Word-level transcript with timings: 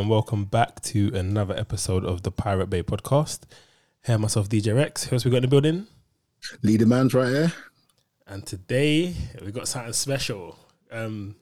Hello 0.00 0.06
and 0.06 0.10
welcome 0.10 0.44
back 0.46 0.80
to 0.80 1.14
another 1.14 1.54
episode 1.54 2.06
of 2.06 2.22
the 2.22 2.30
Pirate 2.30 2.70
Bay 2.70 2.82
podcast. 2.82 3.40
Here 4.06 4.16
myself, 4.16 4.48
DJ 4.48 4.74
Rex. 4.74 5.04
Who 5.04 5.14
else 5.14 5.26
we 5.26 5.30
got 5.30 5.36
in 5.36 5.42
the 5.42 5.48
building? 5.48 5.88
Leader 6.62 6.86
man's 6.86 7.12
right 7.12 7.28
here. 7.28 7.52
And 8.26 8.46
today 8.46 9.14
we 9.44 9.52
got 9.52 9.68
something 9.68 9.92
special. 9.92 10.58
Um, 10.90 11.36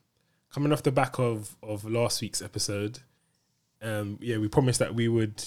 coming 0.52 0.72
off 0.72 0.82
the 0.82 0.90
back 0.90 1.20
of 1.20 1.56
of 1.62 1.88
last 1.88 2.20
week's 2.20 2.42
episode, 2.42 2.98
um, 3.80 4.18
yeah, 4.20 4.38
we 4.38 4.48
promised 4.48 4.80
that 4.80 4.92
we 4.92 5.06
would 5.06 5.40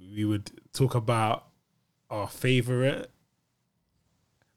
we 0.00 0.24
would 0.24 0.50
talk 0.72 0.96
about 0.96 1.44
our 2.10 2.26
favorite. 2.26 3.08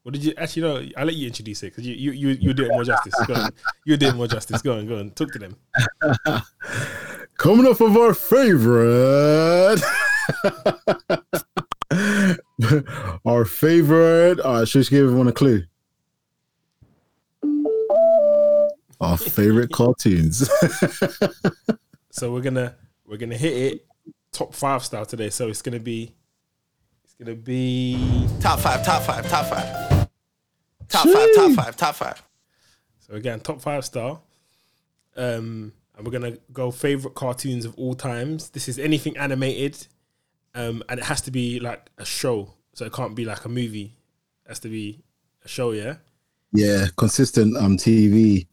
What 0.02 0.14
did 0.14 0.24
you 0.24 0.34
actually 0.36 0.62
know? 0.62 0.88
I'll 0.96 1.06
let 1.06 1.14
you 1.14 1.28
introduce 1.28 1.62
it 1.62 1.66
because 1.66 1.86
you 1.86 1.94
you 1.94 2.10
you 2.10 2.28
you 2.30 2.52
do 2.52 2.64
it 2.64 2.70
more 2.70 2.82
justice. 2.82 3.14
Go 3.28 3.34
on. 3.34 3.50
You 3.84 3.96
did 3.96 4.16
more 4.16 4.26
justice. 4.26 4.60
Go 4.60 4.76
on, 4.76 4.88
go 4.88 4.98
on. 4.98 5.10
Talk 5.12 5.30
to 5.34 5.38
them. 5.38 5.56
Coming 7.42 7.66
off 7.66 7.80
of 7.80 7.96
our 7.96 8.14
favorite. 8.14 9.82
our 13.26 13.44
favorite. 13.44 14.38
All 14.40 14.60
right, 14.60 14.68
should 14.68 14.78
we 14.78 14.84
give 14.96 15.06
everyone 15.06 15.26
a 15.26 15.32
clue? 15.32 15.64
Our 19.00 19.16
favorite 19.16 19.72
cartoons. 19.72 20.48
So 22.12 22.30
we're 22.30 22.42
gonna 22.42 22.76
we're 23.06 23.16
gonna 23.16 23.38
hit 23.38 23.52
it 23.54 23.86
top 24.32 24.54
five 24.54 24.84
style 24.84 25.06
today. 25.06 25.30
So 25.30 25.48
it's 25.48 25.62
gonna 25.62 25.80
be 25.80 26.14
it's 27.02 27.14
gonna 27.14 27.34
be 27.34 28.28
Top 28.38 28.60
five, 28.60 28.84
top 28.84 29.02
five, 29.02 29.26
top 29.30 29.46
five. 29.46 30.08
Top 30.88 31.08
five, 31.08 31.34
top 31.34 31.52
five, 31.52 31.76
top 31.76 31.94
five. 31.94 32.22
so 33.00 33.14
again 33.14 33.40
top 33.40 33.62
five 33.62 33.84
star. 33.86 34.20
Um, 35.16 35.72
and 35.96 36.06
we're 36.06 36.12
gonna 36.12 36.38
go 36.52 36.70
favorite 36.70 37.14
cartoons 37.14 37.64
of 37.64 37.74
all 37.76 37.94
times. 37.94 38.50
This 38.50 38.68
is 38.68 38.78
anything 38.78 39.16
animated, 39.16 39.86
um, 40.54 40.82
and 40.88 40.98
it 41.00 41.04
has 41.04 41.20
to 41.22 41.30
be 41.30 41.60
like 41.60 41.90
a 41.98 42.04
show. 42.04 42.54
So 42.74 42.84
it 42.86 42.92
can't 42.92 43.14
be 43.14 43.24
like 43.24 43.44
a 43.44 43.48
movie. 43.48 43.96
It 44.44 44.48
has 44.48 44.58
to 44.60 44.68
be 44.68 45.02
a 45.44 45.48
show. 45.48 45.72
Yeah. 45.72 45.96
yeah, 46.52 46.86
consistent 46.96 47.56
um 47.56 47.76
TV 47.76 48.46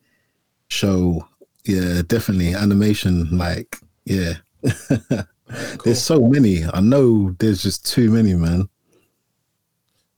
show. 0.68 1.28
Yeah, 1.66 2.02
definitely 2.08 2.54
animation. 2.56 3.38
Like, 3.38 3.78
yeah. 4.06 4.36
There's 5.84 6.02
so 6.02 6.22
many. 6.22 6.64
I 6.66 6.80
know 6.80 7.36
there's 7.40 7.64
just 7.64 7.86
too 7.86 8.12
many, 8.12 8.34
man. 8.36 8.70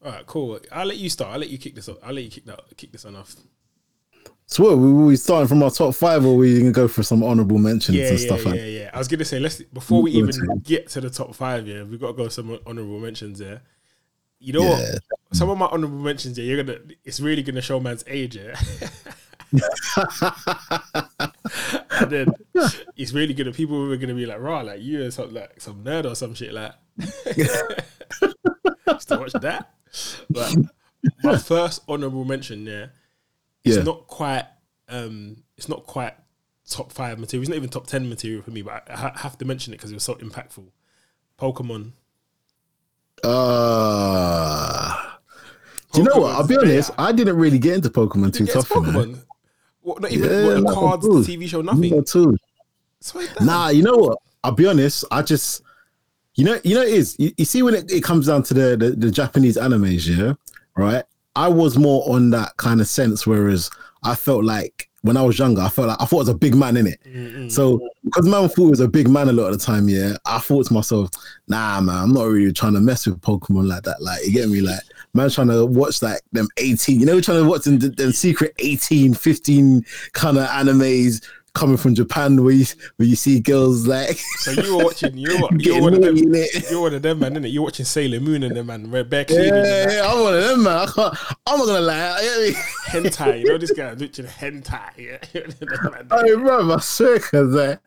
All 0.03 0.11
right, 0.11 0.25
cool. 0.25 0.59
I'll 0.71 0.87
let 0.87 0.97
you 0.97 1.09
start. 1.09 1.33
I'll 1.33 1.39
let 1.39 1.49
you 1.49 1.57
kick 1.57 1.75
this. 1.75 1.87
Off. 1.87 1.97
I'll 2.03 2.13
let 2.13 2.23
you 2.23 2.29
kick 2.29 2.45
that 2.45 2.59
kick 2.75 2.91
this 2.91 3.05
one 3.05 3.15
off. 3.15 3.35
So 4.51 4.63
what, 4.65 4.77
we 4.79 4.91
we 4.91 5.15
starting 5.15 5.47
from 5.47 5.63
our 5.63 5.71
top 5.71 5.95
five, 5.95 6.25
or 6.25 6.35
we 6.35 6.59
can 6.59 6.73
go 6.73 6.89
for 6.89 7.03
some 7.03 7.23
honorable 7.23 7.57
mentions 7.57 7.97
Yeah, 7.97 8.07
and 8.09 8.19
yeah, 8.19 8.25
stuff 8.25 8.43
yeah, 8.43 8.51
like? 8.51 8.59
yeah. 8.61 8.89
I 8.93 8.97
was 8.97 9.07
gonna 9.07 9.23
say 9.23 9.39
let's 9.39 9.61
before 9.61 10.01
we 10.01 10.11
even 10.11 10.59
get 10.61 10.89
to 10.89 10.99
the 10.99 11.09
top 11.09 11.33
five. 11.35 11.65
Yeah, 11.65 11.83
we've 11.83 12.01
got 12.01 12.07
to 12.07 12.13
go 12.13 12.27
some 12.27 12.59
honorable 12.67 12.99
mentions. 12.99 13.39
Yeah, 13.39 13.59
you 14.39 14.51
know 14.51 14.63
Yeah. 14.63 14.91
what? 14.91 14.99
Some 15.31 15.49
of 15.49 15.57
my 15.57 15.67
honorable 15.67 15.99
mentions. 15.99 16.37
Yeah, 16.37 16.43
you're 16.43 16.61
gonna. 16.65 16.79
It's 17.05 17.21
really 17.21 17.43
gonna 17.43 17.61
show 17.61 17.79
man's 17.79 18.03
age. 18.07 18.35
Yeah. 18.35 18.59
and 21.91 22.09
then 22.09 22.27
it's 22.97 23.13
really 23.13 23.33
gonna. 23.33 23.53
People 23.53 23.89
are 23.89 23.95
gonna 23.95 24.15
be 24.15 24.25
like, 24.25 24.41
"Raw, 24.41 24.59
like 24.63 24.81
you 24.81 25.03
are 25.03 25.11
some 25.11 25.33
like 25.33 25.61
some 25.61 25.81
nerd 25.85 26.11
or 26.11 26.15
some 26.15 26.33
shit." 26.33 26.51
Like, 26.53 26.73
just 26.99 29.07
to 29.07 29.17
watch 29.17 29.31
that. 29.31 29.71
But 30.29 30.57
my 31.23 31.37
first 31.37 31.83
honorable 31.87 32.25
mention. 32.25 32.65
Yeah, 32.65 32.87
it's 33.63 33.77
Yeah. 33.77 33.83
not 33.83 34.07
quite 34.07 34.45
um 34.89 35.37
it's 35.57 35.69
not 35.69 35.85
quite 35.85 36.13
top 36.69 36.91
five 36.91 37.19
material. 37.19 37.41
It's 37.43 37.49
not 37.49 37.55
even 37.57 37.69
top 37.69 37.87
ten 37.87 38.07
material 38.09 38.41
for 38.41 38.51
me, 38.51 38.61
but 38.61 38.87
I 38.89 38.95
ha- 38.97 39.13
have 39.17 39.37
to 39.39 39.45
mention 39.45 39.73
it 39.73 39.77
because 39.77 39.91
it 39.91 39.95
was 39.95 40.03
so 40.03 40.15
impactful. 40.15 40.65
Pokemon. 41.39 41.91
Uh, 43.23 44.95
do 45.93 45.99
you 46.01 46.07
know 46.07 46.21
what? 46.21 46.35
I'll 46.35 46.47
be 46.47 46.57
honest. 46.57 46.91
I 46.97 47.11
didn't 47.11 47.37
really 47.37 47.59
get 47.59 47.75
into 47.75 47.89
Pokemon 47.89 48.33
too 48.33 48.45
tough. 48.47 48.69
Pokemon. 48.69 49.19
What, 49.81 50.01
not 50.01 50.11
even 50.11 50.29
Yeah, 50.29 50.45
what, 50.45 50.59
like, 50.63 50.73
cards, 50.75 51.03
the 51.05 51.09
TV 51.37 51.47
show, 51.47 51.61
nothing. 51.61 52.03
too. 52.03 52.37
Nah, 53.41 53.69
you 53.69 53.83
know 53.83 53.97
what? 53.97 54.17
I'll 54.43 54.51
be 54.51 54.67
honest. 54.67 55.05
I 55.11 55.21
just, 55.23 55.61
you 56.35 56.45
know, 56.45 56.59
you 56.63 56.75
know, 56.75 56.81
it 56.81 56.93
is. 56.93 57.15
You, 57.19 57.31
you 57.37 57.45
see, 57.45 57.61
when 57.63 57.73
it, 57.73 57.91
it 57.91 58.03
comes 58.03 58.27
down 58.27 58.43
to 58.43 58.53
the, 58.53 58.77
the 58.77 58.91
the 58.91 59.11
Japanese 59.11 59.57
animes, 59.57 60.07
yeah, 60.07 60.33
right. 60.75 61.03
I 61.35 61.47
was 61.47 61.77
more 61.77 62.07
on 62.09 62.29
that 62.31 62.57
kind 62.57 62.81
of 62.81 62.87
sense, 62.87 63.25
whereas 63.25 63.69
I 64.03 64.15
felt 64.15 64.43
like 64.43 64.89
when 65.03 65.17
I 65.17 65.23
was 65.23 65.39
younger, 65.39 65.61
I 65.61 65.69
felt 65.69 65.87
like 65.87 65.97
I 65.99 66.05
thought 66.05 66.17
I 66.17 66.19
was 66.19 66.29
a 66.29 66.35
big 66.35 66.53
man 66.53 66.77
in 66.77 66.87
it. 66.87 66.99
Mm-mm. 67.05 67.51
So 67.51 67.79
because 68.03 68.27
man 68.27 68.47
thought 68.47 68.65
he 68.65 68.69
was 68.69 68.79
a 68.79 68.87
big 68.87 69.07
man 69.09 69.29
a 69.29 69.33
lot 69.33 69.47
of 69.51 69.57
the 69.57 69.65
time, 69.65 69.89
yeah, 69.89 70.15
I 70.25 70.39
thought 70.39 70.67
to 70.67 70.73
myself, 70.73 71.09
nah, 71.47 71.81
man, 71.81 71.95
I'm 71.95 72.13
not 72.13 72.25
really 72.25 72.53
trying 72.53 72.73
to 72.73 72.81
mess 72.81 73.07
with 73.07 73.21
Pokemon 73.21 73.67
like 73.67 73.83
that. 73.83 74.01
Like, 74.01 74.23
you 74.25 74.31
get 74.31 74.49
me? 74.49 74.61
Like, 74.61 74.81
man, 75.13 75.29
trying 75.29 75.47
to 75.47 75.65
watch 75.65 76.01
like 76.01 76.21
them 76.31 76.47
18, 76.57 76.99
you 76.99 77.05
know, 77.05 77.19
trying 77.19 77.41
to 77.41 77.49
watch 77.49 77.63
them, 77.63 77.79
them 77.79 78.11
secret 78.11 78.53
18, 78.59 79.13
15 79.15 79.85
kind 80.13 80.37
of 80.37 80.47
animes 80.47 81.25
coming 81.53 81.75
from 81.75 81.93
Japan 81.93 82.41
where 82.43 82.53
you 82.53 82.65
where 82.95 83.07
you 83.07 83.15
see 83.17 83.39
girls 83.41 83.85
like 83.85 84.17
So 84.39 84.51
you 84.51 84.77
were 84.77 84.85
watching, 84.85 85.17
you 85.17 85.41
were, 85.41 85.49
you 85.51 85.57
getting 85.57 85.83
were 85.83 85.91
one 85.91 85.93
of 85.95 86.01
them, 86.01 86.15
it. 86.33 86.69
you 86.71 86.77
were 86.77 86.83
one 86.83 86.93
of 86.93 87.01
them, 87.01 87.19
man, 87.19 87.33
innit? 87.35 87.51
You're 87.51 87.63
watching 87.63 87.83
Sailor 87.85 88.19
Moon 88.21 88.43
and 88.43 88.55
them, 88.55 88.67
man. 88.67 88.89
Red 88.89 89.09
Bear 89.09 89.25
Yeah, 89.29 89.49
that. 89.51 89.91
yeah, 89.93 90.09
I'm 90.09 90.21
one 90.21 90.33
of 90.35 90.43
them, 90.43 90.63
man. 90.63 90.77
I 90.77 90.85
can't, 90.85 91.17
I'm 91.45 91.59
not 91.59 91.65
gonna 91.65 91.81
lie. 91.81 92.15
I, 92.17 92.53
hentai. 92.87 93.39
You 93.41 93.45
know 93.49 93.57
this 93.57 93.71
guy 93.75 93.91
literally 93.93 94.29
hentai. 94.29 94.97
Yeah. 94.97 95.17
I 96.11 96.23
mean, 96.23 96.39
bro, 96.39 96.71
I 96.73 96.79
swear, 96.79 97.19
cause 97.19 97.47
like 97.53 97.79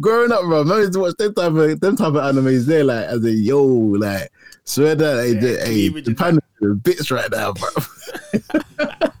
growing 0.00 0.30
up, 0.32 0.42
bro, 0.42 0.64
man, 0.64 0.78
used 0.80 0.92
to 0.92 1.00
watch 1.00 1.14
them 1.16 1.32
type 1.34 1.52
of 1.52 1.80
them 1.80 1.96
type 1.96 2.08
of 2.08 2.14
animes. 2.14 2.66
There, 2.66 2.84
like 2.84 3.06
as 3.06 3.24
a 3.24 3.30
yo, 3.32 3.64
like 3.64 4.30
swear 4.64 4.94
that, 4.94 5.24
hey, 5.24 5.32
Yeah, 5.32 5.40
the- 5.40 5.64
hey, 5.94 6.02
Japan 6.02 6.38
is 6.60 6.70
a 6.70 6.74
bitch 6.74 7.10
right 7.10 7.30
now, 7.30 7.54
bro. 7.54 9.08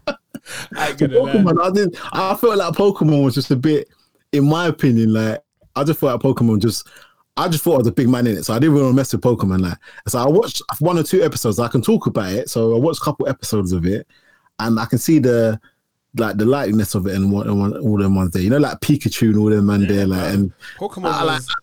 I. 0.76 0.92
Pokemon, 0.92 1.62
I 1.62 1.70
did. 1.70 1.96
I 2.12 2.34
felt 2.34 2.56
like 2.56 2.74
Pokemon 2.74 3.24
was 3.24 3.34
just 3.34 3.50
a 3.50 3.56
bit, 3.56 3.88
in 4.32 4.48
my 4.48 4.66
opinion, 4.66 5.12
like 5.12 5.40
I 5.74 5.84
just 5.84 6.00
felt 6.00 6.24
like 6.24 6.36
Pokemon 6.36 6.60
just. 6.60 6.88
I 7.38 7.48
just 7.48 7.62
thought 7.64 7.74
I 7.74 7.78
was 7.78 7.86
a 7.88 7.92
big 7.92 8.08
man 8.08 8.26
in 8.26 8.38
it, 8.38 8.44
so 8.44 8.54
I 8.54 8.58
didn't 8.58 8.72
really 8.72 8.84
want 8.86 8.94
to 8.94 8.96
mess 8.96 9.12
with 9.12 9.20
Pokemon. 9.20 9.60
Like, 9.60 9.76
so 10.08 10.18
I 10.18 10.26
watched 10.26 10.62
one 10.78 10.98
or 10.98 11.02
two 11.02 11.22
episodes. 11.22 11.58
I 11.58 11.68
can 11.68 11.82
talk 11.82 12.06
about 12.06 12.32
it, 12.32 12.48
so 12.48 12.74
I 12.74 12.78
watched 12.78 13.02
a 13.02 13.04
couple 13.04 13.28
episodes 13.28 13.72
of 13.72 13.84
it, 13.84 14.06
and 14.58 14.80
I 14.80 14.86
can 14.86 14.98
see 14.98 15.18
the 15.18 15.60
like 16.16 16.38
the 16.38 16.46
likeness 16.46 16.94
of 16.94 17.06
it 17.06 17.14
and 17.14 17.30
what 17.30 17.46
and 17.46 17.76
all 17.76 17.98
them 17.98 18.14
ones 18.14 18.30
there. 18.30 18.40
You 18.40 18.48
know, 18.48 18.56
like 18.56 18.80
Pikachu 18.80 19.28
and 19.28 19.36
all 19.38 19.50
them 19.50 19.66
man 19.66 19.86
there, 19.86 20.06
like, 20.06 20.18
man. 20.20 20.34
and 20.34 20.52
Pokemon 20.78 21.12
I 21.12 21.22
like- 21.24 21.38
was. 21.40 21.54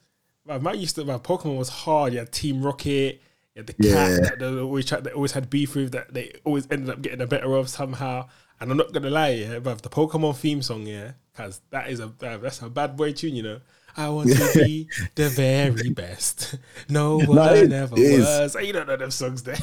Man, 0.45 0.61
man 0.61 0.79
used 0.79 0.95
to. 0.97 1.05
Man, 1.05 1.19
Pokemon 1.19 1.57
was 1.57 1.69
hard. 1.69 2.13
You 2.13 2.19
had 2.19 2.31
Team 2.31 2.61
Rocket. 2.61 3.21
You 3.55 3.59
had 3.61 3.67
the 3.67 3.75
Yeah. 3.79 3.93
cat 4.19 4.21
that 4.23 4.39
they 4.39 4.59
always 4.59 4.85
tried, 4.85 5.03
they 5.05 5.11
always 5.11 5.31
had 5.31 5.49
beef 5.49 5.73
with 5.73 5.91
that 5.93 6.13
they 6.13 6.33
always 6.43 6.67
ended 6.69 6.89
up 6.91 7.01
getting 7.01 7.19
the 7.19 7.25
better 7.27 7.55
of 7.55 7.67
somehow. 7.69 8.27
And 8.59 8.71
I'm 8.71 8.77
not 8.77 8.93
gonna 8.93 9.09
lie, 9.09 9.29
yeah, 9.29 9.59
but 9.59 9.81
the 9.81 9.89
Pokemon 9.89 10.37
theme 10.37 10.61
song, 10.61 10.85
yeah, 10.85 11.11
because 11.31 11.61
that 11.71 11.89
is 11.89 11.99
a 11.99 12.11
that's 12.19 12.61
a 12.61 12.69
bad 12.69 12.95
boy 12.95 13.11
tune, 13.11 13.35
you 13.35 13.43
know. 13.43 13.59
I 13.95 14.09
want 14.09 14.29
to 14.29 14.51
be 14.55 14.89
the 15.15 15.29
very 15.29 15.91
best. 15.91 16.55
No 16.89 17.19
one 17.25 17.55
it 17.55 17.71
ever 17.71 17.95
is. 17.95 18.21
was. 18.21 18.55
You 18.55 18.73
don't 18.73 18.87
know 18.87 18.97
them 18.97 19.11
songs 19.11 19.43
there. 19.43 19.55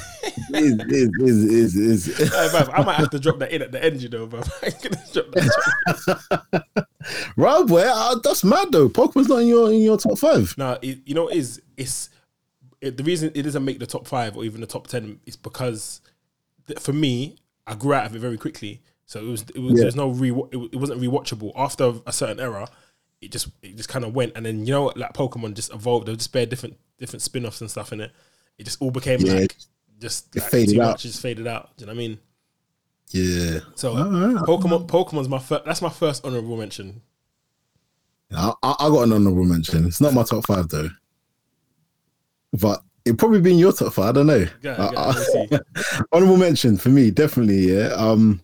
is 0.54 0.72
is 0.88 1.10
is 1.18 1.76
is 1.76 2.08
is. 2.08 2.18
Hey, 2.30 2.48
bruv, 2.48 2.70
I 2.72 2.84
might 2.84 2.94
have 2.94 3.10
to 3.10 3.18
drop 3.18 3.38
that 3.40 3.50
in 3.50 3.62
at 3.62 3.72
the 3.72 3.84
end, 3.84 4.00
you 4.02 4.08
know, 4.08 4.26
but 4.26 4.48
I'm 4.62 4.72
gonna 4.82 5.02
drop 5.12 5.30
that. 5.32 6.86
Right, 7.36 7.66
boy, 7.66 7.82
uh, 7.82 8.16
that's 8.22 8.44
mad 8.44 8.68
though. 8.70 8.88
Pokemon's 8.88 9.28
not 9.28 9.38
in 9.38 9.48
your 9.48 9.72
in 9.72 9.80
your 9.82 9.96
top 9.98 10.18
five. 10.18 10.54
Now, 10.56 10.78
it, 10.80 10.98
you 11.06 11.14
know, 11.14 11.24
what 11.24 11.34
it 11.34 11.38
is 11.38 11.60
it's 11.76 12.10
it, 12.80 12.96
the 12.96 13.02
reason 13.02 13.32
it 13.34 13.42
doesn't 13.42 13.64
make 13.64 13.78
the 13.78 13.86
top 13.86 14.06
five 14.06 14.36
or 14.36 14.44
even 14.44 14.60
the 14.60 14.66
top 14.66 14.86
ten 14.86 15.18
is 15.26 15.36
because 15.36 16.00
for 16.78 16.92
me, 16.92 17.36
I 17.70 17.74
grew 17.76 17.94
out 17.94 18.06
of 18.06 18.14
it 18.14 18.18
very 18.18 18.36
quickly. 18.36 18.82
So 19.06 19.20
it 19.20 19.24
was 19.28 19.42
it 19.54 19.58
was 19.58 19.74
Yeah. 19.74 19.82
there's 19.84 19.96
no 19.96 20.10
re 20.10 20.30
it, 20.30 20.68
it 20.72 20.76
wasn't 20.76 21.00
rewatchable 21.00 21.52
after 21.56 21.94
a 22.06 22.12
certain 22.12 22.40
era. 22.40 22.68
It 23.20 23.32
just 23.32 23.48
it 23.62 23.76
just 23.76 23.88
kind 23.88 24.04
of 24.04 24.14
went, 24.14 24.32
and 24.36 24.44
then 24.46 24.66
you 24.66 24.72
know 24.72 24.92
like 24.96 25.12
Pokemon 25.14 25.54
just 25.54 25.72
evolved. 25.72 26.06
There 26.06 26.12
was 26.12 26.18
just 26.18 26.32
bare 26.32 26.46
different 26.46 26.76
different 26.98 27.22
spin 27.22 27.44
offs 27.46 27.60
and 27.60 27.70
stuff 27.70 27.92
in 27.92 28.00
it. 28.00 28.12
It 28.58 28.64
just 28.64 28.80
all 28.80 28.90
became 28.90 29.20
Yeah, 29.20 29.34
like 29.34 29.56
just 29.98 30.34
like, 30.36 30.50
faded 30.50 30.78
out. 30.80 30.90
much, 30.92 31.02
just 31.02 31.20
faded 31.22 31.46
out. 31.46 31.76
Do 31.76 31.82
you 31.82 31.86
know 31.86 31.92
what 31.92 31.96
I 32.04 32.08
mean? 32.08 32.18
Yeah, 33.12 33.60
So. 33.74 33.94
Pokemon 33.94 34.86
Pokemon's 34.86 35.28
my 35.28 35.38
first. 35.40 35.64
That's 35.64 35.82
my 35.82 35.88
first 35.90 36.24
honorable 36.24 36.56
mention. 36.56 37.02
I, 38.32 38.52
I 38.62 38.74
I 38.78 38.88
got 38.88 39.02
an 39.02 39.12
honorable 39.12 39.44
mention. 39.44 39.86
It's 39.86 40.00
not 40.00 40.14
my 40.14 40.22
top 40.22 40.46
five 40.46 40.68
though, 40.68 40.88
but 42.52 42.82
it 43.04 43.18
probably 43.18 43.40
been 43.40 43.58
your 43.58 43.72
top 43.72 43.92
five. 43.92 44.10
I 44.10 44.12
don't 44.12 44.26
know. 44.26 44.46
Uh, 44.64 44.90
go, 44.90 44.96
uh, 44.96 45.58
honorable 46.12 46.36
mention 46.36 46.76
for 46.76 46.88
me, 46.90 47.10
definitely. 47.10 47.76
Yeah, 47.76 47.88
um, 47.88 48.40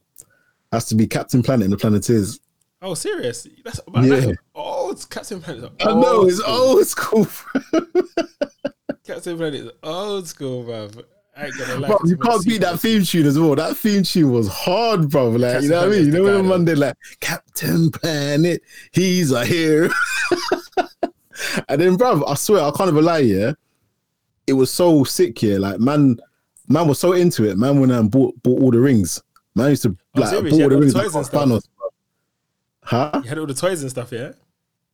has 0.73 0.87
to 0.87 0.95
be 0.95 1.07
Captain 1.07 1.43
Planet 1.43 1.65
and 1.65 1.73
the 1.73 1.77
Planeteers. 1.77 2.41
Oh, 2.83 2.95
serious? 2.95 3.47
That's, 3.65 3.81
man, 3.93 4.05
Yeah. 4.05 4.21
that's 4.21 4.39
oh, 4.55 4.91
it's 4.91 5.05
Captain 5.05 5.41
Planet. 5.41 5.73
I 5.81 5.95
know 5.95 6.27
it's 6.27 6.41
old 6.41 6.87
school. 6.87 7.27
Captain 9.07 9.37
Planet 9.37 9.55
is 9.55 9.71
old 9.83 10.29
school, 10.29 10.65
bruv. 10.65 11.03
I 11.37 11.47
ain't 11.47 11.59
gonna 11.59 11.81
lie. 11.81 11.89
Bro, 11.89 11.99
you 12.05 12.17
can't 12.17 12.45
beat 12.45 12.61
that 12.63 12.81
theme 12.81 13.05
tune 13.05 13.27
as 13.27 13.39
well. 13.39 13.55
That 13.55 13.77
theme 13.77 14.03
tune 14.03 14.33
was 14.33 14.49
hard, 14.49 15.11
bro. 15.11 15.31
Like, 15.31 15.53
Captain 15.53 15.63
you 15.65 15.71
know 15.71 15.81
what 15.81 15.89
I 15.89 15.91
mean? 15.91 16.07
You 16.07 16.13
know 16.13 16.23
when. 16.23 16.47
Monday, 16.47 16.75
like, 16.75 16.97
Captain 17.21 17.91
Planet, 17.91 18.63
he's 18.93 19.33
a 19.33 19.45
hero. 19.45 19.91
and 21.69 21.81
then, 21.81 21.97
bruv, 21.99 22.29
I 22.29 22.35
swear, 22.35 22.63
I 22.63 22.71
can't 22.71 22.91
even 22.91 23.05
lie, 23.05 23.19
yeah. 23.19 23.53
It 24.47 24.53
was 24.55 24.71
so 24.71 25.05
sick, 25.05 25.43
yeah. 25.43 25.59
Like, 25.59 25.81
man, 25.81 26.19
man 26.69 26.87
was 26.89 26.99
so 26.99 27.13
into 27.13 27.45
it. 27.49 27.57
Man 27.59 27.81
went 27.81 27.93
and 27.93 28.01
um, 28.03 28.09
bought, 28.09 28.41
bought 28.43 28.61
all 28.63 28.71
the 28.71 28.81
rings. 28.81 29.23
Man 29.55 29.71
used 29.71 29.83
to, 29.83 29.97
Oh, 30.17 30.21
like, 30.21 30.31
serious? 30.31 30.53
bought 30.55 30.63
all 30.63 30.69
the 30.69 30.75
the 30.77 30.81
rings. 30.81 30.95
toys 30.95 31.05
like 31.07 31.15
and 31.15 31.27
stuff? 31.27 31.45
Thanos. 31.49 31.63
Huh? 32.83 33.21
You 33.25 33.29
had 33.29 33.39
all 33.39 33.47
the 33.47 33.55
toys 33.55 33.83
and 33.83 33.91
stuff, 33.91 34.13
yeah. 34.13 34.33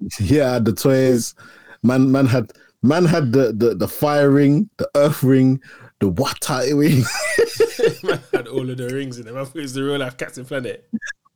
Yeah, 0.21 0.59
the 0.59 0.73
toys. 0.73 1.35
Man, 1.83 2.11
man 2.11 2.27
had 2.27 2.53
man 2.83 3.05
had 3.05 3.33
the 3.33 3.53
the, 3.53 3.75
the 3.75 3.87
fire 3.89 4.31
ring, 4.31 4.69
the 4.79 4.89
earth 4.97 5.23
ring, 5.23 5.61
the 6.01 6.09
water 6.09 6.63
ring. 6.77 7.03
Man 8.03 8.21
had 8.33 8.49
all 8.49 8.69
of 8.69 8.77
the 8.77 8.89
rings 8.93 9.19
in 9.19 9.27
them. 9.27 9.37
I 9.37 9.45
thought 9.45 9.57
it 9.57 9.63
was 9.63 9.75
the 9.75 9.83
real 9.85 9.99
life 9.99 10.17
Captain 10.17 10.45
Planet. 10.45 10.89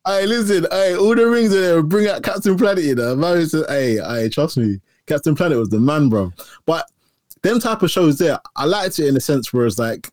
Hey, 0.06 0.26
listen, 0.26 0.66
hey, 0.70 0.96
all 0.96 1.14
the 1.14 1.26
rings 1.28 1.52
in 1.54 1.60
there. 1.60 1.82
Bring 1.82 2.06
out 2.08 2.22
Captain 2.22 2.56
Planet, 2.56 2.84
you 2.84 2.94
know. 2.94 3.14
Man 3.16 3.38
used 3.38 3.52
to, 3.52 3.64
hey, 3.68 3.96
hey, 3.98 4.28
trust 4.28 4.56
me, 4.56 4.80
Captain 5.06 5.34
Planet 5.34 5.58
was 5.58 5.68
the 5.68 5.78
man, 5.80 6.08
bro. 6.08 6.32
But 6.64 6.88
them 7.46 7.60
type 7.60 7.82
of 7.82 7.90
shows 7.90 8.18
there, 8.18 8.38
I 8.56 8.64
liked 8.64 8.98
it 8.98 9.06
in 9.06 9.16
a 9.16 9.20
sense 9.20 9.52
where 9.52 9.66
it's 9.66 9.78
like 9.78 10.10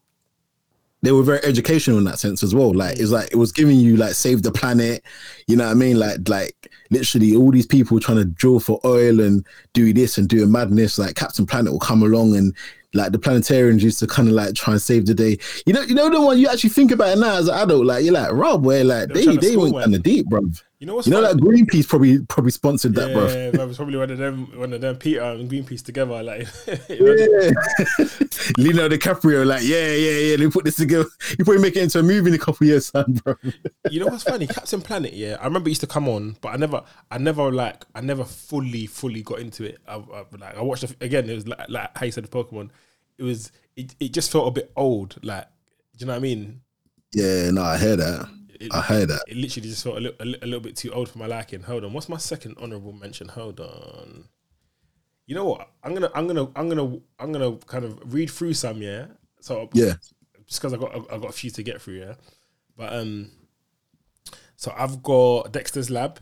they 1.03 1.11
were 1.11 1.21
very 1.21 1.43
educational 1.43 1.97
in 1.97 2.05
that 2.05 2.17
sense 2.17 2.43
as 2.43 2.55
well. 2.55 2.73
Like 2.73 2.97
it's 2.97 3.11
like 3.11 3.29
it 3.31 3.35
was 3.35 3.51
giving 3.51 3.77
you 3.77 3.97
like 3.97 4.13
save 4.13 4.41
the 4.41 4.51
planet, 4.51 5.03
you 5.47 5.57
know 5.57 5.65
what 5.65 5.71
I 5.71 5.75
mean? 5.75 5.99
Like 5.99 6.27
like 6.29 6.71
literally 6.91 7.35
all 7.35 7.51
these 7.51 7.67
people 7.67 7.99
trying 7.99 8.19
to 8.19 8.25
drill 8.25 8.61
for 8.61 8.79
oil 8.85 9.19
and 9.19 9.45
do 9.73 9.91
this 9.93 10.17
and 10.17 10.29
do 10.29 10.43
a 10.43 10.47
madness. 10.47 10.97
Like 10.97 11.15
Captain 11.15 11.45
Planet 11.45 11.73
will 11.73 11.79
come 11.79 12.03
along 12.03 12.37
and 12.37 12.55
like 12.93 13.11
the 13.11 13.19
planetarians 13.19 13.83
used 13.83 13.99
to 13.99 14.07
kind 14.07 14.29
of 14.29 14.33
like 14.33 14.55
try 14.55 14.73
and 14.73 14.81
save 14.81 15.05
the 15.05 15.13
day. 15.13 15.37
You 15.65 15.73
know, 15.73 15.81
you 15.81 15.95
know 15.95 16.09
the 16.09 16.21
one 16.21 16.39
you 16.39 16.47
actually 16.47 16.69
think 16.69 16.91
about 16.91 17.17
it 17.17 17.19
now 17.19 17.35
as 17.35 17.47
an 17.49 17.55
adult, 17.55 17.85
like 17.85 18.05
you're 18.05 18.13
like, 18.13 18.31
Rob, 18.31 18.63
where 18.63 18.83
like 18.83 19.09
They 19.09 19.25
they 19.25 19.37
they 19.37 19.57
went 19.57 19.75
kind 19.75 19.95
of 19.95 20.03
deep, 20.03 20.27
bro. 20.27 20.41
You 20.83 20.87
know 20.87 20.95
what's 20.95 21.07
You 21.07 21.13
know 21.13 21.21
funny? 21.25 21.39
that 21.39 21.41
Greenpeace 21.41 21.87
probably 21.87 22.19
probably 22.25 22.51
sponsored 22.51 22.93
that, 22.95 23.13
bro. 23.13 23.27
Yeah, 23.27 23.51
that 23.51 23.65
was 23.69 23.77
probably 23.77 23.97
one 23.97 24.11
of 24.11 24.17
them. 24.17 24.59
One 24.59 24.73
of 24.73 24.81
them. 24.81 24.97
PETA 24.97 25.31
and 25.31 25.49
Greenpeace 25.49 25.81
together, 25.81 26.21
like. 26.21 26.45
Yeah. 26.89 27.51
Leonardo 28.57 28.97
DiCaprio, 28.97 29.45
like, 29.45 29.63
yeah, 29.63 29.93
yeah, 29.93 30.17
yeah. 30.17 30.35
They 30.35 30.49
put 30.49 30.65
this 30.65 30.75
together. 30.75 31.05
You 31.39 31.45
probably 31.45 31.61
make 31.61 31.77
it 31.77 31.83
into 31.83 31.99
a 31.99 32.03
movie 32.03 32.31
in 32.31 32.35
a 32.35 32.37
couple 32.37 32.67
years, 32.67 32.91
bro. 32.91 33.35
you 33.89 34.01
know 34.01 34.07
what's 34.07 34.25
funny? 34.25 34.45
Captain 34.45 34.81
Planet. 34.81 35.13
Yeah, 35.13 35.37
I 35.39 35.45
remember 35.45 35.69
it 35.69 35.71
used 35.71 35.81
to 35.81 35.87
come 35.87 36.09
on, 36.09 36.35
but 36.41 36.49
I 36.49 36.57
never, 36.57 36.83
I 37.09 37.17
never 37.17 37.49
like, 37.49 37.85
I 37.95 38.01
never 38.01 38.25
fully, 38.25 38.85
fully 38.85 39.21
got 39.21 39.39
into 39.39 39.63
it. 39.63 39.79
I, 39.87 39.95
I, 39.95 40.25
like, 40.37 40.57
I 40.57 40.61
watched 40.63 40.83
it 40.83 40.97
again. 40.99 41.29
It 41.29 41.35
was 41.35 41.47
like, 41.47 41.69
like 41.69 41.97
how 41.97 42.05
you 42.05 42.11
said 42.11 42.25
the 42.25 42.27
Pokemon. 42.27 42.71
It 43.17 43.23
was, 43.23 43.53
it, 43.77 43.95
it 44.01 44.11
just 44.11 44.33
felt 44.33 44.49
a 44.49 44.51
bit 44.51 44.69
old. 44.75 45.15
Like, 45.23 45.45
do 45.95 46.03
you 46.03 46.07
know 46.07 46.11
what 46.11 46.17
I 46.17 46.23
mean? 46.23 46.59
Yeah, 47.13 47.51
no, 47.51 47.61
I 47.61 47.77
hear 47.77 47.95
that. 47.95 48.27
It, 48.63 48.73
I 48.73 48.81
heard 48.81 49.09
that. 49.09 49.23
it 49.27 49.37
literally 49.37 49.69
just 49.69 49.83
felt 49.83 49.97
a 49.97 49.99
little, 49.99 50.17
a, 50.21 50.25
li- 50.25 50.39
a 50.41 50.45
little 50.45 50.59
bit 50.61 50.75
too 50.75 50.91
old 50.91 51.09
for 51.09 51.17
my 51.19 51.25
liking. 51.27 51.61
Hold 51.63 51.83
on, 51.85 51.93
what's 51.93 52.09
my 52.09 52.17
second 52.17 52.55
honorable 52.59 52.93
mention? 52.93 53.27
Hold 53.29 53.59
on. 53.59 54.25
You 55.25 55.35
know 55.35 55.45
what? 55.45 55.69
I'm 55.83 55.93
gonna, 55.93 56.11
I'm 56.15 56.27
gonna, 56.27 56.47
I'm 56.55 56.67
gonna, 56.69 56.97
I'm 57.19 57.31
gonna 57.31 57.55
kind 57.67 57.85
of 57.85 58.13
read 58.13 58.29
through 58.29 58.53
some. 58.55 58.81
Yeah. 58.81 59.05
So 59.39 59.69
Yeah. 59.73 59.93
just 60.47 60.61
because 60.61 60.73
I 60.73 60.77
got, 60.77 60.95
I 61.11 61.17
got 61.17 61.29
a 61.29 61.33
few 61.33 61.49
to 61.51 61.63
get 61.63 61.81
through. 61.81 61.99
Yeah. 61.99 62.13
But 62.75 62.93
um, 62.93 63.31
so 64.55 64.73
I've 64.77 65.01
got 65.03 65.51
Dexter's 65.53 65.89
Lab. 65.89 66.19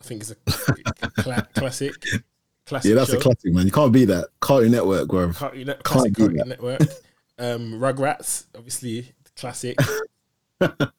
I 0.00 0.04
think 0.04 0.22
it's 0.22 0.30
a 0.32 0.34
cla- 1.22 1.46
classic, 1.54 1.92
classic. 2.66 2.88
Yeah, 2.90 2.96
that's 2.96 3.10
show. 3.10 3.18
a 3.18 3.20
classic, 3.20 3.52
man. 3.52 3.66
You 3.66 3.72
can't 3.72 3.92
beat 3.92 4.06
that. 4.06 4.28
Cartoon 4.40 4.72
Network, 4.72 5.08
bro. 5.08 5.32
Cartoon, 5.32 5.66
do 5.66 5.74
Cartoon 5.82 6.36
that. 6.36 6.46
Network. 6.48 6.80
Um, 7.38 7.72
Rugrats, 7.80 8.44
obviously 8.56 9.12
classic. 9.36 9.76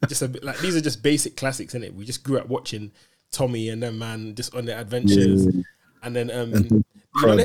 just 0.08 0.22
a 0.22 0.28
bit 0.28 0.44
like 0.44 0.60
these 0.60 0.76
are 0.76 0.82
just 0.82 1.02
basic 1.04 1.36
classics, 1.38 1.74
in 1.76 1.84
it. 1.84 1.94
We 1.96 2.06
just 2.06 2.24
grew 2.24 2.38
up 2.38 2.48
watching 2.48 2.92
Tommy 3.32 3.70
and 3.70 3.82
them 3.84 3.98
man 4.00 4.36
just 4.36 4.54
on 4.56 4.66
their 4.66 4.80
adventures, 4.80 5.46
Yeah. 5.46 5.62
and 6.04 6.16
then 6.16 6.32
um, 6.32 6.54
And 6.54 6.72
you 6.72 7.28
know, 7.28 7.36
they, 7.38 7.44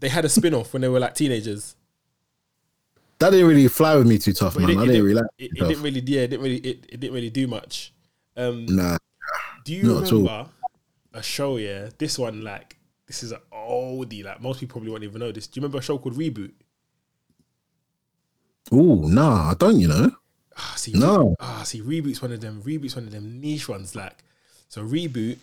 they 0.00 0.08
had 0.08 0.24
a 0.24 0.28
spin 0.28 0.54
off 0.54 0.72
when 0.72 0.82
they 0.82 0.88
were 0.88 1.00
like 1.00 1.14
teenagers. 1.14 1.76
That 3.18 3.30
didn't 3.30 3.48
really 3.48 3.68
fly 3.68 3.96
with 3.96 4.06
me 4.06 4.18
too 4.18 4.32
tough, 4.32 4.56
it 4.56 4.60
man. 4.60 4.68
didn't- 4.68 4.82
it 4.82 4.86
didn't 4.86 4.92
didn't- 4.94 5.04
really 5.04 5.14
like 5.20 5.30
It, 5.38 5.44
it. 5.44 5.62
it 5.62 5.68
didn't 5.68 5.82
really, 5.82 6.00
yeah, 6.06 6.20
it 6.22 6.28
didn't 6.28 6.42
really, 6.42 6.56
it, 6.56 6.86
it 6.88 7.00
didn't 7.00 7.14
really 7.14 7.30
do 7.30 7.46
much. 7.46 7.92
Um, 8.36 8.64
Nah. 8.66 8.96
Do 9.64 9.74
you 9.74 9.82
Not 9.82 10.10
remember 10.10 10.46
a 11.12 11.22
show? 11.22 11.58
Yeah, 11.58 11.90
this 11.98 12.18
one 12.18 12.42
like 12.42 12.78
this 13.06 13.22
is 13.22 13.32
an 13.32 13.40
oldie. 13.52 14.24
Like 14.24 14.40
most 14.40 14.60
people 14.60 14.74
probably 14.74 14.90
won't 14.90 15.04
even 15.04 15.20
know 15.20 15.32
this. 15.32 15.46
Do 15.46 15.58
you 15.58 15.62
remember 15.62 15.78
a 15.78 15.82
show 15.82 15.98
called 15.98 16.16
Reboot? 16.16 16.52
Oh, 18.72 19.06
nah, 19.06 19.50
I 19.50 19.54
don't, 19.54 19.80
you 19.80 19.88
know. 19.88 20.12
Ah, 20.62 20.74
see, 20.76 20.92
No. 20.92 21.34
Ah, 21.40 21.62
see, 21.64 21.80
Reboot's 21.80 22.20
one 22.20 22.32
of 22.32 22.40
them. 22.40 22.62
Reboot's 22.62 22.94
one 22.94 23.06
of 23.06 23.12
them 23.12 23.40
niche 23.40 23.68
ones. 23.68 23.94
Like, 23.96 24.22
so 24.68 24.82
Reboot 24.84 25.38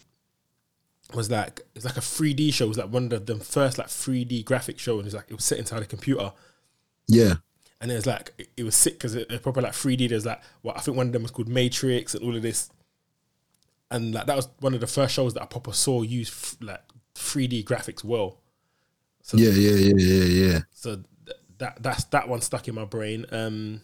was 1.14 1.32
like 1.32 1.62
it's 1.74 1.86
like 1.86 1.98
a 1.98 2.02
3D 2.02 2.54
show. 2.54 2.66
It 2.66 2.70
was 2.70 2.78
like 2.78 2.92
one 2.92 3.12
of 3.12 3.26
them 3.26 3.40
first 3.40 3.78
like 3.78 3.88
3D 3.88 4.44
graphic 4.44 4.78
show, 4.80 4.94
and 4.94 5.02
it 5.02 5.06
was 5.06 5.14
like 5.16 5.26
it 5.30 5.34
was 5.36 5.46
set 5.46 5.58
inside 5.58 5.82
a 5.82 5.86
computer. 5.86 6.32
Yeah. 7.08 7.36
And 7.80 7.92
it 7.92 7.96
was 7.96 8.06
like 8.06 8.34
it, 8.38 8.50
it 8.58 8.64
was 8.64 8.76
sick 8.76 8.94
because 8.96 9.16
it, 9.16 9.32
it 9.32 9.42
proper 9.42 9.62
like 9.62 9.74
3D. 9.74 10.10
There's 10.10 10.26
like 10.26 10.42
well, 10.64 10.76
I 10.78 10.82
think 10.82 10.98
one 10.98 11.08
of 11.08 11.14
them 11.14 11.24
was 11.24 11.32
called 11.32 11.48
Matrix 11.48 12.14
and 12.14 12.24
all 12.24 12.36
of 12.36 12.42
this. 12.42 12.70
And 13.90 14.14
like 14.14 14.26
that 14.28 14.36
was 14.36 14.50
one 14.60 14.74
of 14.74 14.82
the 14.82 14.88
first 14.88 15.14
shows 15.16 15.34
that 15.34 15.44
I 15.44 15.46
proper 15.46 15.72
saw 15.74 16.02
use 16.02 16.30
f- 16.30 16.58
like 16.62 16.82
3D 17.16 17.64
graphics 17.64 18.04
well. 18.04 18.40
So 19.22 19.38
Yeah, 19.38 19.52
yeah, 19.52 19.76
yeah, 19.76 19.94
yeah, 19.98 20.24
yeah. 20.52 20.60
so 20.72 20.96
th- 21.26 21.38
that 21.58 21.82
that's 21.82 22.04
that 22.06 22.28
one 22.28 22.42
stuck 22.42 22.68
in 22.68 22.76
my 22.76 22.86
brain. 22.86 23.26
Um, 23.32 23.82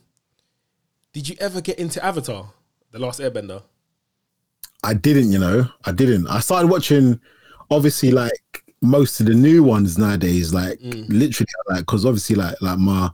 did 1.14 1.30
you 1.30 1.36
ever 1.40 1.62
get 1.62 1.80
into 1.80 2.04
Avatar, 2.04 2.52
the 2.92 3.00
Last 3.00 3.20
Airbender? 3.20 3.64
I 4.84 4.94
didn't, 4.94 5.32
you 5.32 5.40
know. 5.40 5.66
I 5.86 5.92
didn't. 5.92 6.28
I 6.28 6.40
started 6.40 6.68
watching, 6.68 7.20
obviously, 7.72 8.12
like 8.12 8.64
most 8.82 9.20
of 9.22 9.28
the 9.28 9.34
new 9.34 9.64
ones 9.64 9.98
nowadays. 9.98 10.54
Like 10.54 10.80
Mm. 10.80 11.06
literally, 11.10 11.48
like 11.70 11.80
because 11.80 12.06
obviously, 12.06 12.36
like 12.36 12.56
like 12.62 12.78
my 12.80 13.10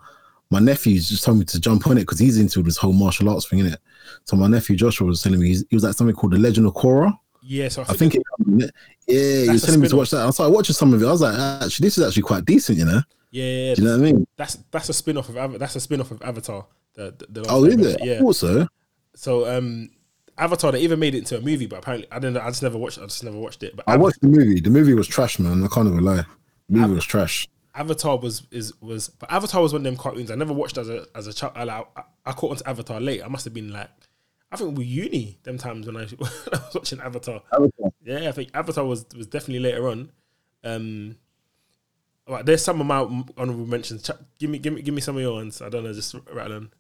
my 0.50 0.60
nephews 0.60 1.08
just 1.10 1.24
told 1.24 1.38
me 1.38 1.46
to 1.46 1.60
jump 1.60 1.86
on 1.88 1.98
it 1.98 2.02
because 2.02 2.18
he's 2.18 2.40
into 2.40 2.64
this 2.64 2.78
whole 2.78 2.94
martial 2.94 3.30
arts 3.30 3.48
thing 3.48 3.60
in 3.60 3.68
it. 3.68 3.80
So 4.26 4.36
my 4.36 4.48
nephew 4.48 4.76
Joshua 4.76 5.06
was 5.06 5.22
telling 5.22 5.40
me 5.40 5.50
he's, 5.50 5.64
he 5.70 5.76
was 5.76 5.84
like 5.84 5.94
something 5.94 6.16
called 6.16 6.34
the 6.34 6.40
Legend 6.40 6.66
of 6.66 6.74
Korra. 6.74 7.16
Yeah, 7.44 7.68
so 7.70 7.84
I 7.84 7.92
I 7.92 7.94
think, 7.94 8.16
it, 8.16 8.24
yeah, 9.08 9.44
he 9.44 9.50
was 9.50 9.62
telling 9.64 9.80
me 9.80 9.88
to 9.88 9.96
watch 9.96 10.10
that. 10.12 10.26
I 10.26 10.30
started 10.32 10.54
watching 10.54 10.74
some 10.74 10.94
of 10.94 11.02
it. 11.02 11.06
I 11.08 11.12
was 11.12 11.22
like, 11.22 11.38
actually, 11.38 11.86
this 11.88 11.98
is 11.98 12.06
actually 12.08 12.24
quite 12.24 12.46
decent, 12.46 12.78
you 12.80 12.86
know. 12.86 13.02
yeah, 13.32 13.44
yeah, 13.46 13.76
Do 13.76 13.82
you 13.82 13.88
know 13.88 13.98
what 14.00 14.08
I 14.08 14.12
mean? 14.12 14.28
that's 14.36 14.56
that's 14.72 14.90
a 14.90 14.94
spin 14.94 15.18
off 15.18 15.30
of 15.30 15.60
that's 15.60 15.76
a 15.76 15.80
spin 15.80 16.02
off 16.02 16.10
of 16.12 16.22
Avatar. 16.24 16.66
The, 17.08 17.26
the, 17.30 17.46
Oh, 17.50 17.64
is 17.66 17.78
it? 17.86 18.04
Yeah. 18.04 18.20
Also, 18.22 18.68
So 19.16 19.48
um, 19.58 19.90
Avatar 20.38 20.72
they 20.74 20.82
even 20.82 21.00
made 21.00 21.16
it 21.16 21.20
into 21.20 21.38
a 21.38 21.42
movie, 21.42 21.66
but 21.66 21.80
apparently 21.80 22.08
I 22.12 22.20
didn't. 22.20 22.34
know. 22.34 22.42
I 22.42 22.48
just 22.50 22.64
never 22.64 22.78
watched. 22.78 23.00
I 23.00 23.04
just 23.04 23.24
never 23.24 23.38
watched 23.38 23.64
it. 23.64 23.76
But 23.76 23.86
I 23.88 23.94
Ava- 23.94 24.04
watched 24.04 24.22
the 24.22 24.28
movie. 24.28 24.60
The 24.60 24.70
movie 24.70 24.94
was 24.94 25.08
trash, 25.08 25.40
man. 25.40 25.64
I 25.64 25.68
can't 25.68 25.88
even 25.88 26.04
lie. 26.04 26.26
The 26.68 26.78
movie 26.80 26.96
was 26.96 27.06
trash. 27.06 27.48
Avatar 27.76 28.18
was 28.18 28.44
is 28.52 28.74
was 28.82 29.08
but 29.10 29.32
Avatar 29.32 29.62
was 29.62 29.72
one 29.74 29.82
of 29.82 29.84
them 29.86 29.96
cartoons 29.96 30.32
I 30.32 30.36
never 30.36 30.52
watched 30.54 30.78
as 30.78 30.90
a 30.90 31.06
as 31.16 31.28
a 31.28 31.34
child. 31.34 31.54
I, 31.56 31.64
like, 31.64 31.88
I, 31.96 32.04
I 32.26 32.32
caught 32.34 32.52
onto 32.52 32.64
Avatar 32.66 33.00
late. 33.00 33.24
I 33.24 33.28
must 33.28 33.46
have 33.46 33.54
been 33.54 33.72
like 33.72 33.90
I 34.52 34.58
think 34.58 34.78
we 34.78 34.84
uni 34.86 35.38
them 35.44 35.58
times 35.58 35.86
when 35.86 35.96
I, 35.96 36.06
when 36.18 36.30
I 36.54 36.58
was 36.58 36.76
watching 36.76 37.00
Avatar. 37.00 37.42
Yeah, 38.04 38.28
I 38.28 38.32
think 38.34 38.50
Avatar 38.54 38.86
was 38.86 39.06
was 39.16 39.28
definitely 39.28 39.60
later 39.60 39.88
on. 39.88 40.12
Um, 40.64 41.16
there's 42.44 42.64
some 42.64 42.80
of 42.82 42.86
my 42.88 43.00
honorable 43.38 43.66
mentions. 43.66 44.10
Give 44.38 44.50
me 44.50 44.60
give 44.60 44.74
me 44.74 44.82
give 44.82 44.94
me 44.94 45.02
some 45.02 45.16
of 45.16 45.22
your 45.22 45.34
ones. 45.34 45.62
I 45.62 45.70
don't 45.70 45.84
know, 45.84 45.94
just 45.94 46.16
rattle 46.32 46.58
on. 46.58 46.72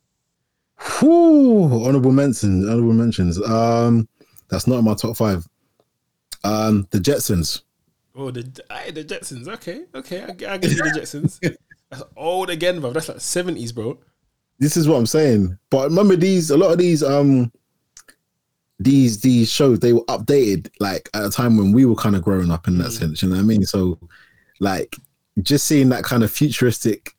Whew, 0.81 1.85
honorable 1.85 2.11
mentions. 2.11 2.67
Honorable 2.67 2.93
mentions. 2.93 3.41
Um, 3.41 4.07
that's 4.49 4.67
not 4.67 4.79
in 4.79 4.85
my 4.85 4.95
top 4.95 5.17
five. 5.17 5.45
Um, 6.43 6.87
the 6.91 6.99
Jetsons. 6.99 7.63
Oh, 8.15 8.31
the 8.31 8.49
aye, 8.69 8.91
the 8.91 9.03
Jetsons. 9.03 9.47
Okay, 9.47 9.85
okay, 9.93 10.21
I, 10.21 10.53
I 10.53 10.57
give 10.57 10.71
you 10.71 10.83
the 10.83 10.99
Jetsons. 10.99 11.39
That's 11.89 12.03
old 12.15 12.49
again, 12.49 12.79
bro. 12.79 12.91
That's 12.91 13.09
like 13.09 13.19
seventies, 13.19 13.71
bro. 13.71 13.97
This 14.59 14.77
is 14.77 14.87
what 14.87 14.97
I'm 14.97 15.05
saying. 15.05 15.57
But 15.69 15.89
remember 15.89 16.15
these. 16.15 16.49
A 16.51 16.57
lot 16.57 16.71
of 16.71 16.77
these. 16.77 17.03
Um, 17.03 17.51
these 18.81 19.19
these 19.19 19.51
shows 19.51 19.79
they 19.79 19.91
were 19.91 20.05
updated 20.05 20.69
like 20.79 21.09
at 21.13 21.25
a 21.25 21.29
time 21.29 21.57
when 21.57 21.73
we 21.73 21.83
were 21.83 21.95
kind 21.95 22.15
of 22.15 22.23
growing 22.23 22.49
up 22.49 22.67
in 22.67 22.77
that 22.77 22.91
sense. 22.91 23.21
You 23.21 23.29
know 23.29 23.35
what 23.35 23.41
I 23.41 23.45
mean? 23.45 23.65
So, 23.65 23.99
like, 24.61 24.95
just 25.41 25.67
seeing 25.67 25.89
that 25.89 26.05
kind 26.05 26.23
of 26.23 26.31
futuristic 26.31 27.13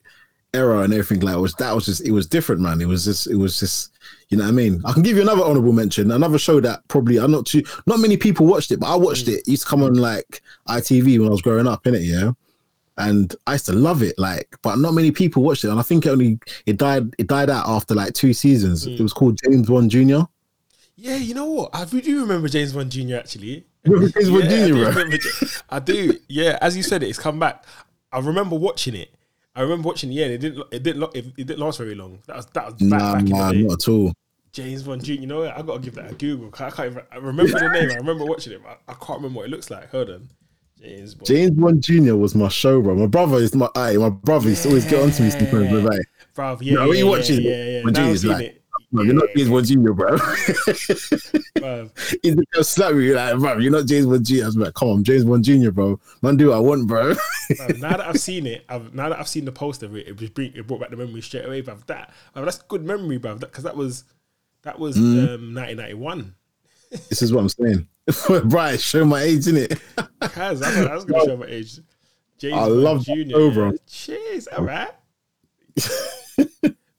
era 0.53 0.81
and 0.81 0.93
everything 0.93 1.21
like 1.21 1.37
was 1.37 1.55
that 1.55 1.75
was 1.75 1.87
just 1.87 2.07
it 2.07 2.13
was 2.13 2.27
different, 2.27 2.61
man. 2.61 2.81
It 2.81 2.87
was 2.87 3.05
just 3.05 3.29
it 3.29 3.37
was 3.37 3.59
just 3.59 3.93
you 4.29 4.37
know 4.37 4.45
what 4.45 4.51
I 4.51 4.53
mean. 4.53 4.83
I 4.85 4.93
can 4.93 5.03
give 5.03 5.17
you 5.17 5.23
another 5.23 5.45
honorable 5.45 5.73
mention, 5.73 6.11
another 6.11 6.39
show 6.39 6.61
that 6.61 6.87
probably 6.89 7.19
I'm 7.19 7.31
not 7.31 7.47
too 7.47 7.63
not 7.87 8.01
many 8.01 8.17
people 8.17 8.47
watched 8.47 8.71
it, 8.71 8.81
but 8.81 8.93
I 8.93 8.97
watched 8.97 9.27
mm. 9.27 9.35
it. 9.35 9.41
It 9.41 9.49
used 9.49 9.65
to 9.65 9.69
come 9.69 9.83
on 9.83 9.95
like 9.95 10.43
ITV 10.69 11.19
when 11.19 11.29
I 11.29 11.31
was 11.31 11.43
growing 11.43 11.67
up 11.67 11.87
in 11.87 11.95
it, 11.95 12.03
yeah. 12.03 12.33
And 12.97 13.35
I 13.47 13.53
used 13.53 13.67
to 13.67 13.73
love 13.73 14.03
it, 14.03 14.19
like, 14.19 14.55
but 14.61 14.77
not 14.77 14.93
many 14.93 15.11
people 15.11 15.43
watched 15.43 15.65
it. 15.65 15.71
And 15.71 15.79
I 15.79 15.83
think 15.83 16.05
it 16.05 16.11
only 16.11 16.39
it 16.67 16.77
died 16.77 17.15
it 17.19 17.29
died 17.29 17.51
out 17.51 17.67
after 17.69 17.95
like 17.95 18.15
two 18.15 18.33
seasons. 18.33 18.87
Mm. 18.87 18.99
It 18.99 19.03
was 19.03 19.13
called 19.13 19.39
James 19.43 19.69
Bond 19.69 19.91
Jr. 19.91 20.23
Yeah, 20.97 21.17
you 21.17 21.35
know 21.35 21.47
what? 21.47 21.71
I 21.73 21.87
do 21.87 22.21
remember 22.21 22.49
James 22.49 22.75
Bond 22.75 22.91
Jr. 22.91 23.17
Actually, 23.17 23.65
James 23.87 24.31
Bond 24.31 24.45
Yeah, 24.45 24.65
I 24.65 24.67
do 24.67 24.75
bro? 24.75 24.89
remember 24.89 25.17
I 25.71 25.79
do. 25.79 26.19
Yeah, 26.29 26.59
as 26.61 26.77
you 26.77 26.83
said, 26.83 27.03
it, 27.03 27.09
it's 27.09 27.19
come 27.19 27.39
back. 27.39 27.65
I 28.13 28.19
remember 28.19 28.57
watching 28.57 28.95
it. 28.95 29.15
I 29.55 29.63
remember 29.63 29.89
watching. 29.89 30.11
the 30.11 30.23
end. 30.23 30.33
it 30.33 30.39
didn't. 30.39 30.65
It 30.73 30.83
didn't. 30.83 31.03
It, 31.15 31.27
it 31.37 31.47
didn't 31.47 31.59
last 31.59 31.79
very 31.79 31.95
long. 31.95 32.21
That 32.27 32.37
was 32.37 32.47
that 32.47 32.65
was 32.67 32.75
back, 32.75 32.83
Nah, 32.89 33.15
back 33.15 33.25
nah, 33.25 33.49
in 33.51 33.57
the 33.57 33.63
day. 33.63 33.63
not 33.69 33.83
at 33.83 33.89
all. 33.89 34.13
James 34.53 34.83
Bond 34.83 35.05
Jr. 35.05 35.13
You 35.13 35.27
know 35.27 35.41
what? 35.41 35.57
I 35.57 35.63
gotta 35.63 35.79
give 35.81 35.95
that 35.95 36.11
a 36.11 36.15
Google. 36.15 36.51
I 36.59 36.71
can't 36.71 36.91
even. 36.93 37.03
I 37.13 37.17
remember 37.17 37.59
the 37.59 37.69
name. 37.69 37.91
I 37.91 37.95
remember 37.95 38.25
watching 38.25 38.53
it. 38.53 38.63
But 38.63 38.81
I 38.89 38.95
can't 38.95 39.19
remember 39.21 39.39
what 39.39 39.47
it 39.47 39.51
looks 39.51 39.71
like. 39.71 39.91
Hold 39.91 40.11
on. 40.11 40.29
James 40.81 41.15
Bond. 41.15 41.27
James 41.27 41.51
Bond 41.53 41.83
Junior 41.83 42.17
was 42.17 42.35
my 42.35 42.49
show, 42.49 42.81
bro. 42.81 42.95
My 42.95 43.07
brother 43.07 43.37
is 43.37 43.55
my 43.55 43.69
aye, 43.77 43.97
my 43.97 44.09
brother 44.09 44.49
used 44.49 44.63
to 44.63 44.69
always 44.69 44.85
get 44.87 45.03
onto 45.03 45.23
me 45.23 45.31
sometimes 45.31 45.69
Bruv, 46.35 46.59
yeah, 46.63 46.75
No, 46.75 46.83
yeah, 46.85 46.89
when 46.89 46.99
you 46.99 47.05
yeah, 47.05 47.11
watch 47.11 47.29
it, 47.31 47.43
yeah, 47.43 47.51
yeah. 47.51 47.85
when 47.85 47.93
Now 47.93 48.01
I've 48.01 48.05
Junior's 48.07 48.21
seen 48.23 48.31
like, 48.31 48.47
it. 48.47 48.60
No, 48.93 49.03
you're 49.03 49.15
not 49.15 49.29
James 49.37 49.49
Bond 49.51 49.67
Junior, 49.67 49.93
bro. 49.93 50.17
He's 52.23 52.35
gonna 52.35 52.65
slap 52.65 52.95
me 52.95 53.13
like, 53.13 53.39
bro, 53.39 53.59
you're 53.59 53.73
not 53.73 53.87
James 53.87 54.07
Bond 54.07 54.27
Junior. 54.27 54.45
I 54.45 54.47
was 54.47 54.57
like, 54.57 54.75
come 54.75 54.89
on, 54.89 55.05
James 55.05 55.25
Bond 55.25 55.45
Junior, 55.45 55.71
bro. 55.71 56.01
Man, 56.23 56.37
do 56.37 56.49
what 56.49 56.57
I 56.57 56.61
want, 56.61 56.89
bro. 56.89 57.15
Now 57.79 57.91
that 57.91 58.01
I've 58.01 58.19
seen 58.21 58.47
it, 58.47 58.65
I've, 58.69 58.95
now 58.95 59.09
that 59.11 59.19
I've 59.19 59.29
seen 59.29 59.45
the 59.45 59.53
poster 59.53 59.87
of 59.87 59.97
it, 59.97 60.09
it 60.09 60.17
just 60.17 60.35
bring, 60.35 60.53
it 60.55 60.67
brought 60.67 60.81
back 60.81 60.91
the 60.91 60.97
memory 60.97 61.21
straight 61.23 61.47
away. 61.47 61.61
But 61.61 61.87
that, 61.87 62.13
bruv, 62.35 62.45
that's 62.45 62.59
good 62.63 62.85
memory, 62.85 63.19
bro. 63.19 63.37
Because 63.37 63.65
that 63.65 63.77
was 63.77 64.05
that 64.63 64.79
was 64.79 64.97
Mm. 64.97 65.35
um, 65.37 65.55
1991. 65.55 66.35
this 67.09 67.23
is 67.23 67.33
what 67.33 67.41
I'm 67.41 67.49
saying. 67.49 67.87
right, 68.51 68.81
show 68.81 69.05
my 69.05 69.23
age 69.23 69.47
in 69.47 69.57
it. 69.57 69.71
Kaz, 70.21 70.63
I 70.63 70.95
was 70.95 71.05
gonna 71.05 71.25
show 71.25 71.37
my 71.37 71.47
age. 71.47 71.79
James 72.39 72.55
I 72.57 72.65
love 72.67 73.05
that 73.05 73.15
Junior. 73.15 73.51
bro. 73.53 73.73
Cheers, 73.87 74.49
all 74.49 74.65
right. 74.65 74.91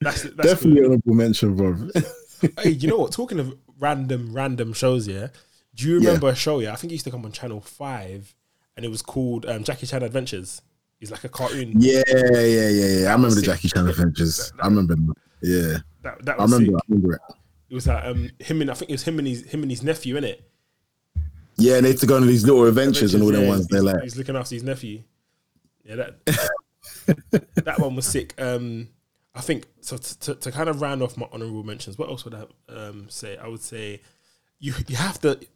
That's, 0.02 0.24
that's 0.24 0.36
Definitely 0.36 0.82
good. 0.82 0.86
honorable 0.88 1.14
mention, 1.14 1.56
bro. 1.56 1.90
Hey, 2.60 2.72
you 2.72 2.88
know 2.90 2.98
what? 2.98 3.12
Talking 3.12 3.40
of 3.40 3.56
random, 3.80 4.34
random 4.34 4.74
shows, 4.74 5.08
yeah. 5.08 5.28
Do 5.76 5.88
you 5.88 6.00
Yeah. 6.00 6.08
remember 6.08 6.30
a 6.30 6.36
show? 6.36 6.60
Yeah, 6.60 6.74
I 6.74 6.76
think 6.76 6.92
it 6.92 6.96
used 6.96 7.06
to 7.06 7.12
come 7.12 7.24
on 7.24 7.32
Channel 7.32 7.62
Five, 7.62 8.34
and 8.76 8.84
it 8.84 8.90
was 8.90 9.04
called 9.04 9.46
um, 9.46 9.64
Jackie 9.64 9.86
Chan 9.86 10.02
Adventures. 10.02 10.62
It's 11.00 11.12
like 11.12 11.24
a 11.24 11.30
cartoon. 11.30 11.74
yeah, 11.80 12.02
yeah, 12.08 12.42
yeah, 12.42 12.70
yeah. 12.70 13.10
I 13.10 13.14
remember 13.14 13.36
the. 13.36 13.42
Jackie 13.44 13.68
Chan 13.70 13.88
adventures. 13.88 14.52
I 14.60 14.68
remember. 14.68 14.96
Yeah, 15.44 15.78
That, 16.02 16.26
that 16.26 16.40
I 16.40 16.44
remember. 16.46 16.66
sick. 16.66 16.76
I 16.76 16.80
remember 16.90 17.14
it. 17.14 17.22
It 17.70 17.76
was 17.76 17.86
like 17.88 18.04
um, 18.06 18.30
him 18.40 18.62
and 18.62 18.72
I 18.72 18.74
think 18.74 18.90
it 18.90 18.94
was 18.96 19.04
him 19.04 19.20
and 19.20 19.28
his 19.28 19.44
him 19.46 19.62
and 19.62 19.72
his 19.72 19.84
nephew 19.84 20.18
in 20.18 20.24
it. 20.24 20.42
Yeah, 21.58 21.76
and 21.76 21.86
they 21.86 21.90
had 21.92 22.00
to 22.00 22.06
go 22.08 22.16
on 22.16 22.26
these 22.26 22.44
little 22.44 22.66
adventures 22.66 23.14
and 23.14 23.22
all 23.24 23.32
them 23.32 23.48
ones. 23.48 23.68
They're 23.68 23.84
like, 23.84 24.02
he's 24.02 24.18
looking 24.18 24.36
after 24.36 24.56
his 24.56 24.64
nephew. 24.64 25.04
Yeah, 25.86 25.96
that 25.96 26.16
that 27.66 27.80
one 27.80 27.96
was 27.96 28.08
sick. 28.08 28.34
Um, 28.42 28.90
I 29.34 29.42
think 29.42 29.66
so. 29.82 29.98
To, 29.98 30.20
to, 30.20 30.36
to 30.36 30.52
kind 30.52 30.68
of 30.70 30.82
round 30.82 31.02
off 31.02 31.16
my 31.18 31.28
honorable 31.32 31.64
mentions, 31.64 31.98
what 31.98 32.10
else 32.10 32.26
would 32.26 32.34
I 32.36 32.46
um, 32.74 33.06
say? 33.10 33.38
I 33.38 33.48
would 33.48 33.62
say 33.62 34.02
you 34.60 34.74
you 34.88 34.96
have 34.98 35.20
to. 35.22 35.38
you- 35.40 35.48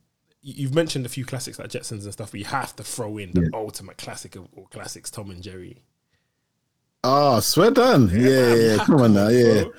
You've 0.58 0.76
mentioned 0.76 1.08
a 1.08 1.10
few 1.10 1.26
classics 1.26 1.58
like 1.58 1.70
Jetsons 1.70 2.04
and 2.04 2.14
stuff, 2.14 2.30
but 2.30 2.40
you 2.40 2.46
have 2.46 2.76
to 2.76 2.84
throw 2.84 3.18
in 3.18 3.32
the 3.32 3.50
ultimate 3.54 3.98
classic 3.98 4.36
of 4.36 4.48
all 4.56 4.68
classics, 4.68 5.10
Tom 5.10 5.32
and 5.32 5.42
Jerry. 5.42 5.82
oh, 7.04 7.40
swear 7.40 7.72
done. 7.72 8.10
Yeah, 8.14 8.54
yeah, 8.54 8.56
yeah. 8.56 8.78
Come 8.86 9.02
on 9.02 9.14
now, 9.16 9.28
yeah. 9.30 9.64
bro. 9.64 9.72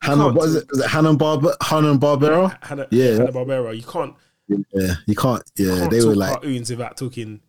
Hannah, 0.00 0.32
what 0.32 0.46
is 0.48 0.54
it? 0.56 0.66
Is 0.72 0.78
it 0.80 0.88
Hannah 0.88 1.14
Barber? 1.14 1.54
Hannah 1.60 1.96
Barbera? 1.98 2.56
Hanna, 2.64 2.86
Yeah. 2.90 3.12
Hanna 3.14 3.32
Barbera. 3.32 3.76
You 3.76 3.82
can't 3.82 4.14
Yeah, 4.48 4.94
you 5.06 5.14
can't. 5.16 5.42
Yeah, 5.56 5.76
can't 5.78 5.90
they 5.90 6.04
were 6.04 6.14
like, 6.14 6.34
cartoons 6.34 6.70
without 6.70 6.96
talking. 6.96 7.40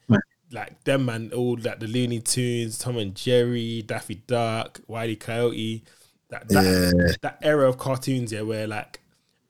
Like 0.54 0.84
them 0.84 1.06
man, 1.06 1.32
all 1.34 1.58
like 1.62 1.80
the 1.80 1.88
Looney 1.88 2.20
Tunes, 2.20 2.78
Tom 2.78 2.98
and 2.98 3.16
Jerry, 3.16 3.82
Daffy 3.82 4.16
Duck, 4.16 4.80
Wiley 4.88 5.16
Coyote. 5.16 5.84
That 6.30 6.48
that, 6.50 6.64
Yeah. 6.96 7.16
that 7.22 7.40
era 7.42 7.68
of 7.68 7.78
cartoons, 7.78 8.32
yeah, 8.32 8.42
where 8.42 8.68
like 8.68 9.02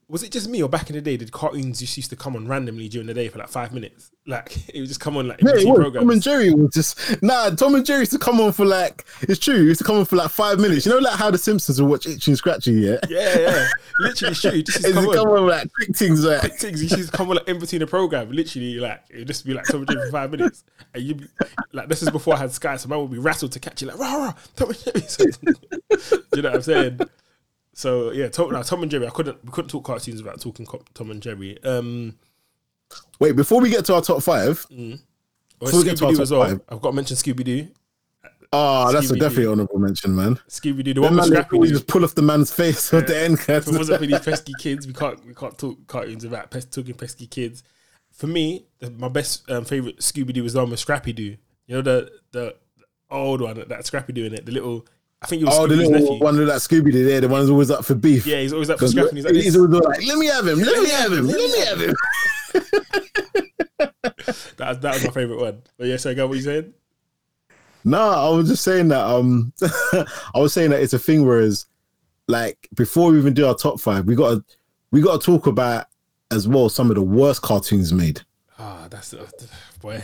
was 0.07 0.23
it 0.23 0.31
just 0.31 0.49
me 0.49 0.61
or 0.61 0.69
back 0.69 0.89
in 0.89 0.95
the 0.95 1.01
day 1.01 1.17
did 1.17 1.31
cartoons 1.31 1.79
just 1.79 1.97
used 1.97 2.09
to 2.09 2.15
come 2.15 2.35
on 2.35 2.47
randomly 2.47 2.87
during 2.89 3.07
the 3.07 3.13
day 3.13 3.27
for 3.29 3.39
like 3.39 3.49
five 3.49 3.73
minutes? 3.73 4.11
Like 4.25 4.69
it 4.73 4.79
would 4.79 4.87
just 4.87 5.01
come 5.01 5.17
on 5.17 5.27
like 5.27 5.41
in 5.41 5.47
yeah, 5.47 5.53
between 5.53 5.75
programs. 5.75 6.03
Tom 6.03 6.09
and 6.11 6.21
Jerry 6.21 6.53
was 6.53 6.73
just 6.73 7.21
nah. 7.21 7.49
Tom 7.49 7.75
and 7.75 7.85
Jerry 7.85 7.99
used 7.99 8.13
to 8.13 8.19
come 8.19 8.39
on 8.39 8.53
for 8.53 8.65
like 8.65 9.05
it's 9.21 9.37
true. 9.37 9.55
It 9.55 9.63
used 9.63 9.79
to 9.79 9.83
come 9.83 9.97
on 9.97 10.05
for 10.05 10.15
like 10.15 10.31
five 10.31 10.59
minutes. 10.59 10.85
You 10.85 10.93
know, 10.93 10.99
like 10.99 11.19
how 11.19 11.29
the 11.29 11.37
Simpsons 11.37 11.81
will 11.81 11.89
watch 11.89 12.07
Itchy 12.07 12.31
and 12.31 12.37
Scratchy. 12.37 12.71
Yeah, 12.71 12.99
yeah, 13.09 13.39
yeah. 13.39 13.67
Literally 13.99 14.35
true. 14.35 14.63
Just 14.63 14.85
it 14.85 14.85
used 14.85 14.85
to 14.85 14.93
come 14.93 15.11
to 15.11 15.17
come 15.17 15.27
on. 15.27 15.37
on 15.39 15.47
like 15.47 15.73
quick 15.73 15.95
things. 15.95 16.23
Like 16.23 16.39
Quick 16.39 16.53
things, 16.53 16.81
you 16.81 17.03
to 17.03 17.11
come 17.11 17.29
on 17.29 17.35
like 17.35 17.49
in 17.49 17.59
between 17.59 17.79
the 17.79 17.87
program. 17.87 18.31
Literally, 18.31 18.75
like 18.75 19.01
it 19.09 19.17
would 19.19 19.27
just 19.27 19.45
be 19.45 19.53
like 19.53 19.65
Tom 19.65 19.81
and 19.81 19.89
Jerry 19.89 20.05
for 20.05 20.11
five 20.11 20.31
minutes, 20.31 20.63
and 20.93 21.03
you 21.03 21.19
like 21.73 21.89
this 21.89 22.01
is 22.01 22.09
before 22.09 22.35
I 22.35 22.37
had 22.37 22.51
Sky, 22.53 22.77
so 22.77 22.87
man 22.87 22.99
would 22.99 23.11
be 23.11 23.19
rattled 23.19 23.51
to 23.51 23.59
catch 23.59 23.81
you 23.81 23.89
like 23.89 23.99
rah 23.99 24.15
rah 24.15 24.33
Tom 24.55 24.69
and 24.69 24.79
Jerry. 24.79 25.33
You 26.35 26.41
know 26.41 26.49
what 26.49 26.55
I'm 26.55 26.61
saying? 26.63 26.99
So 27.73 28.11
yeah, 28.11 28.29
Tom, 28.29 28.51
no, 28.51 28.63
Tom 28.63 28.83
and 28.83 28.89
Jerry. 28.89 29.05
I 29.05 29.09
couldn't 29.09 29.43
we 29.43 29.51
couldn't 29.51 29.69
talk 29.69 29.83
cartoons 29.83 30.23
without 30.23 30.39
talking 30.39 30.65
Tom 30.93 31.11
and 31.11 31.21
Jerry. 31.21 31.61
Um, 31.63 32.17
wait, 33.19 33.35
before 33.35 33.61
we 33.61 33.69
get 33.69 33.85
to 33.85 33.95
our 33.95 34.01
top 34.01 34.21
five, 34.23 34.65
or 34.71 34.97
Before 35.59 35.79
we 35.79 35.85
get 35.85 35.97
to 35.97 36.05
our 36.07 36.11
top 36.13 36.21
as 36.21 36.31
well. 36.31 36.45
five. 36.47 36.61
I've 36.69 36.81
got 36.81 36.89
to 36.91 36.95
mention 36.95 37.17
Scooby 37.17 37.43
Doo. 37.43 37.67
oh, 38.51 38.91
that's 38.91 39.09
a 39.09 39.15
definitely 39.15 39.47
honorable 39.47 39.79
mention, 39.79 40.15
man. 40.15 40.35
Scooby 40.49 40.83
Doo, 40.83 40.93
the 40.93 41.01
one 41.01 41.15
with 41.15 41.25
Scrappy 41.25 41.57
Doo. 41.59 41.67
just 41.69 41.87
pull 41.87 42.03
off 42.03 42.15
the 42.15 42.21
man's 42.21 42.51
face 42.53 42.93
at 42.93 43.07
the 43.07 43.17
end. 43.17 43.33
If 43.47 43.67
it 43.67 43.67
wasn't 43.77 43.99
for 43.99 44.05
these 44.07 44.19
pesky 44.19 44.53
kids, 44.59 44.85
we 44.87 44.93
can't 44.93 45.25
we 45.25 45.33
can't 45.33 45.57
talk 45.57 45.85
cartoons 45.87 46.23
about 46.23 46.51
pes- 46.51 46.65
talking 46.65 46.93
pesky 46.95 47.27
kids. 47.27 47.63
For 48.11 48.27
me, 48.27 48.65
the, 48.79 48.91
my 48.91 49.07
best 49.07 49.49
um, 49.49 49.65
favorite 49.65 49.97
Scooby 49.99 50.33
Doo 50.33 50.43
was 50.43 50.53
the 50.53 50.59
one 50.59 50.69
with 50.69 50.79
Scrappy 50.79 51.13
Doo. 51.13 51.35
You 51.67 51.75
know 51.75 51.81
the 51.81 52.11
the 52.31 52.55
old 53.09 53.41
one 53.41 53.63
that, 53.67 53.85
Scrappy 53.85 54.13
Doo 54.13 54.25
in 54.25 54.33
it. 54.33 54.45
The 54.45 54.51
little, 54.51 54.85
I 55.21 55.25
think 55.27 55.41
it 55.41 55.45
was 55.45 55.57
Oh, 55.57 55.65
the 55.65 55.75
little 55.75 55.91
nephew. 55.91 56.19
one 56.19 56.39
of 56.39 56.45
that 56.47 56.57
Scooby 56.61 56.91
Doo 56.91 57.05
there, 57.05 57.21
the 57.21 57.27
one 57.29 57.41
who's 57.41 57.49
always 57.49 57.71
up 57.71 57.85
for 57.85 57.95
beef. 57.95 58.27
Yeah, 58.27 58.39
he's 58.41 58.53
always 58.53 58.69
up 58.69 58.77
for 58.79 58.87
Scrappy. 58.87 59.15
He's 59.15 59.25
like, 59.25 59.33
he's 59.35 59.55
always 59.55 59.71
like, 59.81 60.05
let 60.05 60.17
me 60.19 60.25
have 60.27 60.45
him, 60.47 60.59
let 60.59 60.83
me 60.83 60.89
have 60.89 61.11
him, 61.13 61.25
let 61.27 61.37
me 61.37 61.59
have 61.65 61.79
him. 61.81 61.95
that, 63.79 64.23
was- 64.59 64.79
that 64.79 64.93
was 64.93 65.03
my 65.05 65.11
favorite 65.11 65.39
one. 65.39 65.61
But 65.77 65.87
yeah, 65.87 65.97
so 65.97 66.11
I 66.11 66.13
got 66.13 66.29
what 66.29 66.37
you 66.37 66.43
saying. 66.43 66.73
No, 67.85 67.99
I 67.99 68.29
was 68.29 68.47
just 68.47 68.63
saying 68.63 68.87
that. 68.89 69.05
Um, 69.05 69.51
I 69.93 70.39
was 70.39 70.53
saying 70.53 70.69
that 70.71 70.81
it's 70.81 70.93
a 70.93 70.99
thing. 70.99 71.25
Whereas, 71.25 71.65
like 72.27 72.69
before 72.73 73.11
we 73.11 73.17
even 73.17 73.33
do 73.33 73.45
our 73.45 73.55
top 73.55 73.79
five, 73.79 74.05
we 74.05 74.15
got 74.15 74.35
to 74.35 74.43
we 74.91 75.01
got 75.01 75.19
to 75.19 75.25
talk 75.25 75.47
about 75.47 75.87
as 76.31 76.47
well 76.47 76.69
some 76.69 76.89
of 76.89 76.95
the 76.95 77.01
worst 77.01 77.41
cartoons 77.41 77.91
made. 77.91 78.21
Ah, 78.57 78.87
that's 78.89 79.13
uh, 79.13 79.27
boy. 79.81 80.01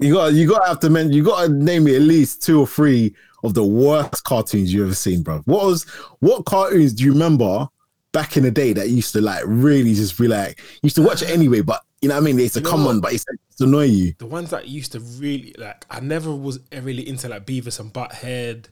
You 0.00 0.12
got 0.14 0.32
you 0.32 0.48
got 0.48 0.60
to 0.62 0.68
have 0.68 0.80
to 0.80 0.90
men. 0.90 1.12
You 1.12 1.24
got 1.24 1.46
to 1.46 1.52
name 1.52 1.84
me 1.84 1.96
at 1.96 2.02
least 2.02 2.42
two 2.42 2.60
or 2.60 2.66
three 2.68 3.14
of 3.42 3.54
the 3.54 3.64
worst 3.64 4.22
cartoons 4.22 4.72
you 4.72 4.84
ever 4.84 4.94
seen, 4.94 5.22
bro. 5.22 5.38
What 5.44 5.66
was 5.66 5.82
what 6.20 6.44
cartoons 6.46 6.92
do 6.92 7.04
you 7.04 7.12
remember 7.12 7.68
back 8.12 8.36
in 8.36 8.42
the 8.42 8.50
day 8.50 8.72
that 8.74 8.88
used 8.88 9.12
to 9.12 9.20
like 9.20 9.42
really 9.46 9.94
just 9.94 10.18
be 10.18 10.28
like 10.28 10.60
used 10.82 10.96
to 10.96 11.02
watch 11.02 11.22
it 11.22 11.30
anyway, 11.30 11.60
but 11.62 11.82
you 12.00 12.08
know 12.08 12.14
what 12.16 12.22
I 12.22 12.24
mean? 12.24 12.40
It's 12.40 12.56
a 12.56 12.60
You 12.60 12.64
know 12.64 12.70
come 12.70 12.86
on, 12.86 13.00
but 13.00 13.12
it's 13.12 13.24
to 13.24 13.64
annoy 13.64 13.84
you. 13.84 14.14
The 14.18 14.26
ones 14.26 14.50
that 14.50 14.68
used 14.68 14.92
to 14.92 15.00
really 15.00 15.54
like, 15.58 15.86
I 15.90 16.00
never 16.00 16.34
was 16.34 16.60
really 16.72 17.08
into 17.08 17.28
like 17.28 17.46
Beavis 17.46 17.80
and 17.80 17.92
Butthead. 17.92 18.66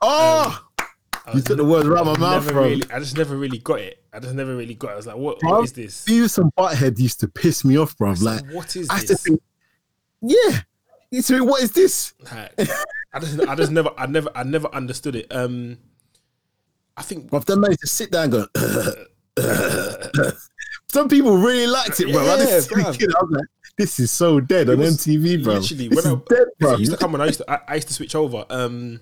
Oh, 0.00 0.64
I 1.24 1.34
you 1.34 1.40
took 1.40 1.56
the 1.56 1.64
words 1.64 1.86
right 1.88 2.00
out 2.00 2.08
of 2.08 2.18
my 2.18 2.36
mouth, 2.38 2.48
bro. 2.48 2.64
really, 2.64 2.90
I 2.92 2.98
just 2.98 3.16
never 3.16 3.36
really 3.36 3.58
got 3.58 3.80
it. 3.80 4.02
I 4.12 4.18
just 4.18 4.34
never 4.34 4.56
really 4.56 4.74
got 4.74 4.90
it. 4.90 4.92
I 4.94 4.96
was 4.96 5.06
like, 5.06 5.16
what, 5.16 5.38
Bro, 5.40 5.50
what 5.50 5.64
is 5.64 5.72
this? 5.72 6.04
Beavis 6.04 6.38
and 6.38 6.52
Butthead 6.56 6.98
used 6.98 7.20
to 7.20 7.28
piss 7.28 7.64
me 7.64 7.78
off, 7.78 7.96
bro. 7.96 8.14
Like, 8.20 8.44
what 8.50 8.74
is 8.74 8.88
I 8.90 9.00
this? 9.00 9.22
think, 9.22 9.40
yeah. 10.20 10.60
It's 11.12 11.30
what 11.30 11.62
is 11.62 11.72
this? 11.72 12.14
Like, 12.20 12.68
I 13.14 13.20
just, 13.20 13.40
I 13.40 13.54
just 13.54 13.70
never, 13.70 13.90
I 13.96 14.06
never, 14.06 14.30
I 14.34 14.42
never 14.42 14.68
understood 14.74 15.14
it. 15.14 15.26
Um, 15.30 15.78
I 16.96 17.02
think 17.02 17.32
I've 17.32 17.44
done 17.44 17.60
managed 17.60 17.80
to 17.80 17.86
sit 17.86 18.10
down 18.10 18.24
and 18.24 18.32
go. 18.32 18.94
Some 20.88 21.08
people 21.08 21.36
really 21.38 21.66
liked 21.66 22.00
it, 22.00 22.12
bro. 22.12 22.20
I, 22.22 22.36
Yeah, 22.38 22.44
just 22.44 22.70
bruv. 22.70 22.84
thinking, 22.90 23.08
I 23.18 23.22
was 23.24 23.30
like, 23.30 23.46
this 23.78 23.98
is 23.98 24.10
so 24.10 24.40
dead 24.40 24.68
on 24.68 24.78
was 24.78 24.98
MTV, 24.98 25.42
bro. 25.42 25.54
literally 25.54 25.88
this 25.88 26.04
when 26.04 26.14
I, 26.14 26.20
dead, 26.28 26.46
bro. 26.58 26.72
it 26.74 26.80
used 26.80 26.92
to 26.92 26.98
come 26.98 27.14
on. 27.14 27.20
I 27.22 27.26
used 27.26 27.38
to, 27.40 27.50
I, 27.50 27.60
I 27.68 27.74
used 27.76 27.88
to 27.88 27.94
switch 27.94 28.14
over. 28.14 28.44
Um, 28.50 29.00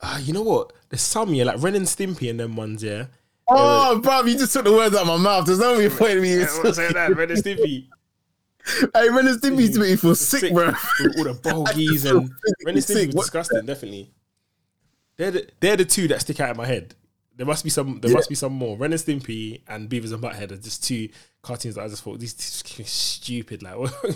uh, 0.00 0.18
you 0.22 0.32
know 0.32 0.42
what? 0.42 0.72
There's 0.88 1.02
some 1.02 1.34
yeah, 1.34 1.44
like 1.44 1.62
Ren 1.62 1.74
and 1.74 1.86
Stimpy 1.86 2.30
and 2.30 2.40
them 2.40 2.56
ones. 2.56 2.82
Yeah, 2.82 3.06
Oh, 3.48 3.98
bro, 4.00 4.22
you 4.22 4.38
just 4.38 4.52
took 4.54 4.64
the 4.64 4.72
words 4.72 4.94
out 4.96 5.02
of 5.02 5.06
my 5.08 5.16
mouth. 5.18 5.46
There's 5.46 5.58
no 5.58 5.76
way 5.76 5.88
point 5.90 6.20
me. 6.20 6.38
Yeah, 6.38 6.46
what 6.62 6.74
saying 6.74 6.94
that 6.94 7.14
Ren 7.14 7.30
and 7.30 7.42
Stimpy. 7.44 7.88
Hey, 8.94 9.08
Ren 9.10 9.28
and 9.28 9.40
Stimpy 9.40 9.60
used 9.60 9.74
to 9.74 9.80
make 9.80 9.90
me 9.90 9.96
feel 9.96 10.14
sick, 10.14 10.52
bro. 10.52 10.72
With 11.00 11.18
all 11.18 11.24
the 11.24 11.34
bogies 11.42 12.04
and 12.06 12.30
Ren 12.64 12.74
and 12.74 12.78
Stimpy 12.78 12.82
sick. 12.82 13.06
was 13.14 13.26
disgusting. 13.26 13.66
Definitely, 13.66 14.10
they're 15.16 15.30
the, 15.30 15.48
they're 15.60 15.76
the 15.76 15.84
two 15.84 16.08
that 16.08 16.20
stick 16.20 16.40
out 16.40 16.50
in 16.50 16.56
my 16.56 16.66
head. 16.66 16.94
There 17.36 17.46
must 17.46 17.64
be 17.64 17.70
some. 17.70 18.00
There 18.00 18.10
Yeah. 18.10 18.16
must 18.16 18.28
be 18.30 18.34
some 18.34 18.54
more. 18.54 18.78
Ren 18.78 18.92
and 18.92 19.00
Stimpy 19.00 19.60
and 19.68 19.90
Beavis 19.90 20.12
and 20.12 20.22
Butthead 20.22 20.52
are 20.52 20.56
just 20.56 20.82
two 20.84 21.10
cartoons 21.42 21.74
that 21.74 21.82
I 21.84 21.88
just 21.88 22.02
thought 22.02 22.18
these 22.18 22.32
two 22.32 22.82
stupid. 22.84 23.62
Like, 23.62 23.76
what 23.78 23.92
are? 23.92 24.08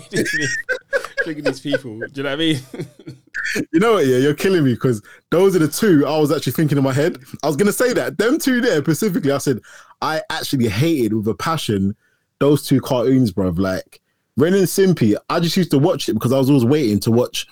Look 1.27 1.37
at 1.37 1.43
these 1.45 1.59
people. 1.59 1.99
Do 1.99 2.07
you 2.15 2.23
know 2.23 2.29
what 2.29 2.33
I 2.33 2.35
mean? 2.35 2.59
You 3.71 3.79
know 3.79 3.93
what? 3.93 4.07
Yeah, 4.07 4.17
you're 4.17 4.33
killing 4.33 4.63
me 4.63 4.73
because 4.73 5.03
those 5.29 5.55
are 5.55 5.59
the 5.59 5.67
two 5.67 6.05
I 6.07 6.17
was 6.17 6.31
actually 6.31 6.53
thinking 6.53 6.77
in 6.79 6.83
my 6.83 6.93
head. 6.93 7.19
I 7.43 7.47
was 7.47 7.55
gonna 7.55 7.71
say 7.71 7.93
that 7.93 8.17
them 8.17 8.39
two 8.39 8.59
there 8.59 8.81
specifically. 8.81 9.31
I 9.31 9.37
said 9.37 9.59
I 10.01 10.21
actually 10.31 10.67
hated 10.67 11.13
with 11.13 11.27
a 11.27 11.35
passion 11.35 11.95
those 12.39 12.65
two 12.65 12.81
cartoons, 12.81 13.31
bruv. 13.31 13.59
Like 13.59 14.01
Ren 14.37 14.55
and 14.55 14.63
Stimpy. 14.63 15.15
I 15.29 15.39
just 15.39 15.55
used 15.57 15.69
to 15.71 15.77
watch 15.79 16.09
it 16.09 16.13
because 16.13 16.31
I 16.33 16.39
was 16.39 16.49
always 16.49 16.65
waiting 16.65 16.99
to 17.01 17.11
watch 17.11 17.45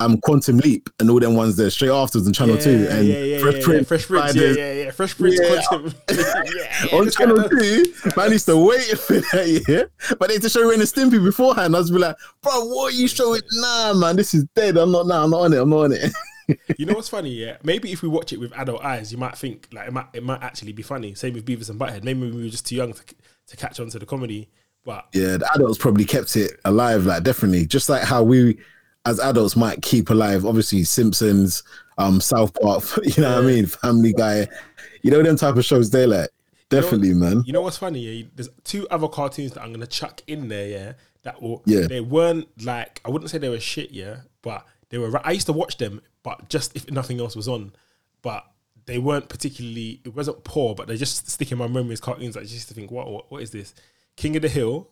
um 0.00 0.18
Quantum 0.20 0.58
Leap 0.58 0.88
and 0.98 1.10
all 1.10 1.20
them 1.20 1.34
ones 1.34 1.56
there 1.56 1.70
straight 1.70 1.90
afterwards 1.90 2.26
on 2.26 2.32
Channel 2.32 2.58
Two 2.58 2.86
and 2.90 3.06
yeah, 3.06 3.18
yeah, 3.18 3.38
Fresh 3.38 3.54
yeah, 3.56 3.64
Prince. 3.64 3.80
yeah. 3.80 3.86
Fresh 3.86 4.06
Prince, 4.06 4.34
yeah, 4.34 4.42
yeah, 4.50 4.72
yeah. 4.72 4.90
Fresh 4.90 5.16
Prince 5.16 5.40
Yeah. 5.40 5.62
Quantum. 5.68 5.94
yeah, 6.10 6.42
yeah, 6.56 6.96
on 6.98 7.10
Channel 7.10 7.48
Two, 7.48 7.84
man 8.16 8.32
used 8.32 8.46
to 8.46 8.56
wait 8.56 8.82
for 8.98 9.14
that, 9.14 9.64
yeah. 9.68 10.16
But 10.18 10.28
they 10.28 10.34
had 10.34 10.42
to 10.42 10.48
show 10.48 10.68
Ren 10.68 10.80
and 10.80 10.88
Stimpy 10.88 11.22
beforehand. 11.22 11.76
I 11.76 11.78
was 11.78 11.90
be 11.90 11.98
like, 11.98 12.16
bro, 12.42 12.64
what 12.66 12.92
are 12.92 12.96
you 12.96 13.06
showing? 13.08 13.42
Nah, 13.52 13.92
man, 13.94 14.16
this 14.16 14.34
is 14.34 14.44
dead. 14.54 14.76
I'm 14.76 14.90
not. 14.90 15.06
Nah, 15.06 15.24
I'm 15.24 15.30
not 15.30 15.40
on 15.42 15.52
it. 15.52 15.58
I'm 15.60 15.70
not 15.70 15.84
on 15.84 15.92
it. 15.92 16.12
You 16.78 16.84
know 16.84 16.94
what's 16.94 17.08
funny? 17.08 17.30
Yeah, 17.30 17.58
maybe 17.62 17.92
if 17.92 18.02
we 18.02 18.08
watch 18.08 18.32
it 18.32 18.40
with 18.40 18.52
adult 18.58 18.82
eyes, 18.84 19.12
you 19.12 19.18
might 19.18 19.38
think 19.38 19.68
like 19.72 19.86
it 19.86 19.92
might 19.92 20.06
it 20.12 20.24
might 20.24 20.42
actually 20.42 20.72
be 20.72 20.82
funny. 20.82 21.14
Same 21.14 21.34
with 21.34 21.44
Beavis 21.44 21.70
and 21.70 21.78
Butthead. 21.78 22.02
Maybe 22.02 22.28
we 22.28 22.42
were 22.42 22.48
just 22.48 22.66
too 22.66 22.74
young 22.74 22.92
to, 22.92 23.00
to 23.46 23.56
catch 23.56 23.78
on 23.78 23.88
to 23.90 24.00
the 24.00 24.06
comedy. 24.06 24.48
But 24.84 25.06
Yeah, 25.12 25.36
the 25.36 25.48
adults 25.54 25.78
probably 25.78 26.04
kept 26.04 26.34
it 26.36 26.58
alive, 26.64 27.06
like 27.06 27.22
definitely. 27.22 27.66
Just 27.66 27.88
like 27.88 28.02
how 28.02 28.24
we 28.24 28.58
as 29.06 29.18
adults 29.20 29.56
might 29.56 29.80
keep 29.82 30.10
alive. 30.10 30.44
Obviously, 30.44 30.84
Simpsons, 30.84 31.62
um, 31.98 32.20
South 32.20 32.52
Park, 32.60 32.84
you 33.02 33.22
know 33.22 33.36
what 33.36 33.44
I 33.44 33.46
mean, 33.46 33.66
Family 33.66 34.12
Guy, 34.12 34.46
you 35.02 35.10
know 35.10 35.22
them 35.22 35.36
type 35.36 35.56
of 35.56 35.64
shows. 35.64 35.90
They 35.90 36.06
like 36.06 36.28
definitely, 36.68 37.14
man. 37.14 37.42
You 37.46 37.52
know 37.52 37.62
what's 37.62 37.78
funny? 37.78 38.00
Yeah, 38.00 38.26
there's 38.34 38.48
two 38.64 38.86
other 38.90 39.08
cartoons 39.08 39.52
that 39.52 39.62
I'm 39.62 39.72
gonna 39.72 39.86
chuck 39.86 40.22
in 40.26 40.48
there. 40.48 40.68
Yeah, 40.68 40.92
that 41.22 41.42
were 41.42 41.56
Yeah. 41.66 41.86
they 41.86 42.00
weren't 42.00 42.46
like 42.64 43.00
I 43.04 43.10
wouldn't 43.10 43.30
say 43.30 43.38
they 43.38 43.48
were 43.48 43.60
shit. 43.60 43.90
Yeah, 43.90 44.18
but 44.42 44.66
they 44.90 44.98
were. 44.98 45.10
I 45.26 45.32
used 45.32 45.46
to 45.46 45.52
watch 45.52 45.78
them, 45.78 46.00
but 46.22 46.48
just 46.48 46.76
if 46.76 46.90
nothing 46.90 47.20
else 47.20 47.34
was 47.36 47.48
on, 47.48 47.72
but 48.22 48.44
they 48.86 48.98
weren't 48.98 49.28
particularly. 49.28 50.00
It 50.04 50.14
wasn't 50.14 50.42
poor, 50.44 50.74
but 50.74 50.88
they 50.88 50.96
just 50.96 51.28
stick 51.30 51.52
in 51.52 51.58
my 51.58 51.68
memory 51.68 51.92
as 51.92 52.00
cartoons. 52.00 52.36
I 52.36 52.40
just 52.42 52.54
used 52.54 52.68
to 52.68 52.74
think, 52.74 52.90
what 52.90 53.10
what, 53.10 53.30
what 53.30 53.42
is 53.42 53.50
this? 53.50 53.74
King 54.16 54.36
of 54.36 54.42
the 54.42 54.48
Hill, 54.48 54.88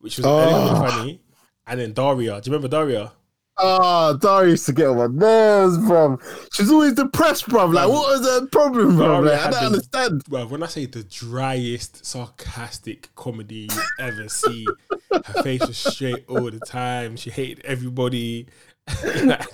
which 0.00 0.16
was 0.16 0.26
Oh. 0.26 0.86
funny, 0.88 1.20
and 1.66 1.78
then 1.78 1.92
Daria. 1.92 2.40
Do 2.40 2.50
you 2.50 2.56
remember 2.56 2.68
Daria? 2.68 3.12
Oh, 3.56 4.16
Daria 4.20 4.50
used 4.50 4.66
to 4.66 4.72
get 4.72 4.88
on 4.88 4.96
my 4.96 5.06
nerves, 5.06 5.78
bro. 5.78 6.18
She's 6.52 6.72
always 6.72 6.94
depressed, 6.94 7.48
bro. 7.48 7.66
Like, 7.66 7.88
what 7.88 8.18
was 8.18 8.26
her 8.26 8.46
problem, 8.48 8.96
bro? 8.96 9.20
Like, 9.20 9.38
I 9.38 9.50
don't 9.50 9.52
the- 9.52 9.66
understand. 9.66 10.22
Well, 10.28 10.48
when 10.48 10.62
I 10.62 10.66
say 10.66 10.86
the 10.86 11.04
driest, 11.04 12.04
sarcastic 12.04 13.14
comedy 13.14 13.68
you 13.70 13.82
ever 14.00 14.28
see, 14.28 14.66
her 15.12 15.42
face 15.42 15.64
was 15.66 15.76
straight 15.76 16.24
all 16.28 16.50
the 16.50 16.58
time. 16.60 17.16
She 17.16 17.30
hated 17.30 17.64
everybody. 17.64 18.48
like, 19.22 19.46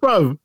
bro. 0.00 0.38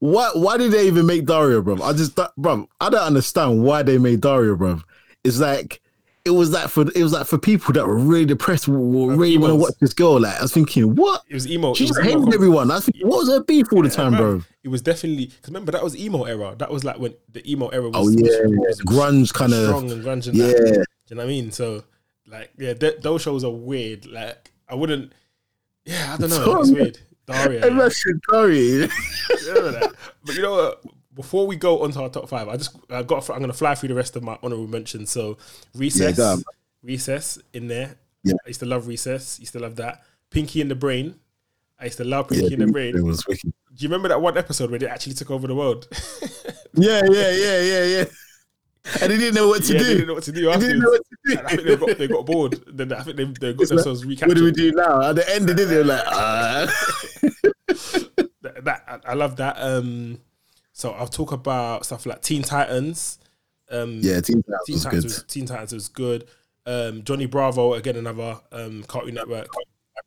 Why 0.00 0.30
why 0.34 0.56
did 0.56 0.72
they 0.72 0.86
even 0.88 1.06
make 1.06 1.26
Daria, 1.26 1.62
bro? 1.62 1.80
I 1.82 1.92
just, 1.92 2.18
bro, 2.36 2.68
I 2.80 2.90
don't 2.90 3.00
understand 3.06 3.62
why 3.62 3.82
they 3.84 3.98
made 3.98 4.20
Daria, 4.20 4.56
bro. 4.56 4.80
It's 5.22 5.38
like 5.38 5.80
it 6.24 6.30
was 6.30 6.50
like 6.50 6.68
for 6.68 6.82
it 6.94 7.02
was 7.02 7.12
like 7.12 7.26
for 7.26 7.36
people 7.38 7.72
that 7.74 7.86
were 7.86 7.98
really 7.98 8.24
depressed, 8.24 8.66
were 8.66 9.14
really 9.14 9.36
want 9.36 9.50
to 9.50 9.56
watch 9.56 9.74
this 9.80 9.92
girl. 9.92 10.20
Like 10.20 10.38
I 10.38 10.42
was 10.42 10.52
thinking, 10.52 10.94
what? 10.94 11.22
it 11.28 11.34
was 11.34 11.46
emo. 11.46 11.74
She 11.74 11.84
was 11.84 11.90
just 11.90 12.00
emo 12.00 12.20
hated 12.20 12.34
everyone. 12.34 12.70
I 12.70 12.76
was 12.76 12.86
thinking, 12.86 13.06
what 13.06 13.18
was 13.18 13.28
her 13.28 13.42
beef 13.42 13.66
all 13.72 13.82
the 13.82 13.90
time, 13.90 14.16
bro? 14.16 14.42
It 14.62 14.68
was 14.68 14.80
definitely 14.80 15.26
because 15.26 15.48
remember 15.48 15.72
that 15.72 15.84
was 15.84 15.96
emo 15.96 16.24
era. 16.24 16.54
That 16.56 16.70
was 16.70 16.82
like 16.82 16.98
when 16.98 17.14
the 17.30 17.50
emo 17.50 17.68
era 17.68 17.90
was, 17.90 17.94
Oh 17.94 18.08
yeah, 18.08 18.46
was, 18.46 18.80
grunge 18.86 19.34
kind 19.34 19.52
of. 19.52 19.66
strong 19.66 19.90
and 19.90 20.02
grunge 20.02 20.26
and 20.28 20.36
Yeah, 20.36 20.46
that. 20.46 20.56
Do 20.56 21.14
you 21.14 21.16
know 21.16 21.22
what 21.22 21.24
I 21.24 21.26
mean? 21.26 21.52
So 21.52 21.84
like 22.26 22.52
yeah, 22.56 22.72
th- 22.72 23.00
those 23.02 23.20
shows 23.20 23.44
are 23.44 23.50
weird. 23.50 24.06
Like 24.06 24.50
I 24.66 24.74
wouldn't. 24.74 25.12
Yeah, 25.84 26.14
I 26.14 26.16
don't 26.16 26.30
know. 26.30 26.60
It's 26.60 26.70
weird. 26.70 26.98
Daria. 27.26 27.66
and 27.66 27.76
yeah. 27.76 27.88
Daria. 28.32 28.88
That. 29.44 29.94
But 30.24 30.34
you 30.34 30.42
know 30.42 30.54
what? 30.54 30.84
Before 31.14 31.46
we 31.46 31.56
go 31.56 31.82
onto 31.84 32.00
our 32.00 32.08
top 32.08 32.28
five, 32.28 32.48
I 32.48 32.56
just 32.56 32.76
I 32.90 33.02
got 33.02 33.28
I'm 33.30 33.40
gonna 33.40 33.52
fly 33.52 33.74
through 33.74 33.90
the 33.90 33.94
rest 33.94 34.16
of 34.16 34.22
my 34.22 34.38
honorable 34.42 34.66
mentions. 34.66 35.10
So 35.10 35.36
recess, 35.74 36.18
on. 36.18 36.42
recess 36.82 37.38
in 37.52 37.68
there. 37.68 37.96
Yeah. 38.24 38.34
I 38.44 38.48
used 38.48 38.60
to 38.60 38.66
love 38.66 38.86
recess. 38.88 39.38
Used 39.38 39.52
to 39.52 39.60
love 39.60 39.76
that. 39.76 40.02
Pinky 40.30 40.60
and 40.60 40.70
the 40.70 40.74
Brain. 40.74 41.14
I 41.78 41.84
used 41.86 41.98
to 41.98 42.04
love 42.04 42.30
Yeah, 42.32 42.40
Pinky 42.40 42.54
and 42.54 42.62
the 42.62 42.72
Brain. 42.72 42.96
it 42.96 43.02
was 43.04 43.26
wicked. 43.26 43.52
Do 43.74 43.82
you 43.82 43.88
remember 43.88 44.08
that 44.08 44.20
one 44.20 44.36
episode 44.38 44.70
where 44.70 44.78
they 44.78 44.86
actually 44.88 45.14
took 45.14 45.30
over 45.30 45.46
the 45.46 45.54
world? 45.54 45.88
Yeah, 46.76 47.02
yeah, 47.08 47.30
yeah, 47.30 47.60
yeah, 47.60 47.84
yeah. 47.84 48.04
And 49.00 49.12
they 49.12 49.16
didn't 49.16 49.36
know 49.36 49.46
what 49.46 49.62
to 49.62 49.72
yeah, 49.74 49.78
they 49.78 49.84
didn't 49.94 50.08
know 50.08 50.14
what 50.14 50.24
to 50.24 50.32
do. 50.32 50.50
They 50.50 50.58
didn't 50.58 50.80
know 50.80 50.90
what 50.90 51.02
And 51.26 51.38
I 51.38 51.42
to 51.42 51.56
think 51.56 51.62
do. 51.68 51.76
they 51.76 51.86
got 51.86 51.98
they 51.98 52.08
got 52.08 52.26
bored. 52.26 52.64
Then 52.66 52.92
I 52.92 53.02
think 53.04 53.16
they, 53.16 53.24
they 53.26 53.52
got 53.54 53.68
themselves 53.68 54.04
recaptured. 54.04 54.28
What 54.28 54.36
do 54.38 54.44
we 54.44 54.50
do 54.50 54.72
now? 54.72 55.00
At 55.10 55.14
the 55.14 55.34
end, 55.34 55.48
they 55.48 55.54
did. 55.54 55.68
They 55.68 55.76
were 55.76 55.84
like, 55.84 56.02
ah. 56.06 56.66
that, 58.42 58.64
that 58.64 58.82
I 59.06 59.10
I 59.12 59.14
love 59.14 59.36
that. 59.36 59.56
Um, 59.60 60.18
so 60.74 60.90
I'll 60.90 61.08
talk 61.08 61.32
about 61.32 61.86
stuff 61.86 62.04
like 62.04 62.20
Teen 62.20 62.42
Titans. 62.42 63.18
Um, 63.70 64.00
yeah, 64.02 64.20
Teen 64.20 64.42
Titans 64.42 64.66
Teen 64.66 64.74
was 64.74 64.84
Titans 64.84 65.04
good. 65.04 65.12
was, 65.12 65.22
Teen 65.24 65.46
Titans 65.46 65.72
was 65.72 65.88
good. 65.88 66.28
Um, 66.66 67.02
Johnny 67.04 67.26
Bravo 67.26 67.74
again, 67.74 67.96
another 67.96 68.40
um, 68.52 68.82
Cartoon 68.82 69.14
Network 69.14 69.48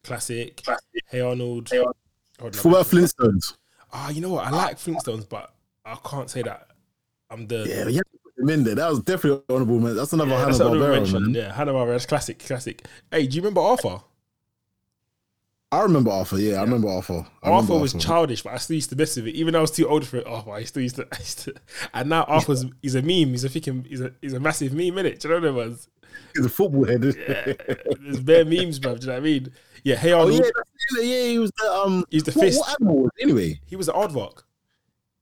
classic. 0.03 0.62
Hey 1.10 1.21
Arnold. 1.21 1.69
Hold 1.69 1.95
on. 2.41 2.51
What 2.51 2.65
about 2.65 2.86
Flintstones? 2.86 3.56
Ah, 3.91 4.10
you 4.10 4.21
know 4.21 4.30
what? 4.30 4.45
I 4.45 4.51
like 4.51 4.77
Flintstones, 4.77 5.27
but 5.27 5.53
I 5.86 5.95
can't 6.03 6.30
say 6.30 6.41
that 6.43 6.67
I'm 7.30 7.47
the 7.47 7.65
Yeah, 7.67 7.86
to 7.86 8.53
in 8.53 8.63
there. 8.63 8.75
That 8.75 8.89
was 8.89 8.99
definitely 8.99 9.43
honorable 9.49 9.80
man. 9.80 9.95
That's 9.95 10.13
another 10.13 10.32
Yeah, 10.32 10.39
Hanna 10.39 10.53
Barbera. 10.53 11.36
Yeah, 11.36 11.53
Hanna 11.53 11.73
Barbera. 11.73 11.93
That's 11.93 12.06
classic, 12.06 12.39
classic. 12.39 12.86
Hey, 13.12 13.25
do 13.25 13.36
you 13.36 13.41
remember 13.41 13.62
Arthur? 13.62 14.01
I 15.71 15.82
remember 15.82 16.12
Arthur. 16.12 16.39
Yeah, 16.39 16.58
I 16.58 16.62
remember 16.62 16.88
Arthur. 16.88 17.25
I 17.43 17.49
remember 17.49 17.73
Arthur 17.73 17.82
was 17.82 17.93
childish, 17.93 18.41
but 18.41 18.53
I 18.53 18.58
still 18.58 18.75
used 18.75 18.89
to 18.91 18.95
mess 18.95 19.17
with 19.17 19.27
it. 19.27 19.36
Even 19.36 19.51
though 19.51 19.60
I 19.60 19.62
was 19.62 19.71
too 19.71 19.88
old 19.88 20.08
for 20.08 20.17
it, 20.17 20.25
Arthur, 20.25 20.51
I 20.51 20.63
still 20.63 20.84
used 20.84 20.95
to. 20.95 21.08
I 21.12 21.17
used 21.17 21.39
to 21.39 21.53
and 21.93 22.10
now 22.10 22.23
Arthur's 22.23 22.65
he's 22.82 22.95
a 22.95 23.01
meme. 23.01 23.32
He's 23.32 23.43
a 23.43 23.49
freaking 23.49 23.86
he's 23.86 24.01
a 24.01 24.13
he's 24.21 24.34
a 24.34 24.39
massive 24.39 24.73
meme 24.73 24.97
in 24.97 25.06
it. 25.06 25.19
Do 25.19 25.27
you 25.27 25.39
know 25.39 25.53
what 25.53 25.63
I 25.63 25.67
mean? 25.67 25.77
He's 26.36 26.45
a 26.45 26.49
football 26.49 26.86
head. 26.86 27.03
Yeah, 27.03 27.53
there's 27.99 28.21
bare 28.21 28.45
memes, 28.45 28.80
bro. 28.80 28.95
Do 28.95 29.01
you 29.01 29.08
know 29.08 29.13
what 29.13 29.19
I 29.19 29.23
mean? 29.23 29.51
Yeah, 29.84 29.95
hey 29.95 30.13
Oh 30.13 30.30
yeah, 30.30 30.41
yeah. 30.99 31.23
He 31.23 31.39
was 31.39 31.51
the 31.58 31.71
um. 31.71 32.06
He's 32.10 32.23
the 32.23 32.32
what, 32.32 32.45
fist. 32.45 32.60
what 32.60 32.75
animal 32.80 33.10
anyway? 33.19 33.60
He 33.65 33.75
was 33.75 33.89
an 33.89 33.95
aardvark. 33.95 34.43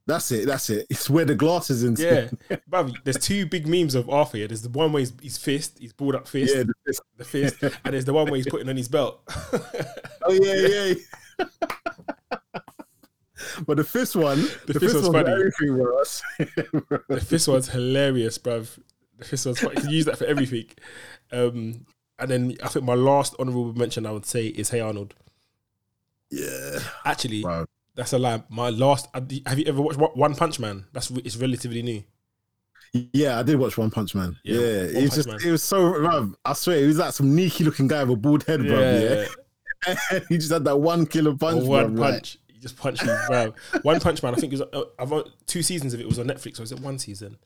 That's 0.07 0.31
it. 0.31 0.45
That's 0.45 0.69
it. 0.69 0.85
It's 0.89 1.09
where 1.09 1.25
the 1.25 1.33
glasses 1.35 1.83
and 1.83 1.97
Yeah, 1.97 2.29
bruv, 2.69 2.95
There's 3.03 3.17
two 3.17 3.45
big 3.47 3.67
memes 3.67 3.95
of 3.95 4.09
Arthur. 4.09 4.37
Here. 4.37 4.47
There's 4.47 4.61
the 4.61 4.69
one 4.69 4.91
where 4.91 4.99
he's, 4.99 5.13
he's 5.21 5.37
fist, 5.37 5.79
he's 5.79 5.93
balled 5.93 6.15
up 6.15 6.27
fist, 6.27 6.55
yeah. 6.55 6.63
the 6.63 6.73
fist. 6.85 7.01
the 7.17 7.25
fist, 7.25 7.63
and 7.83 7.93
there's 7.93 8.05
the 8.05 8.13
one 8.13 8.25
where 8.25 8.35
he's 8.35 8.47
putting 8.47 8.69
on 8.69 8.77
his 8.77 8.87
belt. 8.87 9.21
Oh 10.27 10.31
yeah, 10.31 10.93
yeah. 11.39 11.47
but 13.65 13.77
the 13.77 13.83
fist 13.83 14.15
one, 14.15 14.41
the, 14.67 14.79
fist 14.79 14.95
was 14.95 15.09
one 15.09 15.23
funny. 15.25 15.31
Everything 15.31 15.77
was. 15.77 16.21
The 16.37 17.25
fist 17.25 17.47
one's 17.47 17.69
hilarious, 17.69 18.37
bruv. 18.37 18.77
The 19.17 19.25
fist 19.25 19.45
one's 19.45 19.59
funny. 19.59 19.75
You 19.75 19.81
can 19.81 19.89
use 19.89 20.05
that 20.05 20.17
for 20.17 20.25
everything. 20.25 20.65
Um, 21.31 21.85
and 22.19 22.31
then 22.31 22.57
I 22.63 22.67
think 22.67 22.85
my 22.85 22.93
last 22.93 23.35
honorable 23.39 23.73
mention 23.73 24.05
I 24.05 24.11
would 24.11 24.25
say 24.25 24.47
is 24.47 24.69
Hey 24.69 24.79
Arnold. 24.79 25.15
yeah. 26.29 26.79
Actually, 27.05 27.43
Wow. 27.43 27.65
That's 27.95 28.13
a 28.13 28.19
lie. 28.19 28.43
My 28.49 28.69
last. 28.69 29.07
Have 29.13 29.31
you 29.31 29.65
ever 29.67 29.81
watched 29.81 29.97
One 29.99 30.35
Punch 30.35 30.59
Man? 30.59 30.85
That's 30.93 31.09
it's 31.11 31.37
relatively 31.37 31.81
new. 31.81 32.03
Yeah, 33.13 33.39
I 33.39 33.43
did 33.43 33.57
watch 33.59 33.77
One 33.77 33.91
Punch 33.91 34.15
Man. 34.15 34.37
Yeah, 34.43 34.59
Yeah, 34.59 34.67
it 34.99 35.01
was 35.03 35.15
just 35.15 35.27
Man. 35.27 35.39
it 35.45 35.51
was 35.51 35.63
so 35.63 35.79
bruv, 35.79 36.33
I 36.45 36.53
swear 36.53 36.79
he 36.79 36.85
was 36.85 36.97
like 36.97 37.11
some 37.13 37.31
sneaky 37.31 37.63
looking 37.65 37.87
guy 37.87 38.03
with 38.03 38.13
a 38.17 38.21
bald 38.21 38.43
head, 38.43 38.61
bro. 38.65 38.79
Yeah, 38.79 40.19
he 40.29 40.37
just 40.37 40.51
had 40.51 40.63
that 40.65 40.77
one 40.77 41.05
killer 41.05 41.35
punch. 41.35 41.63
One 41.63 41.95
bruv, 41.95 41.99
like- 41.99 42.13
punch. 42.13 42.37
You 42.47 42.61
just 42.61 42.77
punch 42.77 43.03
me, 43.03 43.13
bro. 43.27 43.53
One 43.81 43.99
Punch 43.99 44.23
Man. 44.23 44.33
I 44.33 44.37
think 44.37 44.53
it 44.53 44.59
was. 44.59 44.67
Uh, 44.73 44.85
I've 44.97 45.11
on, 45.11 45.25
two 45.45 45.61
seasons 45.61 45.93
of 45.93 45.99
it 45.99 46.07
was 46.07 46.19
on 46.19 46.27
Netflix, 46.27 46.57
or 46.59 46.63
was 46.63 46.71
it 46.71 46.79
one 46.79 46.97
season? 46.97 47.37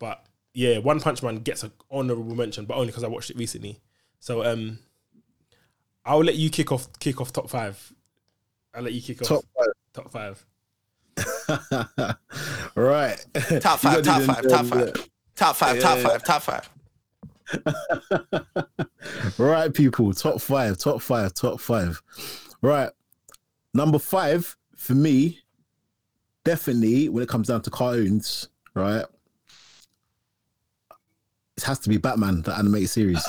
But 0.00 0.24
yeah, 0.52 0.78
One 0.78 1.00
Punch 1.00 1.22
Man 1.22 1.36
gets 1.36 1.62
an 1.62 1.70
honorable 1.90 2.34
mention, 2.34 2.64
but 2.66 2.74
only 2.74 2.88
because 2.88 3.04
I 3.04 3.08
watched 3.08 3.30
it 3.30 3.36
recently. 3.36 3.80
So 4.18 4.44
um, 4.44 4.80
I'll 6.04 6.24
let 6.24 6.34
you 6.34 6.50
kick 6.50 6.72
off. 6.72 6.88
Kick 6.98 7.20
off 7.20 7.32
top 7.32 7.48
five. 7.48 7.92
I'll 8.78 8.84
let 8.84 8.92
you 8.92 9.02
kick 9.02 9.20
off 9.22 9.28
top 9.28 9.44
top 9.92 10.12
five. 10.12 10.46
five. 11.16 12.16
right. 12.76 13.26
Top 13.60 13.80
five, 13.80 14.04
top 14.04 14.04
gotta 14.04 14.24
five, 14.24 14.42
the- 14.44 14.48
top 14.48 14.66
five. 14.66 14.92
Top 15.34 15.56
five, 15.56 15.80
top 15.82 15.98
five, 15.98 16.22
top 16.22 16.42
five. 16.42 16.70
right, 19.38 19.74
people. 19.74 20.12
Top 20.12 20.40
five, 20.40 20.78
top 20.78 21.02
five, 21.02 21.34
top 21.34 21.60
five. 21.60 22.00
Right. 22.62 22.90
Number 23.74 23.98
five 23.98 24.56
for 24.76 24.94
me, 24.94 25.40
definitely 26.44 27.08
when 27.08 27.24
it 27.24 27.28
comes 27.28 27.48
down 27.48 27.62
to 27.62 27.70
cartoons, 27.70 28.48
right? 28.74 29.04
It 31.56 31.64
has 31.64 31.80
to 31.80 31.88
be 31.88 31.96
Batman, 31.96 32.42
the 32.42 32.56
animated 32.56 32.90
series. 32.90 33.26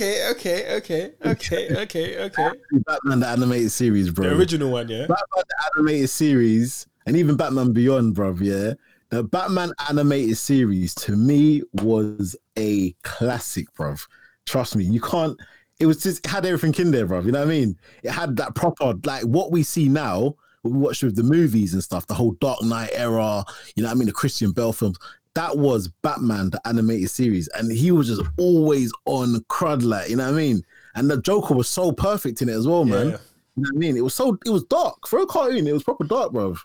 Okay, 0.00 0.30
okay, 0.30 0.76
okay, 0.76 1.12
okay, 1.26 1.76
okay, 1.82 2.18
okay. 2.24 2.50
Batman, 2.86 3.20
the 3.20 3.26
animated 3.26 3.70
series, 3.70 4.10
bro. 4.10 4.30
The 4.30 4.34
original 4.34 4.70
one, 4.70 4.88
yeah. 4.88 5.00
Batman 5.00 5.16
the 5.34 5.70
animated 5.76 6.08
series 6.08 6.86
and 7.04 7.18
even 7.18 7.36
Batman 7.36 7.74
Beyond, 7.74 8.14
bro. 8.14 8.34
yeah. 8.40 8.72
The 9.10 9.22
Batman 9.24 9.72
animated 9.90 10.38
series 10.38 10.94
to 10.94 11.16
me 11.16 11.62
was 11.74 12.34
a 12.58 12.92
classic, 13.02 13.66
bro. 13.74 13.96
Trust 14.46 14.74
me, 14.74 14.84
you 14.84 15.02
can't. 15.02 15.38
It 15.78 15.84
was 15.84 16.02
just 16.02 16.24
it 16.24 16.30
had 16.30 16.46
everything 16.46 16.86
in 16.86 16.92
there, 16.92 17.04
bro. 17.04 17.20
You 17.20 17.32
know 17.32 17.40
what 17.40 17.48
I 17.48 17.50
mean? 17.50 17.76
It 18.02 18.12
had 18.12 18.36
that 18.36 18.54
proper 18.54 18.94
like 19.04 19.24
what 19.24 19.52
we 19.52 19.62
see 19.62 19.90
now. 19.90 20.34
What 20.62 20.72
we 20.72 20.78
watch 20.78 21.02
with 21.02 21.16
the 21.16 21.22
movies 21.22 21.74
and 21.74 21.84
stuff, 21.84 22.06
the 22.06 22.14
whole 22.14 22.32
Dark 22.40 22.62
Knight 22.62 22.90
era. 22.94 23.44
You 23.76 23.82
know 23.82 23.90
what 23.90 23.96
I 23.96 23.98
mean? 23.98 24.06
The 24.06 24.12
Christian 24.12 24.52
Bale 24.52 24.72
films. 24.72 24.98
That 25.34 25.56
was 25.58 25.88
Batman, 26.02 26.50
the 26.50 26.60
animated 26.66 27.10
series, 27.10 27.48
and 27.48 27.70
he 27.70 27.92
was 27.92 28.08
just 28.08 28.22
always 28.36 28.92
on 29.06 29.34
crud, 29.48 29.82
like 29.84 30.10
you 30.10 30.16
know 30.16 30.24
what 30.24 30.34
I 30.34 30.36
mean. 30.36 30.62
And 30.96 31.08
the 31.10 31.20
Joker 31.20 31.54
was 31.54 31.68
so 31.68 31.92
perfect 31.92 32.42
in 32.42 32.48
it 32.48 32.52
as 32.54 32.66
well, 32.66 32.84
man. 32.84 33.10
Yeah. 33.10 33.16
You 33.56 33.62
know 33.62 33.68
what 33.70 33.74
I 33.74 33.78
mean? 33.78 33.96
It 33.96 34.00
was 34.02 34.14
so 34.14 34.36
it 34.44 34.50
was 34.50 34.64
dark 34.64 35.06
for 35.06 35.20
a 35.20 35.26
cartoon. 35.26 35.66
It 35.66 35.72
was 35.72 35.84
proper 35.84 36.04
dark, 36.04 36.32
bro. 36.32 36.56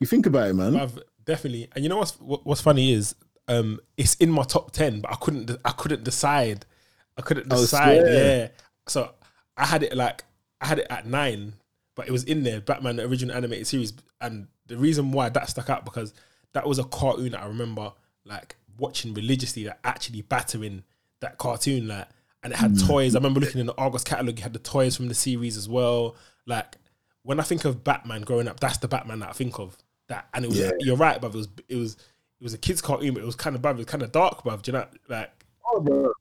You 0.00 0.06
think 0.06 0.26
about 0.26 0.48
it, 0.48 0.54
man. 0.54 0.76
I've 0.76 0.98
definitely. 1.24 1.68
And 1.74 1.84
you 1.84 1.88
know 1.90 1.98
what's 1.98 2.12
what's 2.20 2.60
funny 2.62 2.92
is 2.92 3.14
um 3.48 3.80
it's 3.98 4.14
in 4.14 4.30
my 4.30 4.44
top 4.44 4.70
ten, 4.72 5.00
but 5.02 5.12
I 5.12 5.16
couldn't 5.16 5.50
I 5.64 5.72
couldn't 5.72 6.04
decide. 6.04 6.64
I 7.18 7.22
couldn't 7.22 7.46
Oh, 7.50 7.60
decide. 7.60 8.00
swear. 8.00 8.38
yeah. 8.38 8.48
So 8.88 9.10
I 9.58 9.66
had 9.66 9.82
it 9.82 9.94
like 9.94 10.24
I 10.62 10.66
had 10.68 10.78
it 10.78 10.86
at 10.88 11.06
nine, 11.06 11.52
but 11.94 12.08
it 12.08 12.12
was 12.12 12.24
in 12.24 12.44
there, 12.44 12.60
Batman 12.62 12.96
the 12.96 13.04
original 13.04 13.36
animated 13.36 13.66
series. 13.66 13.92
And 14.22 14.46
the 14.68 14.78
reason 14.78 15.12
why 15.12 15.28
that 15.28 15.50
stuck 15.50 15.68
out 15.68 15.84
because 15.84 16.14
that 16.54 16.66
was 16.66 16.78
a 16.78 16.84
cartoon 16.84 17.32
that 17.32 17.42
I 17.42 17.46
remember 17.46 17.92
like 18.26 18.56
watching 18.78 19.14
religiously, 19.14 19.64
like 19.64 19.78
actually 19.84 20.22
battering 20.22 20.82
that 21.20 21.38
cartoon, 21.38 21.88
like 21.88 22.08
and 22.42 22.52
it 22.52 22.56
had 22.58 22.72
Hmm. 22.72 22.86
toys. 22.86 23.14
I 23.14 23.18
remember 23.18 23.40
looking 23.40 23.60
in 23.60 23.66
the 23.66 23.74
Argos 23.76 24.04
catalog, 24.04 24.36
you 24.38 24.42
had 24.42 24.52
the 24.52 24.58
toys 24.58 24.96
from 24.96 25.08
the 25.08 25.14
series 25.14 25.56
as 25.56 25.68
well. 25.68 26.16
Like 26.46 26.76
when 27.22 27.40
I 27.40 27.42
think 27.42 27.64
of 27.64 27.82
Batman 27.82 28.22
growing 28.22 28.46
up, 28.48 28.60
that's 28.60 28.78
the 28.78 28.88
Batman 28.88 29.18
that 29.20 29.30
I 29.30 29.32
think 29.32 29.58
of. 29.58 29.76
That 30.08 30.28
and 30.34 30.44
it 30.44 30.48
was 30.48 30.58
Yeah. 30.58 30.70
you're 30.78 30.96
right, 30.96 31.20
but 31.20 31.28
it 31.28 31.34
was 31.36 31.48
it 31.68 31.76
was 31.76 31.94
it 31.94 32.44
was 32.44 32.54
a 32.54 32.58
kids 32.58 32.80
cartoon, 32.82 33.14
but 33.14 33.22
it 33.22 33.26
was 33.26 33.34
kind 33.34 33.56
of 33.56 33.62
bad. 33.62 33.76
It 33.76 33.78
was 33.78 33.86
kind 33.86 34.02
of 34.02 34.12
dark, 34.12 34.42
bruv. 34.44 34.62
Do 34.62 34.70
you 34.72 34.78
know 34.78 34.86
like 35.08 35.30
Oh, 35.68 35.80
bro. 35.80 36.12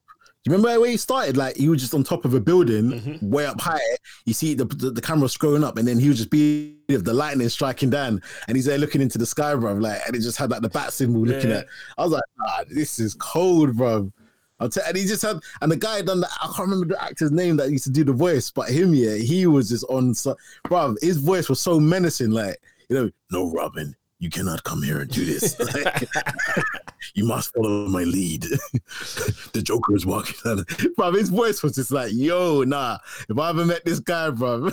You 0.45 0.51
remember 0.51 0.79
where 0.79 0.89
he 0.91 0.97
started? 0.97 1.38
Like 1.38 1.55
he 1.58 1.69
was 1.69 1.81
just 1.81 1.93
on 1.95 2.03
top 2.03 2.23
of 2.23 2.34
a 2.36 2.39
building, 2.39 2.91
Mm-hmm. 2.91 3.29
way 3.31 3.47
up 3.47 3.60
high. 3.60 3.79
You 4.25 4.34
see 4.34 4.53
the, 4.53 4.65
the 4.65 4.91
the 4.91 5.01
camera 5.01 5.27
scrolling 5.27 5.63
up, 5.63 5.77
and 5.77 5.88
then 5.88 5.97
he 5.97 6.08
was 6.08 6.17
just 6.17 6.29
be 6.29 6.75
the 6.88 7.13
lightning 7.13 7.49
striking 7.49 7.89
down, 7.89 8.21
and 8.47 8.55
he's 8.55 8.65
there 8.65 8.77
looking 8.77 9.01
into 9.01 9.17
the 9.17 9.25
sky, 9.25 9.55
bro. 9.55 9.73
Like, 9.73 10.01
and 10.05 10.15
it 10.15 10.19
just 10.19 10.38
had 10.38 10.51
like 10.51 10.62
the 10.62 10.69
bat 10.69 10.93
symbol 10.93 11.21
looking 11.25 11.51
at. 11.51 11.65
I 11.97 12.03
was 12.03 12.12
like, 12.12 12.23
ah, 12.47 12.63
this 12.69 12.99
is 12.99 13.15
cold, 13.15 13.75
bro. 13.75 14.12
I'll 14.60 14.69
tell, 14.69 14.84
and 14.88 14.95
he 14.95 15.05
just 15.05 15.21
had, 15.23 15.38
and 15.62 15.71
the 15.71 15.75
guy 15.77 16.01
done 16.03 16.21
that. 16.21 16.29
I 16.41 16.45
can't 16.45 16.60
remember 16.69 16.86
the 16.93 17.03
actor's 17.03 17.31
name 17.31 17.58
that 17.58 17.71
used 17.71 17.84
to 17.86 17.89
do 17.89 18.03
the 18.05 18.13
voice, 18.13 18.51
but 18.51 18.69
him, 18.69 18.93
yeah, 18.93 19.15
he 19.15 19.47
was 19.47 19.67
just 19.69 19.84
on, 19.89 20.13
so, 20.13 20.38
bro. 20.63 20.95
His 21.01 21.17
voice 21.17 21.49
was 21.49 21.60
so 21.60 21.79
menacing, 21.79 22.29
like 22.31 22.55
you 22.89 22.95
know, 22.95 23.10
no, 23.31 23.51
Robin, 23.51 23.95
you 24.19 24.30
cannot 24.30 24.63
come 24.63 24.82
here 24.82 24.99
and 24.99 25.12
do 25.12 25.25
this. 25.25 25.56
You 27.13 27.25
must 27.25 27.54
follow 27.54 27.88
my 27.88 28.04
lead. 28.04 28.41
the 29.54 29.62
Joker 29.63 29.95
is 29.95 30.06
walking 30.06 30.36
down. 30.43 30.65
Bro, 30.97 31.13
his 31.13 31.30
voice 31.30 31.62
was 31.62 31.75
just 31.75 31.91
like, 31.91 32.12
yo, 32.13 32.63
nah. 32.63 32.97
If 33.30 33.38
I 33.38 33.49
ever 33.49 33.65
met 33.65 33.86
this 33.86 33.99
guy, 33.99 34.30
bro. 34.32 34.69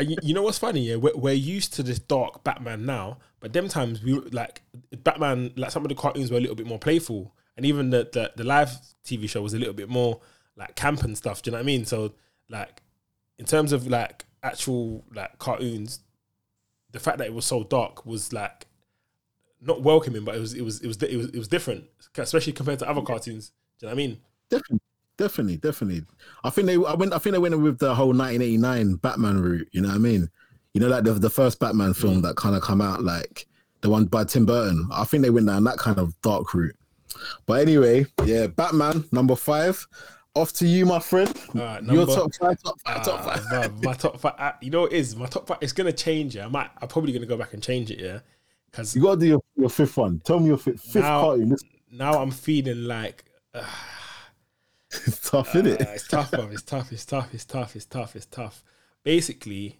You, 0.00 0.16
you 0.22 0.34
know 0.34 0.42
what's 0.42 0.58
funny? 0.58 0.80
Yeah, 0.80 0.96
we're, 0.96 1.16
we're 1.16 1.34
used 1.34 1.74
to 1.74 1.82
this 1.82 1.98
dark 1.98 2.42
Batman 2.44 2.86
now, 2.86 3.18
but 3.40 3.52
them 3.52 3.68
times 3.68 4.02
we 4.02 4.14
were, 4.14 4.28
like 4.32 4.62
Batman, 5.04 5.52
like 5.56 5.70
some 5.70 5.84
of 5.84 5.90
the 5.90 5.94
cartoons 5.94 6.30
were 6.30 6.38
a 6.38 6.40
little 6.40 6.56
bit 6.56 6.66
more 6.66 6.78
playful, 6.78 7.34
and 7.56 7.66
even 7.66 7.90
the, 7.90 8.08
the 8.12 8.32
the 8.36 8.44
live 8.44 8.70
TV 9.04 9.28
show 9.28 9.42
was 9.42 9.54
a 9.54 9.58
little 9.58 9.74
bit 9.74 9.88
more 9.88 10.20
like 10.56 10.74
camp 10.74 11.02
and 11.02 11.16
stuff. 11.16 11.42
Do 11.42 11.50
you 11.50 11.52
know 11.52 11.58
what 11.58 11.64
I 11.64 11.66
mean? 11.66 11.84
So 11.84 12.14
like 12.48 12.82
in 13.38 13.44
terms 13.44 13.72
of 13.72 13.86
like 13.86 14.24
actual 14.42 15.04
like 15.14 15.38
cartoons, 15.38 16.00
the 16.92 17.00
fact 17.00 17.18
that 17.18 17.26
it 17.26 17.34
was 17.34 17.44
so 17.44 17.64
dark 17.64 18.06
was 18.06 18.32
like 18.32 18.66
not 19.60 19.82
welcoming, 19.82 20.24
but 20.24 20.34
it 20.34 20.40
was 20.40 20.54
it 20.54 20.62
was 20.62 20.80
it 20.80 20.86
was 20.88 21.02
it 21.02 21.16
was 21.16 21.26
it 21.28 21.38
was 21.38 21.48
different, 21.48 21.84
especially 22.16 22.52
compared 22.52 22.78
to 22.80 22.88
other 22.88 23.02
cartoons. 23.02 23.52
Do 23.78 23.86
you 23.86 23.88
know 23.88 23.94
what 23.96 24.02
I 24.02 24.06
mean? 24.06 24.20
definitely, 24.50 24.80
definitely, 25.16 25.56
definitely. 25.56 26.02
I 26.44 26.50
think 26.50 26.66
they 26.66 26.74
I 26.74 26.94
went 26.94 27.12
I 27.12 27.18
think 27.18 27.32
they 27.32 27.38
went 27.38 27.58
with 27.58 27.78
the 27.78 27.94
whole 27.94 28.08
1989 28.08 28.96
Batman 28.96 29.40
route, 29.40 29.68
you 29.72 29.80
know 29.80 29.88
what 29.88 29.94
I 29.94 29.98
mean? 29.98 30.28
You 30.74 30.80
know, 30.80 30.88
like 30.88 31.04
the, 31.04 31.12
the 31.14 31.30
first 31.30 31.58
Batman 31.58 31.94
film 31.94 32.18
Mm. 32.18 32.22
that 32.22 32.36
kind 32.36 32.56
of 32.56 32.62
come 32.62 32.80
out, 32.80 33.02
like 33.02 33.46
the 33.82 33.90
one 33.90 34.06
by 34.06 34.24
Tim 34.24 34.46
Burton. 34.46 34.88
I 34.92 35.04
think 35.04 35.22
they 35.22 35.30
went 35.30 35.46
down 35.46 35.64
that 35.64 35.78
kind 35.78 35.98
of 35.98 36.14
dark 36.22 36.54
route. 36.54 36.76
But 37.46 37.60
anyway, 37.60 38.06
yeah, 38.24 38.46
Batman 38.46 39.04
number 39.12 39.36
five. 39.36 39.86
Off 40.34 40.52
to 40.54 40.66
you, 40.66 40.86
my 40.86 40.98
friend. 40.98 41.28
Your 41.54 42.06
top 42.06 42.34
five, 42.34 42.62
top 42.62 42.80
five, 42.80 43.04
top 43.04 43.20
Ah, 43.20 43.34
five. 43.36 43.42
bruv, 43.70 43.84
my 43.84 43.92
top 43.92 44.18
five. 44.18 44.34
uh, 44.38 44.52
You 44.62 44.70
know 44.70 44.82
what 44.82 44.92
it 44.92 44.96
is 44.96 45.14
my 45.14 45.26
top 45.26 45.46
five. 45.46 45.58
It's 45.60 45.72
gonna 45.74 45.92
change. 45.92 46.36
Yeah, 46.36 46.46
I 46.46 46.48
might. 46.48 46.70
I'm 46.80 46.88
probably 46.88 47.12
gonna 47.12 47.26
go 47.26 47.36
back 47.36 47.52
and 47.52 47.62
change 47.62 47.90
it. 47.90 48.00
Yeah, 48.00 48.20
because 48.70 48.96
You 48.96 49.02
gotta 49.02 49.20
do 49.20 49.26
your, 49.26 49.42
your 49.56 49.68
fifth 49.68 49.96
one. 49.98 50.20
Tell 50.20 50.40
me 50.40 50.46
your 50.46 50.56
fifth, 50.56 50.80
fifth 50.82 51.02
Now- 51.02 51.20
cartoon. 51.20 51.56
Now 51.90 52.22
I'm 52.22 52.30
feeling 52.30 52.84
like 52.84 53.26
uh, 53.54 53.62
is 55.06 55.20
tough, 55.20 55.54
isn't 55.54 55.66
it? 55.66 55.80
it's 55.82 56.08
tough, 56.08 56.30
bro. 56.30 56.48
It's 56.50 56.62
tough. 56.62 56.90
It's 56.92 57.04
tough. 57.04 57.34
It's 57.34 57.44
tough. 57.44 57.76
It's 57.76 57.84
tough. 57.84 58.16
It's 58.16 58.24
tough. 58.26 58.64
Basically, 59.04 59.78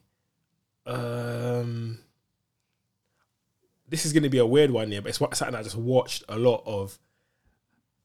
um, 0.84 2.00
this 3.88 4.04
is 4.04 4.12
gonna 4.12 4.28
be 4.28 4.36
a 4.36 4.44
weird 4.44 4.70
one, 4.70 4.92
yeah. 4.92 5.00
But 5.00 5.08
it's 5.18 5.18
something 5.18 5.54
I 5.54 5.62
just 5.62 5.76
watched 5.76 6.24
a 6.28 6.36
lot 6.36 6.62
of. 6.66 6.98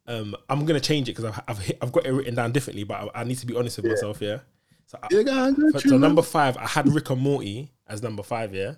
Um, 0.07 0.35
I'm 0.49 0.65
gonna 0.65 0.79
change 0.79 1.09
it 1.09 1.15
because 1.15 1.25
I've 1.25 1.43
I've, 1.47 1.59
hit, 1.59 1.77
I've 1.81 1.91
got 1.91 2.05
it 2.05 2.11
written 2.11 2.35
down 2.35 2.51
differently, 2.53 2.83
but 2.85 3.11
I, 3.15 3.21
I 3.21 3.23
need 3.23 3.37
to 3.39 3.45
be 3.45 3.55
honest 3.55 3.77
with 3.77 3.87
myself. 3.87 4.21
Yeah. 4.21 4.39
So, 4.85 4.97
I, 5.03 5.07
Yeah, 5.11 5.23
go 5.23 5.31
so, 5.31 5.41
on, 5.41 5.79
so 5.79 5.89
man. 5.89 5.99
number 6.01 6.21
five, 6.21 6.55
I 6.57 6.65
had 6.65 6.87
Rick 6.93 7.09
and 7.09 7.21
Morty 7.21 7.71
as 7.87 8.01
number 8.01 8.23
five. 8.23 8.53
Yeah. 8.53 8.75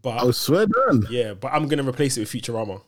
But 0.00 0.22
I 0.24 0.30
swear 0.30 0.66
down. 0.66 1.06
Yeah, 1.10 1.34
but 1.34 1.52
I'm 1.52 1.66
gonna 1.66 1.82
replace 1.88 2.16
it 2.16 2.20
with 2.20 2.30
Futurama. 2.30 2.80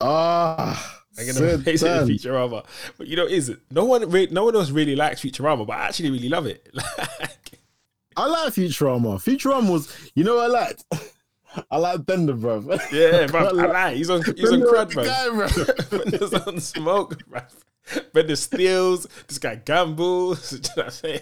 Ah, 0.00 1.02
I'm 1.18 1.26
gonna 1.26 1.54
replace 1.54 1.82
it 1.82 2.06
with 2.06 2.20
Futurama. 2.20 2.64
But 2.96 3.06
you 3.06 3.16
know, 3.16 3.26
is 3.26 3.48
it? 3.48 3.60
No 3.70 3.84
one, 3.84 4.08
re- 4.10 4.28
no 4.30 4.44
one 4.44 4.56
else 4.56 4.70
really 4.70 4.96
likes 4.96 5.20
Futurama, 5.20 5.66
but 5.66 5.76
I 5.76 5.86
actually 5.86 6.10
really 6.10 6.28
love 6.28 6.46
it. 6.46 6.68
I 8.16 8.26
like 8.26 8.52
Futurama. 8.54 9.22
Futurama 9.22 9.70
was, 9.70 10.10
you 10.14 10.24
know, 10.24 10.36
what 10.36 10.50
I 10.50 10.52
liked. 10.66 10.84
I 11.70 11.76
like 11.78 12.04
Bender, 12.06 12.34
bro. 12.34 12.60
yeah, 12.92 13.26
bro, 13.30 13.40
I 13.46 13.50
like. 13.52 13.96
He's 13.96 14.10
on, 14.10 14.22
he's 14.36 14.50
on 14.52 14.60
crud, 14.62 14.92
bro. 14.92 15.04
Guy, 15.04 15.28
bro. 15.30 15.98
Bender's 16.04 16.34
on 16.46 16.60
smoke, 16.60 17.18
bro. 17.28 17.40
Bender 18.12 18.36
steals. 18.36 19.06
This 19.26 19.38
guy 19.38 19.56
gambles. 19.56 20.50
Do 20.50 20.56
you 20.56 20.62
know 20.62 20.68
what 20.76 20.84
I'm 20.86 20.90
saying? 20.90 21.20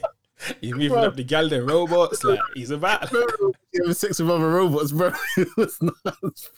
He's 0.61 0.73
moving 0.73 0.89
Bro. 0.91 1.03
up 1.05 1.17
the 1.17 1.25
Galden 1.25 1.67
robots. 1.69 2.23
Like 2.23 2.39
he's 2.55 2.71
about. 2.71 3.11
Do 3.11 3.53
You 3.73 3.87
have 3.87 3.97
sex 3.97 4.19
with 4.19 4.29
other 4.29 4.51
robots, 4.51 4.93
bro. 4.93 5.13
It 5.39 5.49
was 5.57 5.81
nuts. 5.81 6.51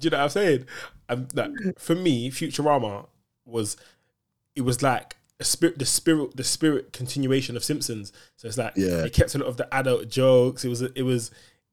you 0.00 0.08
know 0.10 0.16
what 0.18 0.22
I'm 0.24 0.28
saying? 0.30 0.64
Um, 1.10 1.28
like, 1.34 1.50
for 1.78 1.94
me, 1.94 2.30
Futurama 2.30 3.06
was 3.44 3.76
it 4.56 4.62
was 4.62 4.82
like 4.82 5.16
a 5.38 5.44
spirit, 5.44 5.78
the 5.78 5.84
spirit, 5.84 6.34
the 6.36 6.44
spirit 6.44 6.94
continuation 6.94 7.56
of 7.56 7.64
Simpsons. 7.64 8.10
So 8.36 8.48
it's 8.48 8.56
like 8.56 8.72
Yeah. 8.76 9.04
it 9.04 9.12
kept 9.12 9.34
a 9.34 9.38
lot 9.38 9.48
of 9.48 9.58
the 9.58 9.72
adult 9.74 10.08
jokes. 10.08 10.64
It 10.64 10.68
was 10.68 10.80
it 10.80 11.02
was 11.02 11.30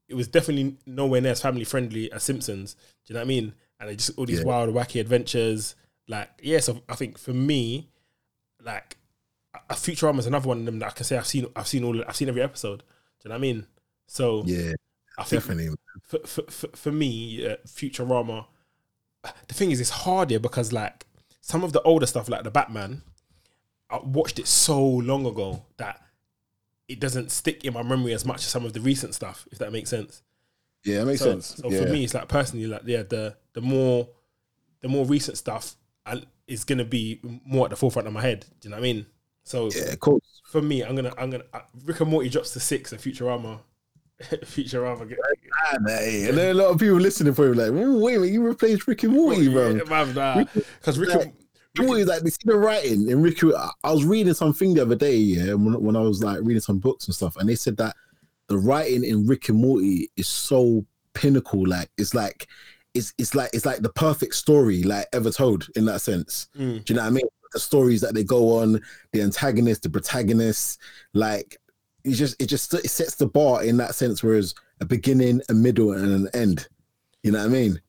it 0.09 0.15
was 0.15 0.27
definitely 0.27 0.75
nowhere 0.85 1.21
near 1.21 1.31
as 1.31 1.41
family 1.41 1.63
friendly 1.63 2.11
as 2.11 2.23
Simpsons. 2.23 2.73
Do 2.73 2.79
you 3.07 3.13
know 3.13 3.19
what 3.21 3.25
I 3.25 3.27
mean? 3.27 3.53
And 3.79 3.97
just 3.97 4.11
all 4.17 4.25
these 4.25 4.39
Yeah. 4.39 4.45
wild, 4.45 4.73
wacky 4.73 4.99
adventures. 4.99 5.75
Like 6.07 6.29
yeah, 6.41 6.59
so 6.59 6.81
I 6.89 6.95
think 6.95 7.17
for 7.17 7.33
me, 7.33 7.89
like 8.61 8.97
a 9.69 9.73
Futurama 9.75 10.19
is 10.19 10.25
another 10.25 10.47
one 10.47 10.59
of 10.59 10.65
them 10.65 10.79
that 10.79 10.87
I 10.87 10.91
can 10.91 11.05
say 11.05 11.17
I've 11.17 11.27
seen. 11.27 11.45
I've 11.55 11.67
seen 11.67 11.83
all. 11.83 12.03
I've 12.07 12.15
seen 12.15 12.27
every 12.29 12.41
episode. 12.41 12.79
Do 12.79 12.83
you 13.25 13.29
know 13.29 13.33
what 13.35 13.37
I 13.37 13.41
mean? 13.41 13.67
So 14.07 14.43
Yeah, 14.45 14.73
I 15.17 15.23
think 15.23 15.43
definitely. 15.43 15.75
for, 16.03 16.19
for, 16.25 16.41
for, 16.49 16.67
for 16.75 16.91
me, 16.91 17.45
uh, 17.45 17.57
Futurama, 17.67 18.45
the 19.47 19.53
thing 19.53 19.71
is, 19.71 19.79
it's 19.79 19.89
harder 19.91 20.39
because 20.39 20.73
like 20.73 21.05
some 21.41 21.63
of 21.63 21.73
the 21.73 21.81
older 21.83 22.05
stuff, 22.07 22.27
like 22.29 22.43
the 22.43 22.51
Batman, 22.51 23.01
I 23.89 23.99
watched 24.03 24.39
it 24.39 24.47
so 24.47 24.83
long 24.83 25.25
ago 25.25 25.63
that 25.77 26.01
it 26.89 26.99
doesn't 26.99 27.31
stick 27.31 27.63
in 27.63 27.73
my 27.73 27.83
memory 27.83 28.13
as 28.13 28.25
much 28.25 28.37
as 28.39 28.47
some 28.47 28.65
of 28.65 28.73
the 28.73 28.81
recent 28.81 29.15
stuff. 29.15 29.47
If 29.51 29.59
that 29.59 29.71
makes 29.71 29.89
sense. 29.89 30.21
Yeah, 30.83 31.01
it 31.01 31.05
makes 31.05 31.19
So, 31.21 31.31
sense. 31.31 31.55
so 31.57 31.69
yeah. 31.69 31.81
for 31.85 31.89
me, 31.89 32.03
it's 32.03 32.13
like 32.13 32.27
personally, 32.27 32.65
like 32.67 32.81
yeah, 32.85 33.03
the 33.03 33.35
the 33.53 33.61
more 33.61 34.09
the 34.81 34.87
more 34.89 35.05
recent 35.05 35.37
stuff 35.37 35.75
I- 36.05 36.23
is 36.47 36.63
gonna 36.63 36.85
be 36.85 37.19
more 37.45 37.65
at 37.65 37.69
the 37.69 37.75
forefront 37.75 38.07
of 38.07 38.13
my 38.13 38.21
head. 38.21 38.45
Do 38.59 38.67
you 38.67 38.71
know 38.71 38.77
what 38.77 38.81
I 38.87 38.93
mean? 38.93 39.05
So 39.43 39.69
yeah, 39.75 39.95
cool. 39.99 40.21
for 40.45 40.61
me, 40.61 40.81
I'm 40.83 40.95
gonna 40.95 41.13
I'm 41.17 41.29
gonna 41.29 41.43
uh, 41.53 41.61
Rick 41.85 41.99
and 42.01 42.09
Morty 42.09 42.29
drops 42.29 42.51
to 42.53 42.59
six, 42.59 42.91
and 42.91 43.01
Futurama, 43.01 43.59
Futurama. 44.23 45.07
Hey, 45.87 46.27
and 46.29 46.37
then 46.37 46.51
a 46.51 46.53
lot 46.53 46.69
of 46.69 46.79
people 46.79 46.97
listening 46.97 47.33
for 47.33 47.47
him 47.47 47.53
like, 47.57 47.71
wait 48.01 48.15
a 48.15 48.19
minute, 48.19 48.33
you 48.33 48.43
replaced 48.43 48.87
Rick 48.87 49.03
and 49.03 49.13
Morty, 49.13 49.47
bro. 49.49 49.73
Because 49.75 50.97
Rick, 50.97 51.09
Like, 51.09 51.25
and- 51.25 51.33
You 51.77 51.85
know 51.85 51.93
like 51.93 52.23
they 52.23 52.29
see 52.29 52.37
the 52.45 52.57
writing 52.57 53.09
in 53.09 53.21
Ricky. 53.21 53.53
I 53.53 53.71
I 53.83 53.91
was 53.91 54.03
reading 54.03 54.33
something 54.33 54.73
the 54.73 54.81
other 54.81 54.95
day, 54.95 55.15
yeah, 55.15 55.53
when, 55.53 55.81
when 55.81 55.95
I 55.95 56.01
was 56.01 56.23
like 56.23 56.39
reading 56.41 56.61
some 56.61 56.79
books 56.79 57.05
and 57.07 57.15
stuff, 57.15 57.37
and 57.37 57.47
they 57.47 57.55
said 57.55 57.77
that 57.77 57.95
the 58.47 58.57
writing 58.57 59.03
in 59.03 59.27
Rick 59.27 59.49
and 59.49 59.59
Morty 59.59 60.09
is 60.17 60.27
so 60.27 60.85
pinnacle. 61.13 61.65
Like 61.65 61.89
it's 61.97 62.13
like 62.13 62.47
it's 62.93 63.13
it's 63.17 63.35
like 63.35 63.51
it's 63.53 63.65
like 63.65 63.81
the 63.81 63.89
perfect 63.89 64.35
story 64.35 64.83
like 64.83 65.07
ever 65.13 65.31
told 65.31 65.67
in 65.75 65.85
that 65.85 66.01
sense. 66.01 66.49
Mm. 66.57 66.83
Do 66.83 66.93
you 66.93 66.97
know 66.97 67.03
what 67.03 67.09
I 67.09 67.11
mean? 67.11 67.27
The 67.53 67.59
stories 67.59 68.01
that 68.01 68.13
they 68.13 68.23
go 68.23 68.59
on, 68.59 68.81
the 69.11 69.21
antagonist, 69.21 69.83
the 69.83 69.89
protagonist, 69.89 70.79
like 71.13 71.57
it 72.03 72.11
just 72.11 72.41
it 72.41 72.47
just 72.47 72.73
it 72.73 72.89
sets 72.89 73.15
the 73.15 73.27
bar 73.27 73.63
in 73.63 73.77
that 73.77 73.95
sense. 73.95 74.23
Whereas 74.23 74.55
a 74.81 74.85
beginning, 74.85 75.41
a 75.49 75.53
middle, 75.53 75.93
and 75.93 76.27
an 76.27 76.29
end. 76.33 76.67
You 77.23 77.31
know 77.31 77.39
what 77.39 77.45
I 77.45 77.49
mean? 77.49 77.81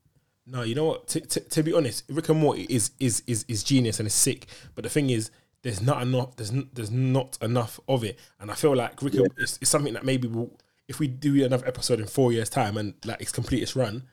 No, 0.51 0.63
you 0.63 0.75
know 0.75 0.85
what? 0.85 1.07
To, 1.09 1.21
to, 1.21 1.41
to 1.41 1.63
be 1.63 1.73
honest, 1.73 2.05
Rick 2.09 2.29
and 2.29 2.41
Morty 2.41 2.67
is 2.69 2.91
is 2.99 3.23
is 3.27 3.45
is 3.47 3.63
genius 3.63 4.01
and 4.01 4.07
it's 4.07 4.15
sick. 4.15 4.47
But 4.75 4.83
the 4.83 4.91
thing 4.91 5.11
is, 5.11 5.31
there's 5.63 5.81
not 5.81 6.03
enough. 6.03 6.37
There's 6.37 6.51
n- 6.51 6.71
there's 6.73 6.91
not 6.91 7.39
enough 7.41 7.79
of 7.89 8.03
it, 8.03 8.19
and 8.41 8.51
I 8.51 8.55
feel 8.55 8.75
like 8.75 9.01
Rick 9.01 9.15
and, 9.15 9.29
it's, 9.37 9.59
it's 9.61 9.71
something 9.71 9.95
that 9.95 10.05
maybe 10.05 10.27
we'll, 10.27 10.51
if 10.89 10.99
we 10.99 11.07
do 11.07 11.45
another 11.45 11.67
episode 11.69 12.01
in 12.01 12.07
four 12.07 12.33
years' 12.33 12.51
time 12.51 12.77
and 12.77 12.95
like 13.05 13.21
it's 13.21 13.31
complete 13.31 13.63
its 13.63 13.77
run, 13.77 14.05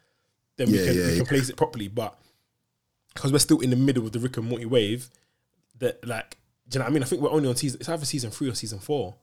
then 0.58 0.72
we 0.72 0.78
can 0.78 0.96
yeah, 0.96 1.08
we 1.08 1.18
can 1.18 1.26
place 1.26 1.50
it 1.50 1.58
properly. 1.58 1.88
But 1.88 2.16
because 3.16 3.32
we're 3.32 3.40
still 3.40 3.60
in 3.60 3.72
the 3.72 3.76
middle 3.76 4.06
of 4.06 4.12
the 4.12 4.20
Rick 4.20 4.38
and 4.38 4.48
Morty 4.48 4.66
wave, 4.66 5.10
that 5.80 6.06
like, 6.08 6.38
do 6.70 6.76
you 6.76 6.80
know 6.80 6.86
what 6.86 6.92
I 6.92 6.94
mean? 6.94 7.04
I 7.04 7.08
think 7.08 7.22
we're 7.24 7.32
only 7.32 7.50
on 7.50 7.56
season. 7.56 7.80
It's 7.80 7.90
either 7.90 8.06
season 8.06 8.30
three 8.30 8.50
or 8.50 8.54
season 8.54 8.78
four. 8.78 9.16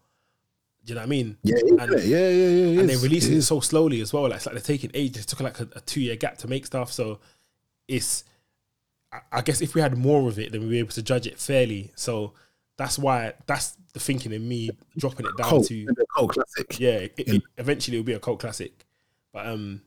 Do 0.85 0.93
you 0.93 0.95
know 0.97 1.01
what 1.01 1.07
I 1.07 1.09
mean? 1.09 1.37
Yeah, 1.43 1.57
And- 1.81 1.93
yeah, 1.93 1.99
yeah, 1.99 2.29
yeah, 2.29 2.49
yeah. 2.49 2.81
and 2.81 2.89
they're 2.91 2.99
releasing 2.99 3.35
It 3.37 3.43
so 3.43 3.61
slowly 3.61 4.01
as 4.03 4.13
well. 4.13 4.25
Like, 4.25 4.35
it's 4.37 4.47
like 4.47 4.55
they're 4.55 4.63
taking 4.63 4.91
ages. 4.93 5.25
It 5.25 5.29
took 5.29 5.41
like 5.41 5.59
a, 5.61 5.69
a 5.77 5.81
two 5.81 6.01
year 6.01 6.17
gap 6.17 6.37
to 6.39 6.49
make 6.49 6.67
stuff. 6.67 6.93
So 6.93 7.21
it's, 7.89 8.25
I, 9.13 9.21
I 9.33 9.41
guess 9.41 9.63
if 9.63 9.75
we 9.75 9.81
had 9.81 9.97
more 9.97 10.29
of 10.29 10.39
it, 10.39 10.53
then 10.53 10.61
we'd 10.63 10.71
be 10.71 10.79
able 10.79 10.91
to 10.91 11.03
judge 11.03 11.27
it 11.27 11.39
fairly. 11.39 11.91
So 11.97 12.35
that's 12.77 12.99
why 12.99 13.33
that's 13.47 13.77
the 13.95 14.01
thinking 14.01 14.33
in 14.33 14.47
me 14.47 14.71
dropping 14.99 15.25
it 15.27 15.37
down 15.39 15.49
Cult, 15.49 15.67
to 15.69 15.87
cult 16.15 16.33
classic. 16.33 16.79
yeah. 16.79 16.91
It, 16.99 17.15
it, 17.17 17.43
eventually, 17.57 17.97
it'll 17.99 18.07
be 18.07 18.13
a 18.13 18.19
cult 18.21 18.41
classic. 18.41 18.85
But 19.33 19.47
um, 19.47 19.81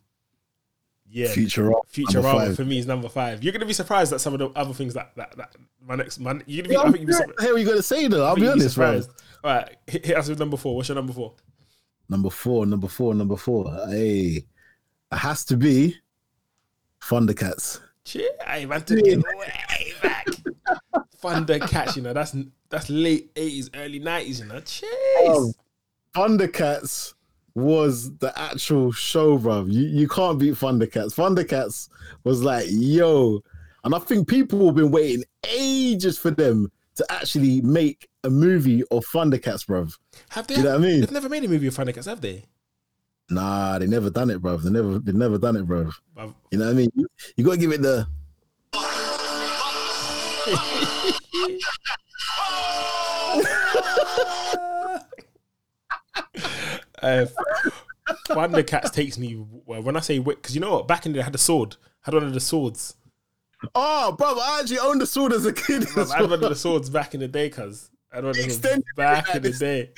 yeah, 1.09 1.27
Future. 1.29 1.71
Future 1.87 2.21
for 2.53 2.65
me 2.65 2.79
is 2.79 2.85
number 2.85 3.07
five. 3.09 3.43
You're 3.43 3.53
gonna 3.53 3.65
be 3.65 3.73
surprised 3.73 4.11
at 4.13 4.21
some 4.21 4.33
of 4.33 4.39
the 4.39 4.49
other 4.49 4.73
things 4.73 4.93
that 4.93 5.15
that, 5.15 5.35
that 5.37 5.55
my 5.81 5.95
next 5.95 6.19
man. 6.19 6.43
You're 6.45 6.63
gonna 6.63 6.69
be. 6.69 6.73
Yeah, 6.75 6.81
I 6.81 6.91
think 6.91 6.99
you'd 6.99 7.07
be 7.07 7.13
what 7.13 7.29
surprised. 7.29 7.59
you 7.59 7.65
gonna 7.65 7.81
say 7.81 8.07
though? 8.07 8.25
I'll 8.25 8.35
be 8.35 8.47
honest, 8.47 8.75
bro. 8.75 8.99
surprised. 8.99 9.09
All 9.43 9.51
right, 9.53 9.77
hit, 9.87 10.05
hit 10.05 10.17
us 10.17 10.27
with 10.27 10.39
number 10.39 10.57
four. 10.57 10.75
What's 10.75 10.89
your 10.89 10.95
number 10.95 11.13
four? 11.13 11.33
Number 12.09 12.29
four, 12.29 12.65
number 12.65 12.87
four, 12.87 13.13
number 13.13 13.37
four. 13.37 13.71
Hey, 13.89 14.45
it 15.11 15.17
has 15.17 15.45
to 15.45 15.57
be 15.57 15.95
Thundercats. 17.01 17.79
Cheer, 18.03 18.29
I 18.45 18.65
man 18.65 18.83
took 18.83 18.99
it 18.99 19.17
way 19.17 19.93
back. 20.01 20.27
Thundercats, 21.21 21.95
you 21.95 22.01
know, 22.01 22.13
that's 22.13 22.35
that's 22.69 22.89
late 22.89 23.31
eighties, 23.35 23.69
early 23.75 23.99
nineties, 23.99 24.39
you 24.41 24.45
know. 24.45 24.61
Jeez. 24.61 25.27
Um, 25.27 25.53
Thundercats 26.13 27.13
was 27.57 28.15
the 28.17 28.31
actual 28.39 28.91
show, 28.91 29.39
bro. 29.39 29.65
You 29.65 29.87
you 29.87 30.07
can't 30.07 30.37
beat 30.37 30.53
Thundercats. 30.53 31.15
Thundercats 31.15 31.89
was 32.23 32.43
like, 32.43 32.67
yo, 32.69 33.41
and 33.83 33.95
I 33.95 33.99
think 33.99 34.27
people 34.27 34.67
have 34.67 34.75
been 34.75 34.91
waiting 34.91 35.23
ages 35.49 36.19
for 36.19 36.29
them 36.29 36.71
to 36.97 37.05
actually 37.09 37.61
make 37.61 38.07
a 38.23 38.29
movie 38.29 38.83
of 38.91 39.03
Thundercats, 39.07 39.65
bro. 39.65 39.87
have 40.29 40.45
they? 40.45 40.57
you 40.57 40.63
know 40.63 40.73
what 40.73 40.81
I 40.81 40.83
mean? 40.83 40.99
They've 40.99 41.11
never 41.11 41.29
made 41.29 41.45
a 41.45 41.47
movie 41.47 41.65
of 41.65 41.75
Thundercats, 41.75 42.05
have 42.05 42.21
they? 42.21 42.45
Nah, 43.31 43.79
they 43.79 43.87
never 43.87 44.11
done 44.11 44.29
it, 44.29 44.39
bro. 44.39 44.57
They 44.57 44.69
never 44.69 44.99
they 44.99 45.13
never 45.13 45.39
done 45.39 45.55
it, 45.55 45.65
bro. 45.65 45.89
You 46.51 46.59
know 46.59 46.65
what 46.65 46.71
I 46.71 46.73
mean? 46.73 46.91
You, 46.93 47.07
you 47.37 47.43
gotta 47.43 47.57
give 47.57 47.71
it 47.71 47.81
the 47.81 48.07
uh, 57.01 57.25
Thundercats 58.27 58.91
takes 58.91 59.17
me 59.17 59.43
well, 59.65 59.81
when 59.81 59.97
I 59.97 59.99
say 59.99 60.19
because 60.19 60.55
you 60.55 60.61
know 60.61 60.73
what 60.73 60.87
back 60.87 61.05
in 61.05 61.11
the 61.11 61.17
day 61.17 61.21
I 61.21 61.25
had 61.25 61.35
a 61.35 61.39
sword, 61.39 61.75
had 62.01 62.13
one 62.13 62.23
of 62.23 62.33
the 62.33 62.39
swords. 62.39 62.95
Oh, 63.73 64.11
bro, 64.11 64.37
I 64.39 64.59
actually 64.61 64.79
owned 64.79 65.01
the 65.01 65.07
sword 65.07 65.33
as 65.33 65.45
a 65.45 65.53
kid. 65.53 65.87
I 65.97 66.17
had 66.17 66.29
one 66.29 66.33
of 66.33 66.41
the 66.41 66.55
swords 66.55 66.89
back 66.89 67.13
in 67.13 67.19
the 67.19 67.27
day, 67.27 67.49
cuz 67.49 67.89
I 68.11 68.19
of 68.19 68.35
them 68.61 68.83
back 68.95 69.35
in 69.35 69.41
the 69.41 69.51
day. 69.51 69.91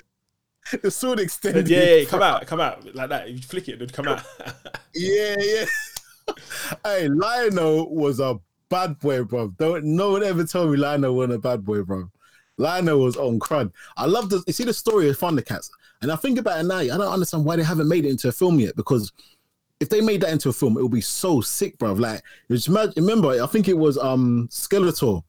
The 0.81 0.91
sword 0.91 1.19
Yeah, 1.19 1.23
extended. 1.23 1.69
yeah, 1.69 1.83
yeah, 1.83 2.05
come 2.05 2.21
out, 2.21 2.45
come 2.45 2.59
out 2.59 2.95
like 2.95 3.09
that. 3.09 3.27
If 3.27 3.37
you 3.37 3.41
flick 3.41 3.67
it, 3.69 3.73
it 3.73 3.79
would 3.79 3.93
come 3.93 4.07
out. 4.07 4.23
Yeah, 4.95 5.35
yeah. 5.39 5.65
hey, 6.83 7.07
Lion-O 7.07 7.85
was 7.85 8.19
a 8.19 8.39
bad 8.69 8.99
boy, 8.99 9.23
bro. 9.23 9.49
Don't 9.49 9.83
no 9.83 10.11
one 10.11 10.23
ever 10.23 10.43
told 10.43 10.71
me 10.71 10.77
Lion-O 10.77 11.13
wasn't 11.13 11.33
a 11.33 11.39
bad 11.39 11.63
boy, 11.63 11.83
bro. 11.83 12.09
Lion-O 12.59 12.97
was 12.97 13.17
on 13.17 13.39
crud. 13.39 13.71
I 13.97 14.05
love 14.05 14.29
the 14.29 14.43
you 14.45 14.53
see 14.53 14.65
the 14.65 14.73
story 14.73 15.09
of 15.09 15.17
Thundercats, 15.17 15.69
and 16.01 16.11
I 16.11 16.15
think 16.15 16.37
about 16.37 16.59
it 16.59 16.63
now. 16.67 16.77
I 16.77 16.87
don't 16.87 17.01
understand 17.01 17.45
why 17.45 17.55
they 17.55 17.63
haven't 17.63 17.87
made 17.87 18.05
it 18.05 18.09
into 18.09 18.27
a 18.27 18.31
film 18.31 18.59
yet 18.59 18.75
because 18.75 19.11
if 19.79 19.89
they 19.89 20.01
made 20.01 20.21
that 20.21 20.31
into 20.31 20.49
a 20.49 20.53
film, 20.53 20.77
it 20.77 20.83
would 20.83 20.91
be 20.91 21.01
so 21.01 21.39
sick, 21.41 21.77
bro. 21.79 21.93
Like, 21.93 22.21
remember, 22.49 23.41
I 23.41 23.47
think 23.47 23.67
it 23.67 23.77
was 23.77 23.97
um 23.97 24.47
Skeletor. 24.51 25.23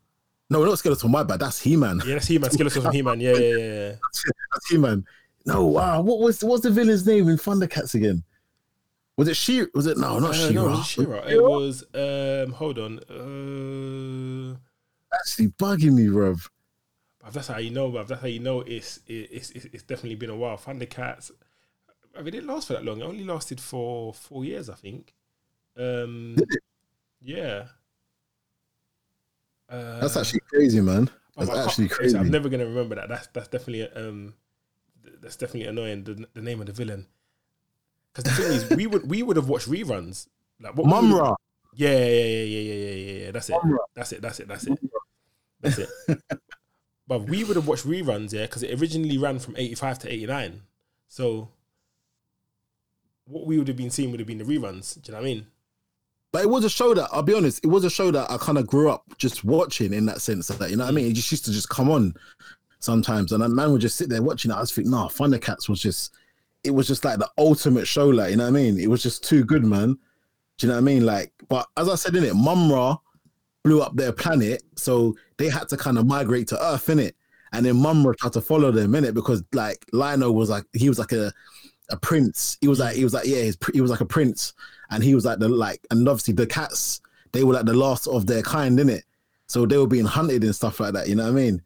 No, 0.50 0.64
not 0.64 0.74
Skeletor. 0.78 1.08
My 1.08 1.22
bad. 1.22 1.40
That's 1.40 1.60
He 1.60 1.76
Man. 1.76 2.02
yeah, 2.04 2.14
that's 2.14 2.26
He 2.26 2.38
Man, 2.38 2.50
Skeletor 2.50 2.82
from 2.82 2.92
He 2.92 3.02
Man. 3.02 3.20
Yeah, 3.20 3.36
yeah, 3.36 3.56
yeah. 3.56 3.88
That's 4.52 4.68
He 4.68 4.76
Man. 4.76 5.04
No, 5.46 5.64
wow. 5.66 6.00
What 6.02 6.18
was 6.18 6.42
what's 6.42 6.62
the 6.64 6.70
villain's 6.70 7.06
name 7.06 7.28
in 7.28 7.36
Thundercats 7.36 7.94
again? 7.94 8.24
Was 9.16 9.28
it 9.28 9.36
she? 9.36 9.64
Was 9.74 9.86
it 9.86 9.96
no, 9.98 10.18
not 10.18 10.30
Uh, 10.30 10.48
she. 10.48 10.54
no, 10.54 10.66
it 10.66 10.70
was 10.70 10.86
She-Ra. 10.86 11.18
It 11.28 11.42
was 11.42 11.84
um. 11.94 12.52
Hold 12.54 12.78
on. 12.78 12.98
Uh, 13.08 14.56
actually 15.14 15.48
bugging 15.48 15.92
me, 15.94 16.08
bro. 16.08 16.34
But 17.30 17.34
that's 17.34 17.48
how 17.48 17.58
you 17.58 17.70
know, 17.70 17.92
bruv. 17.92 18.08
That's 18.08 18.22
how 18.22 18.26
you 18.26 18.40
know 18.40 18.62
it's 18.62 18.98
it's 19.06 19.50
it's, 19.50 19.64
it's 19.66 19.82
definitely 19.84 20.16
been 20.16 20.30
a 20.30 20.34
while. 20.34 20.56
Thundercats, 20.56 21.30
I 22.16 22.18
mean, 22.18 22.28
it 22.28 22.30
didn't 22.32 22.48
last 22.48 22.66
for 22.66 22.72
that 22.72 22.84
long. 22.84 23.00
It 23.00 23.04
only 23.04 23.22
lasted 23.22 23.60
for 23.60 24.12
four 24.12 24.44
years, 24.44 24.68
I 24.68 24.74
think. 24.74 25.14
Um, 25.78 26.34
yeah. 27.22 27.66
Uh, 29.68 30.00
That's 30.00 30.16
actually 30.16 30.40
crazy, 30.40 30.80
man. 30.80 31.08
That's 31.36 31.50
actually 31.50 31.88
crazy. 31.88 32.18
I'm 32.18 32.32
never 32.32 32.48
gonna 32.48 32.66
remember 32.66 32.96
that. 32.96 33.08
That's 33.08 33.28
that's 33.28 33.46
definitely 33.46 33.88
um, 33.92 34.34
that's 35.20 35.36
definitely 35.36 35.68
annoying. 35.68 36.02
The, 36.02 36.26
the 36.34 36.42
name 36.42 36.60
of 36.60 36.66
the 36.66 36.72
villain. 36.72 37.06
Because 38.12 38.36
the 38.36 38.42
thing 38.42 38.52
is, 38.52 38.70
we 38.70 38.88
would 38.88 39.08
we 39.08 39.22
would 39.22 39.36
have 39.36 39.48
watched 39.48 39.70
reruns. 39.70 40.26
Like 40.60 40.76
what 40.76 40.88
Mumm-Ra. 40.88 41.36
Yeah, 41.76 41.90
yeah, 41.90 42.06
yeah, 42.06 42.42
yeah, 42.42 42.44
yeah, 42.44 42.74
yeah, 42.74 42.90
yeah, 42.90 43.24
yeah. 43.24 43.30
That's 43.30 43.50
it. 43.50 43.56
Mumm-Ra. 43.62 43.78
That's 43.94 44.12
it. 44.12 44.20
That's 44.20 44.40
it. 44.40 44.48
That's 44.48 44.66
it. 44.66 44.78
That's 45.60 45.78
it. 45.78 45.88
but 47.10 47.22
we 47.22 47.42
would 47.42 47.56
have 47.56 47.66
watched 47.66 47.88
reruns, 47.88 48.32
yeah, 48.32 48.42
because 48.42 48.62
it 48.62 48.80
originally 48.80 49.18
ran 49.18 49.40
from 49.40 49.56
eighty 49.56 49.74
five 49.74 49.98
to 49.98 50.08
eighty 50.08 50.26
nine. 50.26 50.62
So 51.08 51.48
what 53.24 53.46
we 53.46 53.58
would 53.58 53.66
have 53.66 53.76
been 53.76 53.90
seeing 53.90 54.12
would 54.12 54.20
have 54.20 54.28
been 54.28 54.38
the 54.38 54.44
reruns. 54.44 54.94
Do 54.94 55.10
you 55.10 55.12
know 55.12 55.18
what 55.18 55.26
I 55.26 55.34
mean? 55.34 55.46
But 56.30 56.42
it 56.42 56.48
was 56.48 56.64
a 56.64 56.70
show 56.70 56.94
that 56.94 57.08
I'll 57.10 57.24
be 57.24 57.34
honest, 57.34 57.64
it 57.64 57.66
was 57.66 57.84
a 57.84 57.90
show 57.90 58.12
that 58.12 58.30
I 58.30 58.36
kind 58.36 58.58
of 58.58 58.68
grew 58.68 58.90
up 58.90 59.02
just 59.18 59.42
watching 59.42 59.92
in 59.92 60.06
that 60.06 60.22
sense. 60.22 60.46
That 60.46 60.70
you 60.70 60.76
know 60.76 60.84
what 60.84 60.92
I 60.92 60.94
mean? 60.94 61.10
It 61.10 61.14
just 61.14 61.32
used 61.32 61.44
to 61.46 61.50
just 61.50 61.68
come 61.68 61.90
on 61.90 62.14
sometimes, 62.78 63.32
and 63.32 63.42
a 63.42 63.48
man 63.48 63.72
would 63.72 63.80
just 63.80 63.96
sit 63.96 64.08
there 64.08 64.22
watching 64.22 64.52
it. 64.52 64.54
I 64.54 64.60
just 64.60 64.74
think, 64.74 64.86
nah, 64.86 65.08
Thundercats 65.08 65.68
was 65.68 65.82
just, 65.82 66.14
it 66.62 66.70
was 66.70 66.86
just 66.86 67.04
like 67.04 67.18
the 67.18 67.28
ultimate 67.38 67.88
show. 67.88 68.06
Like 68.06 68.30
you 68.30 68.36
know 68.36 68.44
what 68.44 68.50
I 68.50 68.52
mean? 68.52 68.78
It 68.78 68.88
was 68.88 69.02
just 69.02 69.24
too 69.24 69.42
good, 69.42 69.64
man. 69.64 69.98
Do 70.58 70.66
you 70.66 70.68
know 70.68 70.74
what 70.74 70.82
I 70.82 70.84
mean? 70.84 71.04
Like, 71.04 71.32
but 71.48 71.66
as 71.76 71.88
I 71.88 71.96
said 71.96 72.14
in 72.14 72.22
it, 72.22 72.36
Mumm-Ra 72.36 72.98
blew 73.62 73.82
up 73.82 73.94
their 73.96 74.12
planet, 74.12 74.62
so 74.76 75.16
they 75.36 75.48
had 75.48 75.68
to 75.68 75.76
kind 75.76 75.98
of 75.98 76.06
migrate 76.06 76.48
to 76.48 76.64
Earth, 76.64 76.88
in 76.88 76.98
it. 76.98 77.16
And 77.52 77.66
then 77.66 77.76
Mumm-Ra 77.76 78.14
tried 78.18 78.32
to 78.34 78.40
follow 78.40 78.70
them 78.70 78.94
in 78.94 79.04
it 79.04 79.14
because 79.14 79.42
like 79.52 79.84
Lion-O 79.92 80.30
was 80.30 80.50
like 80.50 80.64
he 80.72 80.88
was 80.88 80.98
like 80.98 81.12
a 81.12 81.32
a 81.90 81.96
prince. 81.96 82.56
He 82.60 82.68
was 82.68 82.78
like 82.78 82.94
he 82.96 83.04
was 83.04 83.12
like 83.12 83.26
yeah, 83.26 83.50
he 83.72 83.80
was 83.80 83.90
like 83.90 84.00
a 84.00 84.06
prince, 84.06 84.52
and 84.90 85.02
he 85.02 85.14
was 85.14 85.24
like 85.24 85.38
the 85.40 85.48
like 85.48 85.84
and 85.90 86.08
obviously 86.08 86.34
the 86.34 86.46
cats 86.46 87.00
they 87.32 87.44
were 87.44 87.54
like 87.54 87.66
the 87.66 87.74
last 87.74 88.06
of 88.06 88.26
their 88.26 88.42
kind 88.42 88.78
in 88.80 88.88
it, 88.88 89.04
so 89.46 89.66
they 89.66 89.76
were 89.76 89.86
being 89.86 90.04
hunted 90.04 90.44
and 90.44 90.54
stuff 90.54 90.80
like 90.80 90.92
that. 90.94 91.08
You 91.08 91.16
know 91.16 91.24
what 91.24 91.30
I 91.30 91.34
mean? 91.34 91.62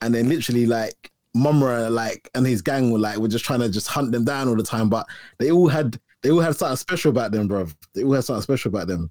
And 0.00 0.14
then 0.14 0.28
literally 0.28 0.66
like 0.66 1.10
Mumm-Ra 1.34 1.88
like 1.88 2.30
and 2.34 2.46
his 2.46 2.62
gang 2.62 2.90
were 2.90 2.98
like 2.98 3.18
were 3.18 3.28
just 3.28 3.44
trying 3.44 3.60
to 3.60 3.68
just 3.68 3.88
hunt 3.88 4.12
them 4.12 4.24
down 4.24 4.48
all 4.48 4.56
the 4.56 4.62
time, 4.62 4.88
but 4.88 5.06
they 5.38 5.50
all 5.50 5.68
had 5.68 5.98
they 6.22 6.30
all 6.30 6.40
had 6.40 6.56
something 6.56 6.76
special 6.76 7.10
about 7.10 7.32
them, 7.32 7.48
bro. 7.48 7.66
They 7.94 8.04
all 8.04 8.12
had 8.12 8.24
something 8.24 8.42
special 8.42 8.68
about 8.70 8.88
them. 8.88 9.10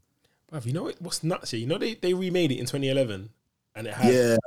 You 0.64 0.74
know 0.74 0.84
what, 0.84 1.02
what's 1.02 1.24
nuts 1.24 1.52
here? 1.52 1.60
You 1.60 1.68
know 1.68 1.78
they, 1.78 1.96
they 1.96 2.14
remade 2.14 2.52
it 2.52 2.56
in 2.60 2.66
2011 2.66 3.30
and 3.76 3.88
it 3.88 3.94
had 3.94 4.14
Yeah, 4.14 4.38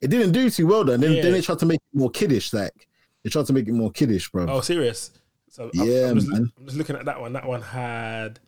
it 0.00 0.08
didn't 0.08 0.32
do 0.32 0.50
too 0.50 0.66
well. 0.66 0.84
Then 0.84 1.00
then, 1.00 1.12
Yeah. 1.12 1.22
then 1.22 1.32
they 1.32 1.40
tried 1.40 1.58
to 1.60 1.66
make 1.66 1.80
it 1.80 1.98
more 1.98 2.10
kiddish. 2.10 2.52
Like 2.52 2.86
they 3.24 3.30
tried 3.30 3.46
to 3.46 3.52
make 3.52 3.66
it 3.68 3.72
more 3.72 3.90
kiddish, 3.90 4.30
bro. 4.30 4.46
Oh, 4.48 4.60
serious? 4.60 5.10
So 5.48 5.64
I'm- 5.64 5.70
Yeah, 5.74 6.10
I'm, 6.10 6.16
just, 6.16 6.28
man. 6.28 6.52
I'm 6.58 6.64
just 6.66 6.76
looking 6.76 6.96
at 6.96 7.04
that 7.06 7.20
one. 7.20 7.32
That 7.32 7.46
one 7.46 7.62
had 7.62 8.38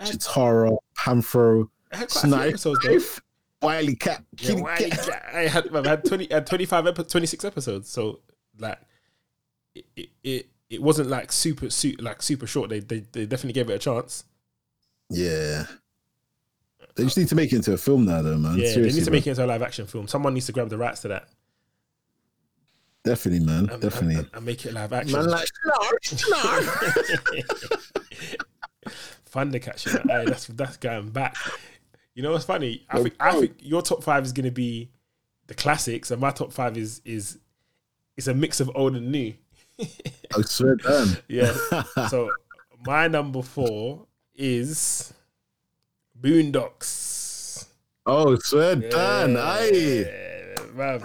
it 0.00 0.06
had, 0.06 0.08
Cheetara, 0.20 0.76
Panthro, 0.98 1.68
it 1.92 1.96
had 1.96 2.08
quite 2.10 2.54
a 2.54 2.58
Snipe. 2.58 3.22
WilyKat, 3.62 4.24
Yeah, 4.40 4.54
why 4.60 4.76
Cat. 4.76 5.24
I 5.32 5.40
had 5.42 5.74
I 5.74 5.88
had 5.88 6.04
twenty 6.04 6.28
had 6.30 6.46
twenty 6.46 6.66
five 6.66 6.86
epi- 6.86 7.04
twenty 7.04 7.26
six 7.26 7.44
episodes. 7.46 7.88
So 7.88 8.20
like 8.58 8.78
it, 9.74 9.86
it 9.96 10.08
it 10.22 10.48
it 10.68 10.82
wasn't 10.82 11.08
like 11.08 11.32
super 11.32 11.70
super 11.70 12.02
like 12.02 12.20
super 12.22 12.46
short. 12.46 12.68
They 12.68 12.80
they, 12.80 13.00
they 13.12 13.24
definitely 13.24 13.54
gave 13.54 13.70
it 13.70 13.74
a 13.74 13.78
chance. 13.78 14.24
Yeah. 15.08 15.64
They 16.96 17.04
just 17.04 17.16
need 17.18 17.28
to 17.28 17.34
make 17.34 17.52
it 17.52 17.56
into 17.56 17.72
a 17.72 17.76
film 17.76 18.04
now, 18.04 18.22
though, 18.22 18.36
man. 18.38 18.56
yeah, 18.58 18.72
Seriously, 18.72 18.82
they 18.82 18.88
need 18.98 19.04
to 19.04 19.10
bro. 19.10 19.16
make 19.16 19.26
it 19.26 19.30
into 19.30 19.44
a 19.44 19.46
live 19.46 19.62
action 19.62 19.86
film. 19.86 20.06
Someone 20.06 20.32
needs 20.34 20.46
to 20.46 20.52
grab 20.52 20.68
the 20.68 20.78
rights 20.78 21.00
to 21.02 21.08
that 21.08 21.28
Definitely, 23.02 23.44
man. 23.44 23.68
and, 23.68 23.82
Definitely. 23.82 24.14
and, 24.16 24.30
and 24.32 24.46
make 24.46 24.64
it 24.64 24.72
live 24.72 24.92
action. 24.92 25.18
man, 25.18 25.28
like, 25.28 25.48
no, 25.66 25.72
no. 26.30 26.60
Thundercats, 29.30 29.86
you 29.86 29.92
know, 29.94 30.14
aye, 30.20 30.24
that's 30.26 30.46
that's 30.48 30.76
going 30.76 31.10
back. 31.10 31.36
You 32.14 32.22
know 32.22 32.32
what's 32.32 32.44
funny? 32.44 32.86
I 32.88 32.94
Well, 32.96 33.02
think 33.04 33.16
I 33.18 33.40
think 33.40 33.54
your 33.58 33.82
top 33.82 34.02
five 34.04 34.24
is 34.24 34.32
going 34.32 34.44
to 34.44 34.52
be 34.52 34.90
the 35.48 35.54
classics, 35.54 36.10
and 36.12 36.20
my 36.20 36.30
top 36.30 36.52
five 36.52 36.76
is 36.78 37.00
is 37.04 37.38
is 38.16 38.28
a 38.28 38.34
mix 38.34 38.60
of 38.60 38.70
old 38.74 38.94
and 38.94 39.10
new. 39.10 39.34
I 39.80 40.42
swear 40.42 40.76
down. 40.76 41.16
Yeah. 41.28 41.52
so 42.08 42.30
my 42.86 43.08
number 43.08 43.42
four 43.42 44.06
is 44.36 45.12
Boondocks. 46.20 47.66
Oh, 48.06 48.36
swear 48.36 48.76
down. 48.76 49.36
Aye. 49.36 49.70
Yeah. 49.72 50.98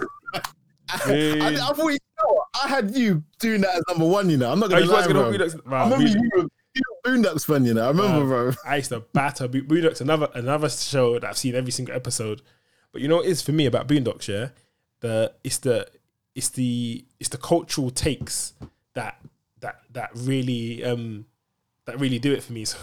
I, 0.92 1.56
I 1.56 1.72
thought 1.72 1.78
you 1.92 1.98
know. 2.22 2.42
I 2.62 2.68
had 2.68 2.96
you 2.96 3.22
doing 3.38 3.60
that 3.60 3.76
as 3.76 3.82
number 3.88 4.06
one, 4.06 4.28
you 4.28 4.36
know. 4.36 4.50
I'm 4.50 4.58
not 4.58 4.66
Oh, 4.66 4.70
gonna 4.70 4.84
you 4.84 4.90
lie, 4.90 5.06
bro. 5.06 5.32
Boondocks? 5.32 5.54
I 5.54 5.58
Bruv, 5.58 5.84
remember 5.84 6.04
Boond- 6.04 6.14
you 6.22 6.30
were, 6.36 6.48
Boondocks 7.06 7.46
fan, 7.46 7.64
you 7.64 7.74
know. 7.74 7.84
I 7.84 7.88
remember, 7.88 8.24
bro. 8.26 8.52
I 8.66 8.76
used 8.76 8.88
to 8.90 9.00
batter 9.12 9.46
Bo- 9.48 9.60
Boondocks. 9.60 10.00
Another 10.00 10.28
another 10.34 10.68
show 10.68 11.14
that 11.18 11.24
I've 11.24 11.38
seen 11.38 11.54
every 11.54 11.70
single 11.70 11.94
episode. 11.94 12.42
But 12.92 13.02
you 13.02 13.08
know 13.08 13.16
what 13.16 13.26
it 13.26 13.30
is 13.30 13.40
for 13.40 13.52
me 13.52 13.66
about 13.66 13.86
Boondocks? 13.86 14.26
Yeah, 14.28 14.48
the 15.00 15.32
it's 15.44 15.58
the 15.58 15.86
it's 16.34 16.48
the 16.50 17.04
it's 17.20 17.28
the 17.28 17.38
cultural 17.38 17.90
takes 17.90 18.52
that 18.94 19.20
that 19.60 19.80
that 19.92 20.10
really 20.14 20.84
um 20.84 21.26
that 21.90 22.00
really 22.00 22.18
do 22.18 22.32
it 22.32 22.42
for 22.42 22.52
me. 22.52 22.64
So 22.70 22.78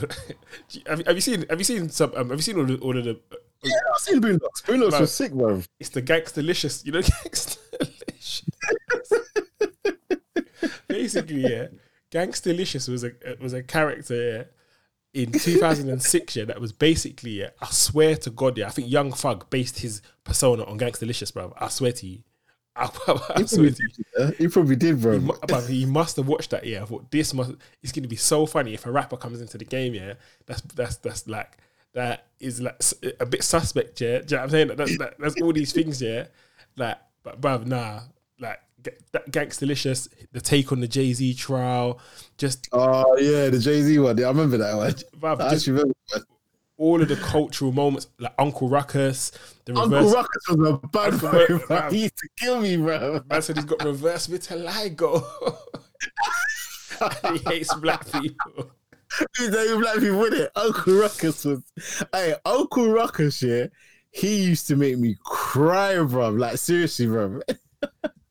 have, 0.88 1.00
you- 1.00 1.06
have 1.06 1.16
you 1.16 1.22
seen 1.22 1.46
have 1.50 1.60
you 1.60 1.64
seen 1.64 1.90
some 1.90 2.12
um, 2.16 2.30
have 2.30 2.38
you 2.38 2.44
seen 2.44 2.58
all, 2.58 2.66
the, 2.66 2.78
all 2.80 2.98
of 2.98 3.04
the 3.06 3.20
Yeah, 3.64 3.74
I've 3.94 4.02
seen 4.02 4.22
Boondocks. 4.22 4.62
Boondocks 4.64 4.90
Bro. 4.92 5.00
was 5.00 5.14
sick, 5.14 5.32
bro. 5.34 5.62
it's 5.80 5.90
the 5.90 6.02
Gangstalicious, 6.02 6.86
you 6.86 6.92
know, 6.92 7.00
Gangstalicious. 7.02 8.44
Basically, 10.88 11.42
yeah, 11.42 11.68
Gangstalicious 12.12 12.90
was 12.90 13.04
a 13.04 13.12
was 13.40 13.54
a 13.54 13.64
character 13.64 14.48
yeah, 15.14 15.22
in 15.24 15.32
2006. 15.32 16.36
Yeah, 16.36 16.46
that 16.46 16.60
was 16.62 16.72
basically. 16.72 17.32
Yeah, 17.32 17.50
I 17.62 17.68
swear 17.68 18.16
to 18.18 18.30
God, 18.30 18.58
yeah, 18.58 18.68
I 18.68 18.70
think 18.72 18.90
Young 18.90 19.12
Thug 19.12 19.50
based 19.50 19.80
his 19.80 20.02
persona 20.24 20.64
on 20.64 20.80
Gangstalicious, 20.80 21.34
bro. 21.34 21.54
I 21.58 21.68
swear 21.70 21.92
to 21.94 22.08
you, 22.08 22.20
I, 22.80 22.86
I, 22.86 23.40
He 23.40 23.44
probably 23.44 23.64
you. 23.64 23.70
did, 23.72 24.06
yeah. 24.18 24.32
He 24.38 24.48
probably 24.48 24.76
did, 24.76 25.02
bro. 25.02 25.20
He 25.20 25.32
but 25.48 25.64
he 25.68 25.86
must 25.86 26.18
have 26.18 26.28
watched 26.28 26.52
that. 26.52 26.66
Yeah, 26.66 26.84
I 26.84 26.86
thought 26.86 27.10
this 27.10 27.34
must. 27.34 27.52
It's 27.82 27.92
going 27.92 28.04
to 28.04 28.10
be 28.10 28.16
so 28.16 28.46
funny 28.46 28.74
if 28.74 28.86
a 28.86 28.92
rapper 28.92 29.18
comes 29.18 29.42
into 29.42 29.58
the 29.58 29.66
game. 29.66 29.94
Yeah, 29.94 30.14
that's 30.46 30.62
that's 30.62 30.98
that's 30.98 31.28
like 31.28 31.58
that 31.94 32.28
is 32.40 32.62
like 32.62 32.80
a 33.20 33.26
bit 33.26 33.44
suspect. 33.44 34.00
Yeah, 34.00 34.20
do 34.20 34.36
you 34.36 34.38
know 34.38 34.38
what 34.38 34.44
I'm 34.44 34.50
saying? 34.52 34.68
That's 34.76 34.98
that, 35.00 35.16
that's 35.20 35.42
all 35.42 35.54
these 35.54 35.74
things. 35.74 36.02
Yeah, 36.02 36.28
like 36.76 36.98
but 37.24 37.42
bruv, 37.42 37.66
nah, 37.66 38.02
like 38.40 38.60
that 38.84 39.32
Gangstalicious, 39.32 40.08
the 40.32 40.42
take 40.42 40.72
on 40.72 40.80
the 40.80 40.88
Jay 40.88 41.12
Z 41.14 41.34
trial, 41.34 42.00
just 42.38 42.70
Oh 42.72 43.18
yeah, 43.18 43.50
the 43.50 43.60
Jay 43.60 43.82
Z 43.82 43.98
one. 44.00 44.18
Yeah, 44.18 44.26
I 44.26 44.30
remember 44.30 44.58
that 44.58 44.76
one. 44.76 44.92
bruv, 45.20 45.42
I 45.42 45.50
just 45.50 45.56
actually 45.56 45.74
remember. 45.74 45.94
That. 46.14 46.24
All 46.78 47.02
of 47.02 47.08
the 47.08 47.16
cultural 47.18 47.72
moments, 47.72 48.08
like 48.20 48.34
Uncle 48.38 48.70
Ruckus, 48.70 49.32
the 49.66 49.74
Uncle 49.76 49.98
reverse. 49.98 50.14
Ruckus 50.14 50.48
was 50.50 50.70
a 50.70 50.88
bad 50.88 51.20
boy, 51.22 51.66
bro. 51.68 51.90
He 51.90 52.04
used 52.04 52.18
to 52.18 52.30
kill 52.38 52.62
me, 52.62 52.78
bro. 52.78 53.22
Man 53.30 53.42
said 53.42 53.56
he's 53.58 53.66
got 53.66 53.84
reverse 53.84 54.28
vitiligo. 54.28 55.24
he 57.34 57.38
hates 57.50 57.74
black 57.76 58.06
people. 58.12 58.72
He's 59.38 59.50
not 59.50 59.66
even 59.66 59.82
black 59.82 59.96
people 60.00 60.20
with 60.20 60.34
it. 60.34 60.52
Uncle 60.56 60.94
Ruckus 60.96 61.46
was. 61.46 61.64
Hey, 62.14 62.36
Uncle 62.46 62.92
Ruckus, 62.92 63.42
yeah. 63.42 63.68
He 64.12 64.44
used 64.44 64.68
to 64.68 64.76
make 64.76 64.98
me 64.98 65.16
cry, 65.24 66.02
bro. 66.04 66.30
Like 66.30 66.58
seriously, 66.58 67.08
bro. 67.08 67.42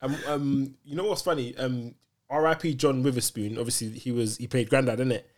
Um, 0.03 0.17
um, 0.27 0.75
you 0.85 0.95
know 0.97 1.05
what's 1.05 1.23
funny? 1.23 1.57
Um, 1.57 1.95
R.I.P. 2.31 2.75
John 2.75 3.03
Witherspoon. 3.03 3.57
Obviously, 3.59 3.91
he 3.91 4.13
was 4.13 4.37
he 4.37 4.47
played 4.47 4.69
Grandad, 4.69 4.99
didn't 4.99 5.13
it? 5.13 5.31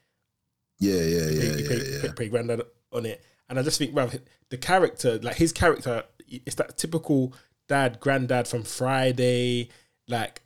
Yeah, 0.79 0.94
yeah, 0.94 1.01
He 1.03 1.14
yeah, 1.14 1.21
played, 1.23 1.31
he 1.31 1.62
yeah, 1.62 1.66
played, 1.68 1.83
yeah. 1.92 2.01
played- 2.01 2.16
played 2.16 2.31
Grandad 2.31 2.62
on 2.92 3.07
it, 3.07 3.22
and 3.48 3.59
I 3.59 3.62
just 3.62 3.79
think, 3.79 3.94
bruv, 3.94 4.20
the 4.51 4.59
character, 4.59 5.18
like 5.18 5.37
his 5.37 5.53
character, 5.53 6.05
it's 6.29 6.57
that 6.57 6.77
typical 6.79 7.35
dad, 7.68 8.01
granddad 8.01 8.48
from 8.48 8.62
Friday, 8.64 9.68
like. 10.09 10.42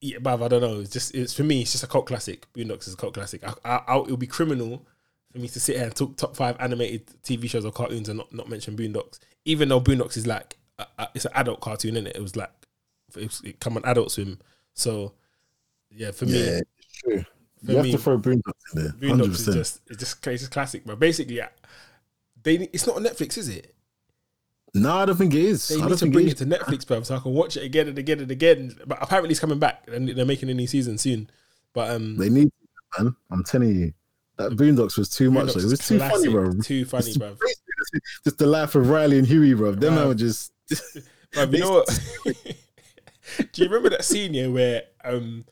Yeah, 0.00 0.18
I 0.24 0.36
don't 0.46 0.60
know. 0.60 0.78
It's 0.78 0.92
just 0.92 1.12
it's 1.12 1.34
for 1.34 1.42
me. 1.42 1.62
It's 1.62 1.72
just 1.72 1.82
a 1.82 1.88
cult 1.88 2.06
classic. 2.06 2.46
Boondocks 2.52 2.86
is 2.86 2.94
a 2.94 2.96
cult 2.96 3.14
classic. 3.14 3.42
I, 3.42 3.52
I, 3.64 3.82
I, 3.88 3.98
it'll 3.98 4.16
be 4.16 4.28
criminal 4.28 4.86
for 5.32 5.38
me 5.40 5.48
to 5.48 5.58
sit 5.58 5.74
here 5.74 5.86
and 5.86 5.96
talk 5.96 6.16
top 6.16 6.36
five 6.36 6.54
animated 6.60 7.08
TV 7.24 7.50
shows 7.50 7.64
or 7.64 7.72
cartoons 7.72 8.08
and 8.08 8.18
not, 8.18 8.32
not 8.32 8.48
mention 8.48 8.76
Boondocks. 8.76 9.18
Even 9.44 9.68
though 9.68 9.80
Boondocks 9.80 10.16
is 10.16 10.24
like 10.24 10.56
a, 10.78 10.86
a- 11.00 11.08
it's 11.16 11.24
an 11.24 11.32
adult 11.34 11.60
cartoon, 11.60 11.96
is 11.96 12.04
it? 12.06 12.14
It 12.16 12.22
was 12.22 12.36
like 12.36 12.52
it, 13.16 13.24
was, 13.24 13.40
it 13.44 13.58
come 13.58 13.76
on 13.76 13.84
Adult 13.84 14.12
Swim. 14.12 14.38
So 14.74 15.14
yeah, 15.90 16.12
for 16.12 16.26
me, 16.26 16.44
Yeah, 16.46 16.60
it's 16.78 16.92
true. 17.02 17.24
For 17.64 17.72
You 17.72 17.76
have 17.78 17.90
to 17.90 17.98
throw 17.98 18.18
Boondocks 18.18 18.74
in 18.74 18.82
there. 18.82 18.92
Boondocks 18.92 19.08
Hundred 19.08 19.30
is 19.32 19.44
just 19.46 19.80
it's 19.88 19.98
just 19.98 20.26
it's 20.26 20.42
just 20.42 20.52
classic. 20.52 20.82
But 20.86 20.98
basically, 20.98 21.36
yeah, 21.36 21.48
they 22.42 22.54
it's 22.72 22.86
not 22.86 22.96
on 22.96 23.04
Netflix, 23.04 23.36
is 23.38 23.48
it? 23.48 23.74
No, 24.74 24.96
I 24.98 25.06
don't 25.06 25.16
think 25.16 25.34
it 25.34 25.40
is. 25.40 25.68
They 25.68 25.76
I 25.76 25.78
need 25.78 25.88
don't 25.88 25.98
to 25.98 26.10
bring 26.10 26.26
it 26.28 26.32
it 26.32 26.38
to 26.38 26.46
Netflix, 26.46 26.86
bro, 26.86 27.02
so 27.02 27.16
I 27.16 27.20
can 27.20 27.32
watch 27.32 27.56
it 27.56 27.62
again 27.64 27.88
and 27.88 27.98
again 27.98 28.20
and 28.20 28.30
again. 28.30 28.76
But 28.86 28.98
apparently, 29.00 29.30
it's 29.30 29.40
coming 29.40 29.58
back 29.58 29.84
and 29.90 30.08
they're 30.08 30.26
making 30.26 30.50
a 30.50 30.54
new 30.54 30.66
season 30.66 30.98
soon. 30.98 31.30
But 31.72 31.90
um, 31.90 32.16
They 32.16 32.28
need, 32.28 32.50
man. 32.98 33.16
I'm 33.30 33.44
telling 33.44 33.74
you, 33.74 33.92
that 34.36 34.52
Boondocks 34.52 34.98
was 34.98 35.08
too 35.08 35.30
much. 35.30 35.46
Boondocks 35.48 35.54
though. 35.54 35.60
It 35.60 35.70
was 35.70 35.86
too 35.88 35.98
funny, 35.98 36.28
bro. 36.28 36.52
Too 36.62 36.84
funny, 36.84 37.04
Just, 37.06 37.18
bro. 37.18 37.36
just 38.24 38.38
the 38.38 38.46
life 38.46 38.74
of 38.74 38.88
Riley 38.88 39.18
and 39.18 39.26
Huey, 39.26 39.54
bro. 39.54 39.72
Them 39.72 39.94
man 39.94 40.08
were 40.08 40.14
just. 40.14 40.52
Bruv, 41.32 41.52
you 41.52 41.58
know 41.60 41.70
what? 42.24 42.24
Do 43.52 43.62
you 43.62 43.68
remember 43.68 43.90
that 43.90 44.04
scene 44.04 44.32
here 44.34 44.50
where 44.50 44.82
um 45.04 45.44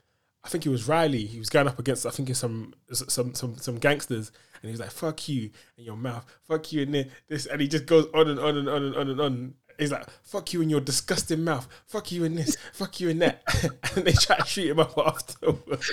I 0.46 0.48
think 0.48 0.64
it 0.64 0.68
was 0.68 0.86
Riley, 0.86 1.26
he 1.26 1.40
was 1.40 1.50
going 1.50 1.66
up 1.66 1.80
against 1.80 2.06
I 2.06 2.10
think 2.10 2.32
some 2.36 2.72
some 2.92 3.34
some 3.34 3.56
some 3.56 3.78
gangsters 3.78 4.30
and 4.54 4.62
he 4.62 4.70
was 4.70 4.78
like, 4.78 4.92
fuck 4.92 5.28
you 5.28 5.50
in 5.76 5.84
your 5.84 5.96
mouth, 5.96 6.24
fuck 6.46 6.72
you 6.72 6.82
in 6.82 6.92
there, 6.92 7.06
this 7.26 7.46
and 7.46 7.60
he 7.60 7.66
just 7.66 7.86
goes 7.86 8.06
on 8.14 8.28
and 8.28 8.38
on 8.38 8.56
and 8.56 8.68
on 8.68 8.84
and 8.84 8.94
on 8.94 9.10
and 9.10 9.20
on. 9.20 9.54
He's 9.76 9.90
like, 9.90 10.08
fuck 10.22 10.52
you 10.52 10.62
in 10.62 10.70
your 10.70 10.80
disgusting 10.80 11.42
mouth, 11.42 11.66
fuck 11.88 12.12
you 12.12 12.22
in 12.22 12.36
this, 12.36 12.56
fuck 12.72 13.00
you 13.00 13.08
in 13.08 13.18
that. 13.18 13.42
and 13.96 14.04
they 14.04 14.12
try 14.12 14.36
to 14.36 14.46
shoot 14.46 14.70
him 14.70 14.78
up 14.78 14.96
afterwards. 15.04 15.90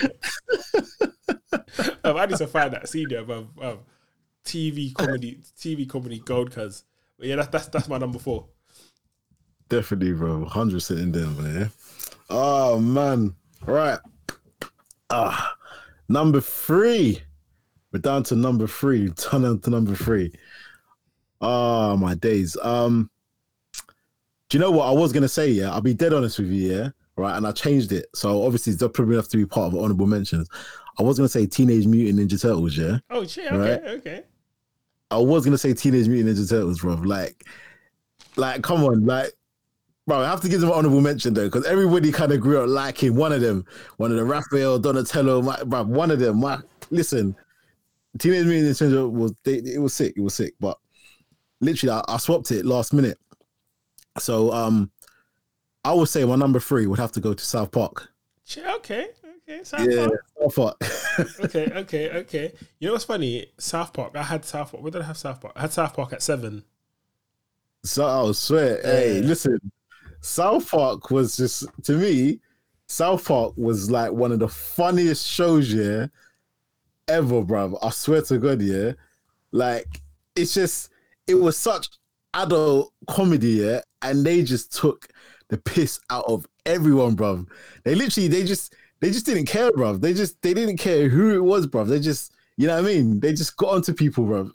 um, 2.04 2.16
I 2.16 2.26
need 2.26 2.38
to 2.38 2.46
find 2.46 2.74
that 2.74 2.88
scene 2.88 3.08
there, 3.08 3.24
bruv, 3.24 3.48
bruv. 3.56 3.78
TV 4.44 4.94
comedy, 4.94 5.40
TV 5.58 5.88
comedy 5.88 6.20
gold, 6.20 6.52
cuz. 6.52 6.84
But 7.18 7.26
yeah, 7.26 7.36
that's 7.36 7.48
that's 7.48 7.66
that's 7.66 7.88
my 7.88 7.98
number 7.98 8.20
four. 8.20 8.46
Definitely, 9.68 10.12
bro. 10.12 10.44
Hundred 10.44 10.74
percent 10.76 11.00
in 11.00 11.12
there. 11.12 11.70
Oh 12.30 12.78
man. 12.78 13.34
Right. 13.66 13.98
Ah, 15.16 15.54
number 16.08 16.40
three. 16.40 17.22
We're 17.92 18.00
down 18.00 18.24
to 18.24 18.34
number 18.36 18.66
three. 18.66 19.10
Down 19.30 19.60
to 19.60 19.70
number 19.70 19.94
three. 19.94 20.32
Ah, 21.40 21.94
my 21.96 22.14
days. 22.14 22.56
Um, 22.62 23.10
do 24.48 24.58
you 24.58 24.60
know 24.60 24.70
what 24.72 24.86
I 24.86 24.90
was 24.90 25.12
gonna 25.12 25.28
say? 25.28 25.48
Yeah, 25.50 25.70
I'll 25.72 25.80
be 25.80 25.94
dead 25.94 26.12
honest 26.12 26.38
with 26.40 26.48
you. 26.50 26.72
Yeah, 26.72 26.88
right. 27.16 27.36
And 27.36 27.46
I 27.46 27.52
changed 27.52 27.92
it. 27.92 28.06
So 28.14 28.42
obviously, 28.44 28.72
it's 28.72 28.82
probably 28.92 29.16
have 29.16 29.28
to 29.28 29.36
be 29.36 29.46
part 29.46 29.72
of 29.72 29.78
honorable 29.78 30.06
mentions. 30.06 30.48
I 30.98 31.02
was 31.02 31.16
gonna 31.16 31.28
say 31.28 31.46
Teenage 31.46 31.86
Mutant 31.86 32.18
Ninja 32.18 32.40
Turtles. 32.40 32.76
Yeah, 32.76 32.98
Oh 33.10 33.24
shit, 33.26 33.50
okay, 33.52 33.56
Right. 33.82 33.94
okay. 33.98 34.22
I 35.10 35.18
was 35.18 35.44
gonna 35.44 35.58
say 35.58 35.74
Teenage 35.74 36.08
Mutant 36.08 36.36
Ninja 36.36 36.48
Turtles, 36.48 36.80
bro. 36.80 36.94
Like, 36.94 37.44
like, 38.36 38.62
come 38.62 38.82
on, 38.84 39.04
like, 39.06 39.32
bro. 40.06 40.20
I 40.20 40.26
have 40.26 40.40
to 40.42 40.48
give 40.48 40.60
them 40.60 40.70
an 40.70 40.76
honorable 40.76 41.00
mention 41.00 41.34
though, 41.34 41.46
because 41.46 41.66
everybody 41.66 42.12
kind 42.12 42.32
of 42.32 42.40
grew 42.40 42.62
up 42.62 42.68
liking 42.68 43.14
one 43.14 43.32
of 43.32 43.40
them, 43.40 43.64
one 43.96 44.10
of 44.10 44.16
the 44.16 44.24
Raphael, 44.24 44.78
Donatello, 44.78 45.42
my, 45.42 45.62
bro, 45.64 45.84
one 45.84 46.10
of 46.10 46.18
them. 46.18 46.40
My, 46.40 46.58
listen, 46.90 47.36
Teenage 48.18 48.46
Mutant 48.46 48.76
Ninja 48.76 48.78
Turtles 48.78 49.12
was 49.12 49.34
they, 49.44 49.54
it 49.54 49.80
was 49.80 49.94
sick, 49.94 50.14
it 50.16 50.20
was 50.20 50.34
sick, 50.34 50.54
but 50.60 50.78
literally, 51.60 51.92
I, 51.92 52.14
I 52.14 52.16
swapped 52.18 52.50
it 52.50 52.64
last 52.64 52.92
minute. 52.92 53.18
So, 54.18 54.52
um, 54.52 54.90
I 55.84 55.92
would 55.92 56.08
say 56.08 56.24
my 56.24 56.36
number 56.36 56.60
three 56.60 56.86
would 56.86 56.98
have 56.98 57.12
to 57.12 57.20
go 57.20 57.34
to 57.34 57.44
South 57.44 57.70
Park. 57.70 58.08
Okay, 58.56 59.08
okay. 59.48 59.64
South 59.64 59.86
Yeah, 59.90 60.06
Park. 60.06 60.24
South 60.40 60.56
Park. 60.56 61.40
Okay, 61.44 61.72
okay, 61.76 62.10
okay. 62.10 62.52
You 62.78 62.88
know 62.88 62.94
what's 62.94 63.04
funny? 63.04 63.46
South 63.58 63.92
Park. 63.92 64.16
I 64.16 64.22
had 64.22 64.44
South 64.44 64.70
Park. 64.70 64.82
Where 64.82 64.92
did 64.92 65.02
I 65.02 65.06
have 65.06 65.18
South 65.18 65.40
Park? 65.40 65.52
I 65.56 65.62
had 65.62 65.72
South 65.72 65.94
Park 65.94 66.12
at 66.12 66.22
seven. 66.22 66.64
So 67.82 68.06
I 68.06 68.32
swear, 68.32 68.80
hey, 68.82 69.20
listen, 69.20 69.58
South 70.24 70.70
Park 70.70 71.10
was 71.10 71.36
just 71.36 71.66
to 71.82 71.98
me, 71.98 72.40
South 72.88 73.26
Park 73.28 73.52
was 73.56 73.90
like 73.90 74.10
one 74.10 74.32
of 74.32 74.38
the 74.38 74.48
funniest 74.48 75.26
shows, 75.28 75.70
yeah, 75.70 76.06
ever, 77.08 77.42
bruv. 77.42 77.78
I 77.82 77.90
swear 77.90 78.22
to 78.22 78.38
God, 78.38 78.62
yeah. 78.62 78.92
Like 79.52 80.00
it's 80.34 80.54
just 80.54 80.88
it 81.26 81.34
was 81.34 81.58
such 81.58 81.88
adult 82.32 82.94
comedy, 83.06 83.50
yeah, 83.50 83.80
and 84.00 84.24
they 84.24 84.42
just 84.42 84.74
took 84.74 85.08
the 85.48 85.58
piss 85.58 86.00
out 86.08 86.24
of 86.26 86.46
everyone, 86.64 87.16
bruv. 87.16 87.46
They 87.84 87.94
literally 87.94 88.28
they 88.28 88.44
just 88.44 88.74
they 89.00 89.10
just 89.10 89.26
didn't 89.26 89.44
care, 89.44 89.72
bruv. 89.72 90.00
They 90.00 90.14
just 90.14 90.40
they 90.40 90.54
didn't 90.54 90.78
care 90.78 91.10
who 91.10 91.34
it 91.34 91.44
was, 91.44 91.66
bruv. 91.66 91.88
They 91.88 92.00
just 92.00 92.32
you 92.56 92.66
know 92.66 92.80
what 92.80 92.90
I 92.90 92.94
mean? 92.94 93.20
They 93.20 93.34
just 93.34 93.58
got 93.58 93.74
onto 93.74 93.92
people, 93.92 94.24
bruv. 94.24 94.52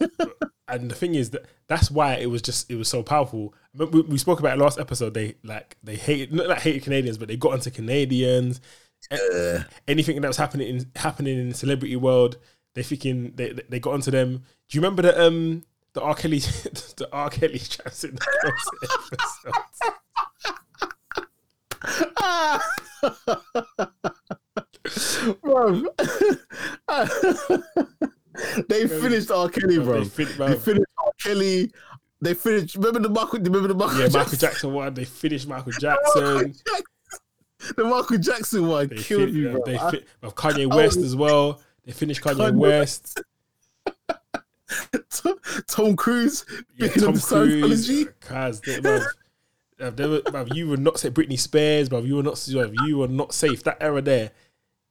And 0.72 0.90
the 0.90 0.94
thing 0.94 1.14
is 1.14 1.30
that 1.30 1.44
that's 1.68 1.90
why 1.90 2.14
it 2.14 2.30
was 2.30 2.40
just 2.40 2.70
it 2.70 2.76
was 2.76 2.88
so 2.88 3.02
powerful. 3.02 3.54
We, 3.74 3.86
we 4.02 4.18
spoke 4.18 4.38
about 4.40 4.58
it 4.58 4.60
last 4.62 4.78
episode. 4.78 5.14
They 5.14 5.34
like 5.44 5.76
they 5.82 5.96
hated 5.96 6.32
not 6.32 6.46
like 6.48 6.60
hated 6.60 6.82
Canadians, 6.82 7.16
but 7.18 7.28
they 7.28 7.36
got 7.36 7.52
onto 7.54 7.70
Canadians. 7.70 8.60
A- 9.10 9.64
Anything 9.88 10.20
that 10.20 10.28
was 10.28 10.36
happening 10.36 10.68
in 10.68 10.90
happening 10.96 11.38
in 11.38 11.48
the 11.50 11.54
celebrity 11.54 11.96
world, 11.96 12.36
they 12.74 12.82
thinking 12.82 13.32
they 13.34 13.52
they 13.68 13.80
got 13.80 13.94
onto 13.94 14.10
them. 14.10 14.42
Do 14.68 14.76
you 14.78 14.80
remember 14.82 15.02
the 15.02 15.20
um 15.26 15.64
the 15.94 16.02
R 16.02 16.14
Kelly 16.14 16.38
the 16.96 17.08
R 17.12 17.30
Kelly 17.30 17.58
traps 17.60 18.04
in 18.04 18.14
the 18.16 18.26
episode? 19.14 19.92
bro. 25.42 25.84
they 28.68 28.86
finished 28.88 29.30
R. 29.30 29.48
Kelly, 29.48 29.78
bro. 29.78 30.04
They 30.04 30.24
fin- 30.24 30.38
They 30.38 30.54
finished 30.56 30.86
R. 30.98 31.12
Kelly. 31.20 31.72
They 32.22 32.34
finished. 32.34 32.76
Remember 32.76 33.00
the 33.00 33.08
Michael? 33.08 33.40
Remember 33.40 33.66
the 33.68 33.74
Michael? 33.74 33.98
Yeah, 34.00 34.08
Michael 34.12 34.38
Jackson? 34.38 34.72
One. 34.72 34.94
They 34.94 35.04
finished 35.04 35.48
Michael 35.48 35.72
Michael 35.82 36.52
Jackson. 36.52 36.54
The 37.76 37.84
Michael 37.84 38.18
Jackson 38.18 38.66
one 38.66 38.88
They 38.88 38.96
killed 38.96 39.32
bro. 39.32 39.62
They 39.64 39.78
I- 39.78 39.90
fit, 39.90 40.08
well, 40.20 40.32
Kanye 40.32 40.68
oh, 40.72 40.76
West 40.76 40.96
was- 40.96 41.06
as 41.06 41.16
well. 41.16 41.60
They 41.84 41.92
finished 41.92 42.22
Kanye 42.22 42.52
Kanye 42.52 42.56
West. 42.56 43.20
Tom, 45.10 45.38
Tom 45.66 45.96
Cruise 45.96 46.44
Yeah, 46.76 46.88
being 46.88 47.06
Tom 47.06 47.18
Cruise. 47.18 47.90
Uh, 47.90 48.04
Cause 48.20 48.60
they, 48.62 48.78
bruv, 48.78 49.04
they 49.78 50.06
were, 50.08 50.20
bruv, 50.20 50.54
you 50.54 50.68
were 50.68 50.76
not 50.76 50.98
safe. 50.98 51.12
Britney 51.12 51.38
Spears, 51.38 51.88
bruv, 51.88 52.06
you 52.06 52.16
were 52.16 52.22
not. 52.22 52.34
bruv, 52.34 52.74
You 52.86 52.98
were 52.98 53.08
not 53.08 53.34
safe. 53.34 53.62
That 53.64 53.78
era 53.80 54.00
there. 54.00 54.30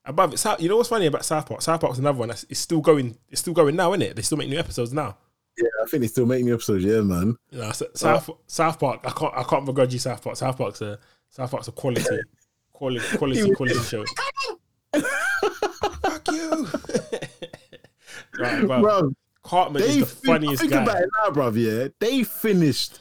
Above 0.06 0.34
it, 0.34 0.38
South, 0.38 0.62
you 0.62 0.68
know 0.70 0.78
what's 0.78 0.90
funny 0.90 1.06
about 1.06 1.24
South 1.26 1.46
Park? 1.48 1.62
South 1.62 1.80
Park's 1.82 1.98
another 1.98 2.18
one 2.18 2.28
that's 2.30 2.46
it's 2.50 2.60
still 2.60 2.82
going. 2.82 3.18
It's 3.30 3.42
still 3.42 3.54
going 3.54 3.76
now, 3.76 3.92
isn't 3.94 4.02
it? 4.02 4.16
They 4.16 4.22
still 4.22 4.38
make 4.38 4.50
new 4.50 4.60
episodes 4.60 4.94
now. 4.94 5.18
Yeah, 5.62 5.84
I 5.84 5.86
think 5.90 6.02
they 6.02 6.08
still 6.08 6.26
making 6.26 6.48
the 6.48 6.54
episodes. 6.54 6.84
Yeah, 6.84 7.02
man. 7.02 7.36
You 7.52 7.60
know, 7.60 7.72
so- 7.72 7.88
South 7.94 8.30
South 8.48 8.80
Park. 8.80 9.02
I 9.06 9.12
can't. 9.12 9.34
I 9.36 9.44
can't 9.44 9.66
begrudge 9.66 9.94
you 9.94 10.00
South 10.00 10.22
Park. 10.24 10.36
South 10.36 10.58
Park's 10.58 10.82
a 10.82 11.00
South 11.30 11.52
Park's 11.52 11.68
a 11.68 11.72
quality, 11.72 12.04
quality, 12.74 13.18
quality, 13.18 13.52
quality 13.54 13.80
show. 13.84 14.04
Fuck 14.94 16.28
you, 16.32 16.50
right, 18.40 18.62
bruv. 18.64 18.82
Bro, 18.82 19.14
Cartman 19.44 19.82
is 19.84 20.00
the 20.00 20.06
fin- 20.06 20.26
funniest 20.34 20.62
think 20.62 20.74
guy. 20.74 20.84
about 20.84 21.02
it 21.02 21.10
now, 21.24 21.32
bro. 21.32 21.50
Yeah, 21.52 21.88
they 22.00 22.24
finished 22.24 23.00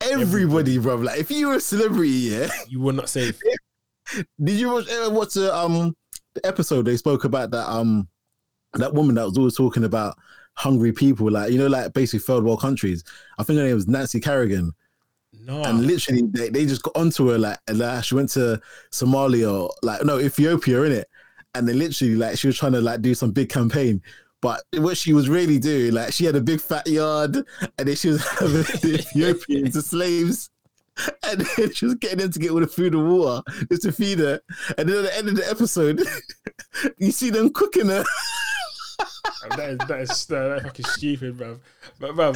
Everybody, 0.00 0.78
bro. 0.78 0.96
Like 0.96 1.18
if 1.20 1.30
you 1.30 1.48
were 1.48 1.54
a 1.54 1.60
celebrity, 1.60 2.10
yeah. 2.10 2.48
You 2.68 2.80
were 2.80 2.92
not 2.92 3.08
safe. 3.08 3.38
Did 4.42 4.60
you 4.60 4.70
watch, 4.70 4.88
ever 4.88 5.10
watch 5.10 5.34
the 5.34 5.54
um 5.56 5.96
the 6.34 6.46
episode 6.46 6.84
they 6.84 6.96
spoke 6.98 7.24
about 7.24 7.50
that 7.52 7.66
um 7.70 8.08
that 8.74 8.92
woman 8.92 9.14
that 9.14 9.24
was 9.24 9.38
always 9.38 9.56
talking 9.56 9.84
about 9.84 10.16
hungry 10.54 10.92
people, 10.92 11.30
like 11.30 11.52
you 11.52 11.58
know, 11.58 11.66
like 11.66 11.92
basically 11.92 12.20
third 12.20 12.44
world 12.44 12.60
countries. 12.60 13.04
I 13.38 13.42
think 13.42 13.58
her 13.58 13.64
name 13.64 13.74
was 13.74 13.88
Nancy 13.88 14.20
Kerrigan. 14.20 14.72
No. 15.46 15.62
and 15.62 15.86
literally 15.86 16.22
they, 16.22 16.48
they 16.48 16.64
just 16.64 16.82
got 16.82 16.96
onto 16.96 17.28
her 17.28 17.38
like, 17.38 17.58
and, 17.68 17.78
like 17.78 18.02
she 18.04 18.14
went 18.14 18.30
to 18.30 18.62
Somalia 18.90 19.52
or 19.52 19.74
like 19.82 20.02
no 20.04 20.18
Ethiopia 20.18 20.82
in 20.84 20.92
it, 20.92 21.08
and 21.54 21.68
they 21.68 21.74
literally 21.74 22.14
like 22.16 22.38
she 22.38 22.46
was 22.46 22.56
trying 22.56 22.72
to 22.72 22.80
like 22.80 23.02
do 23.02 23.14
some 23.14 23.30
big 23.30 23.50
campaign. 23.50 24.00
But 24.40 24.62
what 24.74 24.96
she 24.96 25.12
was 25.12 25.28
really 25.28 25.58
doing, 25.58 25.92
like 25.92 26.12
she 26.12 26.24
had 26.24 26.36
a 26.36 26.40
big 26.40 26.60
fat 26.60 26.86
yard, 26.86 27.36
and 27.36 27.88
then 27.88 27.96
she 27.96 28.08
was 28.08 28.26
having 28.38 28.62
the 28.62 28.98
Ethiopians, 29.00 29.74
the 29.74 29.82
slaves, 29.82 30.50
and 31.24 31.40
then 31.40 31.72
she 31.72 31.86
was 31.86 31.94
getting 31.96 32.18
them 32.18 32.30
to 32.30 32.38
get 32.38 32.50
all 32.50 32.60
the 32.60 32.66
food 32.66 32.94
and 32.94 33.08
water 33.08 33.42
just 33.70 33.82
to 33.82 33.92
feed 33.92 34.18
her. 34.18 34.40
And 34.78 34.88
then 34.88 34.98
at 34.98 35.02
the 35.02 35.16
end 35.16 35.28
of 35.28 35.36
the 35.36 35.50
episode, 35.50 36.02
you 36.98 37.10
see 37.10 37.30
them 37.30 37.52
cooking 37.52 37.88
her. 37.88 38.04
That 39.50 39.68
is 39.70 39.78
that 39.88 40.00
is 40.00 40.26
that 40.26 40.56
is 40.56 40.62
fucking 40.62 40.84
stupid, 40.86 41.38
bro. 41.38 41.60
But 41.98 42.16
bro, 42.16 42.32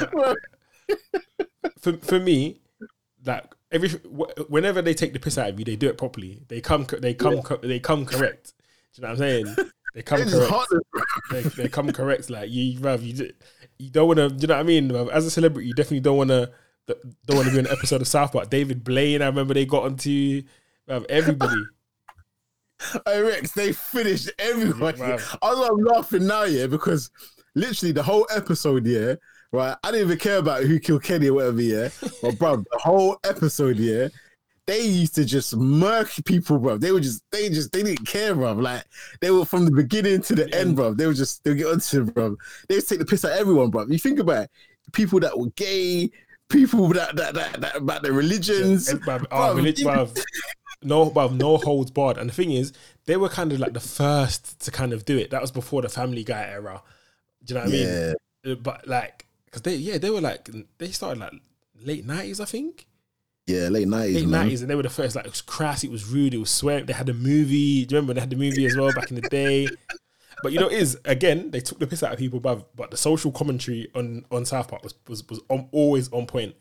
for 1.80 1.92
for 1.98 2.18
me, 2.18 2.60
like 3.24 3.44
every 3.70 3.90
whenever 4.48 4.82
they 4.82 4.94
take 4.94 5.12
the 5.12 5.20
piss 5.20 5.38
out 5.38 5.50
of 5.50 5.58
you, 5.58 5.64
they 5.64 5.76
do 5.76 5.88
it 5.88 5.98
properly. 5.98 6.40
They 6.48 6.60
come 6.60 6.86
they 6.98 7.14
come 7.14 7.42
co- 7.42 7.56
they 7.56 7.80
come 7.80 8.06
correct. 8.06 8.52
Do 8.94 9.02
you 9.02 9.02
know 9.02 9.08
what 9.08 9.12
I'm 9.12 9.18
saying? 9.18 9.56
They 9.94 10.02
come 10.02 10.20
It's 10.20 10.32
correct. 10.32 10.74
They, 11.30 11.42
they 11.62 11.68
come 11.68 11.90
correct. 11.92 12.30
Like 12.30 12.50
you, 12.50 12.78
bruv, 12.78 13.02
you 13.02 13.32
you 13.78 13.90
don't 13.90 14.06
want 14.06 14.18
to. 14.18 14.28
Do 14.28 14.42
you 14.42 14.46
know 14.46 14.54
what 14.54 14.60
I 14.60 14.64
mean? 14.64 14.88
bruv? 14.88 15.10
As 15.10 15.26
a 15.26 15.30
celebrity, 15.30 15.68
you 15.68 15.74
definitely 15.74 16.00
don't 16.00 16.16
want 16.16 16.30
to. 16.30 16.50
Don't 17.26 17.36
want 17.36 17.48
to 17.48 17.52
be 17.52 17.58
in 17.58 17.66
an 17.66 17.72
episode 17.72 18.00
of 18.00 18.08
South 18.08 18.32
Park. 18.32 18.48
David 18.48 18.82
Blaine, 18.82 19.22
I 19.22 19.26
remember 19.26 19.54
they 19.54 19.66
got 19.66 19.84
onto 19.84 20.42
bruv, 20.88 21.04
everybody. 21.08 21.62
Hey 23.06 23.20
Rex, 23.22 23.52
they 23.52 23.72
finished 23.72 24.30
everybody. 24.38 25.00
Wow. 25.00 25.18
I 25.42 25.54
was 25.54 25.68
I'm 25.68 25.84
laughing 25.84 26.26
now, 26.26 26.44
yeah, 26.44 26.66
because 26.66 27.10
literally 27.54 27.92
the 27.92 28.02
whole 28.02 28.26
episode, 28.34 28.86
yeah, 28.86 29.14
right. 29.52 29.76
I 29.82 29.90
didn't 29.90 30.06
even 30.06 30.18
care 30.18 30.38
about 30.38 30.62
who 30.62 30.78
killed 30.78 31.02
Kenny 31.02 31.28
or 31.28 31.34
whatever, 31.34 31.60
yeah. 31.60 31.88
But 32.22 32.38
bro, 32.38 32.56
the 32.56 32.78
whole 32.78 33.18
episode, 33.24 33.76
yeah, 33.78 34.08
they 34.66 34.82
used 34.82 35.14
to 35.16 35.24
just 35.24 35.56
murk 35.56 36.10
people, 36.24 36.58
bro. 36.58 36.78
They 36.78 36.92
were 36.92 37.00
just, 37.00 37.22
they 37.32 37.48
just, 37.48 37.72
they 37.72 37.82
didn't 37.82 38.06
care, 38.06 38.34
bro. 38.34 38.52
Like 38.52 38.84
they 39.20 39.30
were 39.30 39.44
from 39.44 39.64
the 39.64 39.72
beginning 39.72 40.22
to 40.22 40.34
the 40.34 40.54
end, 40.54 40.76
bro. 40.76 40.94
They 40.94 41.06
were 41.06 41.14
just, 41.14 41.42
they 41.42 41.54
get 41.54 41.66
onto 41.66 42.02
it, 42.02 42.14
bro. 42.14 42.36
They 42.68 42.76
would 42.76 42.86
take 42.86 43.00
the 43.00 43.06
piss 43.06 43.24
out 43.24 43.32
of 43.32 43.38
everyone, 43.38 43.70
bro. 43.70 43.86
You 43.86 43.98
think 43.98 44.20
about 44.20 44.44
it, 44.44 44.50
people 44.92 45.18
that 45.20 45.36
were 45.36 45.50
gay, 45.56 46.10
people 46.48 46.88
that 46.90 47.16
that 47.16 47.34
that, 47.34 47.60
that 47.60 47.76
about 47.76 48.02
their 48.02 48.12
religions. 48.12 48.88
And, 48.88 49.02
bruv, 49.02 49.26
oh, 49.30 49.36
Bruv, 49.36 49.38
ah, 49.40 49.52
relig- 49.52 49.80
even- 49.80 49.94
bruv, 49.94 50.24
no, 50.82 51.10
bruv, 51.10 51.36
no 51.36 51.56
holds 51.56 51.90
barred. 51.90 52.18
And 52.18 52.28
the 52.30 52.34
thing 52.34 52.52
is, 52.52 52.72
they 53.06 53.16
were 53.16 53.28
kind 53.28 53.52
of 53.52 53.58
like 53.58 53.72
the 53.72 53.80
first 53.80 54.60
to 54.60 54.70
kind 54.70 54.92
of 54.92 55.04
do 55.04 55.16
it. 55.18 55.30
That 55.30 55.40
was 55.40 55.50
before 55.50 55.82
the 55.82 55.88
Family 55.88 56.24
Guy 56.24 56.42
era. 56.48 56.82
Do 57.44 57.54
you 57.54 57.60
know 57.60 57.66
what 57.66 57.74
I 57.74 57.76
mean? 57.76 58.14
Uh, 58.46 58.54
But 58.56 58.86
like, 58.86 59.26
because 59.46 59.62
they, 59.62 59.76
yeah, 59.76 59.98
they 59.98 60.10
were 60.10 60.20
like, 60.20 60.48
they 60.78 60.88
started 60.90 61.20
like 61.20 61.32
late 61.82 62.06
nineties, 62.06 62.40
I 62.40 62.44
think. 62.44 62.86
Yeah, 63.46 63.68
late 63.68 63.88
nineties, 63.88 64.16
late 64.16 64.28
nineties, 64.28 64.60
and 64.60 64.70
they 64.70 64.74
were 64.74 64.82
the 64.82 64.90
first. 64.90 65.16
Like 65.16 65.24
it 65.24 65.30
was 65.30 65.40
crass, 65.40 65.82
it 65.82 65.90
was 65.90 66.06
rude, 66.06 66.34
it 66.34 66.38
was 66.38 66.50
swearing. 66.50 66.84
They 66.86 66.92
had 66.92 67.08
a 67.08 67.14
movie. 67.14 67.86
Do 67.86 67.94
you 67.94 67.98
remember 67.98 68.14
they 68.14 68.20
had 68.20 68.30
the 68.30 68.36
movie 68.36 68.66
as 68.66 68.76
well 68.76 68.92
back 68.92 69.10
in 69.10 69.14
the 69.16 69.28
day? 69.28 69.68
But 70.42 70.52
you 70.52 70.60
know, 70.60 70.68
it 70.68 70.78
is 70.78 70.98
again 71.06 71.50
they 71.50 71.60
took 71.60 71.78
the 71.78 71.86
piss 71.86 72.02
out 72.02 72.12
of 72.12 72.18
people, 72.18 72.40
but 72.40 72.76
but 72.76 72.90
the 72.90 72.96
social 72.98 73.32
commentary 73.32 73.88
on 73.94 74.24
on 74.30 74.44
South 74.44 74.68
Park 74.68 74.84
was 74.84 74.94
was, 75.08 75.26
was 75.28 75.40
on, 75.48 75.68
always 75.72 76.12
on 76.12 76.26
point. 76.26 76.54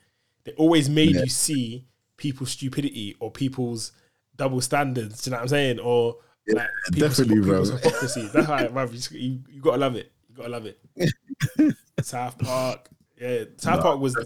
They 0.46 0.54
always 0.54 0.90
made 0.90 1.16
Yeah. 1.16 1.24
you 1.24 1.30
see 1.30 1.86
people's 2.16 2.52
stupidity 2.52 3.16
or 3.20 3.30
people's 3.32 3.92
double 4.38 4.62
standards. 4.62 5.22
Do 5.22 5.30
you 5.30 5.32
know 5.32 5.38
what 5.38 5.42
I'm 5.44 5.48
saying? 5.50 5.80
Or 5.80 6.18
like 6.48 6.68
people's, 6.92 7.18
definitely, 7.18 7.42
bro. 7.42 7.66
hypocrisy. 7.66 8.30
That's 8.34 8.48
why, 8.48 8.68
bruv, 8.68 9.12
you, 9.12 9.42
you, 9.50 9.62
gotta 9.62 9.78
love 9.78 9.96
it. 9.96 10.12
You 10.30 10.36
gotta 10.36 10.50
love 10.50 10.66
it. 10.66 11.76
South 12.02 12.38
Park, 12.38 12.90
yeah. 13.20 13.44
South 13.58 13.82
Park 13.82 14.00
was 14.00 14.18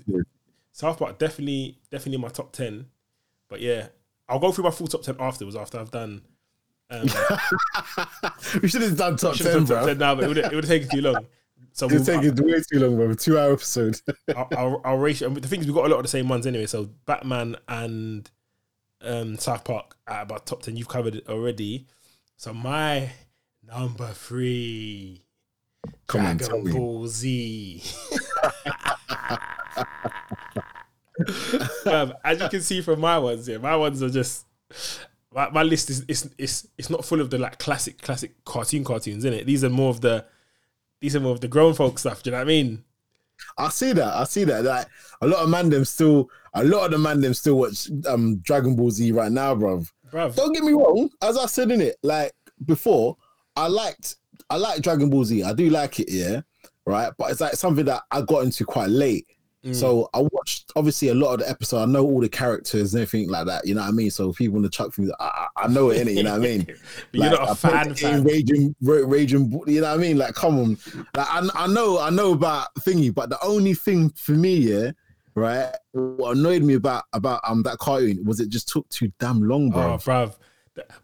South 0.72 1.00
Park 1.00 1.18
definitely 1.18 1.80
definitely 1.90 2.16
in 2.16 2.22
my 2.22 2.30
top 2.30 2.52
ten. 2.52 2.88
But 3.50 3.62
yeah, 3.62 3.88
I'll 4.30 4.40
go 4.40 4.52
through 4.52 4.66
my 4.66 4.72
full 4.72 4.88
top 4.88 5.02
ten 5.02 5.16
afterwards 5.20 5.56
after 5.56 5.80
I've 5.80 5.92
done. 5.92 6.22
Um, 6.90 7.04
we 8.62 8.68
should 8.68 8.82
have 8.82 8.98
done 8.98 9.16
top 9.16 9.36
ten, 9.36 9.48
done 9.48 9.66
top 9.66 9.68
bro. 9.68 9.86
10 9.88 9.98
now, 9.98 10.16
but 10.16 10.26
it 10.26 10.28
would 10.28 10.38
it 10.38 10.54
would 10.54 10.64
have 10.64 10.68
taken 10.68 10.90
too 10.90 11.02
long. 11.02 11.26
So 11.74 11.86
It's 11.86 12.08
we'll, 12.08 12.22
taking 12.22 12.46
way 12.46 12.62
too 12.70 12.80
long, 12.80 12.98
bro. 12.98 13.14
Two 13.14 13.40
hour 13.40 13.54
episode. 13.54 14.00
I'll, 14.36 14.48
I'll, 14.58 14.82
I'll 14.84 14.98
ratio. 14.98 15.30
The 15.30 15.48
thing 15.48 15.62
is, 15.62 15.68
we've 15.68 15.76
got 15.76 15.86
a 15.86 15.88
lot 15.88 15.98
of 15.98 16.04
the 16.04 16.10
same 16.10 16.28
ones 16.28 16.46
anyway. 16.46 16.66
So 16.66 16.90
Batman 17.06 17.56
and 17.68 18.30
um, 19.04 19.38
South 19.38 19.64
Park 19.64 19.96
at 20.08 20.24
about 20.24 20.46
top 20.46 20.64
ten. 20.64 20.76
You've 20.76 20.88
covered 20.88 21.16
it 21.16 21.28
already. 21.30 21.88
So 22.38 22.54
my 22.54 23.12
number 23.66 24.08
three, 24.10 25.24
Come 26.08 26.26
on, 26.26 26.38
tell 26.38 26.62
Dragon 26.62 27.02
me. 27.02 27.08
Z. 27.08 27.84
Um, 31.86 32.14
as 32.24 32.40
you 32.40 32.50
can 32.50 32.62
see 32.62 32.82
from 32.82 33.00
my 33.00 33.18
ones, 33.20 33.48
yeah, 33.48 33.58
my 33.58 33.76
ones 33.76 34.02
are 34.02 34.10
just 34.10 34.46
my, 35.34 35.50
my 35.50 35.64
list 35.64 35.90
is 35.90 36.04
it's 36.08 36.28
it's 36.38 36.68
it's 36.78 36.90
not 36.90 37.06
full 37.06 37.22
of 37.22 37.30
the 37.30 37.38
like 37.38 37.60
classic 37.60 38.02
classic 38.02 38.44
cartoon 38.46 38.84
cartoons 38.84 39.26
in 39.26 39.34
it. 39.34 39.46
These 39.46 39.64
are 39.64 39.70
more 39.70 39.90
of 39.90 40.02
the 40.02 40.26
these 41.00 41.16
are 41.16 41.20
more 41.20 41.34
of 41.34 41.42
the 41.42 41.48
grown 41.48 41.74
folk 41.74 42.00
stuff. 42.00 42.24
Do 42.24 42.30
you 42.30 42.32
know 42.32 42.38
what 42.40 42.44
I 42.44 42.48
mean? 42.48 42.84
I 43.58 43.70
see 43.70 43.94
that. 43.94 44.14
I 44.16 44.24
see 44.26 44.44
that. 44.46 44.64
Like 44.64 44.88
a 45.22 45.28
lot 45.28 45.44
of 45.44 45.50
man 45.50 45.70
them 45.70 45.86
still, 45.86 46.30
a 46.54 46.64
lot 46.64 46.86
of 46.86 46.92
the 46.92 46.98
man 46.98 47.22
them 47.22 47.34
still 47.34 47.58
watch 47.58 47.90
um 48.08 48.38
Dragon 48.40 48.76
Ball 48.76 48.92
Z 48.92 49.12
right 49.12 49.32
now, 49.32 49.56
bro. 49.56 49.84
Bruv. 50.12 50.36
Don't 50.36 50.54
get 50.54 50.64
me 50.64 50.74
wrong. 50.74 51.10
As 51.22 51.38
I 51.38 51.46
said 51.46 51.72
in 51.72 51.82
it, 51.82 51.96
like 52.04 52.34
before, 52.66 53.18
I 53.56 53.68
liked, 53.68 54.16
I 54.50 54.58
like 54.58 54.82
Dragon 54.82 55.10
Ball 55.10 55.24
Z. 55.24 55.44
I 55.44 55.54
do 55.54 55.70
like 55.70 56.00
it, 56.00 56.12
yeah, 56.12 56.42
right. 56.86 57.12
But 57.18 57.32
it's 57.32 57.42
like 57.42 57.54
something 57.54 57.86
that 57.86 58.04
I 58.12 58.22
got 58.22 58.44
into 58.44 58.66
quite 58.66 58.90
late. 58.90 59.26
Mm. 59.64 59.76
So 59.76 60.10
I 60.14 60.22
watched 60.22 60.72
obviously 60.76 61.10
a 61.10 61.14
lot 61.14 61.34
of 61.34 61.40
the 61.42 61.50
episode. 61.50 61.84
I 61.84 61.86
know 61.86 62.04
all 62.04 62.20
the 62.20 62.30
characters 62.30 62.96
and 62.96 63.04
everything 63.04 63.30
like 63.30 63.46
that. 63.46 63.68
You 63.68 63.76
know 63.76 63.82
what 63.82 63.90
I 63.90 63.92
mean? 63.92 64.10
So 64.10 64.34
people 64.34 64.58
in 64.58 64.64
the 64.64 64.70
chuck 64.70 64.94
things, 64.94 65.12
I, 65.20 65.48
I 65.56 65.66
I 65.66 65.68
know 65.68 65.92
it 65.92 66.02
in 66.02 66.08
it. 66.08 66.16
You 66.16 66.24
know 66.24 66.32
what 66.32 66.42
I 66.42 66.44
mean? 66.44 66.68
you're 67.12 67.30
not 67.30 67.48
a 67.48 67.52
I 67.52 67.54
fan, 67.54 67.94
fan. 67.94 68.24
Raging, 68.24 68.76
Ra- 68.82 69.06
raging, 69.06 69.52
you 69.68 69.82
know 69.82 69.90
what 69.90 70.00
I 70.00 70.02
mean? 70.02 70.18
Like, 70.18 70.34
come 70.34 70.58
on, 70.58 70.78
like 71.16 71.28
I, 71.30 71.48
I 71.54 71.68
know, 71.68 72.00
I 72.00 72.10
know 72.10 72.34
about 72.34 72.74
thingy, 72.80 73.14
but 73.14 73.30
the 73.30 73.38
only 73.44 73.76
thing 73.76 74.10
for 74.12 74.32
me, 74.32 74.56
yeah, 74.56 74.92
right, 75.36 75.72
what 75.92 76.38
annoyed 76.38 76.64
me 76.64 76.74
about 76.74 77.04
about 77.14 77.42
um 77.48 77.62
that 77.64 77.78
cartoon 77.78 78.26
was 78.26 78.40
it 78.40 78.50
just 78.50 78.68
took 78.68 78.90
too 78.90 79.12
damn 79.20 79.44
long, 79.44 79.70
bro. 79.70 79.94
Oh, 79.94 79.98
bruv. 79.98 80.36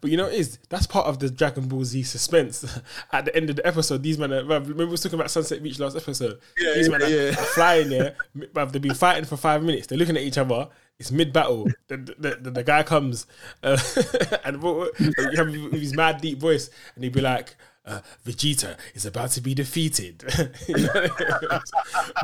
But 0.00 0.10
you 0.10 0.16
know, 0.16 0.26
is 0.26 0.58
that's 0.70 0.86
part 0.86 1.06
of 1.06 1.18
the 1.18 1.30
Dragon 1.30 1.68
Ball 1.68 1.84
Z 1.84 2.02
suspense. 2.04 2.64
At 3.12 3.26
the 3.26 3.36
end 3.36 3.50
of 3.50 3.56
the 3.56 3.66
episode, 3.66 4.02
these 4.02 4.16
men, 4.18 4.32
are, 4.32 4.42
remember 4.42 4.74
we 4.74 4.84
was 4.86 5.02
talking 5.02 5.18
about 5.18 5.30
Sunset 5.30 5.62
Beach 5.62 5.78
last 5.78 5.96
episode. 5.96 6.40
Yeah, 6.58 6.74
these 6.74 6.88
yeah, 6.88 6.98
men 6.98 7.02
are, 7.02 7.08
yeah. 7.08 7.28
are 7.30 7.32
flying 7.34 7.88
there, 7.90 8.16
bruv. 8.36 8.72
They've 8.72 8.80
been 8.80 8.94
fighting 8.94 9.24
for 9.24 9.36
five 9.36 9.62
minutes. 9.62 9.86
They're 9.86 9.98
looking 9.98 10.16
at 10.16 10.22
each 10.22 10.38
other. 10.38 10.68
It's 10.98 11.12
mid 11.12 11.32
battle. 11.32 11.68
The, 11.88 11.96
the, 12.18 12.38
the, 12.40 12.50
the 12.50 12.62
guy 12.64 12.82
comes 12.82 13.26
uh, 13.62 13.78
and 14.44 14.62
what- 14.62 14.76
what- 14.98 14.98
have 15.36 15.48
with 15.48 15.72
his 15.80 15.94
mad 15.94 16.20
deep 16.20 16.38
voice, 16.40 16.70
and 16.94 17.04
he'd 17.04 17.12
be 17.12 17.20
like. 17.20 17.56
Uh, 17.86 18.02
Vegeta 18.26 18.76
is 18.92 19.06
about 19.06 19.30
to 19.30 19.40
be 19.40 19.54
defeated. 19.54 20.22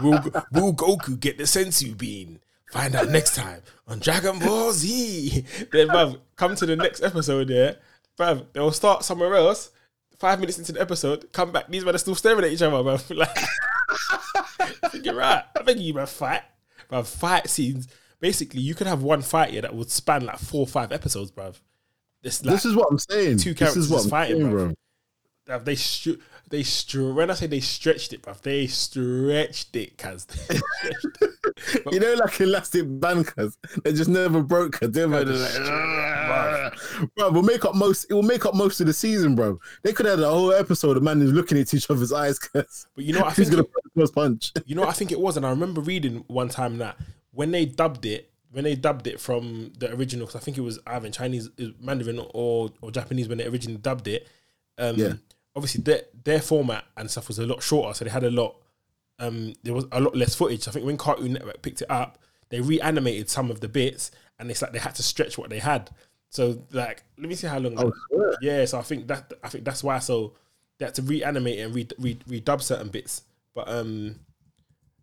will, 0.02 0.20
will 0.52 0.74
Goku 0.74 1.18
get 1.18 1.38
the 1.38 1.44
Senzu 1.44 1.96
Bean? 1.96 2.38
Find 2.74 2.96
out 2.96 3.08
next 3.08 3.36
time 3.36 3.62
on 3.86 4.00
Dragon 4.00 4.40
Ball 4.40 4.72
Z. 4.72 5.44
Then, 5.70 5.86
bruv, 5.86 6.18
come 6.34 6.56
to 6.56 6.66
the 6.66 6.74
next 6.74 7.04
episode 7.04 7.46
there. 7.46 7.76
Bruv, 8.18 8.46
they'll 8.52 8.72
start 8.72 9.04
somewhere 9.04 9.32
else. 9.36 9.70
Five 10.18 10.40
minutes 10.40 10.58
into 10.58 10.72
the 10.72 10.80
episode, 10.80 11.32
come 11.32 11.52
back. 11.52 11.68
These 11.68 11.84
men 11.84 11.94
are 11.94 11.98
still 11.98 12.16
staring 12.16 12.44
at 12.44 12.50
each 12.50 12.62
other, 12.62 12.76
bruv. 12.78 13.16
Like, 13.16 13.38
I 14.82 14.88
think 14.88 15.06
you're 15.06 15.14
right. 15.14 15.44
I 15.56 15.62
think 15.62 15.78
you, 15.78 15.94
bruv, 15.94 16.08
fight. 16.08 16.42
Bruv, 16.90 17.06
fight 17.06 17.48
scenes. 17.48 17.86
Basically, 18.18 18.60
you 18.60 18.74
could 18.74 18.88
have 18.88 19.04
one 19.04 19.22
fight 19.22 19.50
here 19.50 19.62
that 19.62 19.72
would 19.72 19.92
span 19.92 20.26
like 20.26 20.38
four 20.40 20.62
or 20.62 20.66
five 20.66 20.90
episodes, 20.90 21.30
bruv. 21.30 21.54
This, 22.22 22.44
like, 22.44 22.56
this 22.56 22.64
is 22.64 22.74
what 22.74 22.88
I'm 22.90 22.98
saying. 22.98 23.38
two 23.38 23.50
this 23.50 23.58
characters 23.60 23.84
is 23.84 23.90
what 23.90 24.02
I'm 24.02 24.10
fighting, 24.10 24.38
saying, 24.38 24.50
bro. 24.50 24.64
bro. 25.46 25.58
bruv, 25.58 25.64
they 25.64 25.76
str- 25.76 26.14
they 26.50 26.62
str- 26.62 27.12
when 27.12 27.30
I 27.30 27.34
say 27.34 27.46
they 27.46 27.60
stretched 27.60 28.12
it, 28.12 28.22
bruv, 28.22 28.40
they 28.42 28.66
stretched 28.66 29.74
it, 29.76 29.96
cuz. 29.98 30.26
You 31.92 32.00
know, 32.00 32.14
like 32.14 32.40
elastic 32.40 32.84
bankers, 33.00 33.56
they 33.84 33.92
just 33.92 34.10
never 34.10 34.42
broke. 34.42 34.72
Cause 34.80 34.90
they 34.90 35.06
were 35.06 35.24
like, 35.24 36.74
bro, 37.16 37.30
will 37.30 37.42
make 37.42 37.64
up 37.64 37.74
most. 37.74 38.04
It 38.10 38.14
will 38.14 38.22
make 38.22 38.44
up 38.44 38.54
most 38.54 38.80
of 38.80 38.86
the 38.86 38.92
season, 38.92 39.34
bro. 39.34 39.60
They 39.82 39.92
could 39.92 40.06
have 40.06 40.18
had 40.18 40.26
a 40.26 40.30
whole 40.30 40.52
episode 40.52 40.96
of 40.96 41.02
man 41.02 41.20
who's 41.20 41.32
looking 41.32 41.58
at 41.58 41.72
each 41.72 41.88
other's 41.90 42.12
eyes. 42.12 42.38
Cause 42.38 42.86
But 42.94 43.04
you 43.04 43.12
know 43.12 43.20
what 43.20 43.28
I 43.28 43.32
think 43.34 43.50
gonna 43.50 43.62
it- 43.62 43.70
first 43.96 44.14
punch? 44.14 44.52
You 44.66 44.74
know 44.74 44.82
what 44.82 44.90
I 44.90 44.94
think 44.94 45.12
it 45.12 45.20
was, 45.20 45.36
and 45.36 45.46
I 45.46 45.50
remember 45.50 45.80
reading 45.80 46.24
one 46.26 46.48
time 46.48 46.78
that 46.78 46.96
when 47.32 47.50
they 47.52 47.66
dubbed 47.66 48.04
it, 48.04 48.30
when 48.50 48.64
they 48.64 48.74
dubbed 48.74 49.06
it 49.06 49.20
from 49.20 49.72
the 49.78 49.92
original, 49.94 50.26
'cause 50.26 50.36
I 50.36 50.40
think 50.40 50.58
it 50.58 50.62
was 50.62 50.78
either 50.86 51.06
in 51.06 51.12
Chinese, 51.12 51.50
Mandarin, 51.80 52.20
or 52.34 52.70
or 52.80 52.90
Japanese 52.90 53.28
when 53.28 53.38
they 53.38 53.46
originally 53.46 53.78
dubbed 53.80 54.08
it. 54.08 54.26
Um, 54.78 54.96
Yeah. 54.96 55.12
Obviously, 55.56 55.82
their 55.82 56.02
their 56.24 56.40
format 56.40 56.84
and 56.96 57.10
stuff 57.10 57.28
was 57.28 57.38
a 57.38 57.46
lot 57.46 57.62
shorter, 57.62 57.94
so 57.94 58.04
they 58.04 58.10
had 58.10 58.24
a 58.24 58.30
lot. 58.30 58.56
Um, 59.18 59.54
there 59.62 59.74
was 59.74 59.84
a 59.92 60.00
lot 60.00 60.16
less 60.16 60.34
footage. 60.34 60.66
I 60.66 60.72
think 60.72 60.84
when 60.84 60.96
Cartoon 60.96 61.34
Network 61.34 61.62
picked 61.62 61.82
it 61.82 61.90
up, 61.90 62.18
they 62.48 62.60
reanimated 62.60 63.30
some 63.30 63.50
of 63.50 63.60
the 63.60 63.68
bits, 63.68 64.10
and 64.38 64.50
it's 64.50 64.60
like 64.62 64.72
they 64.72 64.78
had 64.80 64.94
to 64.96 65.02
stretch 65.02 65.38
what 65.38 65.50
they 65.50 65.60
had. 65.60 65.90
So 66.30 66.64
like, 66.72 67.04
let 67.18 67.28
me 67.28 67.36
see 67.36 67.46
how 67.46 67.58
long. 67.58 67.74
Oh, 67.78 67.92
swear. 68.10 68.34
Yeah, 68.42 68.64
so 68.64 68.78
I 68.78 68.82
think 68.82 69.06
that 69.06 69.32
I 69.42 69.48
think 69.48 69.64
that's 69.64 69.84
why. 69.84 70.00
So 70.00 70.34
they 70.78 70.86
had 70.86 70.94
to 70.96 71.02
reanimate 71.02 71.60
and 71.60 71.72
re, 71.74 71.86
re, 71.98 72.16
redub 72.28 72.60
certain 72.60 72.88
bits. 72.88 73.22
But 73.54 73.68
um, 73.68 74.16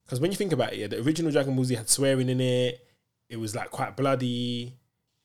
because 0.03 0.19
when 0.19 0.31
you 0.31 0.37
think 0.37 0.51
about 0.51 0.73
it, 0.73 0.79
yeah, 0.79 0.87
the 0.87 0.99
original 1.01 1.31
Dragon 1.31 1.55
Ball 1.55 1.63
Z 1.63 1.75
had 1.75 1.89
swearing 1.89 2.27
in 2.27 2.41
it. 2.41 2.85
It 3.29 3.39
was 3.39 3.55
like 3.55 3.71
quite 3.71 3.95
bloody. 3.95 4.75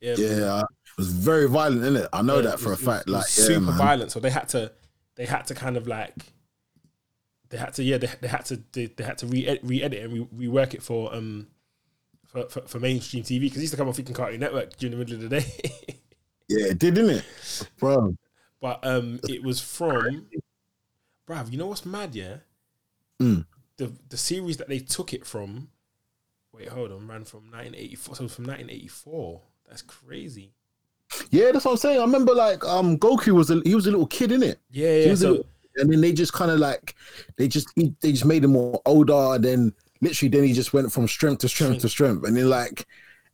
Um, 0.01 0.13
Yeah, 0.17 0.59
it 0.61 0.97
was 0.97 1.11
very 1.11 1.49
violent, 1.49 1.83
in 1.83 1.97
it. 1.97 2.07
I 2.13 2.21
know 2.21 2.35
yeah, 2.37 2.51
that 2.51 2.59
for 2.61 2.69
was- 2.69 2.81
a 2.81 2.85
fact. 2.85 3.09
Like, 3.09 3.23
yeah, 3.25 3.43
super 3.43 3.71
violent. 3.73 4.11
So 4.13 4.21
they 4.21 4.29
had 4.29 4.47
to, 4.49 4.71
they 5.17 5.25
had 5.25 5.45
to 5.47 5.53
kind 5.55 5.75
of 5.75 5.85
like, 5.87 6.13
they 7.49 7.57
had 7.57 7.73
to, 7.73 7.83
yeah, 7.83 7.97
they, 7.97 8.09
they 8.21 8.27
had 8.29 8.45
to, 8.45 8.61
they, 8.71 8.85
they 8.85 9.03
had 9.03 9.17
to 9.17 9.27
re 9.27 9.59
re-edit 9.63 10.03
and 10.03 10.13
re- 10.31 10.47
rework 10.47 10.73
it 10.73 10.81
for 10.81 11.13
um 11.13 11.47
for, 12.25 12.47
for, 12.49 12.61
for 12.61 12.79
mainstream 12.79 13.23
TV 13.23 13.41
because 13.41 13.57
it 13.57 13.61
used 13.61 13.73
to 13.73 13.77
come 13.77 13.87
on 13.87 13.93
freaking 13.93 14.15
Cartoon 14.15 14.39
Network 14.39 14.77
during 14.77 14.91
the 14.91 14.97
middle 14.97 15.15
of 15.15 15.21
the 15.29 15.39
day. 15.41 15.45
Yeah, 16.49 16.67
it 16.67 16.79
did, 16.79 16.93
didn't 16.93 17.09
it, 17.17 17.25
bro? 17.77 18.15
but 18.61 18.79
um, 18.87 19.19
it 19.27 19.43
was 19.43 19.59
from, 19.59 20.27
bruv, 21.27 21.51
you 21.51 21.57
know 21.57 21.67
what's 21.67 21.85
mad? 21.85 22.15
Yeah, 22.15 22.37
Mm. 23.21 23.45
the 23.75 23.91
the 24.07 24.15
series 24.15 24.55
that 24.55 24.69
they 24.69 24.79
took 24.79 25.13
it 25.13 25.25
from. 25.25 25.67
Wait, 26.53 26.69
hold 26.69 26.93
on, 26.93 27.05
ran 27.05 27.25
from 27.25 27.51
1984. 27.51 28.15
So 28.15 28.27
from 28.29 28.45
1984. 28.45 29.41
That's 29.67 29.81
crazy. 29.81 30.53
Yeah, 31.31 31.51
that's 31.51 31.65
what 31.65 31.71
I'm 31.71 31.77
saying. 31.77 31.99
I 31.99 32.03
remember 32.03 32.33
like 32.33 32.63
um 32.65 32.97
Goku 32.97 33.33
was 33.33 33.49
a, 33.49 33.61
he 33.65 33.75
was 33.75 33.87
a 33.87 33.91
little 33.91 34.07
kid, 34.07 34.31
in 34.31 34.43
it. 34.43 34.59
Yeah, 34.71 34.91
yeah. 34.93 35.15
So 35.15 35.29
little- 35.31 35.45
and 35.79 35.91
then 35.93 36.01
they 36.01 36.11
just 36.11 36.33
kind 36.33 36.49
of 36.49 36.59
like 36.59 36.95
they 37.37 37.47
just 37.47 37.69
he, 37.75 37.93
they 38.01 38.11
just 38.11 38.25
made 38.25 38.43
him 38.43 38.51
more 38.53 38.81
older. 38.85 39.35
And 39.35 39.43
then 39.45 39.73
literally, 40.01 40.29
then 40.29 40.43
he 40.43 40.53
just 40.53 40.73
went 40.73 40.91
from 40.91 41.07
strength 41.07 41.39
to 41.39 41.49
strength 41.49 41.81
to 41.81 41.89
strength, 41.89 42.25
and 42.25 42.35
then 42.35 42.49
like 42.49 42.85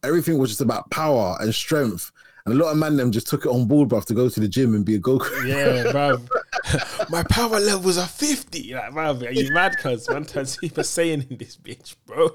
everything 0.03 0.37
was 0.37 0.49
just 0.49 0.61
about 0.61 0.89
power 0.91 1.37
and 1.39 1.53
strength. 1.55 2.11
And 2.45 2.59
a 2.59 2.61
lot 2.61 2.71
of 2.71 2.77
man 2.77 2.97
them 2.97 3.09
just 3.13 3.27
took 3.29 3.45
it 3.45 3.49
on 3.49 3.67
board, 3.69 3.87
bruv, 3.87 4.03
to 4.07 4.13
go 4.13 4.27
to 4.27 4.39
the 4.41 4.49
gym 4.49 4.75
and 4.75 4.83
be 4.83 4.95
a 4.95 4.99
Goku. 4.99 5.47
Yeah, 5.47 5.91
bruv. 5.93 6.27
My 7.09 7.23
power 7.23 7.57
levels 7.57 7.97
are 7.97 8.05
50. 8.05 8.73
Like, 8.73 8.91
bruv, 8.91 9.25
are 9.25 9.31
you 9.31 9.53
mad? 9.53 9.77
Cuz 9.77 10.07
one 10.09 10.25
time 10.25 10.43
Super 10.45 10.81
Saiyan 10.81 11.31
in 11.31 11.37
this 11.37 11.55
bitch, 11.55 11.95
bro. 12.05 12.31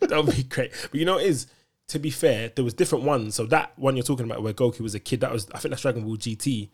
That 0.00 0.24
would 0.24 0.34
be 0.34 0.42
great. 0.42 0.72
But 0.90 0.98
you 0.98 1.04
know 1.06 1.14
what 1.14 1.24
it 1.24 1.28
is? 1.28 1.46
To 1.90 1.98
be 1.98 2.10
fair, 2.10 2.50
there 2.54 2.64
was 2.64 2.74
different 2.74 3.04
ones. 3.04 3.34
So 3.34 3.46
that 3.46 3.78
one 3.78 3.96
you're 3.96 4.04
talking 4.04 4.26
about 4.26 4.42
where 4.42 4.52
Goku 4.52 4.80
was 4.80 4.94
a 4.94 5.00
kid, 5.00 5.20
that 5.20 5.32
was 5.32 5.48
I 5.52 5.58
think 5.58 5.70
that's 5.70 5.82
Dragon 5.82 6.04
Ball 6.04 6.16
GT. 6.16 6.70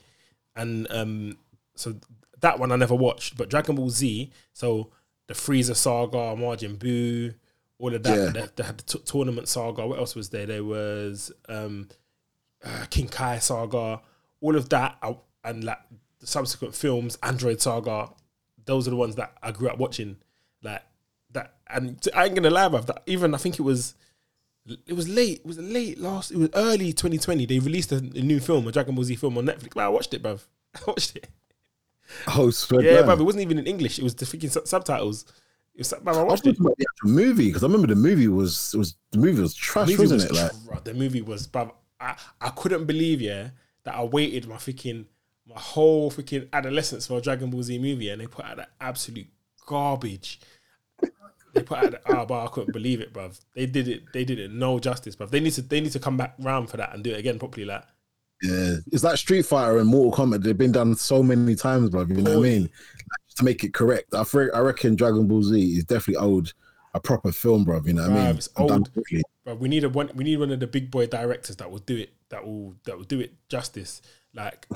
And 0.54 0.86
um 0.90 1.38
so 1.74 1.96
that 2.40 2.58
one 2.58 2.72
I 2.72 2.76
never 2.76 2.94
watched. 2.94 3.36
But 3.36 3.50
Dragon 3.50 3.76
Ball 3.76 3.90
Z, 3.90 4.30
so 4.52 4.90
the 5.26 5.34
Frieza 5.34 5.74
saga, 5.74 6.16
Majin 6.40 6.76
Buu, 6.76 7.34
all 7.78 7.94
of 7.94 8.02
that. 8.02 8.16
Yeah. 8.16 8.46
They, 8.54 8.62
had 8.62 8.78
the 8.78 8.84
t- 8.84 9.04
tournament 9.04 9.48
saga. 9.48 9.86
What 9.86 9.98
else 9.98 10.14
was 10.14 10.30
there? 10.30 10.46
There 10.46 10.64
was 10.64 11.32
um 11.48 11.88
uh, 12.64 12.86
King 12.90 13.08
Kai 13.08 13.38
saga, 13.38 14.00
all 14.40 14.56
of 14.56 14.68
that, 14.70 14.96
I, 15.02 15.16
and 15.44 15.64
like 15.64 15.78
the 16.20 16.26
subsequent 16.26 16.74
films, 16.74 17.18
Android 17.22 17.60
saga. 17.60 18.10
Those 18.64 18.86
are 18.86 18.90
the 18.90 18.96
ones 18.96 19.16
that 19.16 19.32
I 19.42 19.52
grew 19.52 19.68
up 19.68 19.78
watching, 19.78 20.16
like 20.62 20.82
that. 21.32 21.54
And 21.68 22.06
I 22.14 22.24
ain't 22.26 22.34
gonna 22.34 22.50
lie 22.50 22.64
about 22.64 22.86
that. 22.88 23.02
Even 23.06 23.34
I 23.34 23.38
think 23.38 23.58
it 23.58 23.62
was, 23.62 23.94
it 24.86 24.94
was 24.94 25.08
late. 25.08 25.38
It 25.40 25.46
was 25.46 25.58
late 25.58 25.98
last. 25.98 26.30
It 26.30 26.38
was 26.38 26.50
early 26.54 26.92
2020. 26.92 27.46
They 27.46 27.58
released 27.58 27.92
a, 27.92 27.96
a 27.96 28.00
new 28.22 28.40
film, 28.40 28.66
a 28.66 28.72
Dragon 28.72 28.94
Ball 28.94 29.04
Z 29.04 29.16
film 29.16 29.38
on 29.38 29.46
Netflix. 29.46 29.76
Man, 29.76 29.86
I 29.86 29.88
watched 29.88 30.14
it, 30.14 30.22
bruv. 30.22 30.40
I 30.74 30.80
watched 30.86 31.16
it. 31.16 31.28
Oh, 32.28 32.50
swear 32.50 32.82
Yeah, 32.82 33.02
bruv. 33.02 33.20
It 33.20 33.24
wasn't 33.24 33.42
even 33.42 33.58
in 33.58 33.66
English. 33.66 33.98
It 33.98 34.04
was 34.04 34.14
the 34.14 34.24
freaking 34.24 34.50
sub- 34.50 34.66
subtitles. 34.66 35.24
It 35.74 35.80
was, 35.80 35.92
bruv, 35.92 36.16
I 36.16 36.20
I 36.20 36.22
watched 36.22 36.46
it. 36.46 36.58
about 36.58 36.76
the 36.78 36.86
actual 36.94 37.10
movie 37.10 37.46
because 37.46 37.62
I 37.62 37.66
remember 37.66 37.88
the 37.88 37.96
movie 37.96 38.28
was 38.28 38.72
it 38.74 38.78
was 38.78 38.96
the 39.12 39.18
movie 39.18 39.42
was 39.42 39.54
trash, 39.54 39.88
movie 39.88 40.02
wasn't 40.02 40.30
was 40.30 40.40
it? 40.40 40.54
Like, 40.70 40.84
the 40.84 40.94
movie 40.94 41.22
was, 41.22 41.46
bruv, 41.46 41.72
I, 42.00 42.16
I 42.40 42.50
couldn't 42.50 42.86
believe, 42.86 43.20
yeah, 43.20 43.50
that 43.84 43.94
I 43.94 44.04
waited 44.04 44.48
my 44.48 44.56
freaking, 44.56 45.06
my 45.46 45.60
whole 45.60 46.10
freaking 46.10 46.48
adolescence 46.52 47.06
for 47.06 47.18
a 47.18 47.20
Dragon 47.20 47.50
Ball 47.50 47.62
Z 47.62 47.78
movie 47.78 48.08
and 48.08 48.20
they 48.20 48.26
put 48.26 48.44
out 48.44 48.56
that 48.56 48.70
absolute 48.80 49.28
garbage. 49.66 50.40
They 51.56 51.62
put 51.62 51.78
out, 51.78 51.90
the, 51.90 52.00
ah, 52.14 52.24
but 52.24 52.44
I 52.44 52.46
couldn't 52.48 52.72
believe 52.72 53.00
it, 53.00 53.12
bruv. 53.12 53.40
They 53.54 53.66
did 53.66 53.88
it, 53.88 54.12
they 54.12 54.24
did 54.24 54.38
it 54.38 54.52
no 54.52 54.78
justice, 54.78 55.16
bruv. 55.16 55.30
They 55.30 55.40
need 55.40 55.52
to, 55.54 55.62
they 55.62 55.80
need 55.80 55.92
to 55.92 55.98
come 55.98 56.16
back 56.16 56.34
round 56.38 56.70
for 56.70 56.76
that 56.76 56.94
and 56.94 57.02
do 57.02 57.10
it 57.10 57.18
again 57.18 57.38
properly, 57.38 57.64
like. 57.64 57.82
yeah, 58.42 58.74
it's 58.92 59.02
like 59.02 59.16
Street 59.16 59.46
Fighter 59.46 59.78
and 59.78 59.88
Mortal 59.88 60.26
Kombat. 60.26 60.42
They've 60.42 60.56
been 60.56 60.72
done 60.72 60.94
so 60.94 61.22
many 61.22 61.54
times, 61.56 61.90
bro. 61.90 62.02
You 62.06 62.14
know 62.22 62.38
what 62.38 62.46
I 62.46 62.50
mean? 62.50 62.62
Like, 62.62 63.36
to 63.36 63.44
make 63.44 63.64
it 63.64 63.74
correct, 63.74 64.14
I, 64.14 64.24
fre- 64.24 64.54
I 64.54 64.60
reckon 64.60 64.94
Dragon 64.94 65.26
Ball 65.26 65.42
Z 65.42 65.60
is 65.60 65.84
definitely 65.84 66.24
owed 66.24 66.52
a 66.94 67.00
proper 67.00 67.32
film, 67.32 67.64
bro. 67.64 67.80
You 67.84 67.94
know 67.94 68.02
what 68.08 68.12
I 68.12 68.26
mean? 68.28 68.36
it's 68.36 68.48
old. 68.56 68.90
But 69.44 69.58
we 69.60 69.68
need 69.68 69.84
a 69.84 69.88
one. 69.88 70.10
We 70.14 70.24
need 70.24 70.38
one 70.38 70.50
of 70.50 70.60
the 70.60 70.66
big 70.66 70.90
boy 70.90 71.06
directors 71.06 71.56
that 71.56 71.70
will 71.70 71.78
do 71.78 71.96
it. 71.96 72.10
That 72.30 72.44
will 72.44 72.74
that 72.84 72.96
will 72.96 73.04
do 73.04 73.20
it 73.20 73.34
justice. 73.48 74.02
Like 74.34 74.66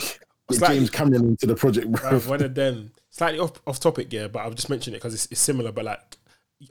slightly- 0.51 0.77
James 0.77 0.91
Cameron 0.91 1.25
into 1.29 1.47
the 1.47 1.55
project, 1.57 1.91
bro. 1.91 2.01
Bruv, 2.13 2.29
one 2.29 2.43
of 2.43 2.55
them 2.55 2.93
slightly 3.11 3.41
off 3.41 3.53
off 3.67 3.81
topic, 3.81 4.13
yeah. 4.13 4.29
But 4.29 4.41
I'll 4.41 4.53
just 4.53 4.71
mention 4.71 4.95
it 4.95 4.99
because 4.99 5.15
it's, 5.15 5.27
it's 5.31 5.41
similar. 5.41 5.73
But 5.73 5.87
like, 5.87 6.17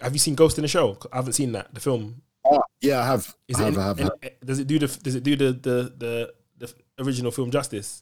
have 0.02 0.14
you 0.14 0.20
seen 0.20 0.36
Ghost 0.36 0.58
in 0.58 0.62
the 0.64 0.68
Shell? 0.68 0.98
I 1.12 1.18
haven't 1.18 1.34
seen 1.34 1.52
that. 1.54 1.74
The 1.74 1.80
film 1.80 2.22
Oh, 2.46 2.62
yeah, 2.82 3.02
I 3.02 3.06
have. 3.06 3.36
is 3.48 3.60
I 3.60 3.68
it? 3.68 3.74
have, 3.76 4.00
in- 4.00 4.06
I 4.06 4.10
have, 4.10 4.24
have. 4.24 4.32
does 4.46 4.60
it 4.60 4.68
do 4.68 4.80
the 4.80 4.88
Does 4.88 5.16
it 5.16 5.24
do 5.24 5.36
the 5.36 5.52
the 5.52 5.94
the, 5.98 6.34
the 6.58 6.74
original 7.04 7.32
film 7.32 7.52
justice? 7.52 8.02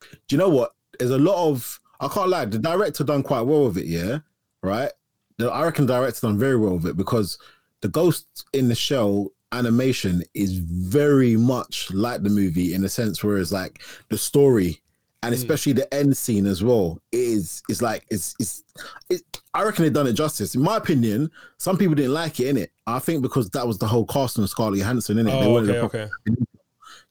Do 0.00 0.08
you 0.30 0.38
know 0.38 0.50
what? 0.50 0.72
There's 0.98 1.10
a 1.10 1.18
lot 1.18 1.48
of. 1.50 1.80
I 2.00 2.08
can't 2.08 2.28
lie. 2.28 2.44
The 2.44 2.58
director 2.58 3.04
done 3.04 3.22
quite 3.22 3.42
well 3.42 3.64
with 3.66 3.78
it. 3.78 3.86
Yeah, 3.86 4.18
right. 4.62 4.90
The, 5.38 5.50
I 5.50 5.64
reckon 5.64 5.86
the 5.86 5.94
director 5.98 6.26
done 6.26 6.38
very 6.38 6.56
well 6.56 6.74
with 6.74 6.86
it 6.86 6.96
because 6.96 7.38
the 7.80 7.88
Ghost 7.88 8.44
in 8.52 8.68
the 8.68 8.74
Shell 8.74 9.30
animation 9.52 10.22
is 10.34 10.58
very 10.58 11.36
much 11.36 11.90
like 11.92 12.22
the 12.22 12.28
movie 12.30 12.74
in 12.74 12.84
a 12.84 12.88
sense, 12.88 13.22
whereas 13.24 13.50
like 13.52 13.80
the 14.10 14.18
story 14.18 14.80
and 15.24 15.34
especially 15.34 15.72
the 15.72 15.92
end 15.92 16.16
scene 16.16 16.46
as 16.46 16.62
well 16.62 17.00
is 17.12 17.62
is 17.68 17.80
like 17.82 18.04
it's 18.10 18.34
it's. 18.38 18.62
It, 19.08 19.22
I 19.54 19.62
reckon 19.62 19.84
they've 19.84 19.92
done 19.92 20.06
it 20.06 20.14
justice. 20.14 20.54
In 20.54 20.62
my 20.62 20.76
opinion, 20.76 21.30
some 21.58 21.78
people 21.78 21.94
didn't 21.94 22.12
like 22.12 22.40
it 22.40 22.48
in 22.48 22.56
it. 22.56 22.72
I 22.86 22.98
think 22.98 23.22
because 23.22 23.48
that 23.50 23.66
was 23.66 23.78
the 23.78 23.86
whole 23.86 24.04
cast 24.04 24.36
of 24.38 24.48
Scarlett 24.48 24.80
Johansson 24.80 25.18
in 25.18 25.28
it. 25.28 25.32
Oh, 25.32 25.58
okay, 25.58 25.78
okay. 25.78 26.08
do 26.26 26.34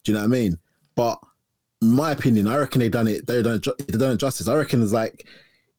you 0.05 0.13
know 0.13 0.19
what 0.19 0.25
I 0.25 0.27
mean? 0.27 0.57
But 0.95 1.19
my 1.81 2.11
opinion, 2.11 2.47
I 2.47 2.57
reckon 2.57 2.79
they 2.79 2.89
done 2.89 3.07
it. 3.07 3.25
They 3.27 3.41
done 3.41 3.55
it, 3.55 3.87
they 3.87 3.97
done 3.97 4.13
it 4.13 4.17
justice. 4.17 4.47
I 4.47 4.55
reckon 4.55 4.83
it's 4.83 4.91
like 4.91 5.27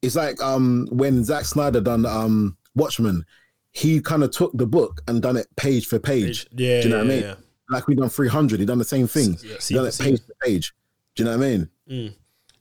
it's 0.03 0.17
like 0.17 0.41
um 0.43 0.89
when 0.91 1.23
Zack 1.25 1.45
Snyder 1.45 1.81
done 1.81 2.07
um 2.07 2.57
Watchmen, 2.75 3.25
he 3.73 4.01
kind 4.01 4.25
of 4.25 4.31
took 4.31 4.53
the 4.55 4.67
book 4.67 5.03
and 5.07 5.23
done 5.23 5.37
it 5.37 5.47
page 5.57 5.87
for 5.87 5.99
page. 5.99 6.47
Yeah, 6.53 6.81
do 6.81 6.89
you 6.89 6.95
know 6.95 6.99
what 6.99 7.07
I 7.07 7.09
mean? 7.09 7.23
yeah. 7.23 7.35
Like 7.71 7.87
we 7.89 7.95
done 7.95 8.09
three 8.09 8.29
hundred, 8.29 8.61
he 8.61 8.67
done 8.67 8.79
the 8.79 8.85
same 8.85 9.07
thing. 9.07 9.39
Yeah, 9.43 9.57
he 9.61 9.75
done 9.75 9.87
it 9.87 9.99
page 9.99 10.21
for 10.25 10.35
page. 10.43 10.75
Do 11.15 11.23
you 11.23 11.31
know 11.31 11.37
what 11.37 11.45
I 11.45 11.49
mean? 11.49 11.71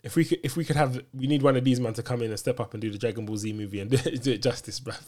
If 0.04 0.18
we 0.18 0.26
could, 0.26 0.40
if 0.44 0.58
we 0.58 0.66
could 0.66 0.76
have, 0.76 1.02
we 1.14 1.28
need 1.28 1.42
one 1.42 1.56
of 1.56 1.64
these 1.64 1.80
man 1.80 1.94
to 1.94 2.04
come 2.04 2.22
in 2.22 2.30
and 2.30 2.38
step 2.38 2.60
up 2.60 2.74
and 2.74 2.82
do 2.82 2.92
the 2.92 2.98
Dragon 2.98 3.26
Ball 3.26 3.38
Z 3.38 3.54
movie 3.54 3.80
and 3.80 3.90
do, 3.92 3.98
it- 4.06 4.22
do 4.24 4.32
it 4.34 4.42
justice, 4.44 4.80
bruv. 4.80 5.00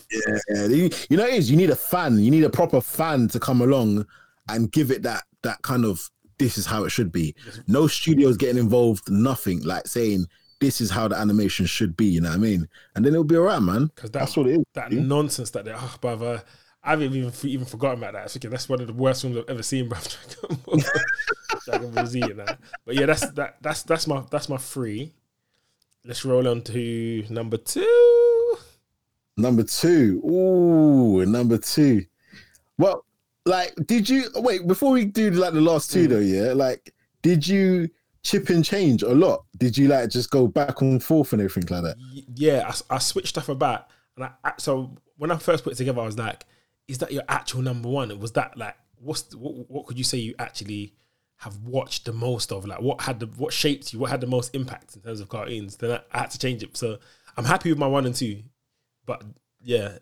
Yeah, 0.49 0.65
you, 0.67 0.89
you 1.09 1.17
know 1.17 1.25
it 1.25 1.33
is. 1.33 1.51
You 1.51 1.57
need 1.57 1.69
a 1.69 1.75
fan. 1.75 2.17
You 2.19 2.31
need 2.31 2.45
a 2.45 2.49
proper 2.49 2.79
fan 2.81 3.27
to 3.29 3.39
come 3.39 3.61
along 3.61 4.05
and 4.47 4.71
give 4.71 4.91
it 4.91 5.03
that 5.03 5.23
that 5.43 5.61
kind 5.63 5.83
of 5.85 6.09
this 6.37 6.57
is 6.57 6.65
how 6.65 6.83
it 6.85 6.89
should 6.89 7.11
be. 7.11 7.35
No 7.67 7.87
studios 7.87 8.37
getting 8.37 8.57
involved. 8.57 9.09
Nothing 9.09 9.61
like 9.63 9.87
saying 9.87 10.27
this 10.61 10.79
is 10.79 10.89
how 10.89 11.07
the 11.09 11.15
animation 11.17 11.65
should 11.65 11.97
be. 11.97 12.05
You 12.05 12.21
know 12.21 12.29
what 12.29 12.35
I 12.35 12.39
mean? 12.39 12.67
And 12.95 13.03
then 13.05 13.13
it'll 13.13 13.23
be 13.25 13.35
alright, 13.37 13.61
man. 13.61 13.87
Because 13.87 14.11
that, 14.11 14.19
That's 14.19 14.37
what 14.37 14.47
it 14.47 14.59
is. 14.59 14.65
That 14.73 14.91
nonsense 14.91 15.49
that 15.51 15.65
they, 15.65 15.71
oh, 15.71 15.77
ah, 15.77 15.97
brother. 15.99 16.43
I 16.83 16.91
haven't 16.91 17.13
even 17.15 17.33
even 17.43 17.65
forgotten 17.65 17.97
about 17.97 18.13
that. 18.13 18.25
I 18.25 18.27
think 18.27 18.45
that's 18.51 18.69
one 18.69 18.79
of 18.79 18.87
the 18.87 18.93
worst 18.93 19.23
films 19.23 19.37
I've 19.37 19.49
ever 19.49 19.63
seen, 19.63 19.89
bro. 19.89 19.97
Dragon 21.65 21.91
Ball, 21.91 22.05
Z 22.05 22.21
and 22.21 22.39
that. 22.39 22.59
But 22.85 22.95
yeah, 22.95 23.05
that's 23.07 23.27
that 23.31 23.57
that's 23.61 23.83
that's 23.83 24.07
my 24.07 24.23
that's 24.31 24.49
my 24.49 24.57
three. 24.57 25.13
Let's 26.03 26.23
roll 26.23 26.47
on 26.47 26.61
to 26.63 27.25
number 27.29 27.57
two. 27.57 28.57
Number 29.37 29.63
two. 29.63 30.21
Ooh, 30.25 31.25
number 31.25 31.57
two. 31.57 32.05
Well, 32.77 33.03
like, 33.45 33.73
did 33.85 34.07
you 34.09 34.29
wait 34.35 34.65
before 34.67 34.91
we 34.91 35.05
do 35.05 35.31
like 35.31 35.53
the 35.53 35.61
last 35.61 35.91
two 35.91 36.07
Mm. 36.07 36.09
though? 36.09 36.19
Yeah, 36.19 36.53
like, 36.53 36.93
did 37.21 37.47
you 37.47 37.89
chip 38.23 38.49
and 38.49 38.63
change 38.63 39.03
a 39.03 39.13
lot? 39.13 39.45
Did 39.57 39.77
you 39.77 39.87
like 39.87 40.09
just 40.09 40.29
go 40.29 40.47
back 40.47 40.81
and 40.81 41.03
forth 41.03 41.33
and 41.33 41.41
everything 41.41 41.75
like 41.75 41.83
that? 41.83 41.97
Yeah, 42.35 42.71
I, 42.89 42.95
I 42.95 42.97
switched 42.99 43.29
stuff 43.29 43.49
about, 43.49 43.87
and 44.15 44.29
I, 44.43 44.53
so 44.57 44.95
when 45.17 45.31
I 45.31 45.37
first 45.37 45.63
put 45.63 45.73
it 45.73 45.77
together, 45.77 46.01
I 46.01 46.05
was 46.05 46.17
like, 46.17 46.45
"Is 46.87 46.99
that 46.99 47.11
your 47.11 47.23
actual 47.27 47.61
number 47.61 47.89
one?" 47.89 48.11
It 48.11 48.19
was 48.19 48.31
that 48.33 48.57
like, 48.57 48.75
what's 48.99 49.23
the, 49.23 49.37
what, 49.37 49.69
what 49.69 49.85
could 49.85 49.97
you 49.97 50.03
say 50.03 50.17
you 50.17 50.33
actually 50.39 50.93
have 51.37 51.57
watched 51.63 52.05
the 52.05 52.13
most 52.13 52.51
of? 52.51 52.65
Like, 52.65 52.81
what 52.81 53.01
had 53.01 53.19
the 53.19 53.25
what 53.27 53.53
shaped 53.53 53.93
you? 53.93 53.99
What 53.99 54.09
had 54.11 54.21
the 54.21 54.27
most 54.27 54.55
impact 54.55 54.95
in 54.95 55.01
terms 55.01 55.19
of 55.19 55.29
cartoons? 55.29 55.75
Then 55.77 55.91
I, 55.91 55.99
I 56.11 56.19
had 56.21 56.31
to 56.31 56.39
change 56.39 56.63
it. 56.63 56.75
So 56.77 56.97
I'm 57.37 57.45
happy 57.45 57.69
with 57.69 57.77
my 57.79 57.87
one 57.87 58.05
and 58.05 58.15
two, 58.15 58.43
but 59.05 59.23
yeah, 59.61 59.97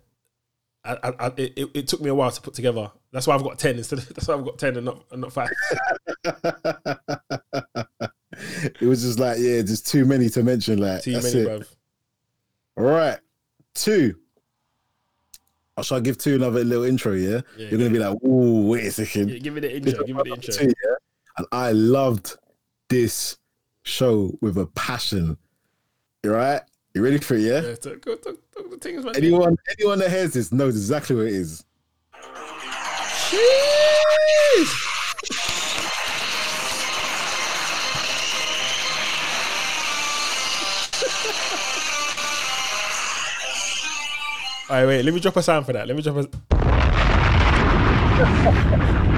I, 0.85 0.97
I, 1.19 1.27
it, 1.37 1.69
it- 1.73 1.87
took 1.87 2.01
me 2.01 2.09
a 2.09 2.15
while 2.15 2.29
to 2.31 2.41
put 2.41 2.53
together. 2.53 2.91
That's 3.11 3.25
why 3.27 3.35
I've 3.35 3.43
got 3.43 3.57
ten 3.57 3.77
instead. 3.77 3.99
Of, 3.99 4.07
that's 4.15 4.27
why 4.27 4.35
I've 4.35 4.45
got 4.45 4.57
ten 4.59 4.75
and 4.77 4.85
not 4.85 5.03
and 5.11 5.21
not 5.21 5.31
five. 5.33 5.49
it 8.79 8.81
was 8.81 9.01
just 9.03 9.19
like, 9.19 9.37
yeah, 9.39 9.61
just 9.61 9.87
too 9.87 10.05
many 10.05 10.29
to 10.29 10.43
mention. 10.43 10.79
Like, 10.79 11.03
Too 11.03 11.13
many, 11.13 11.39
it. 11.39 11.67
All 12.75 12.83
right, 12.85 13.19
two. 13.75 14.15
shall 15.81 15.97
I 15.97 15.99
give 16.01 16.17
two 16.17 16.35
another 16.35 16.63
little 16.63 16.83
intro? 16.83 17.13
Yeah, 17.13 17.41
Yeah, 17.57 17.67
you're 17.69 17.77
gonna 17.79 17.89
be 17.91 17.99
like, 17.99 18.23
"Ooh, 18.23 18.67
wait 18.67 18.85
a 18.85 18.91
second. 18.91 19.29
Yeah, 19.29 19.37
give 19.39 19.53
me 19.53 19.61
the 19.61 19.75
intro. 19.75 20.03
Give 20.03 20.15
me 20.15 20.23
the 20.23 20.33
intro. 20.35 20.53
two, 20.53 20.67
yeah? 20.67 20.92
And 21.37 21.47
I 21.51 21.71
loved 21.71 22.35
this 22.89 23.37
show 23.83 24.37
with 24.41 24.57
a 24.57 24.65
passion. 24.67 25.37
You 26.23 26.33
right? 26.33 26.61
You 26.93 27.03
ready 27.03 27.17
for 27.17 27.33
it? 27.35 27.41
Yeah. 27.41 27.61
Yeah, 27.61 27.75
talk, 27.75 28.05
talk, 28.05 28.21
talk 28.21 28.37
the 28.69 28.77
things, 28.79 29.03
man. 29.03 29.15
Anyone, 29.15 29.57
anyone 29.79 29.97
that 29.99 30.11
hears 30.11 30.33
this 30.33 30.51
knows 30.51 30.75
exactly 30.75 31.15
what 31.15 31.25
it 31.25 31.33
is. 31.33 31.65
All 44.69 44.79
right, 44.79 44.87
wait. 44.87 45.03
Let 45.03 45.13
me 45.13 45.19
drop 45.19 45.35
a 45.35 45.43
sound 45.43 45.65
for 45.65 45.73
that. 45.73 45.87
Let 45.87 45.95
me 45.95 46.03
drop 46.03 46.17
a. 46.17 46.27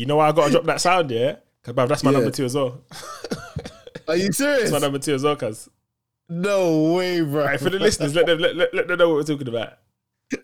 you 0.00 0.06
know 0.06 0.16
why 0.16 0.28
I 0.28 0.32
gotta 0.32 0.50
drop 0.50 0.64
that 0.64 0.80
sound, 0.80 1.10
yeah? 1.10 1.36
Cause 1.62 1.74
bruv, 1.74 1.88
that's 1.88 2.02
my 2.02 2.10
Yeah. 2.10 2.16
number 2.18 2.30
two 2.30 2.46
as 2.46 2.54
well. 2.54 2.82
Are 4.08 4.16
you 4.16 4.32
serious? 4.32 4.70
That's 4.70 4.72
my 4.72 4.78
number 4.78 4.98
two 4.98 5.14
as 5.14 5.22
well, 5.22 5.36
cause 5.36 5.68
No 6.28 6.94
way, 6.94 7.20
bro. 7.20 7.44
Right, 7.44 7.60
for 7.60 7.68
the 7.70 7.78
listeners, 7.78 8.14
let 8.14 8.24
them 8.26 8.38
let, 8.38 8.56
let, 8.56 8.72
let 8.74 8.88
them 8.88 8.98
know 8.98 9.08
what 9.10 9.16
we're 9.16 9.36
talking 9.36 9.48
about. 9.48 9.74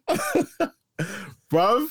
bruv. 1.51 1.89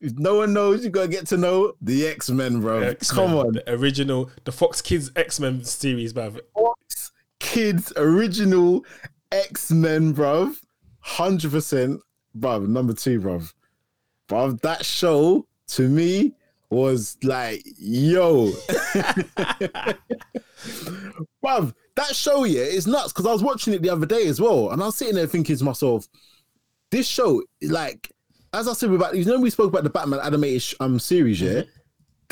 If 0.00 0.12
no 0.18 0.36
one 0.36 0.52
knows, 0.52 0.84
you 0.84 0.90
gotta 0.90 1.08
get 1.08 1.26
to 1.28 1.36
know 1.38 1.72
the 1.80 2.06
X 2.06 2.28
Men, 2.28 2.60
bro. 2.60 2.80
X-Men, 2.82 3.26
Come 3.28 3.36
on, 3.38 3.52
the 3.54 3.70
original, 3.72 4.30
the 4.44 4.52
Fox 4.52 4.82
Kids 4.82 5.10
X 5.16 5.40
Men 5.40 5.64
series, 5.64 6.12
bruv. 6.12 6.38
Fox 6.54 7.12
Kids 7.40 7.92
original 7.96 8.84
X 9.32 9.70
Men, 9.70 10.12
bruv. 10.14 10.54
Hundred 11.00 11.50
percent, 11.52 12.00
bruv. 12.38 12.68
Number 12.68 12.92
two, 12.92 13.20
bruv. 13.20 13.52
Bruv, 14.28 14.60
that 14.60 14.84
show 14.84 15.46
to 15.68 15.88
me 15.88 16.34
was 16.70 17.16
like, 17.22 17.62
yo, 17.78 18.50
bruv. 21.44 21.74
That 21.96 22.14
show, 22.14 22.44
yeah, 22.44 22.60
is 22.60 22.86
nuts 22.86 23.12
because 23.12 23.24
I 23.26 23.32
was 23.32 23.42
watching 23.42 23.72
it 23.72 23.80
the 23.80 23.88
other 23.88 24.04
day 24.04 24.26
as 24.26 24.40
well, 24.40 24.70
and 24.70 24.82
I 24.82 24.86
was 24.86 24.96
sitting 24.96 25.14
there 25.14 25.26
thinking 25.26 25.56
to 25.56 25.64
myself, 25.64 26.06
this 26.90 27.06
show, 27.06 27.42
like, 27.62 28.12
as 28.52 28.68
I 28.68 28.74
said 28.74 28.90
about, 28.90 29.16
you 29.16 29.24
know, 29.24 29.40
we 29.40 29.48
spoke 29.50 29.70
about 29.70 29.84
the 29.84 29.90
Batman 29.90 30.20
animated 30.20 30.62
sh- 30.62 30.74
um 30.80 30.98
series, 30.98 31.40
yeah. 31.40 31.62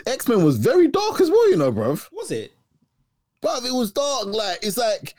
X 0.07 0.29
Men 0.29 0.45
was 0.45 0.59
very 0.59 0.89
dark 0.89 1.21
as 1.21 1.31
well, 1.31 1.51
you 1.51 1.57
know, 1.57 1.73
bruv. 1.73 2.09
Was 2.13 2.31
it? 2.31 2.53
But 3.41 3.65
it 3.65 3.73
was 3.73 3.93
dark. 3.93 4.27
Like 4.27 4.59
it's 4.63 4.77
like 4.77 5.15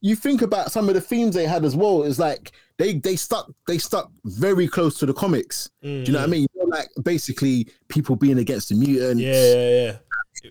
you 0.00 0.14
think 0.14 0.42
about 0.42 0.70
some 0.70 0.88
of 0.88 0.94
the 0.94 1.00
themes 1.00 1.34
they 1.34 1.46
had 1.46 1.64
as 1.64 1.74
well. 1.74 2.04
It's 2.04 2.18
like 2.18 2.52
they 2.76 2.94
they 2.94 3.16
stuck 3.16 3.50
they 3.66 3.78
stuck 3.78 4.10
very 4.24 4.68
close 4.68 4.98
to 4.98 5.06
the 5.06 5.14
comics. 5.14 5.70
Do 5.82 5.88
you 5.88 6.12
know 6.12 6.20
what 6.20 6.28
I 6.28 6.30
mean? 6.30 6.46
Like 6.68 6.88
basically 7.02 7.68
people 7.88 8.16
being 8.16 8.38
against 8.38 8.68
the 8.68 8.74
mutants. 8.76 9.20
Yeah, 9.22 9.54
yeah, 9.54 9.70
yeah. 9.70 9.96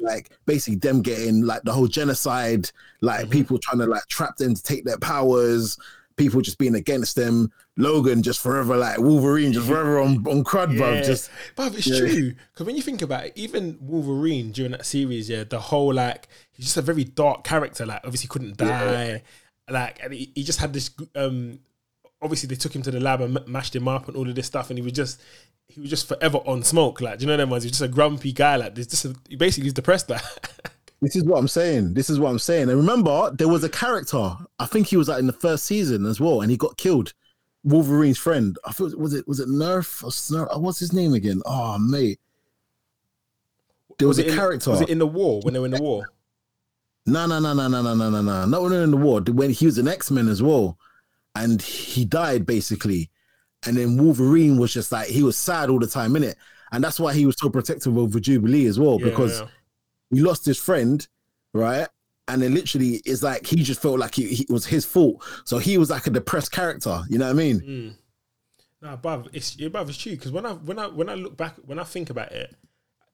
Like 0.01 0.29
basically 0.45 0.75
them 0.77 1.01
getting 1.01 1.45
like 1.45 1.63
the 1.63 1.71
whole 1.71 1.87
genocide. 1.87 2.69
Like 3.01 3.29
people 3.29 3.57
trying 3.57 3.79
to 3.79 3.85
like 3.85 4.05
trap 4.07 4.35
them 4.37 4.53
to 4.55 4.61
take 4.63 4.83
their 4.83 4.97
powers. 4.97 5.77
People 6.17 6.41
just 6.41 6.57
being 6.57 6.75
against 6.75 7.15
them. 7.15 7.51
Logan 7.77 8.23
just 8.23 8.41
forever 8.41 8.75
like 8.75 8.97
Wolverine, 8.97 9.53
just 9.53 9.67
forever 9.67 9.99
on 9.99 10.25
on 10.27 10.43
crud, 10.43 10.73
Yeah. 10.73 10.79
bruv. 10.81 11.05
Just 11.05 11.29
Bruv, 11.55 11.77
it's 11.77 11.85
Yeah. 11.87 11.99
true. 11.99 12.33
Because 12.51 12.65
when 12.65 12.75
you 12.75 12.81
think 12.81 13.01
about 13.03 13.27
it, 13.27 13.33
even 13.35 13.77
Wolverine 13.79 14.51
during 14.51 14.71
that 14.71 14.85
series, 14.85 15.29
yeah, 15.29 15.43
the 15.43 15.59
whole 15.59 15.93
like 15.93 16.27
he's 16.51 16.65
just 16.65 16.77
a 16.77 16.81
very 16.81 17.03
dark 17.03 17.43
character. 17.43 17.85
Like 17.85 18.01
obviously 18.03 18.27
couldn't 18.27 18.57
die. 18.57 19.21
Like 19.69 19.99
and 20.03 20.11
he, 20.13 20.31
he 20.33 20.43
just 20.43 20.59
had 20.59 20.73
this 20.73 20.89
um 21.15 21.59
obviously 22.21 22.47
they 22.47 22.55
took 22.55 22.75
him 22.75 22.81
to 22.81 22.91
the 22.91 22.99
lab 22.99 23.21
and 23.21 23.45
mashed 23.47 23.75
him 23.75 23.87
up 23.87 24.07
and 24.07 24.17
all 24.17 24.27
of 24.27 24.35
this 24.35 24.47
stuff 24.47 24.69
and 24.69 24.79
he 24.79 24.83
was 24.83 24.93
just 24.93 25.21
he 25.67 25.81
was 25.81 25.89
just 25.89 26.07
forever 26.07 26.37
on 26.39 26.63
smoke. 26.63 27.01
Like, 27.01 27.19
do 27.19 27.25
you 27.25 27.27
know 27.27 27.37
them 27.37 27.49
ones? 27.49 27.63
He's 27.63 27.73
just 27.73 27.81
a 27.81 27.87
grumpy 27.87 28.31
guy. 28.31 28.55
Like, 28.55 28.75
there's 28.75 28.87
just 28.87 29.05
a, 29.05 29.15
he 29.27 29.35
basically 29.35 29.65
he's 29.65 29.73
depressed. 29.73 30.09
Like, 30.09 30.21
This 31.01 31.15
is 31.15 31.23
what 31.23 31.37
I'm 31.37 31.47
saying. 31.47 31.93
This 31.93 32.09
is 32.09 32.19
what 32.19 32.29
I'm 32.29 32.39
saying. 32.39 32.69
And 32.69 32.77
remember, 32.77 33.31
there 33.31 33.47
was 33.47 33.63
a 33.63 33.69
character. 33.69 34.35
I 34.57 34.65
think 34.65 34.87
he 34.87 34.97
was 34.97 35.07
like 35.07 35.19
in 35.19 35.27
the 35.27 35.33
first 35.33 35.65
season 35.65 36.05
as 36.05 36.19
well, 36.19 36.41
and 36.41 36.49
he 36.49 36.57
got 36.57 36.77
killed. 36.77 37.13
Wolverine's 37.63 38.17
friend. 38.17 38.57
I 38.65 38.71
thought 38.71 38.97
was 38.97 39.13
it 39.13 39.27
was 39.27 39.39
it 39.39 39.47
Nerf 39.47 40.03
or 40.03 40.09
Snurf? 40.09 40.59
What's 40.59 40.79
his 40.79 40.93
name 40.93 41.13
again? 41.13 41.41
Oh 41.45 41.77
mate, 41.77 42.19
there 43.99 44.07
was, 44.07 44.17
it 44.17 44.27
a 44.27 44.29
in, 44.29 44.35
character. 44.35 44.71
Was 44.71 44.81
it 44.81 44.89
in 44.89 44.99
the 44.99 45.07
war 45.07 45.41
when 45.41 45.53
they 45.53 45.59
were 45.59 45.65
in 45.65 45.73
the 45.73 45.81
war? 45.81 46.09
No, 47.05 47.25
no, 47.25 47.39
no, 47.39 47.53
no, 47.53 47.67
no, 47.67 47.81
no, 47.81 47.93
no, 47.93 48.09
no, 48.09 48.21
no. 48.21 48.45
Not 48.45 48.61
when 48.61 48.71
they 48.71 48.77
were 48.77 48.83
in 48.83 48.91
the 48.91 48.97
war. 48.97 49.21
When 49.21 49.51
he 49.51 49.65
was 49.65 49.77
an 49.77 49.87
X 49.87 50.09
Men 50.09 50.27
as 50.27 50.41
well, 50.41 50.77
and 51.43 51.61
he 51.61 52.05
died 52.05 52.45
basically. 52.45 53.09
And 53.65 53.75
then 53.75 53.97
Wolverine 53.97 54.57
was 54.57 54.73
just 54.73 54.91
like 54.91 55.07
he 55.07 55.23
was 55.23 55.35
sad 55.37 55.69
all 55.69 55.79
the 55.79 55.87
time, 55.87 56.13
innit? 56.13 56.35
And 56.71 56.83
that's 56.83 56.99
why 56.99 57.13
he 57.13 57.25
was 57.25 57.35
so 57.37 57.49
protective 57.49 57.97
over 57.97 58.19
Jubilee 58.19 58.65
as 58.67 58.79
well, 58.79 58.99
Yeah, 58.99 59.05
because 59.09 59.39
yeah. 59.39 59.47
he 60.11 60.21
lost 60.21 60.45
his 60.45 60.57
friend, 60.57 61.05
right? 61.53 61.87
And 62.27 62.41
then 62.41 62.53
literally, 62.53 63.01
it's 63.05 63.23
like 63.23 63.45
he 63.45 63.55
just 63.63 63.81
felt 63.81 63.99
like 63.99 64.19
it 64.19 64.49
was 64.49 64.65
his 64.65 64.85
fault. 64.85 65.23
So 65.45 65.59
he 65.59 65.77
was 65.77 65.89
like 65.89 66.07
a 66.07 66.09
depressed 66.09 66.51
character. 66.51 67.03
You 67.09 67.17
know 67.17 67.25
what 67.25 67.31
I 67.31 67.33
mean? 67.33 67.59
Mm. 67.61 67.95
Nah, 68.81 68.97
bruv, 68.97 69.29
it's 69.33 69.57
yeah, 69.57 69.69
bruv, 69.69 69.87
it's 69.89 69.97
true. 69.97 70.11
Because 70.11 70.31
when 70.31 70.45
I 70.45 70.53
when 70.53 70.77
I 70.77 70.87
when 70.87 71.09
I 71.09 71.15
look 71.15 71.37
back, 71.37 71.55
when 71.65 71.79
I 71.79 71.83
think 71.83 72.09
about 72.09 72.31
it, 72.33 72.53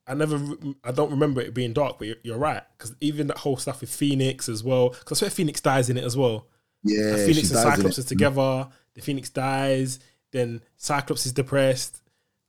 I 0.07 0.15
never, 0.15 0.39
I 0.83 0.91
don't 0.91 1.11
remember 1.11 1.41
it 1.41 1.53
being 1.53 1.73
dark. 1.73 1.99
But 1.99 2.07
you're, 2.07 2.17
you're 2.23 2.37
right. 2.37 2.63
Because 2.77 2.95
even 3.01 3.27
that 3.27 3.37
whole 3.37 3.57
stuff 3.57 3.81
with 3.81 3.89
Phoenix 3.89 4.49
as 4.49 4.63
well. 4.63 4.89
Because 4.89 5.19
I 5.19 5.19
swear 5.19 5.31
Phoenix 5.31 5.61
dies 5.61 5.89
in 5.89 5.97
it 5.97 6.03
as 6.03 6.17
well. 6.17 6.47
Yeah, 6.83 7.11
the 7.11 7.17
Phoenix 7.17 7.49
and 7.51 7.59
Cyclops 7.59 7.97
is 7.97 8.05
together. 8.05 8.67
The 8.93 9.01
Phoenix 9.01 9.29
dies. 9.29 9.99
Then 10.31 10.61
Cyclops 10.77 11.25
is 11.25 11.31
depressed 11.33 12.01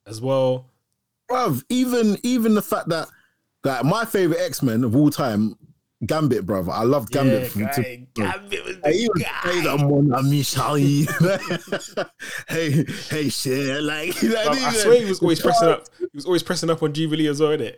as 0.07 0.20
well. 0.20 0.66
bruv. 1.30 1.62
Even 1.68 2.18
even 2.22 2.55
the 2.55 2.62
fact 2.62 2.89
that 2.89 3.09
that 3.62 3.85
my 3.85 4.05
favorite 4.05 4.41
X 4.41 4.62
Men 4.62 4.85
of 4.85 4.95
all 4.97 5.11
time, 5.11 5.57
Gambit, 6.05 6.45
brother. 6.45 6.70
I 6.72 6.82
loved 6.82 7.11
Gambit. 7.12 7.43
yeah, 7.43 7.49
from- 7.49 7.62
guy, 7.62 7.72
to- 7.72 8.07
Gambit 8.14 8.64
was 8.64 8.76
Hey, 8.85 8.93
the 8.93 9.12
he 9.16 9.22
guy. 9.22 9.28
hey, 9.53 9.61
that 9.62 9.78
mon 9.80 10.12
ami 10.12 10.43
Charlie. 10.43 11.07
hey, 12.49 12.85
hey, 13.11 13.28
shit. 13.28 13.82
Like, 13.82 14.20
you 14.22 14.30
know 14.30 14.43
I 14.49 14.72
swear 14.72 15.01
he 15.01 15.05
was 15.07 15.20
always 15.20 15.41
pressing 15.41 15.68
up. 15.68 15.87
He 15.99 16.07
was 16.16 16.26
always 16.26 16.43
pressing 16.43 16.70
up 16.70 16.82
on 16.82 16.93
Jubilee 16.93 17.26
as 17.26 17.41
well, 17.41 17.51
innit? 17.57 17.76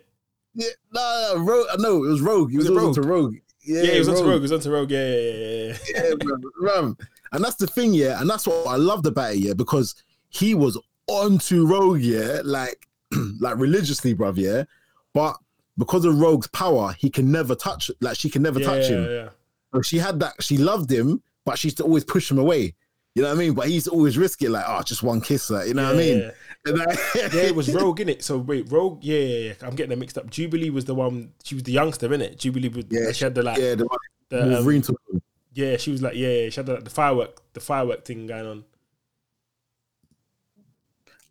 Yeah, 0.53 0.67
no, 0.93 1.33
no, 1.35 1.43
Rogue. 1.43 1.67
No, 1.79 2.03
it 2.03 2.07
was 2.09 2.21
Rogue. 2.21 2.51
He 2.51 2.57
Was 2.57 2.69
was, 2.69 2.77
always 2.77 2.97
onto 2.97 3.09
Rogue. 3.09 3.35
Yeah, 3.67 3.81
Yeah, 3.81 3.91
he 3.91 3.99
was 3.99 4.07
onto 4.09 4.21
Rogue. 4.21 4.29
Rogue. 4.29 4.39
He 4.39 4.41
was 4.43 4.51
onto 4.53 4.71
Rogue. 4.71 4.91
Yeah, 4.91 5.09
yeah, 5.09 5.31
yeah, 5.31 5.77
yeah. 5.93 6.13
yeah. 6.63 6.91
And 7.33 7.43
that's 7.43 7.55
the 7.55 7.67
thing, 7.67 7.93
yeah. 7.93 8.21
And 8.21 8.29
that's 8.29 8.47
what 8.47 8.67
I 8.67 8.77
loved 8.77 9.05
about 9.05 9.33
it, 9.33 9.39
yeah, 9.39 9.53
because 9.53 9.95
he 10.29 10.55
was 10.55 10.79
onto 11.07 11.67
Rogue, 11.67 11.99
yeah, 11.99 12.39
like, 12.43 12.87
like 13.39 13.57
religiously, 13.57 14.15
bruv, 14.15 14.37
yeah. 14.37 14.63
But 15.13 15.37
because 15.77 16.05
of 16.05 16.19
Rogue's 16.19 16.47
power, 16.47 16.93
he 16.93 17.09
can 17.09 17.29
never 17.29 17.53
touch, 17.53 17.91
like, 17.99 18.17
she 18.17 18.29
can 18.29 18.41
never 18.41 18.61
yeah, 18.61 18.65
touch 18.65 18.89
yeah, 18.89 18.95
him. 18.95 19.03
yeah. 19.11 19.29
So 19.73 19.81
she 19.81 19.97
had 19.97 20.19
that, 20.21 20.41
she 20.41 20.57
loved 20.57 20.89
him, 20.89 21.21
but 21.43 21.59
she 21.59 21.67
used 21.67 21.77
to 21.77 21.83
always 21.83 22.05
push 22.05 22.31
him 22.31 22.39
away. 22.39 22.75
You 23.17 23.23
know 23.23 23.29
what 23.29 23.35
I 23.35 23.39
mean? 23.39 23.53
But 23.55 23.67
he's 23.67 23.87
always 23.87 24.15
risk 24.15 24.43
it, 24.43 24.51
like, 24.51 24.63
oh, 24.67 24.83
just 24.83 25.01
one 25.01 25.21
kiss, 25.21 25.49
like, 25.49 25.67
you 25.67 25.73
know 25.73 25.85
what 25.85 25.95
I 25.95 25.97
mean? 25.97 26.19
Yeah. 26.19 26.31
And 26.67 26.77
like- 26.77 26.99
Yeah, 27.15 27.41
it 27.41 27.55
was 27.55 27.73
Rogue 27.73 27.99
in 27.99 28.09
it. 28.09 28.23
So 28.23 28.37
wait, 28.37 28.71
Rogue. 28.71 29.03
Yeah, 29.03 29.17
yeah, 29.17 29.37
yeah. 29.47 29.53
I'm 29.67 29.73
getting 29.75 29.89
them 29.89 29.97
mixed 29.99 30.19
up. 30.19 30.29
Jubilee 30.29 30.69
was 30.69 30.85
the 30.85 30.93
one. 30.93 31.31
She 31.43 31.55
was 31.55 31.63
the 31.63 31.71
youngster 31.71 32.13
in 32.13 32.21
it. 32.21 32.37
Jubilee 32.37 32.69
was. 32.69 32.85
Yeah, 32.91 33.11
she 33.13 33.23
had 33.23 33.33
the 33.33 33.41
like. 33.41 33.57
yeah, 33.57 33.73
the, 33.73 33.87
the, 34.29 34.57
um, 34.59 34.65
yeah, 35.55 35.77
she 35.77 35.89
was 35.91 36.03
like. 36.03 36.13
Yeah, 36.15 36.27
yeah, 36.29 36.49
she 36.49 36.57
had 36.59 36.67
the, 36.67 36.77
the 36.77 36.89
firework. 36.91 37.41
The 37.53 37.59
firework 37.59 38.05
thing 38.05 38.27
going 38.27 38.45
on. 38.45 38.63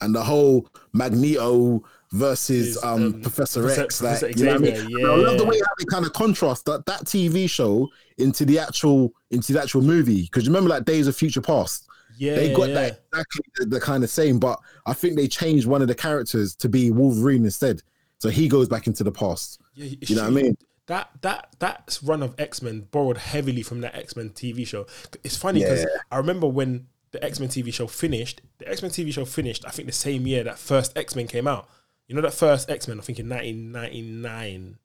And 0.01 0.15
the 0.15 0.23
whole 0.23 0.69
Magneto 0.93 1.83
versus 2.13 2.83
um, 2.83 3.03
um, 3.03 3.21
Professor, 3.23 3.61
Professor- 3.63 3.83
X. 3.85 4.03
Like, 4.03 4.21
Professor 4.21 4.39
you 4.39 4.45
know 4.47 4.53
what 4.53 4.61
I 4.61 4.65
mean? 4.65 4.97
And 4.97 5.07
I 5.07 5.15
love 5.17 5.39
the 5.39 5.45
way 5.45 5.59
how 5.59 5.75
they 5.79 5.85
kind 5.87 6.05
of 6.07 6.13
contrast 6.13 6.65
that 6.67 6.87
that 6.87 7.05
TV 7.05 7.49
show 7.49 7.89
into 8.19 8.45
the 8.45 8.59
actual 8.59 9.13
into 9.31 9.53
the 9.53 9.61
actual 9.63 9.83
movie. 9.83 10.23
Because 10.23 10.47
remember, 10.47 10.71
like 10.71 10.85
Days 10.85 11.07
of 11.07 11.17
Future 11.17 11.41
Past, 11.41 11.87
Yeah, 12.19 12.35
they 12.37 12.55
got 12.55 12.69
yeah. 12.69 12.75
that 12.75 13.01
exactly 13.13 13.45
the, 13.57 13.67
the 13.67 13.81
kind 13.81 14.05
of 14.05 14.11
same. 14.11 14.39
But 14.39 14.59
I 14.87 14.93
think 14.93 15.17
they 15.17 15.29
changed 15.29 15.67
one 15.67 15.83
of 15.83 15.89
the 15.89 15.95
characters 15.95 16.55
to 16.57 16.69
be 16.69 16.91
Wolverine 16.91 17.45
instead. 17.45 17.83
So 18.19 18.31
he 18.31 18.49
goes 18.49 18.69
back 18.69 18.87
into 18.87 19.05
the 19.05 19.13
past. 19.13 19.61
Yeah, 19.75 19.95
You 20.01 20.17
know 20.17 20.23
what 20.23 20.29
I 20.29 20.43
mean? 20.43 20.57
That 20.87 21.11
that 21.23 21.49
that 21.59 21.99
run 22.03 22.23
of 22.23 22.35
X 22.39 22.63
Men 22.63 22.83
borrowed 22.91 23.19
heavily 23.19 23.63
from 23.63 23.81
that 23.81 23.95
X 23.97 24.17
Men 24.17 24.31
TV 24.31 24.67
show. 24.67 24.87
It's 25.25 25.37
funny 25.37 25.61
because 25.61 25.81
Yeah. 25.81 26.01
I 26.11 26.17
remember 26.19 26.47
when 26.47 26.87
the 27.13 27.23
X 27.23 27.41
Men 27.41 27.49
TV 27.49 27.73
show 27.73 27.87
finished. 27.87 28.41
The 28.59 28.69
X 28.69 28.83
Men 28.83 28.91
TV 28.91 29.13
show 29.13 29.25
finished. 29.25 29.65
I 29.67 29.71
think 29.71 29.87
the 29.87 29.93
same 29.93 30.27
year 30.27 30.45
that 30.45 30.59
first 30.59 30.97
X 30.97 31.15
Men 31.15 31.27
came 31.27 31.47
out. 31.47 31.69
You 32.09 32.15
know 32.15 32.23
that 32.23 32.35
first 32.35 32.71
X 32.71 32.89
Men. 32.89 32.99
I 32.99 33.03
think 33.03 33.19
in 33.19 33.29
1999. 33.29 34.79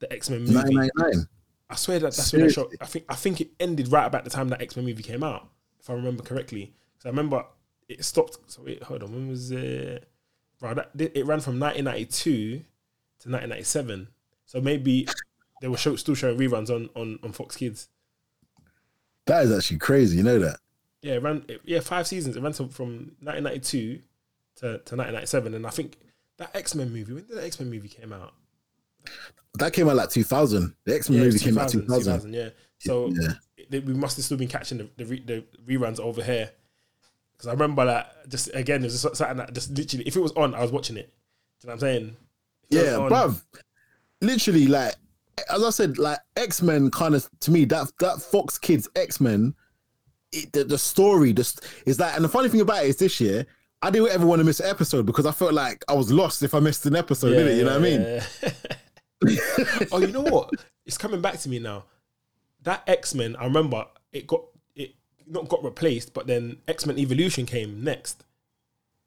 The 0.00 0.12
X 0.12 0.30
Men 0.30 0.40
movie. 0.40 0.54
Nine 0.54 0.74
nine 0.74 0.90
nine. 0.96 1.28
I 1.70 1.74
swear 1.74 1.98
that 1.98 2.14
that's 2.14 2.32
when 2.32 2.42
that 2.42 2.52
show. 2.52 2.70
I 2.80 2.86
think 2.86 3.04
I 3.08 3.14
think 3.14 3.40
it 3.40 3.50
ended 3.60 3.90
right 3.92 4.06
about 4.06 4.24
the 4.24 4.30
time 4.30 4.48
that 4.48 4.62
X 4.62 4.76
Men 4.76 4.84
movie 4.84 5.02
came 5.02 5.22
out, 5.22 5.48
if 5.80 5.90
I 5.90 5.94
remember 5.94 6.22
correctly. 6.22 6.72
So 6.98 7.08
I 7.08 7.10
remember 7.10 7.44
it 7.88 8.04
stopped. 8.04 8.38
So 8.46 8.62
wait, 8.62 8.82
hold 8.82 9.02
on. 9.02 9.12
When 9.12 9.28
was 9.28 9.50
it? 9.50 10.08
Right, 10.60 10.74
that 10.74 10.90
it 10.96 11.24
ran 11.24 11.40
from 11.40 11.60
1992 11.60 12.30
to 12.30 12.58
1997. 12.58 14.08
So 14.44 14.60
maybe 14.60 15.06
they 15.60 15.68
were 15.68 15.76
show, 15.76 15.94
still 15.96 16.14
showing 16.14 16.38
reruns 16.38 16.70
on 16.70 16.88
on 16.94 17.18
on 17.22 17.32
Fox 17.32 17.56
Kids. 17.56 17.88
That 19.26 19.44
is 19.44 19.56
actually 19.56 19.78
crazy. 19.78 20.16
You 20.16 20.22
know 20.22 20.38
that? 20.38 20.58
Yeah, 21.02 21.14
it 21.14 21.22
ran 21.22 21.44
yeah 21.64 21.80
five 21.80 22.06
seasons. 22.06 22.36
It 22.36 22.42
ran 22.42 22.52
to, 22.54 22.68
from 22.68 23.12
1992 23.20 24.00
to, 24.56 24.60
to 24.60 24.96
1997, 24.96 25.54
and 25.54 25.66
I 25.66 25.70
think 25.70 25.96
that 26.38 26.54
X 26.54 26.74
Men 26.74 26.92
movie. 26.92 27.12
When 27.14 27.24
did 27.24 27.36
the 27.36 27.44
X 27.44 27.60
Men 27.60 27.70
movie 27.70 27.88
came 27.88 28.12
out? 28.12 28.34
That 29.58 29.72
came 29.72 29.88
out 29.88 29.96
like 29.96 30.10
2000. 30.10 30.74
The 30.84 30.94
X 30.94 31.08
Men 31.10 31.18
Yeah, 31.20 31.24
movie 31.26 31.38
came 31.38 31.58
out 31.58 31.68
2000. 31.70 32.32
Yeah. 32.34 32.50
So 32.78 33.08
Yeah. 33.14 33.34
it- 33.56 33.84
we 33.84 33.94
must 33.94 34.16
have 34.16 34.24
still 34.24 34.36
been 34.38 34.48
catching 34.48 34.78
the 34.78 34.88
the, 34.96 35.04
re, 35.04 35.20
the 35.20 35.44
reruns 35.66 36.00
over 36.00 36.22
here. 36.22 36.50
Because 37.36 37.48
I 37.48 37.52
remember 37.52 37.84
like 37.84 38.06
just 38.28 38.50
again, 38.54 38.80
there's 38.80 39.00
just 39.00 39.16
something 39.16 39.36
that 39.38 39.52
just 39.52 39.70
literally, 39.70 40.06
if 40.06 40.16
it 40.16 40.20
was 40.20 40.32
on, 40.32 40.54
I 40.54 40.60
was 40.62 40.72
watching 40.72 40.96
it. 40.96 41.12
Do 41.60 41.66
you 41.66 41.68
know 41.68 41.74
what 41.74 41.74
I'm 41.74 41.80
saying? 41.80 42.16
Yeah, 42.70 42.96
on- 42.96 43.10
bruv. 43.10 43.42
Literally, 44.20 44.66
like 44.66 44.94
as 45.48 45.62
I 45.62 45.70
said, 45.70 45.98
like 45.98 46.18
X 46.36 46.60
Men 46.62 46.90
kind 46.90 47.14
of 47.14 47.28
to 47.40 47.50
me 47.52 47.64
that 47.66 47.92
that 48.00 48.20
Fox 48.20 48.58
Kids 48.58 48.88
X 48.96 49.20
Men, 49.20 49.54
the, 50.52 50.64
the 50.64 50.78
story 50.78 51.32
just 51.32 51.64
is 51.86 51.96
that. 51.98 52.16
And 52.16 52.24
the 52.24 52.28
funny 52.28 52.48
thing 52.48 52.60
about 52.60 52.84
it 52.84 52.88
is 52.88 52.96
this 52.96 53.20
year. 53.20 53.46
I 53.80 53.90
didn't 53.90 54.08
ever 54.10 54.26
want 54.26 54.40
to 54.40 54.44
miss 54.44 54.58
an 54.58 54.68
episode 54.68 55.06
because 55.06 55.24
I 55.24 55.30
felt 55.30 55.52
like 55.54 55.84
I 55.88 55.92
was 55.92 56.10
lost 56.10 56.42
if 56.42 56.52
I 56.52 56.58
missed 56.58 56.84
an 56.86 56.96
episode, 56.96 57.28
Yeah, 57.30 57.42
innit? 57.42 57.56
You 57.58 57.64
know 57.64 57.78
what 57.78 57.80
I 57.80 57.82
mean? 57.84 58.00
yeah. 58.02 59.86
oh, 59.92 60.00
you 60.00 60.08
know 60.08 60.22
what? 60.22 60.50
It's 60.84 60.98
coming 60.98 61.20
back 61.20 61.38
to 61.40 61.48
me 61.48 61.60
now. 61.60 61.84
That 62.62 62.82
X 62.88 63.14
Men, 63.14 63.36
I 63.36 63.44
remember 63.44 63.86
it 64.12 64.26
got 64.26 64.42
it 64.74 64.94
not 65.28 65.48
got 65.48 65.62
replaced, 65.62 66.12
but 66.12 66.26
then 66.26 66.56
X 66.66 66.86
Men 66.86 66.98
Evolution 66.98 67.46
came 67.46 67.84
next. 67.84 68.24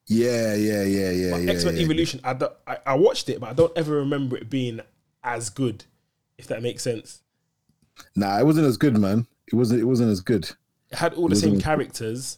Yeah, 0.07 0.55
yeah, 0.55 0.83
yeah, 0.83 1.11
yeah, 1.11 1.35
yeah. 1.37 1.51
X 1.51 1.65
Men 1.65 1.75
yeah. 1.75 1.83
Evolution, 1.83 2.21
I, 2.23 2.33
don't- 2.33 2.53
I 2.65 2.77
I 2.85 2.95
watched 2.95 3.27
it, 3.27 3.41
but 3.41 3.49
I 3.49 3.53
don't 3.53 3.77
ever 3.77 3.95
remember 3.95 4.37
it 4.37 4.49
being 4.49 4.79
as 5.21 5.49
good. 5.49 5.83
If 6.37 6.47
that 6.47 6.61
makes 6.63 6.81
sense, 6.81 7.21
Nah, 8.15 8.39
it 8.39 8.45
wasn't 8.45 8.67
as 8.67 8.77
good, 8.77 8.97
man. 8.97 9.27
It 9.47 9.55
wasn't. 9.55 9.81
It 9.81 9.85
wasn't 9.85 10.11
as 10.11 10.21
good. 10.21 10.49
It 10.91 10.97
had 10.97 11.13
all 11.13 11.27
the 11.27 11.35
same 11.35 11.59
characters. 11.59 12.37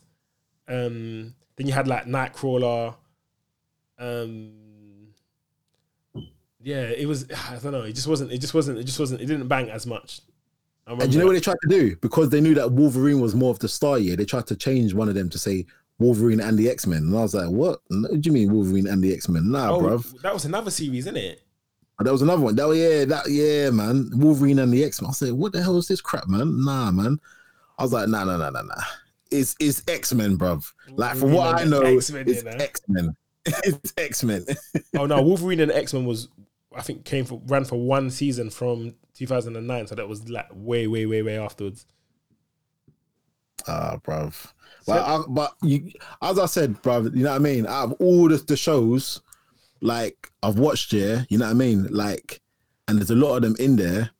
Um, 0.67 1.35
then 1.55 1.67
you 1.67 1.73
had 1.73 1.87
like 1.87 2.05
Nightcrawler. 2.05 2.95
Um, 3.99 4.51
yeah, 6.61 6.83
it 6.83 7.07
was. 7.07 7.29
I 7.49 7.57
don't 7.61 7.71
know. 7.73 7.81
It 7.83 7.93
just 7.93 8.07
wasn't. 8.07 8.31
It 8.31 8.39
just 8.39 8.53
wasn't. 8.53 8.79
It 8.79 8.85
just 8.85 8.99
wasn't. 8.99 9.21
It 9.21 9.25
didn't 9.25 9.47
bang 9.47 9.69
as 9.69 9.85
much. 9.85 10.21
And 10.85 11.13
you 11.13 11.19
know 11.19 11.25
what 11.27 11.33
they 11.33 11.39
tried 11.39 11.57
to 11.63 11.69
do? 11.69 11.95
Because 11.97 12.29
they 12.29 12.41
knew 12.41 12.53
that 12.55 12.71
Wolverine 12.71 13.21
was 13.21 13.35
more 13.35 13.51
of 13.51 13.59
the 13.59 13.69
star 13.69 13.97
year, 13.97 14.17
they 14.17 14.25
tried 14.25 14.47
to 14.47 14.55
change 14.55 14.93
one 14.93 15.07
of 15.07 15.15
them 15.15 15.29
to 15.29 15.37
say 15.37 15.65
Wolverine 15.97 16.41
and 16.41 16.59
the 16.59 16.69
X 16.69 16.85
Men. 16.85 17.03
And 17.03 17.15
I 17.17 17.21
was 17.21 17.33
like, 17.33 17.49
what? 17.49 17.79
What 17.87 18.19
do 18.19 18.27
you 18.29 18.33
mean 18.33 18.51
Wolverine 18.51 18.87
and 18.87 19.01
the 19.01 19.13
X 19.13 19.29
Men? 19.29 19.49
Nah, 19.49 19.71
Oh, 19.75 19.79
bruv. 19.79 20.21
that 20.21 20.33
was 20.33 20.43
another 20.45 20.71
series, 20.71 21.05
isn't 21.05 21.15
it? 21.15 21.41
But 21.97 22.05
There 22.05 22.13
was 22.13 22.21
another 22.21 22.41
one. 22.41 22.55
That 22.55 22.67
yeah, 22.75 23.05
that 23.05 23.29
yeah, 23.29 23.69
man. 23.69 24.09
Wolverine 24.15 24.59
and 24.59 24.73
the 24.73 24.83
X 24.83 25.01
Men. 25.01 25.09
I 25.09 25.13
said, 25.13 25.31
what 25.33 25.53
the 25.53 25.61
hell 25.63 25.77
is 25.77 25.87
this 25.87 26.01
crap, 26.01 26.27
man? 26.27 26.65
Nah, 26.65 26.91
man. 26.91 27.17
I 27.77 27.83
was 27.83 27.93
like, 27.93 28.07
nah, 28.07 28.23
nah, 28.23 28.37
nah, 28.37 28.49
nah, 28.49 28.61
nah. 28.61 28.81
It's 29.31 29.55
it's 29.59 29.81
X 29.87 30.13
Men, 30.13 30.37
bruv. 30.37 30.71
Like 30.89 31.17
from 31.17 31.33
what 31.33 31.59
I 31.59 31.63
know, 31.63 31.81
X-Men, 31.81 32.25
it's? 32.27 32.43
X 32.45 32.81
Men. 32.87 33.15
it's 33.45 33.93
X 33.97 34.23
Men. 34.23 34.45
Oh 34.97 35.05
no, 35.05 35.21
Wolverine 35.21 35.59
and 35.59 35.71
X 35.71 35.93
Men 35.93 36.05
was, 36.05 36.27
I 36.75 36.81
think, 36.81 37.03
came 37.03 37.25
for 37.25 37.41
ran 37.47 37.65
for 37.65 37.77
one 37.77 38.11
season 38.11 38.49
from 38.51 38.93
2009, 39.15 39.87
so 39.87 39.95
that 39.95 40.07
was 40.07 40.29
like 40.29 40.47
way, 40.53 40.85
way, 40.87 41.05
way, 41.05 41.23
way 41.23 41.39
afterwards. 41.39 41.87
Ah, 43.67 43.97
bruv. 44.03 44.35
But, 44.85 45.01
I, 45.01 45.23
but 45.27 45.53
you, 45.63 45.91
as 46.21 46.37
I 46.37 46.45
said, 46.45 46.81
bruv, 46.83 47.15
you 47.15 47.23
know 47.23 47.31
what 47.31 47.37
I 47.37 47.39
mean? 47.39 47.65
Out 47.65 47.85
of 47.85 47.93
all 47.93 48.27
the, 48.27 48.37
the 48.37 48.57
shows, 48.57 49.21
like 49.81 50.31
I've 50.43 50.59
watched, 50.59 50.93
yeah, 50.93 51.23
you 51.29 51.39
know 51.39 51.45
what 51.45 51.51
I 51.51 51.55
mean? 51.55 51.87
Like, 51.89 52.39
and 52.87 52.99
there's 52.99 53.11
a 53.11 53.15
lot 53.15 53.37
of 53.37 53.41
them 53.41 53.55
in 53.59 53.77
there. 53.77 54.11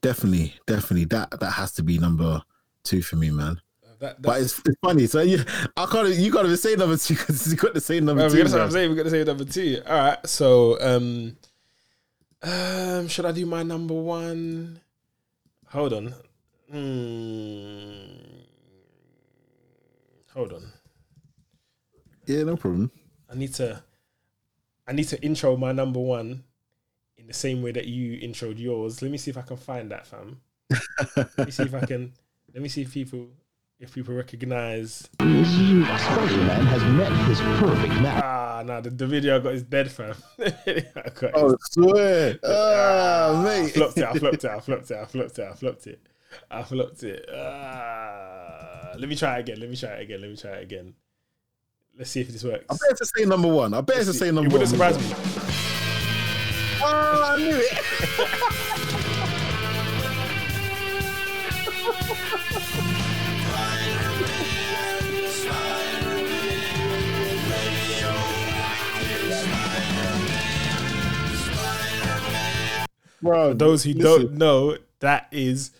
Definitely, 0.00 0.54
definitely, 0.66 1.04
that 1.06 1.38
that 1.38 1.50
has 1.50 1.72
to 1.72 1.82
be 1.82 1.98
number 1.98 2.42
two 2.84 3.02
for 3.02 3.16
me, 3.16 3.30
man. 3.30 3.60
That, 4.00 4.20
But 4.20 4.40
it's, 4.42 4.58
it's 4.66 4.76
funny. 4.82 5.06
So 5.06 5.20
you, 5.22 5.38
I 5.76 5.86
can't. 5.86 6.08
You 6.08 6.32
can't 6.32 6.46
even 6.46 6.56
say 6.56 6.74
number 6.74 6.96
two 6.96 7.14
because 7.14 7.50
you 7.50 7.56
got 7.56 7.72
the 7.74 7.80
same 7.80 8.04
number 8.04 8.22
Well, 8.22 8.30
two. 8.30 8.36
we 8.38 8.42
gotta, 8.42 8.62
I'm 8.62 8.68
bruv. 8.68 8.72
saying 8.72 8.90
we 8.90 8.96
got 8.96 9.04
to 9.04 9.10
say 9.10 9.22
number 9.24 9.44
two. 9.44 9.80
All 9.86 9.96
right, 9.96 10.26
so 10.26 10.76
um, 10.80 11.36
um, 12.42 13.06
should 13.08 13.24
I 13.26 13.32
do 13.32 13.46
my 13.46 13.62
number 13.62 13.94
one? 13.94 14.80
Hold 15.68 15.92
on. 15.92 16.14
Hmm. 16.70 18.42
Hold 20.34 20.52
on. 20.54 20.72
Yeah, 22.26 22.42
no 22.44 22.56
problem. 22.56 22.90
I 23.30 23.34
need 23.36 23.54
to. 23.54 23.82
I 24.86 24.92
need 24.92 25.08
to 25.08 25.22
intro 25.22 25.56
my 25.56 25.70
number 25.72 26.00
one 26.00 26.42
in 27.16 27.26
the 27.28 27.32
same 27.32 27.62
way 27.62 27.70
that 27.72 27.86
you 27.86 28.18
introed 28.18 28.58
yours. 28.58 29.00
Let 29.00 29.10
me 29.12 29.18
see 29.18 29.30
if 29.30 29.36
I 29.38 29.42
can 29.42 29.56
find 29.56 29.90
that, 29.92 30.06
fam. 30.06 30.40
let 31.16 31.46
me 31.46 31.52
see 31.52 31.62
if 31.64 31.74
I 31.74 31.86
can. 31.86 32.12
Let 32.54 32.62
me 32.62 32.68
see 32.68 32.82
if 32.82 32.92
people, 32.92 33.28
if 33.80 33.94
people 33.94 34.14
recognize. 34.14 35.08
Spider-Man 35.18 36.66
has 36.66 36.82
met 36.84 37.12
his 37.28 37.40
perfect 37.40 37.94
match. 38.02 38.22
Ah, 38.24 38.62
no, 38.64 38.80
the, 38.80 38.90
the 38.90 39.06
video 39.06 39.36
I 39.36 39.38
got 39.40 39.54
is 39.54 39.62
dead, 39.62 39.90
fam. 39.90 40.14
I 40.38 40.50
got 41.14 41.22
it. 41.22 41.30
Oh, 41.34 41.56
swear. 41.70 42.38
Ah, 42.44 43.40
I 43.40 43.44
mate. 43.44 43.72
flopped 43.74 43.96
it. 43.98 44.04
I 44.04 44.12
flopped 44.14 44.44
it. 44.44 44.50
I 44.50 44.60
flopped 44.60 44.90
it. 44.90 44.96
I 44.98 45.04
flopped 45.06 45.38
it. 45.38 45.44
I 45.50 45.54
flopped 45.54 45.86
it. 45.86 46.00
I 46.50 46.62
flopped 46.62 47.02
it. 47.02 47.26
Ah, 47.34 48.92
let 48.98 49.08
me 49.08 49.16
try 49.16 49.38
it 49.38 49.40
again. 49.40 49.60
Let 49.60 49.70
me 49.70 49.76
try 49.76 49.90
it 49.90 50.02
again. 50.02 50.20
Let 50.20 50.30
me 50.30 50.36
try 50.36 50.50
it 50.52 50.62
again. 50.64 50.94
Let's 51.98 52.10
see 52.10 52.20
if 52.22 52.28
this 52.28 52.44
works. 52.44 52.64
I 52.70 52.76
bet 52.88 52.96
to 52.98 53.04
say 53.06 53.24
number 53.24 53.48
one. 53.48 53.74
I 53.74 53.80
bet 53.82 53.96
to 54.04 54.12
say 54.14 54.26
number 54.30 54.48
it 54.48 54.52
one. 54.52 54.60
wouldn't 54.60 54.70
surprise 54.70 54.98
me. 54.98 55.14
Oh, 56.84 57.22
I 57.24 57.36
knew 57.38 57.56
it. 57.56 58.38
Bro, 73.22 73.50
For 73.50 73.54
those 73.54 73.84
who 73.84 73.92
listen, 73.92 74.02
don't 74.02 74.32
know, 74.34 74.76
that 75.00 75.28
is 75.30 75.70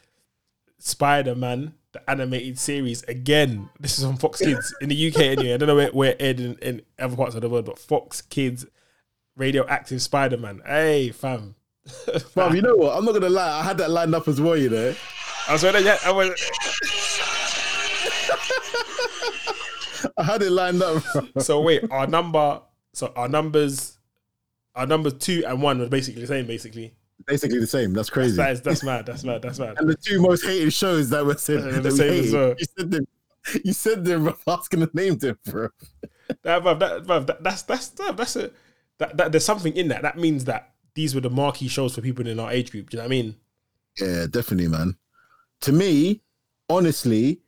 Spider 0.78 1.34
Man, 1.34 1.74
the 1.92 2.08
animated 2.10 2.58
series. 2.58 3.02
Again, 3.04 3.68
this 3.80 3.98
is 3.98 4.04
on 4.04 4.16
Fox 4.16 4.38
Kids 4.40 4.74
in 4.80 4.88
the 4.88 5.08
UK 5.08 5.20
anyway. 5.20 5.54
I 5.54 5.56
don't 5.56 5.66
know 5.66 5.76
where, 5.76 5.90
where 5.90 6.10
it 6.12 6.16
aired 6.20 6.40
in, 6.40 6.54
in 6.56 6.82
other 6.98 7.16
parts 7.16 7.34
of 7.34 7.42
the 7.42 7.48
world, 7.48 7.66
but 7.66 7.78
Fox 7.78 8.22
Kids 8.22 8.64
Radioactive 9.36 10.00
Spider 10.00 10.36
Man. 10.36 10.62
Hey, 10.64 11.10
fam. 11.10 11.54
fam, 12.30 12.54
you 12.54 12.62
know 12.62 12.76
what? 12.76 12.96
I'm 12.96 13.04
not 13.04 13.12
gonna 13.12 13.28
lie. 13.28 13.60
I 13.60 13.62
had 13.62 13.78
that 13.78 13.90
lined 13.90 14.14
up 14.14 14.28
as 14.28 14.40
well. 14.40 14.56
You 14.56 14.70
know. 14.70 14.94
I 15.48 15.52
was 15.52 15.64
ready. 15.64 15.84
Yeah, 15.84 15.98
I 16.04 16.12
was. 16.12 16.28
I 20.16 20.24
had 20.24 20.42
it 20.42 20.50
lined 20.50 20.82
up. 20.82 21.02
Bro. 21.12 21.42
So 21.42 21.60
wait, 21.60 21.84
our 21.90 22.06
number, 22.06 22.60
so 22.92 23.12
our 23.16 23.28
numbers, 23.28 23.98
our 24.74 24.86
numbers 24.86 25.14
two 25.14 25.44
and 25.46 25.60
one 25.60 25.80
was 25.80 25.88
basically 25.88 26.22
the 26.22 26.28
same. 26.28 26.46
Basically, 26.46 26.94
Basically 27.26 27.58
the 27.58 27.66
same. 27.66 27.92
That's 27.92 28.10
crazy. 28.10 28.36
that 28.36 28.52
is 28.52 28.62
that's 28.62 28.82
mad. 28.82 29.06
That's 29.06 29.24
mad. 29.24 29.42
That's 29.42 29.58
mad. 29.58 29.76
and 29.78 29.88
the 29.88 29.96
two 29.96 30.20
most 30.20 30.44
hated 30.44 30.72
shows 30.72 31.10
that 31.10 31.24
were 31.24 31.36
said 31.36 31.60
Uh, 31.60 31.80
the 31.80 31.90
same 31.90 32.24
as 32.24 32.32
well. 32.32 32.54
You 32.58 32.66
said 32.78 32.90
them. 32.90 33.06
You 33.64 33.72
said 33.72 34.04
them. 34.04 34.24
bro, 34.24 34.34
asking 34.48 34.80
the 34.80 34.90
name 34.94 35.18
them, 35.18 35.38
bro. 35.44 35.68
That, 36.42 36.62
bruv, 36.62 36.78
that, 36.78 37.04
bruv, 37.04 37.26
that, 37.26 37.42
that's 37.42 37.62
that's 37.62 37.88
that, 37.88 38.16
that's 38.16 38.36
a 38.36 38.50
that, 38.98 39.16
that 39.16 39.32
there's 39.32 39.44
something 39.44 39.76
in 39.76 39.88
that. 39.88 40.02
That 40.02 40.16
means 40.18 40.44
that 40.44 40.72
these 40.94 41.14
were 41.14 41.20
the 41.20 41.30
marquee 41.30 41.68
shows 41.68 41.94
for 41.94 42.00
people 42.00 42.26
in 42.26 42.38
our 42.38 42.50
age 42.50 42.70
group. 42.70 42.90
Do 42.90 42.96
you 42.96 43.02
know 43.02 43.08
what 43.08 43.14
I 43.14 43.22
mean? 43.22 43.36
Yeah, 44.00 44.26
definitely, 44.30 44.68
man. 44.68 44.96
To 45.62 45.72
me, 45.72 46.20
honestly, 46.68 47.40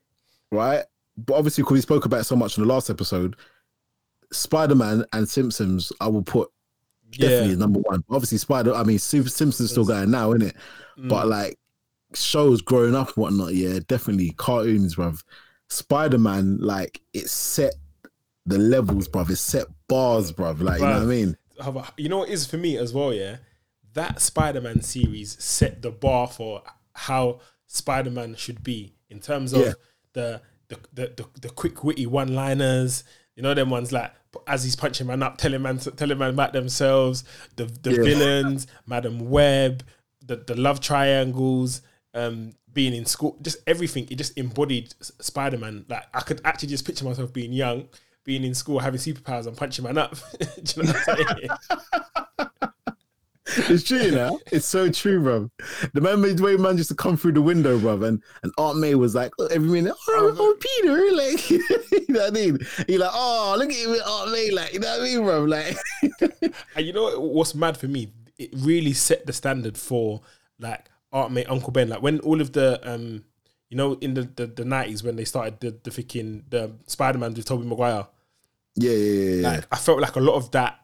right? 0.51 0.85
But 1.17 1.35
obviously, 1.35 1.63
because 1.63 1.75
we 1.75 1.81
spoke 1.81 2.05
about 2.05 2.21
it 2.21 2.25
so 2.25 2.37
much 2.37 2.59
in 2.59 2.65
the 2.65 2.73
last 2.73 2.91
episode, 2.91 3.37
Spider 4.33 4.75
Man 4.75 5.05
and 5.13 5.29
Simpsons, 5.29 5.93
I 6.01 6.09
will 6.09 6.23
put 6.23 6.51
definitely 7.19 7.51
Yeah. 7.51 7.55
number 7.57 7.81
one. 7.81 8.05
Obviously, 8.11 8.39
Spider. 8.39 8.75
I 8.75 8.83
mean, 8.85 8.99
Super 8.99 9.29
Simpsons 9.29 9.71
still 9.71 9.85
going 9.85 10.11
now, 10.11 10.33
isn't 10.33 10.49
it? 10.49 10.57
Mm. 10.99 11.09
But 11.09 11.29
like 11.29 11.59
shows 12.15 12.61
growing 12.63 12.95
up, 12.95 13.17
whatnot. 13.17 13.55
Yeah, 13.55 13.81
definitely 13.87 14.31
cartoons, 14.37 14.97
bruv. 14.97 15.23
Spider 15.69 16.19
Man, 16.19 16.59
like 16.59 17.01
it 17.13 17.29
set 17.29 17.75
the 18.47 18.59
levels, 18.59 19.09
bruv. 19.09 19.31
It 19.31 19.37
set 19.37 19.67
bars, 19.89 20.33
bruv. 20.33 20.61
Like 20.61 20.81
you 20.81 20.87
know 20.87 20.93
what 20.93 21.03
I 21.03 21.07
mean? 21.07 21.37
You 21.97 22.09
know 22.09 22.19
what 22.19 22.29
it 22.29 22.33
is 22.33 22.47
for 22.47 22.57
me 22.57 22.77
as 22.77 22.93
well, 22.93 23.13
yeah? 23.13 23.37
That 23.95 24.21
Spider 24.21 24.61
Man 24.61 24.83
series 24.83 25.43
set 25.43 25.83
the 25.83 25.91
bar 25.91 26.27
for 26.27 26.63
how 26.95 27.41
Spider 27.67 28.11
Man 28.11 28.35
should 28.35 28.63
be 28.63 28.95
in 29.09 29.21
terms 29.21 29.53
of 29.53 29.61
Yeah. 29.61 29.73
the, 30.13 30.43
the, 30.69 30.79
the, 30.93 31.13
the, 31.17 31.41
the 31.43 31.49
quick, 31.51 31.83
witty 31.85 32.07
one 32.07 32.35
liners. 32.35 33.05
You 33.37 33.43
know, 33.43 33.55
them 33.55 33.71
ones 33.71 33.91
like 33.93 34.13
as 34.47 34.65
he's 34.65 34.77
punching 34.77 35.07
man 35.07 35.23
up, 35.23 35.39
telling 35.39 35.63
man, 35.63 35.79
telling 35.79 36.19
man 36.19 36.31
about 36.31 36.53
themselves, 36.53 37.25
the, 37.57 37.65
the 37.67 37.93
Yeah. 37.95 38.03
villains, 38.03 38.67
Madam 38.87 39.31
Web, 39.31 39.83
the, 40.25 40.37
the 40.37 40.55
love 40.55 40.81
triangles, 40.81 41.83
um, 42.15 42.53
being 42.73 42.95
in 42.95 43.07
school, 43.07 43.37
just 43.43 43.59
everything. 43.67 44.07
It 44.11 44.17
just 44.17 44.37
embodied 44.39 44.95
Spider 45.01 45.59
Man. 45.59 45.85
Like, 45.89 46.05
I 46.15 46.21
could 46.21 46.41
actually 46.45 46.69
just 46.69 46.85
picture 46.87 47.05
myself 47.05 47.33
being 47.33 47.53
young, 47.53 47.89
being 48.25 48.45
in 48.45 48.55
school, 48.55 48.79
having 48.79 49.01
superpowers 49.01 49.47
and 49.47 49.57
punching 49.57 49.85
man 49.85 49.99
up. 49.99 50.17
Do 50.39 50.47
you 50.77 50.83
know 50.85 50.93
what 50.93 51.09
I'm 51.09 51.17
saying? 51.17 51.49
it's 53.47 53.85
true, 53.85 53.99
you 53.99 54.11
know. 54.13 54.41
It's 54.53 54.67
so 54.67 54.91
true, 54.91 55.21
bro. 55.23 55.51
The 55.93 56.01
man, 56.01 56.21
the 56.23 56.43
way 56.43 56.57
man 56.57 56.77
used 56.79 56.89
to 56.89 56.95
come 56.95 57.17
through 57.17 57.33
the 57.33 57.43
window, 57.43 57.79
bro, 57.79 58.03
and, 58.05 58.23
and 58.43 58.53
Aunt 58.59 58.79
May 58.79 58.95
was 58.95 59.15
like, 59.15 59.33
"Look, 59.39 59.53
every 59.53 59.69
minute, 59.69 59.95
oh, 60.09 60.35
oh 60.39 60.57
Peter, 60.61 61.13
like, 61.17 61.51
you 61.93 62.07
know 62.09 62.21
what 62.21 62.29
I 62.29 62.31
mean? 62.31 62.59
He 62.87 62.99
like, 62.99 63.11
oh, 63.13 63.55
look 63.59 63.71
at 63.71 63.77
him, 63.77 63.91
Aunt 64.07 64.33
May, 64.33 64.51
like, 64.51 64.73
you 64.73 64.81
know 64.81 64.89
what 64.89 65.01
I 65.01 65.05
mean, 65.05 65.23
bro? 65.23 65.45
Like, 65.45 65.77
And 66.77 66.87
you 66.87 66.93
know 66.93 67.03
what- 67.05 67.23
what's 67.23 67.55
mad 67.55 67.77
for 67.77 67.89
me? 67.89 68.13
It 68.39 68.51
really 68.57 68.93
set 68.93 69.27
the 69.27 69.33
standard 69.33 69.77
for 69.79 70.23
like 70.59 70.87
Aunt 71.13 71.33
May, 71.33 71.45
Uncle 71.45 71.71
Ben. 71.71 71.89
Like 71.89 72.03
when 72.03 72.21
all 72.21 72.41
of 72.41 72.53
the 72.53 72.81
um, 72.83 73.25
you 73.69 73.77
know, 73.77 73.95
in 74.01 74.15
the 74.15 74.23
the, 74.23 74.47
the 74.47 74.65
90s 74.65 75.05
when 75.05 75.17
they 75.17 75.25
started 75.25 75.61
the 75.61 75.77
the 75.83 75.91
freaking 75.91 76.43
the 76.51 76.73
Spider 76.87 77.19
Man 77.19 77.35
with 77.35 77.45
Tobey 77.45 77.65
Maguire. 77.67 78.07
yeah, 78.77 78.91
yeah, 78.91 78.97
yeah, 78.97 79.35
yeah. 79.41 79.49
Like 79.49 79.67
I 79.71 79.77
felt 79.77 80.01
like 80.01 80.17
a 80.17 80.21
lot 80.21 80.35
of 80.35 80.51
that. 80.53 80.81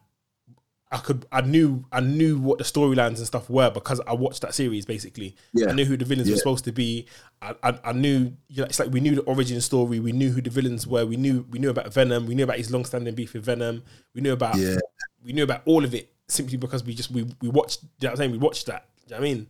I 0.92 0.98
could, 0.98 1.24
I 1.30 1.40
knew, 1.42 1.84
I 1.92 2.00
knew 2.00 2.38
what 2.38 2.58
the 2.58 2.64
storylines 2.64 3.18
and 3.18 3.26
stuff 3.26 3.48
were 3.48 3.70
because 3.70 4.00
I 4.08 4.12
watched 4.12 4.42
that 4.42 4.54
series. 4.54 4.84
Basically, 4.84 5.36
Yeah. 5.52 5.68
I 5.70 5.72
knew 5.72 5.84
who 5.84 5.96
the 5.96 6.04
villains 6.04 6.28
were 6.28 6.36
supposed 6.36 6.64
to 6.64 6.72
be. 6.72 7.06
I, 7.40 7.54
I, 7.62 7.78
I 7.84 7.92
knew, 7.92 8.32
you 8.48 8.56
know, 8.62 8.64
it's 8.64 8.80
like 8.80 8.90
we 8.90 8.98
knew 9.00 9.14
the 9.14 9.22
origin 9.22 9.60
story. 9.60 10.00
We 10.00 10.10
knew 10.12 10.30
who 10.30 10.42
the 10.42 10.50
villains 10.50 10.86
were. 10.88 11.06
We 11.06 11.16
knew, 11.16 11.46
we 11.50 11.60
knew 11.60 11.70
about 11.70 11.92
Venom. 11.94 12.26
We 12.26 12.34
knew 12.34 12.42
about 12.44 12.56
his 12.56 12.72
long-standing 12.72 13.14
beef 13.14 13.34
with 13.34 13.44
Venom. 13.44 13.84
We 14.14 14.20
knew 14.20 14.32
about, 14.32 14.56
Yeah. 14.56 14.78
we 15.24 15.32
knew 15.32 15.44
about 15.44 15.62
all 15.64 15.84
of 15.84 15.94
it 15.94 16.12
simply 16.26 16.56
because 16.56 16.82
we 16.84 16.94
just 16.94 17.10
we 17.10 17.22
we 17.40 17.48
watched. 17.48 17.82
You 17.82 17.88
know 18.02 18.08
what 18.08 18.10
I'm 18.12 18.16
saying? 18.16 18.30
We 18.32 18.38
watched 18.38 18.66
that. 18.66 18.86
Do 19.06 19.14
you 19.14 19.20
know 19.20 19.20
what 19.22 19.30
I 19.30 19.34
mean? 19.34 19.46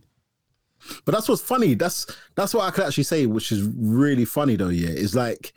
But 1.05 1.11
that's 1.13 1.27
what's 1.29 1.41
funny. 1.41 1.73
That's 1.75 2.05
that's 2.35 2.53
what 2.53 2.65
I 2.65 2.71
could 2.71 2.83
actually 2.85 3.03
say, 3.03 3.25
which 3.25 3.51
is 3.51 3.63
really 3.77 4.25
funny 4.25 4.55
though. 4.57 4.69
Yeah, 4.69 4.89
is 4.89 5.15
like 5.15 5.53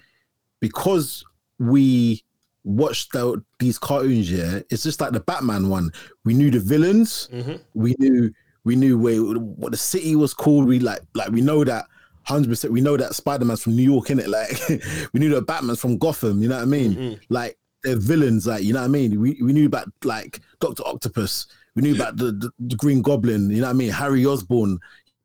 because 0.61 1.25
we 1.59 2.23
watched 2.65 3.13
the, 3.13 3.43
these 3.59 3.79
cartoons. 3.79 4.31
Yeah, 4.31 4.61
it's 4.71 4.83
just 4.83 5.01
like 5.01 5.13
the 5.13 5.21
Batman 5.21 5.69
one. 5.69 5.91
We 6.25 6.35
knew 6.35 6.51
the 6.51 6.61
villains. 6.61 7.29
Mm-hmm. 7.33 7.57
We 7.75 7.95
knew 7.99 8.33
we 8.65 8.77
knew 8.77 8.99
where 8.99 9.21
what 9.21 9.73
the 9.73 9.79
city 9.79 10.17
was 10.17 10.35
called. 10.35 10.67
We 10.67 10.81
like 10.81 11.01
like 11.15 11.31
we 11.31 11.41
know 11.41 11.65
that. 11.65 11.87
Hundred 12.27 12.49
percent, 12.49 12.73
we 12.73 12.81
know 12.81 12.97
that 12.97 13.15
Spider 13.15 13.45
Man's 13.45 13.63
from 13.63 13.77
New 13.77 13.83
York, 13.83 14.07
innit? 14.07 14.27
Like, 14.29 14.83
we 15.13 15.21
knew 15.21 15.29
that 15.35 15.47
Batman's 15.47 15.79
from 15.79 15.99
Gotham. 15.99 16.41
You 16.41 16.49
know 16.49 16.57
what 16.57 16.63
I 16.63 16.65
mean? 16.65 16.95
Mm-hmm. 16.95 17.23
Like, 17.29 17.59
they're 17.83 17.97
villains. 17.97 18.47
Like, 18.47 18.65
you 18.65 18.73
know 18.73 18.81
what 18.81 18.87
I 18.87 18.89
mean? 18.89 19.21
We 19.21 19.39
we 19.43 19.53
knew 19.53 19.67
about 19.67 19.89
like 20.05 20.41
Doctor 20.59 20.83
Octopus. 20.87 21.47
We 21.77 21.83
knew 21.83 21.95
about 21.95 22.17
the, 22.17 22.33
the, 22.33 22.51
the 22.61 22.77
Green 22.77 23.03
Goblin. 23.03 23.51
You 23.51 23.61
know 23.61 23.67
what 23.67 23.75
I 23.75 23.75
mean? 23.75 23.91
Harry 23.91 24.25
Osborn. 24.25 24.79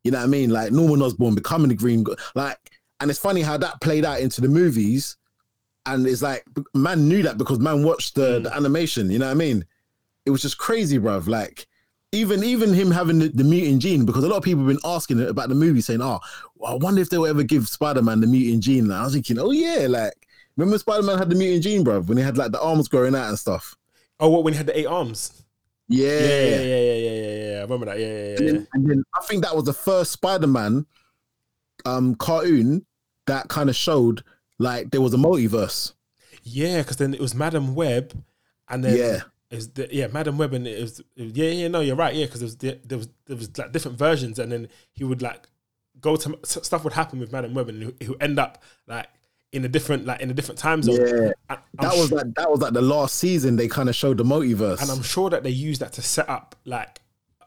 You 0.04 0.10
know 0.10 0.18
what 0.18 0.24
I 0.24 0.28
mean? 0.28 0.50
Like 0.50 0.72
Norman 0.72 1.00
Osborn 1.00 1.34
becoming 1.34 1.68
the 1.68 1.74
Green. 1.74 2.02
Go- 2.02 2.16
like, 2.34 2.58
and 3.00 3.10
it's 3.10 3.18
funny 3.18 3.40
how 3.40 3.56
that 3.56 3.80
played 3.80 4.04
out 4.04 4.20
into 4.20 4.40
the 4.42 4.48
movies. 4.48 5.16
And 5.86 6.06
it's 6.06 6.22
like 6.22 6.44
man 6.74 7.08
knew 7.08 7.22
that 7.22 7.38
because 7.38 7.58
man 7.58 7.82
watched 7.82 8.14
the, 8.14 8.40
the 8.40 8.54
animation. 8.54 9.10
You 9.10 9.18
know 9.18 9.26
what 9.26 9.32
I 9.32 9.34
mean? 9.34 9.64
It 10.26 10.30
was 10.30 10.42
just 10.42 10.58
crazy, 10.58 10.98
bruv. 10.98 11.26
Like 11.26 11.66
even 12.12 12.42
even 12.42 12.74
him 12.74 12.90
having 12.90 13.18
the, 13.20 13.28
the 13.28 13.44
mutant 13.44 13.82
gene, 13.82 14.04
because 14.04 14.24
a 14.24 14.28
lot 14.28 14.38
of 14.38 14.42
people 14.42 14.64
have 14.64 14.68
been 14.68 14.90
asking 14.90 15.20
about 15.22 15.48
the 15.48 15.54
movie, 15.54 15.80
saying, 15.80 16.02
"Oh, 16.02 16.18
well, 16.56 16.72
I 16.72 16.74
wonder 16.74 17.00
if 17.00 17.08
they'll 17.08 17.26
ever 17.26 17.42
give 17.42 17.68
Spider 17.68 18.02
Man 18.02 18.20
the 18.20 18.26
mutant 18.26 18.64
gene." 18.64 18.84
And 18.84 18.92
I 18.92 19.04
was 19.04 19.14
thinking, 19.14 19.38
"Oh 19.38 19.52
yeah, 19.52 19.86
like 19.88 20.26
remember 20.56 20.78
Spider 20.78 21.02
Man 21.02 21.18
had 21.18 21.30
the 21.30 21.36
mutant 21.36 21.62
gene, 21.62 21.84
bruv, 21.84 22.06
when 22.06 22.18
he 22.18 22.24
had 22.24 22.36
like 22.36 22.52
the 22.52 22.60
arms 22.60 22.88
growing 22.88 23.14
out 23.14 23.28
and 23.28 23.38
stuff." 23.38 23.76
Oh, 24.18 24.28
what 24.28 24.44
when 24.44 24.52
he 24.52 24.58
had 24.58 24.66
the 24.66 24.78
eight 24.78 24.86
arms? 24.86 25.44
Yeah, 25.88 26.08
Yeah, 26.08 26.40
yeah, 26.40 26.60
yeah, 26.60 26.78
yeah, 26.78 27.12
yeah, 27.12 27.50
yeah. 27.50 27.58
I 27.58 27.62
remember 27.62 27.86
that. 27.86 27.98
Yeah, 27.98 28.06
yeah, 28.06 28.14
yeah. 28.14 28.30
yeah. 28.30 28.46
then, 28.46 28.68
and 28.74 28.90
then 28.90 29.04
I 29.14 29.24
think 29.26 29.44
that 29.44 29.54
was 29.54 29.64
the 29.64 29.72
first 29.72 30.12
Spider 30.12 30.46
Man 30.46 30.86
um 31.86 32.16
cartoon 32.16 32.84
that 33.26 33.48
kind 33.48 33.70
of 33.70 33.76
showed 33.76 34.24
like 34.60 34.90
there 34.90 35.00
was 35.00 35.14
a 35.14 35.16
multiverse. 35.16 35.92
Yeah, 36.44 36.78
because 36.82 36.96
then 36.98 37.12
it 37.14 37.20
was 37.20 37.34
Madam 37.34 37.74
Web, 37.74 38.12
and 38.68 38.84
then 38.84 38.96
Yeah. 38.96 39.20
was 39.50 39.68
the, 39.70 39.88
yeah 39.90 40.06
Madam 40.06 40.38
Web, 40.38 40.52
and 40.54 40.66
it 40.68 40.80
was 40.80 41.00
yeah 41.16 41.50
yeah 41.50 41.68
no 41.68 41.80
you're 41.80 41.96
right 41.96 42.14
yeah 42.14 42.26
because 42.26 42.40
there 42.40 42.46
was 42.46 42.56
the- 42.56 42.78
there 42.84 42.98
was 42.98 43.08
there 43.26 43.36
was 43.36 43.58
like 43.58 43.72
different 43.72 43.98
versions, 43.98 44.38
and 44.38 44.52
then 44.52 44.68
he 44.92 45.02
would 45.04 45.22
like 45.22 45.48
go 46.00 46.16
to 46.16 46.38
stuff 46.44 46.84
would 46.84 46.92
happen 46.94 47.18
with 47.18 47.32
Madam 47.32 47.52
Web, 47.54 47.68
and 47.68 47.92
he- 48.00 48.08
would 48.08 48.22
end 48.22 48.38
up 48.38 48.62
like 48.86 49.08
in 49.52 49.64
a 49.64 49.68
different 49.68 50.06
like 50.06 50.20
in 50.20 50.30
a 50.30 50.34
different 50.34 50.58
time 50.58 50.82
zone. 50.82 50.94
Yeah. 51.00 51.32
I'm 51.50 51.58
That 51.74 51.96
was 51.96 52.08
su- 52.10 52.16
like 52.16 52.34
that 52.36 52.50
was 52.50 52.60
like 52.60 52.72
the 52.72 52.82
last 52.82 53.16
season 53.16 53.56
they 53.56 53.66
kind 53.68 53.88
of 53.88 53.96
showed 53.96 54.18
the 54.18 54.24
multiverse. 54.24 54.80
and 54.80 54.90
I'm 54.90 55.02
sure 55.02 55.28
that 55.30 55.42
they 55.42 55.50
used 55.50 55.80
that 55.82 55.92
to 55.94 56.02
set 56.02 56.28
up 56.28 56.54
like 56.64 57.00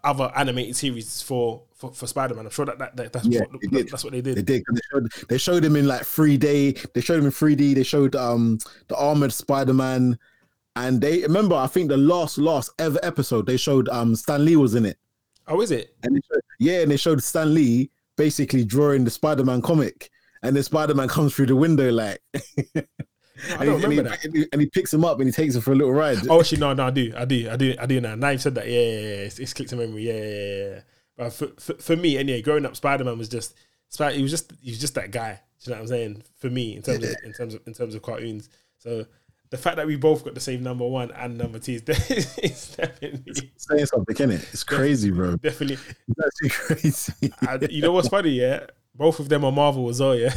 other 0.03 0.29
animated 0.35 0.75
series 0.75 1.21
for 1.21 1.63
for, 1.89 1.93
for 1.93 2.07
Spider 2.07 2.33
Man. 2.35 2.45
I'm 2.45 2.51
sure 2.51 2.65
that, 2.65 2.79
that, 2.79 2.95
that 2.95 3.13
that's 3.13 3.25
Yeah, 3.25 3.41
what 3.41 3.61
they 3.61 3.67
did. 3.67 3.89
that's 3.89 4.03
what 4.03 4.13
they 4.13 4.21
did. 4.21 4.37
They 4.37 4.41
did. 4.41 4.63
They 4.71 4.79
showed, 4.91 5.11
they 5.29 5.37
showed 5.37 5.63
him 5.65 5.75
in 5.75 5.87
like 5.87 6.01
3D. 6.01 6.93
They 6.93 7.01
showed 7.01 7.19
him 7.19 7.25
in 7.25 7.31
3D. 7.31 7.75
They 7.75 7.83
showed 7.83 8.15
um 8.15 8.59
the 8.87 8.95
armored 8.95 9.33
Spider 9.33 9.73
Man, 9.73 10.17
and 10.75 11.01
they 11.01 11.21
remember. 11.23 11.55
I 11.55 11.67
think 11.67 11.89
the 11.89 11.97
last 11.97 12.37
last 12.37 12.71
ever 12.79 12.99
episode 13.03 13.45
they 13.45 13.57
showed 13.57 13.89
um 13.89 14.15
Stan 14.15 14.45
Lee 14.45 14.55
was 14.55 14.75
in 14.75 14.85
it, 14.85 14.97
Oh, 15.47 15.61
is 15.61 15.71
it? 15.71 15.95
and 16.03 16.21
showed, 16.31 16.41
yeah, 16.59 16.81
and 16.81 16.91
they 16.91 16.97
showed 16.97 17.21
Stan 17.21 17.53
Lee 17.53 17.89
basically 18.15 18.63
drawing 18.63 19.03
the 19.03 19.11
Spider 19.11 19.43
Man 19.43 19.61
comic, 19.61 20.09
and 20.41 20.55
the 20.55 20.63
Spider 20.63 20.93
Man 20.95 21.07
comes 21.15 21.35
through 21.35 21.47
the 21.47 21.55
window 21.55 21.91
like, 21.91 22.21
I 23.57 23.65
and, 23.65 23.65
don't 23.65 23.65
he, 23.65 23.71
and, 23.71 23.81
he, 23.81 23.87
remember 23.99 24.09
that. 24.09 24.23
and 24.25 24.35
he- 24.37 24.47
and 24.53 24.61
he 24.61 24.67
picks 24.69 24.93
him 24.93 25.03
up 25.03 25.19
and 25.19 25.27
he 25.27 25.33
takes 25.33 25.55
him 25.55 25.61
for 25.61 25.73
a 25.73 25.75
little 25.75 25.91
ride. 25.93 26.17
Oh, 26.29 26.39
actually, 26.39 26.59
no, 26.59 26.73
no, 26.73 26.85
I 26.87 26.91
do, 26.91 27.13
I 27.17 27.25
do, 27.25 27.49
I 27.49 27.55
do, 27.57 27.75
I 27.79 27.85
do 27.87 27.99
now. 27.99 28.15
Now 28.15 28.29
you've 28.29 28.41
said 28.41 28.55
that, 28.55 28.67
yeah, 28.67 28.79
yeah, 28.79 28.99
yeah. 28.99 29.15
It's, 29.27 29.39
it's 29.39 29.53
clicked 29.53 29.71
to 29.71 29.75
memory, 29.75 30.07
yeah, 30.07 30.13
yeah, 30.13 30.73
yeah. 30.75 30.79
But 31.17 31.31
for, 31.33 31.47
for, 31.59 31.73
for 31.75 31.95
me, 31.95 32.17
anyway, 32.17 32.41
growing 32.41 32.65
up, 32.65 32.75
Spider 32.75 33.03
Man 33.03 33.17
was 33.17 33.29
just, 33.29 33.55
Spider, 33.89 34.15
he 34.15 34.21
was 34.21 34.31
just, 34.31 34.51
he 34.61 34.71
was 34.71 34.79
just 34.79 34.95
that 34.95 35.11
guy. 35.11 35.39
Do 35.63 35.69
you 35.69 35.75
know 35.75 35.81
what 35.81 35.81
I'm 35.83 35.87
saying? 35.87 36.23
For 36.37 36.49
me, 36.49 36.75
in 36.75 36.81
terms 36.81 37.03
of, 37.03 37.15
in 37.23 37.33
terms 37.33 37.53
of, 37.53 37.61
in 37.67 37.73
terms 37.73 37.95
of 37.95 38.01
cartoons. 38.01 38.49
So 38.77 39.05
the 39.49 39.57
fact 39.57 39.77
that 39.77 39.85
we 39.87 39.95
both 39.95 40.23
got 40.25 40.33
the 40.33 40.39
same 40.41 40.63
number 40.63 40.85
one 40.87 41.11
and 41.11 41.37
number 41.37 41.59
two 41.59 41.73
is, 41.73 42.37
is 42.39 42.75
definitely, 42.75 43.51
Saying 43.57 43.85
something, 43.85 44.15
can 44.15 44.31
it? 44.31 44.47
It's 44.51 44.63
crazy, 44.63 45.11
bro. 45.11 45.35
definitely. 45.37 45.77
It's 46.07 46.19
actually 46.25 46.49
crazy. 47.29 47.73
You 47.73 47.81
know 47.83 47.91
what's 47.91 48.07
funny? 48.07 48.31
Yeah, 48.31 48.65
both 48.95 49.19
of 49.19 49.29
them 49.29 49.45
are 49.45 49.51
Marvel 49.51 49.89
as 49.89 49.99
well. 49.99 50.15
Yeah. 50.15 50.33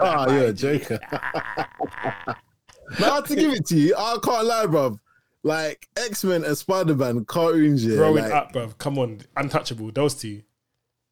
oh, 0.00 0.32
you're 0.32 0.46
a 0.46 0.52
joker. 0.52 0.98
but 1.10 3.02
I 3.02 3.14
have 3.14 3.26
to 3.28 3.36
give 3.36 3.52
it 3.52 3.66
to 3.66 3.76
you. 3.76 3.94
I 3.96 4.18
can't 4.22 4.46
lie, 4.46 4.66
bro. 4.66 4.98
Like 5.42 5.88
X 5.96 6.22
Men 6.24 6.44
and 6.44 6.56
Spider 6.56 6.94
Man 6.94 7.24
cartoons, 7.24 7.84
yeah, 7.84 7.96
Growing 7.96 8.24
like, 8.24 8.32
up, 8.32 8.52
bro. 8.52 8.68
Come 8.78 8.98
on, 8.98 9.20
untouchable. 9.36 9.90
Those 9.90 10.14
two. 10.14 10.42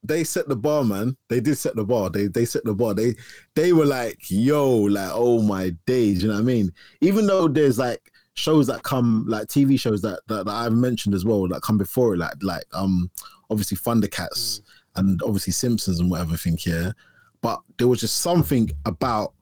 they 0.03 0.25
set 0.25 0.49
the 0.49 0.57
bar, 0.57 0.85
man. 0.85 1.17
They 1.29 1.41
did 1.41 1.59
set 1.59 1.77
the 1.77 1.85
bar. 1.85 2.11
They 2.11 2.29
they 2.29 2.45
set 2.45 2.65
the 2.65 2.75
bar. 2.75 2.95
They 2.95 3.17
they 3.55 3.73
were 3.73 3.87
like, 3.87 4.19
yo, 4.29 4.71
like, 4.71 5.11
oh 5.13 5.43
my 5.43 5.71
days, 5.87 6.23
you 6.23 6.29
know 6.29 6.35
what 6.35 6.41
I 6.41 6.45
mean? 6.45 6.73
Even 7.01 7.27
though 7.27 7.49
there's 7.49 7.79
like 7.79 8.13
shows 8.35 8.67
that 8.69 8.83
come, 8.85 9.25
like 9.27 9.49
TV 9.49 9.79
shows 9.79 10.01
that 10.03 10.21
that, 10.29 10.47
that 10.47 10.55
I've 10.55 10.73
mentioned 10.73 11.15
as 11.15 11.25
well, 11.25 11.49
that 11.49 11.63
come 11.63 11.77
before 11.79 12.15
it, 12.15 12.19
like 12.19 12.35
like 12.43 12.65
um 12.73 13.11
obviously 13.51 13.77
Thundercats 13.77 14.61
and 14.97 15.21
obviously 15.23 15.53
Simpsons 15.53 16.01
and 16.01 16.11
whatever. 16.11 16.37
thing, 16.37 16.57
think 16.57 16.67
yeah, 16.67 16.93
but 17.41 17.61
there 17.79 17.89
was 17.89 18.01
just 18.01 18.19
something 18.19 18.71
about 18.87 19.35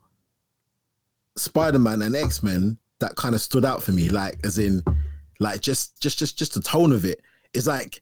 Spider 1.36 1.78
Man 1.78 2.03
and 2.03 2.16
X 2.16 2.43
Men 2.43 2.78
that 3.01 3.16
kind 3.16 3.34
of 3.34 3.40
stood 3.40 3.64
out 3.64 3.82
for 3.82 3.92
me, 3.92 4.09
like 4.09 4.38
as 4.44 4.59
in, 4.59 4.82
like 5.40 5.61
just 5.61 6.01
just 6.01 6.18
just 6.18 6.38
just 6.38 6.55
the 6.55 6.61
tone 6.61 6.92
of 6.92 7.05
it. 7.05 7.20
It's 7.55 7.66
like 7.66 8.01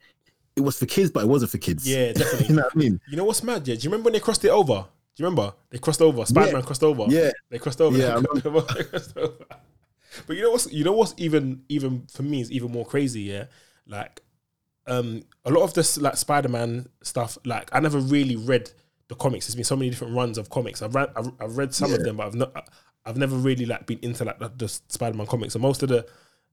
it 0.57 0.63
was 0.63 0.79
for 0.79 0.87
kids, 0.87 1.11
but 1.11 1.23
it 1.23 1.29
wasn't 1.29 1.51
for 1.51 1.59
kids. 1.59 1.89
Yeah, 1.89 2.13
definitely. 2.13 2.47
you 2.49 2.55
know 2.57 2.63
what 2.63 2.73
I 2.75 2.79
mean? 2.79 3.01
You 3.09 3.17
know 3.17 3.25
what's 3.25 3.43
mad? 3.43 3.67
Yeah, 3.69 3.75
do 3.75 3.83
you 3.83 3.91
remember 3.91 4.07
when 4.07 4.13
they 4.15 4.21
crossed 4.21 4.45
it 4.45 4.51
over? 4.51 4.87
Do 5.17 5.23
you 5.23 5.27
remember 5.27 5.55
they 5.71 5.79
crossed 5.79 6.03
over? 6.03 6.25
Spider 6.27 6.53
Man 6.53 6.63
crossed 6.63 6.83
over. 6.83 7.05
Yeah. 7.09 7.31
they 7.49 7.59
crossed 7.59 7.81
over. 7.81 7.97
Yeah, 7.97 8.21
They 8.35 8.41
crossed 8.41 8.47
over. 8.47 8.75
They 8.75 8.85
crossed 8.85 9.17
over. 9.17 9.45
But 10.27 10.37
you 10.37 10.43
know 10.43 10.51
what's 10.51 10.73
you 10.73 10.85
know 10.85 10.93
what's 10.93 11.15
even 11.17 11.63
even 11.69 12.07
for 12.11 12.23
me 12.23 12.41
is 12.41 12.51
even 12.51 12.71
more 12.71 12.87
crazy. 12.87 13.23
Yeah, 13.23 13.45
like 13.87 14.23
um 14.87 15.25
a 15.45 15.51
lot 15.51 15.63
of 15.63 15.75
this 15.75 15.99
like 15.99 16.17
Spider 16.17 16.49
Man 16.49 16.87
stuff. 17.03 17.39
Like 17.45 17.69
I 17.73 17.81
never 17.81 17.99
really 17.99 18.37
read 18.37 18.71
the 19.09 19.15
comics. 19.15 19.47
There's 19.47 19.55
been 19.55 19.65
so 19.65 19.77
many 19.77 19.91
different 19.91 20.15
runs 20.15 20.39
of 20.39 20.51
comics. 20.51 20.83
I've 20.83 20.95
read 20.95 21.11
I've, 21.17 21.31
I've 21.41 21.57
read 21.57 21.75
some 21.75 21.93
of 21.93 22.03
them, 22.03 22.17
but 22.17 22.27
I've 22.27 22.35
not 22.35 22.69
I've 23.07 23.17
never 23.17 23.37
really 23.37 23.65
like 23.67 23.87
been 23.87 24.01
into 24.03 24.25
like 24.25 24.39
the, 24.39 24.51
the 24.57 24.69
Spider 24.69 25.17
Man 25.17 25.27
comics. 25.27 25.53
So 25.53 25.59
most 25.61 25.83
of 25.83 25.89
the 25.89 26.07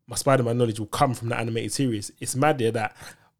my 0.07 0.15
Spider 0.15 0.43
Man 0.43 0.57
knowledge 0.57 0.79
will 0.79 0.87
come 0.87 1.13
from 1.13 1.29
the 1.29 1.37
animated 1.37 1.71
series. 1.71 2.11
It's 2.19 2.35
mad 2.35 2.57
there 2.59 2.71
that 2.71 2.95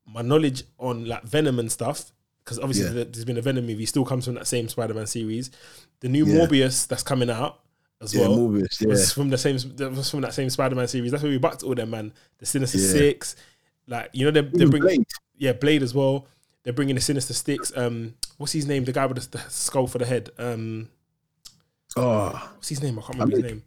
my 0.07 0.22
knowledge 0.22 0.64
on 0.80 1.05
like 1.05 1.24
Venom 1.24 1.59
and 1.59 1.72
stuff, 1.72 2.11
because 2.43 2.59
obviously 2.59 2.86
Yeah. 2.97 3.05
there's 3.05 3.26
been 3.26 3.38
a 3.38 3.41
Venom 3.41 3.66
movie, 3.68 3.86
still 3.86 4.03
comes 4.05 4.26
from 4.26 4.34
that 4.36 4.47
same 4.47 4.68
Spider 4.68 4.93
Man 4.93 5.07
series. 5.07 5.51
The 5.99 6.09
new 6.09 6.26
Yeah. 6.26 6.45
Morbius 6.45 6.88
that's 6.88 7.03
coming 7.03 7.30
out 7.30 7.59
as 8.01 8.14
Yeah, 8.14 8.22
well 8.22 8.38
Morbius, 8.38 8.82
yeah. 8.82 8.88
was 8.89 9.14
from 9.14 9.30
the 9.30 9.38
same 9.38 9.55
was 9.78 10.09
from 10.09 10.22
that 10.22 10.34
same 10.34 10.49
Spider 10.49 10.76
Man 10.76 10.88
series. 10.88 11.11
That's 11.11 11.24
where 11.24 11.32
we 11.32 11.38
backed 11.38 11.64
all 11.64 11.76
them 11.76 11.91
man. 11.91 12.14
The 12.39 12.45
Sinister. 12.45 12.80
Six, 12.80 13.36
like 13.88 14.09
you 14.14 14.26
know 14.26 14.32
they're, 14.32 14.43
they're 14.43 14.68
bringing 14.70 14.97
Blade. 14.99 15.07
yeah 15.38 15.53
Blade 15.53 15.84
as 15.84 15.93
well. 15.93 16.28
They're 16.64 16.74
bringing 16.74 16.95
the 16.95 17.01
Sinister 17.01 17.34
Six. 17.34 17.72
Um, 17.76 18.16
what's 18.38 18.53
his 18.53 18.66
name? 18.66 18.86
The 18.86 18.93
guy 18.93 19.05
with 19.05 19.30
the, 19.32 19.38
the 19.38 19.43
skull 19.49 19.86
for 19.88 19.97
the 19.97 20.05
head. 20.05 20.30
Um, 20.38 20.89
Oh, 21.96 22.52
what's 22.56 22.70
his 22.70 22.82
name? 22.82 22.98
I 23.00 23.02
can't 23.02 23.14
remember 23.16 23.36
his 23.36 23.46
name. 23.46 23.64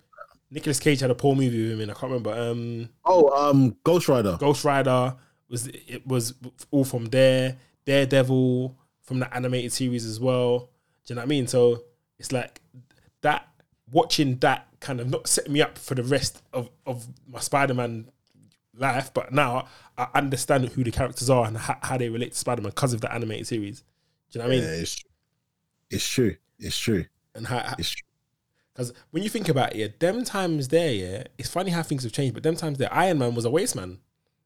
Nicolas 0.51 0.79
Cage 0.79 1.01
had 1.01 1.11
a 1.11 1.15
poor 1.15 1.35
movie 1.35 1.63
with 1.63 1.73
him 1.73 1.81
in. 1.81 1.91
I 1.91 1.95
can't 1.95 2.13
remember. 2.13 2.33
Um, 2.33 2.89
oh, 3.05 3.29
um, 3.51 3.77
Ghost 3.85 4.09
Rider. 4.09 4.37
Ghost 4.39 4.65
Rider 4.65 5.15
was 5.49 5.67
it 5.67 6.07
was 6.07 6.35
all 6.71 6.85
from 6.85 7.07
there. 7.07 7.57
Daredevil 7.85 8.77
from 9.03 9.21
the 9.21 9.35
animated 9.35 9.73
series 9.73 10.05
as 10.05 10.19
well. 10.21 10.71
Do 11.05 11.13
you 11.13 11.15
know 11.15 11.21
what 11.21 11.27
I 11.27 11.29
mean? 11.29 11.47
So 11.47 11.83
it's 12.19 12.33
like 12.33 12.61
that 13.23 13.49
watching 13.91 14.37
that 14.39 14.67
kind 14.81 15.01
of 15.01 15.09
not 15.09 15.29
set 15.29 15.49
me 15.49 15.63
up 15.63 15.79
for 15.79 15.95
the 15.95 16.03
rest 16.03 16.43
of, 16.53 16.69
of 16.85 17.07
my 17.29 17.41
Spider 17.41 17.75
Man 17.75 18.11
life, 18.77 19.13
but 19.15 19.33
now 19.33 19.69
I 19.97 20.09
understand 20.15 20.69
who 20.69 20.85
the 20.85 20.91
characters 20.91 21.31
are 21.31 21.47
and 21.47 21.57
how, 21.57 21.79
how 21.83 21.97
they 21.97 22.09
relate 22.09 22.33
to 22.33 22.39
Spider 22.39 22.63
Man 22.63 22.71
because 22.71 22.93
of 22.93 23.01
the 23.01 23.13
animated 23.13 23.47
series. 23.47 23.83
Do 24.31 24.39
you 24.39 24.43
know 24.43 24.49
what 24.49 24.57
I 24.57 24.61
mean? 24.61 24.69
Yeah, 24.69 24.81
it's, 24.81 25.05
it's 25.91 26.09
true. 26.09 26.37
It's 26.59 26.79
true. 26.79 27.05
And 27.35 27.47
how 27.47 27.75
It's 27.79 27.91
true. 27.91 28.07
Because 28.77 28.93
when 29.11 29.23
you 29.23 29.31
think 29.31 29.49
about 29.49 29.75
it, 29.75 29.79
yeah, 29.79 29.87
them 29.99 30.23
times 30.23 30.69
there, 30.69 30.93
yeah, 30.93 31.25
it's 31.39 31.49
funny 31.49 31.71
how 31.71 31.83
things 31.83 32.03
have 32.03 32.13
changed. 32.13 32.35
But 32.35 32.43
them 32.43 32.57
times 32.57 32.77
there, 32.77 32.93
Iron 32.93 33.19
Man 33.19 33.35
was 33.35 33.47
a 33.47 33.51
waste 33.51 33.75
man. 33.75 34.01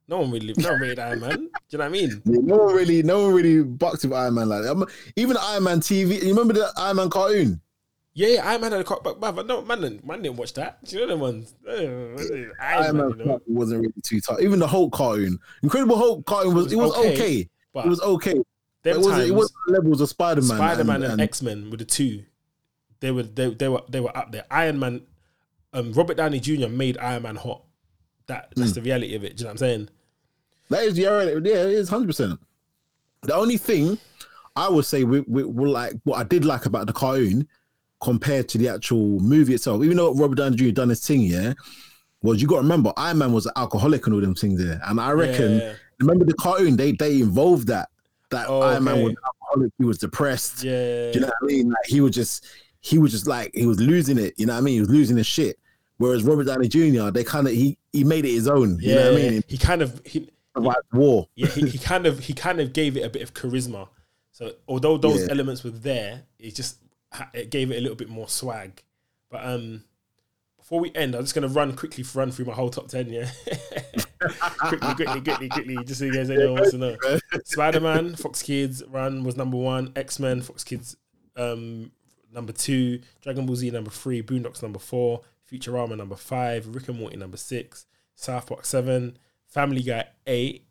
No 0.07 0.20
one 0.20 0.31
really, 0.31 0.55
no 0.57 0.70
one 0.70 0.81
rated 0.81 1.01
Iron 1.01 1.20
Man. 1.20 1.31
Do 1.31 1.37
you 1.70 1.78
know 1.78 1.78
what 1.78 1.85
I 1.85 1.89
mean? 1.89 2.22
Yeah, 2.24 2.39
no 2.43 2.57
one 2.57 2.74
really, 2.74 3.03
no 3.03 3.24
one 3.24 3.35
really 3.35 3.64
bucked 3.64 4.05
with 4.05 4.12
Iron 4.12 4.35
Man 4.35 4.49
like 4.49 4.62
that. 4.62 4.87
Even 5.16 5.37
Iron 5.37 5.64
Man 5.64 5.81
TV. 5.81 6.22
You 6.22 6.28
remember 6.28 6.55
the 6.55 6.70
Iron 6.76 6.97
Man 6.97 7.11
cartoon? 7.11 7.61
Yeah, 8.12 8.28
yeah, 8.28 8.51
Iron 8.51 8.61
Man 8.61 8.72
had 8.72 8.81
a 8.81 8.85
cock, 8.85 9.03
but, 9.03 9.20
but 9.20 9.47
no, 9.47 9.62
man, 9.62 9.81
didn't- 9.81 10.07
man 10.07 10.22
didn't 10.22 10.37
watch 10.37 10.53
that. 10.55 10.85
Do 10.85 10.97
you 10.97 11.03
know 11.03 11.09
them 11.09 11.20
ones? 11.20 11.55
Uh, 11.68 11.72
Iron, 11.72 12.53
Iron 12.61 12.97
Man, 12.97 13.09
Man 13.09 13.18
you 13.18 13.24
know? 13.24 13.41
wasn't 13.47 13.81
really 13.81 13.93
too 14.05 14.20
tough. 14.20 14.41
Even 14.41 14.59
the 14.59 14.66
Hulk 14.66 14.93
cartoon, 14.93 15.39
Incredible 15.62 15.97
Hulk 15.97 16.24
cartoon 16.26 16.55
was 16.55 16.72
it 16.72 16.76
was 16.76 16.95
okay, 16.97 17.14
okay. 17.14 17.49
But 17.72 17.87
It 17.87 17.89
was 17.89 18.01
okay. 18.01 18.35
It 18.85 18.97
wasn't. 18.97 19.28
It 19.28 19.33
wasn't 19.33 19.59
the 19.66 19.72
levels 19.74 20.01
of 20.01 20.09
Spider 20.09 20.41
Man. 20.41 20.57
Spider 20.57 20.85
Man 20.85 21.03
and, 21.03 21.20
X 21.20 21.43
Men 21.43 21.70
were 21.70 21.76
the 21.76 21.85
two. 21.85 22.24
They 23.01 23.11
were 23.11 23.22
they, 23.22 23.51
they 23.55 23.68
were 23.68 23.82
they 23.88 24.01
were 24.01 24.16
up 24.16 24.30
there. 24.32 24.44
Iron 24.51 24.78
Man, 24.78 25.03
um, 25.72 25.92
Robert 25.92 26.16
Downey 26.16 26.40
Jr. 26.40 26.68
made 26.68 26.98
Iron 26.98 27.22
Man 27.22 27.36
hot. 27.36 27.62
That 28.26 28.53
that's 28.57 28.72
the 28.72 28.82
reality 28.82 29.14
of 29.14 29.24
it. 29.24 29.36
Do 29.36 29.42
you 29.42 29.44
know 29.44 29.48
what 29.48 29.53
I'm 29.53 29.59
saying? 29.59 29.88
That 30.68 30.82
is 30.84 30.98
yeah, 30.98 31.22
yeah, 31.22 31.34
it 31.34 31.72
is 31.72 31.88
hundred 31.88 32.07
percent. 32.09 32.38
The 33.22 33.34
only 33.34 33.57
thing 33.57 33.98
I 34.57 34.68
would 34.68 34.84
say 34.84 35.05
we, 35.05 35.20
we, 35.20 35.44
we 35.44 35.68
like 35.68 35.94
what 36.05 36.18
I 36.18 36.22
did 36.24 36.44
like 36.44 36.66
about 36.66 36.86
the 36.86 36.92
cartoon 36.92 37.48
compared 38.01 38.48
to 38.51 38.59
the 38.59 38.68
actual 38.68 39.18
movie 39.20 39.55
itself, 39.55 39.82
even 39.82 39.96
though 39.96 40.14
Robert 40.14 40.36
Downey 40.36 40.57
Jr. 40.57 40.70
done 40.70 40.88
his 40.88 41.05
thing, 41.07 41.22
yeah, 41.22 41.53
was 42.22 42.40
you 42.40 42.48
got 42.48 42.57
to 42.57 42.62
remember 42.62 42.92
Iron 42.96 43.18
Man 43.18 43.32
was 43.32 43.46
an 43.46 43.53
alcoholic 43.57 44.07
and 44.07 44.14
all 44.14 44.20
them 44.20 44.34
things 44.34 44.62
there, 44.62 44.80
and 44.86 45.01
I 45.01 45.11
reckon 45.12 45.59
Yeah. 45.59 45.72
remember 45.98 46.24
the 46.24 46.34
cartoon 46.34 46.76
they 46.76 46.92
they 46.92 47.20
involved 47.20 47.66
that 47.68 47.88
that 48.30 48.46
Oh, 48.48 48.61
Iron 48.61 48.84
Man 48.84 49.03
was 49.03 49.14
alcoholic, 49.26 49.72
he 49.78 49.84
was 49.84 49.98
depressed, 49.98 50.62
Yeah, 50.62 51.11
Do 51.11 51.18
you 51.18 51.20
know 51.20 51.26
what 51.26 51.34
I 51.42 51.46
mean? 51.46 51.68
Like 51.68 51.86
he 51.86 52.01
was 52.01 52.14
just 52.14 52.46
he 52.81 52.99
was 52.99 53.12
just 53.12 53.26
like 53.26 53.51
he 53.55 53.66
was 53.66 53.81
losing 53.81 54.18
it. 54.18 54.35
You 54.37 54.47
know 54.47 54.55
what 54.55 54.59
I 54.61 54.62
mean? 54.62 54.74
He 54.74 54.81
was 54.81 54.91
losing 54.91 55.16
his 55.16 55.26
shit. 55.26 55.59
Whereas 55.99 56.24
Robert 56.24 56.45
Downey 56.45 56.68
Jr. 56.68 57.11
they 57.11 57.24
kind 57.24 57.47
of 57.47 57.53
he 57.53 57.76
he 57.93 58.05
made 58.05 58.24
it 58.24 58.33
his 58.33 58.49
own. 58.49 58.78
You 58.81 58.95
know 58.95 59.12
what 59.12 59.20
I 59.20 59.28
mean? 59.31 59.43
He 59.47 59.59
kind 59.59 59.83
of 59.83 60.01
he 60.05 60.28
Survived 60.57 60.78
war. 60.93 61.28
yeah 61.37 61.47
he, 61.47 61.68
he 61.68 61.78
kind 61.78 62.07
of 62.07 62.18
he 62.18 62.33
kind 62.33 62.61
of 62.61 62.72
gave 62.72 62.97
it 62.97 63.03
a 63.03 63.09
bit 63.11 63.22
of 63.22 63.35
charisma. 63.35 63.89
So 64.33 64.53
although 64.66 64.97
those 64.97 65.22
Yeah. 65.22 65.28
elements 65.31 65.62
were 65.62 65.70
there, 65.70 66.22
it 66.39 66.55
just 66.55 66.78
it 67.35 67.51
gave 67.51 67.70
it 67.70 67.76
a 67.76 67.81
little 67.81 67.97
bit 67.97 68.09
more 68.09 68.28
swag. 68.28 68.83
But 69.31 69.45
um, 69.45 69.85
before 70.57 70.81
we 70.81 70.91
end, 70.95 71.14
I'm 71.14 71.22
just 71.22 71.35
gonna 71.35 71.49
run 71.49 71.76
quickly 71.76 72.05
run 72.14 72.31
through 72.33 72.47
my 72.47 72.55
whole 72.55 72.70
top 72.70 72.89
ten. 72.89 73.11
Yeah, 73.11 73.28
quickly, 74.20 74.95
quickly, 74.95 75.20
quickly, 75.20 75.49
quickly, 75.49 75.85
just 75.85 76.03
in 76.03 76.12
case 76.12 76.31
anyone 76.31 76.55
wants 76.55 76.70
to 76.72 76.78
know. 76.78 76.97
Spider 77.45 77.81
Man, 77.81 78.16
Fox 78.16 78.43
Kids 78.43 78.83
Run 78.89 79.24
was 79.24 79.37
number 79.37 79.57
one. 79.57 79.93
X 79.97 80.18
Men, 80.18 80.43
Fox 80.43 80.64
Kids 80.64 80.97
um, 81.37 81.91
number 82.33 82.53
two. 82.53 83.01
Dragon 83.22 83.47
Ball 83.47 83.57
Z 83.57 83.70
number 83.70 83.91
three. 83.91 84.22
Boondocks 84.22 84.62
number 84.62 84.78
four. 84.78 85.22
Futurama 85.51 85.97
number 85.97 86.16
five. 86.16 86.66
Rick 86.74 86.89
and 86.89 86.99
Morty 86.99 87.16
number 87.16 87.37
six. 87.37 87.87
South 88.14 88.47
Park 88.47 88.64
seven. 88.64 89.16
Family 89.47 89.83
Guy 89.83 90.05
eight, 90.28 90.68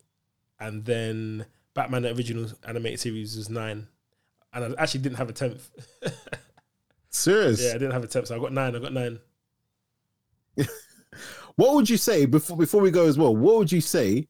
and 0.57 0.85
then 0.85 1.45
Batman 1.73 2.03
the 2.03 2.15
original 2.15 2.47
animated 2.65 3.01
series 3.01 3.35
was 3.35 3.49
nine. 3.49 3.87
And 4.53 4.75
I 4.77 4.81
actually 4.81 5.01
didn't 5.01 5.17
have 5.17 5.29
a 5.29 5.33
tenth. 5.33 5.69
Serious. 7.09 7.61
yeah, 7.61 7.71
I 7.71 7.73
didn't 7.73 7.91
have 7.91 8.03
a 8.03 8.07
tenth, 8.07 8.27
so 8.27 8.37
I 8.37 8.39
got 8.39 8.53
nine. 8.53 8.75
I 8.75 8.79
got 8.79 8.93
nine. 8.93 9.19
What 11.59 11.75
would 11.75 11.89
you 11.89 11.97
say 11.97 12.25
before 12.25 12.55
before 12.55 12.79
we 12.81 12.89
go 12.89 13.05
as 13.05 13.17
well? 13.17 13.35
What 13.35 13.57
would 13.57 13.69
you 13.69 13.81
say 13.81 14.29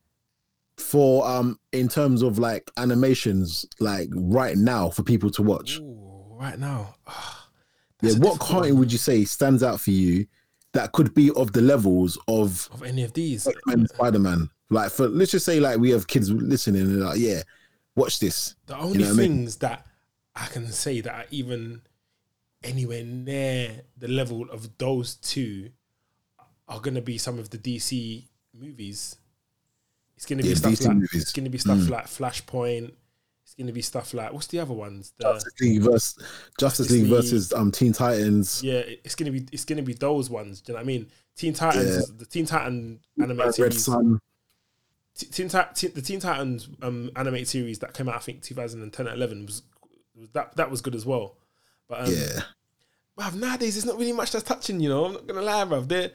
for 0.78 1.28
um 1.28 1.60
in 1.72 1.88
terms 1.88 2.24
of 2.24 2.40
like 2.40 2.72
animations 2.76 3.68
like 3.80 4.10
right 4.16 4.58
now 4.58 4.90
for 4.90 5.04
people 5.04 5.30
to 5.32 5.44
watch? 5.44 5.78
Ooh, 5.78 6.09
right 6.40 6.58
now. 6.58 6.96
ah, 7.08 7.50
yeah, 8.02 8.14
what 8.14 8.40
cartoon 8.40 8.80
would 8.80 8.92
you 8.92 8.98
say 8.98 9.26
stands 9.26 9.62
out 9.62 9.80
for 9.80 9.92
you 9.92 10.26
that 10.74 10.92
could 10.94 11.14
be 11.14 11.32
of 11.32 11.52
the 11.52 11.62
levels 11.62 12.18
of 12.28 12.70
of 12.72 12.84
any 12.84 13.04
of 13.04 13.14
these? 13.14 13.46
X-Men, 13.48 13.88
Spider-Man? 13.88 14.50
Like 14.70 14.92
for 14.92 15.08
let's 15.08 15.32
just 15.32 15.46
say 15.46 15.60
like 15.60 15.80
we 15.80 15.92
have 15.92 16.08
kids 16.08 16.32
listening 16.32 16.82
and 16.84 17.02
like, 17.02 17.20
yeah, 17.20 17.44
watch 17.96 18.20
this. 18.20 18.56
The 18.68 18.78
only 18.78 19.00
know 19.00 19.06
what 19.06 19.14
I 19.14 19.18
mean? 19.18 19.32
things 19.32 19.58
that 19.58 19.86
I 20.36 20.46
can 20.48 20.68
say 20.72 21.02
that 21.02 21.14
are 21.14 21.26
even 21.32 21.82
anywhere 22.64 23.04
near 23.04 23.82
the 23.98 24.08
level 24.08 24.50
of 24.50 24.78
those 24.78 25.16
two 25.16 25.72
are 26.68 26.80
going 26.80 26.96
to 26.96 27.02
be 27.02 27.18
some 27.18 27.40
of 27.40 27.50
the 27.50 27.58
DC 27.58 28.26
movies. 28.54 29.18
It's 30.16 30.26
going 30.26 30.38
to 30.38 30.44
be 30.44 30.50
Yeah, 30.50 30.56
stuff 30.56 30.74
DC 30.74 30.86
like 30.88 30.96
movies. 30.96 31.10
Mm. 31.14 31.22
it's 31.22 31.34
going 31.34 31.44
to 31.46 31.50
be 31.50 31.58
stuff 31.58 31.90
like 31.90 32.06
Flashpoint. 32.06 32.94
It's 33.60 33.64
going 33.64 33.68
to 33.68 33.74
be 33.74 33.82
stuff 33.82 34.14
like 34.14 34.32
what's 34.32 34.48
the 34.48 34.60
other 34.60 34.74
ones? 34.74 35.12
The, 35.18 35.34
Justice 35.34 35.54
League 35.60 35.82
versus 35.82 36.14
Justice 36.16 36.58
Justice 36.60 36.92
League 36.92 37.02
League. 37.04 37.12
versus 37.12 37.52
um 37.52 37.72
Teen 37.72 37.92
Titans. 37.92 38.64
yeah, 38.64 38.84
it's 39.04 39.16
to 39.16 39.32
be 39.38 39.46
it's 39.52 39.66
to 39.80 39.84
be 39.84 39.94
those 39.94 40.30
ones. 40.30 40.62
Do 40.62 40.72
you 40.72 40.74
know 40.76 40.78
what 40.80 40.84
I 40.84 40.88
mean? 40.88 41.08
Teen 41.36 41.54
Titans, 41.54 42.08
Yeah. 42.10 42.16
the 42.18 42.26
Teen 42.26 42.46
Titan 42.46 43.00
animated 43.22 43.46
Red 43.46 43.54
series. 43.74 43.84
Sun. 43.84 44.20
T- 45.18 45.26
Teen, 45.26 45.50
Teen- 45.50 45.92
the 45.94 46.02
Teen 46.02 46.22
Titans 46.22 46.70
um, 46.82 47.12
animated 47.18 47.50
series 47.50 47.80
that 47.80 47.94
came 47.94 48.08
out, 48.08 48.16
I 48.16 48.20
think 48.20 48.42
2010 48.44 49.08
or 49.10 49.14
11 49.14 49.46
was, 49.46 49.64
was 50.18 50.30
that 50.30 50.56
that 50.56 50.72
was 50.72 50.80
good 50.80 50.96
as 50.96 51.06
well. 51.06 51.36
But 51.90 52.08
um, 52.08 52.14
Yeah. 52.14 52.42
bruv, 53.20 53.36
nowadays 53.36 53.76
there's 53.76 53.86
not 53.86 53.98
really 53.98 54.14
much 54.14 54.32
that's 54.32 54.46
touching. 54.46 54.80
You 54.80 54.88
know, 54.88 55.04
I'm 55.06 55.14
not 55.14 55.28
gonna 55.28 55.42
lie, 55.42 55.66
bruv. 55.66 55.90
They're 55.90 56.12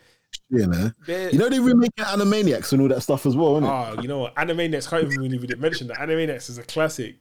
Yeah, 0.48 0.64
man. 0.66 0.94
they're 1.06 1.28
You 1.30 1.38
know 1.38 1.50
they 1.50 1.60
remaking 1.60 2.04
Animaniacs 2.06 2.72
and 2.72 2.80
all 2.80 2.88
that 2.88 3.02
stuff 3.02 3.26
as 3.26 3.36
well, 3.36 3.58
isn't 3.58 3.64
it? 3.64 3.70
oh, 3.70 4.00
you 4.00 4.08
know 4.08 4.20
what? 4.20 4.34
Animaniacs 4.36 4.88
can't 4.88 5.04
even 5.04 5.20
really 5.20 5.36
really 5.38 5.56
mention 5.56 5.88
that. 5.88 5.98
Animaniacs 5.98 6.48
is 6.48 6.56
a 6.56 6.62
classic. 6.62 7.16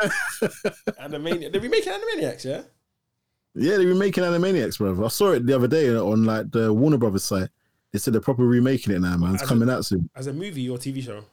Animaniacs, 0.02 1.52
they're 1.52 1.60
remaking 1.60 1.92
Animaniacs, 1.92 2.44
yeah. 2.44 2.62
Yeah, 3.54 3.76
they 3.76 3.86
remaking 3.86 4.24
Animaniacs, 4.24 4.78
bro. 4.78 5.04
I 5.04 5.08
saw 5.08 5.30
it 5.32 5.46
the 5.46 5.54
other 5.54 5.68
day 5.68 5.94
on 5.94 6.24
like 6.24 6.50
the 6.50 6.72
Warner 6.72 6.98
Brothers 6.98 7.24
site. 7.24 7.48
They 7.92 7.98
said 8.00 8.12
they're 8.14 8.20
probably 8.20 8.46
remaking 8.46 8.92
it 8.94 9.00
now, 9.00 9.16
man. 9.16 9.34
It's 9.34 9.44
As 9.44 9.48
coming 9.48 9.70
out 9.70 9.84
soon 9.84 10.10
As 10.16 10.26
a 10.26 10.32
movie 10.32 10.68
or 10.68 10.76
TV 10.78 11.00
show. 11.02 11.24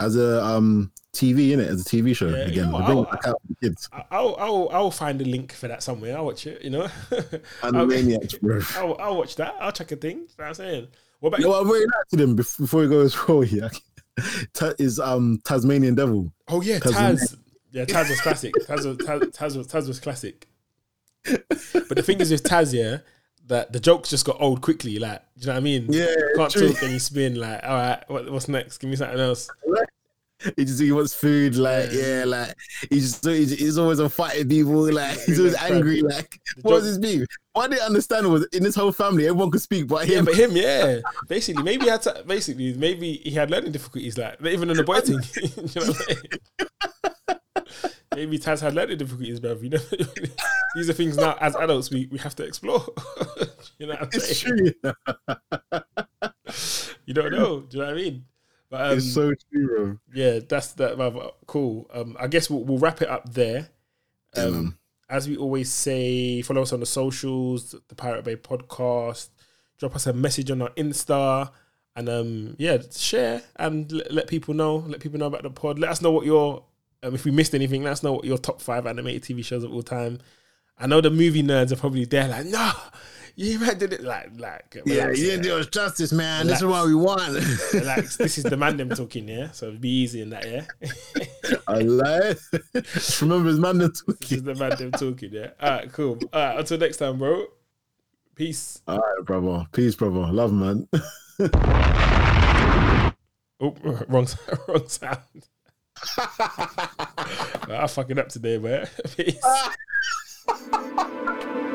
as 0.00 0.16
a 0.16 0.42
um 0.42 0.90
TV 1.12 1.50
in 1.52 1.60
it, 1.60 1.68
as 1.68 1.82
a 1.82 1.84
TV 1.84 2.16
show 2.16 2.28
Yeah, 2.28 2.36
you 2.46 2.52
again. 2.52 2.70
know 2.72 2.78
They're 2.78 2.86
bringing 2.86 3.04
what, 3.04 3.08
it 3.14 3.20
back 3.20 3.26
out 3.28 3.42
for 3.46 3.54
kids. 3.60 3.88
I'll 4.10 4.34
I'll 4.38 4.68
I'll 4.72 4.90
find 4.90 5.20
a 5.20 5.24
link 5.26 5.52
for 5.52 5.68
that 5.68 5.82
somewhere. 5.82 6.16
I'll 6.16 6.24
watch 6.24 6.46
it. 6.46 6.62
You 6.62 6.70
know, 6.70 6.84
Animaniacs, 7.60 8.40
bro. 8.40 8.60
I'll, 8.76 8.96
I'll 8.98 9.16
watch 9.18 9.36
that. 9.36 9.54
I'll 9.60 9.72
check 9.72 9.92
a 9.92 9.96
thing. 9.96 10.16
You 10.16 10.22
know 10.22 10.28
what 10.38 10.46
I'm 10.48 10.54
saying. 10.54 10.86
What 11.20 11.28
about 11.28 11.40
You 11.40 11.44
know 11.46 11.50
what 11.52 11.66
I 11.66 11.70
really 11.70 11.84
like 11.86 12.08
to 12.10 12.16
them 12.16 12.36
bef- 12.36 12.58
before 12.58 12.80
we 12.80 12.88
go 12.88 13.00
as 13.00 13.28
well 13.28 13.42
here 13.42 13.70
Ta- 14.52 14.74
is 14.78 14.98
um 15.00 15.40
Tasmanian 15.44 15.94
Devil. 15.94 16.32
Oh 16.48 16.60
yeah, 16.60 16.78
Tasmania. 16.78 17.14
Taz. 17.16 17.36
Yeah, 17.70 17.84
Taz 17.84 18.10
was 18.10 18.20
classic. 18.20 18.52
Taz 18.66 18.86
was 18.86 18.96
Taz, 18.98 19.20
Taz 19.36 19.56
was 19.56 19.66
Taz 19.66 19.88
was 19.88 20.00
classic. 20.00 20.46
But 21.24 21.96
the 21.96 22.02
thing 22.02 22.20
is 22.20 22.30
with 22.30 22.42
Taz, 22.42 22.74
yeah, 22.74 22.98
that 23.46 23.72
the 23.72 23.80
jokes 23.80 24.10
just 24.10 24.24
got 24.24 24.40
old 24.40 24.60
quickly. 24.60 24.98
Like, 24.98 25.22
do 25.38 25.40
you 25.40 25.46
know 25.46 25.52
what 25.52 25.58
I 25.58 25.60
mean? 25.60 25.86
Yeah, 25.88 26.14
can't 26.36 26.52
true. 26.52 26.72
talk 26.72 26.82
and 26.82 26.92
you 26.92 26.98
spin. 26.98 27.36
Like, 27.36 27.60
all 27.64 27.74
right, 27.74 28.04
what, 28.08 28.30
what's 28.30 28.48
next? 28.48 28.78
Give 28.78 28.90
me 28.90 28.96
something 28.96 29.18
else. 29.18 29.48
He 30.56 30.64
just 30.64 30.80
he 30.80 30.90
wants 30.92 31.14
food, 31.14 31.56
like 31.56 31.90
yeah, 31.92 32.24
like 32.26 32.54
he's 32.90 33.12
just 33.12 33.24
he's, 33.24 33.58
he's 33.58 33.78
always 33.78 34.00
on 34.00 34.08
fighting 34.08 34.48
people, 34.48 34.92
like 34.92 35.18
he's 35.26 35.38
always 35.38 35.54
angry, 35.62 36.02
like 36.02 36.38
what 36.62 36.74
was 36.74 36.84
his 36.84 36.98
beef? 36.98 37.26
What 37.52 37.66
I 37.66 37.74
didn't 37.74 37.86
understand 37.86 38.30
was 38.30 38.46
in 38.52 38.64
his 38.64 38.74
whole 38.74 38.92
family, 38.92 39.26
everyone 39.26 39.50
could 39.50 39.62
speak 39.62 39.86
but 39.86 40.08
Yeah, 40.08 40.18
him. 40.18 40.24
but 40.24 40.34
him, 40.34 40.50
yeah. 40.54 41.00
Basically, 41.28 41.62
maybe 41.62 41.84
he 41.84 41.90
had 41.90 42.02
to, 42.02 42.24
basically 42.26 42.74
maybe 42.74 43.14
he 43.18 43.30
had 43.30 43.50
learning 43.50 43.72
difficulties. 43.72 44.16
Like, 44.18 44.40
even 44.44 44.70
in 44.70 44.76
the 44.76 44.84
boy 44.84 45.00
thing. 45.00 45.20
you 45.40 45.80
know 45.80 45.92
saying? 45.92 46.18
Maybe 48.14 48.38
Taz 48.38 48.60
had 48.60 48.74
learning 48.74 48.98
difficulties, 48.98 49.40
bruv. 49.40 49.62
You 49.62 49.70
know, 49.70 49.78
these 50.74 50.90
are 50.90 50.92
things 50.92 51.16
now 51.16 51.36
as 51.40 51.54
adults 51.56 51.90
we, 51.90 52.06
we 52.10 52.18
have 52.18 52.34
to 52.36 52.44
explore. 52.44 52.84
you 53.78 53.86
know 53.86 53.96
it's 54.12 54.38
saying? 54.38 54.74
true. 54.82 54.92
You 57.06 57.14
don't 57.14 57.32
know. 57.32 57.60
Do 57.60 57.76
you 57.78 57.82
know 57.82 57.86
what 57.90 57.98
I 57.98 58.02
mean? 58.02 58.24
But 58.72 58.90
um, 58.90 58.96
it's 58.96 59.12
so 59.12 59.34
true, 59.52 59.68
bro. 59.68 59.98
yeah, 60.14 60.38
that's 60.48 60.72
that. 60.72 61.32
Cool. 61.46 61.90
Um, 61.92 62.16
I 62.18 62.26
guess 62.26 62.48
we'll, 62.48 62.64
we'll 62.64 62.78
wrap 62.78 63.02
it 63.02 63.08
up 63.10 63.30
there. 63.30 63.68
Um, 64.34 64.78
as 65.10 65.28
we 65.28 65.36
always 65.36 65.70
say, 65.70 66.40
follow 66.40 66.62
us 66.62 66.72
on 66.72 66.80
the 66.80 66.86
socials, 66.86 67.74
the 67.88 67.94
Pirate 67.94 68.24
Bay 68.24 68.34
Podcast. 68.34 69.28
Drop 69.78 69.94
us 69.94 70.06
a 70.06 70.14
message 70.14 70.50
on 70.50 70.62
our 70.62 70.70
Insta, 70.70 71.50
and 71.94 72.08
um, 72.08 72.56
yeah, 72.58 72.78
share 72.90 73.42
and 73.56 73.92
let, 73.92 74.10
let 74.10 74.26
people 74.26 74.54
know. 74.54 74.76
Let 74.76 75.00
people 75.00 75.18
know 75.18 75.26
about 75.26 75.42
the 75.42 75.50
pod. 75.50 75.78
Let 75.78 75.90
us 75.90 76.00
know 76.00 76.10
what 76.10 76.24
your 76.24 76.64
um, 77.02 77.14
if 77.14 77.26
we 77.26 77.30
missed 77.30 77.54
anything. 77.54 77.82
Let 77.82 77.92
us 77.92 78.02
know 78.02 78.14
what 78.14 78.24
your 78.24 78.38
top 78.38 78.62
five 78.62 78.86
animated 78.86 79.22
TV 79.22 79.44
shows 79.44 79.64
of 79.64 79.72
all 79.74 79.82
time. 79.82 80.18
I 80.78 80.86
know 80.86 81.00
the 81.00 81.10
movie 81.10 81.42
nerds 81.42 81.72
are 81.72 81.76
probably 81.76 82.04
there, 82.04 82.28
like, 82.28 82.46
no, 82.46 82.72
you 83.36 83.58
man 83.58 83.78
did 83.78 83.92
it, 83.92 84.02
like, 84.02 84.30
like, 84.38 84.76
Yeah, 84.84 85.08
you 85.08 85.16
didn't 85.16 85.42
do 85.42 85.56
us 85.56 85.66
justice, 85.66 86.12
man. 86.12 86.46
This 86.46 86.58
is 86.58 86.64
what 86.64 86.86
we 86.86 86.94
want. 86.94 87.34
Relax. 87.72 88.16
This 88.16 88.38
is 88.38 88.44
the 88.44 88.56
man 88.56 88.76
them 88.76 88.90
talking, 88.90 89.28
yeah. 89.28 89.50
So 89.52 89.70
be 89.72 89.88
easy 89.88 90.22
in 90.22 90.30
that, 90.30 90.44
yeah. 90.44 90.64
I 91.66 91.78
lie. 91.78 92.34
Remember 93.20 93.50
it's 93.50 93.58
man 93.58 93.78
that 93.78 93.94
took 93.94 94.18
this 94.20 94.32
is 94.32 94.42
the 94.42 94.54
man 94.54 94.76
them 94.76 94.92
talking, 94.92 95.32
yeah. 95.32 95.50
All 95.60 95.70
right, 95.70 95.92
cool. 95.92 96.18
All 96.32 96.40
right, 96.40 96.58
until 96.58 96.78
next 96.78 96.98
time, 96.98 97.18
bro. 97.18 97.46
Peace. 98.34 98.80
All 98.86 98.98
right, 98.98 99.24
brother. 99.24 99.66
Peace, 99.72 99.94
brother. 99.94 100.32
Love, 100.32 100.52
man. 100.52 100.88
Oh, 103.64 103.76
wrong, 104.08 104.26
wrong 104.66 104.88
sound. 104.88 105.18
I'm 107.68 107.86
fucking 107.86 108.18
up 108.18 108.28
today, 108.28 108.58
man. 108.58 108.88
Peace. 109.16 109.38
Ha 110.48 110.54
ha 110.72 110.80
ha! 110.96 111.71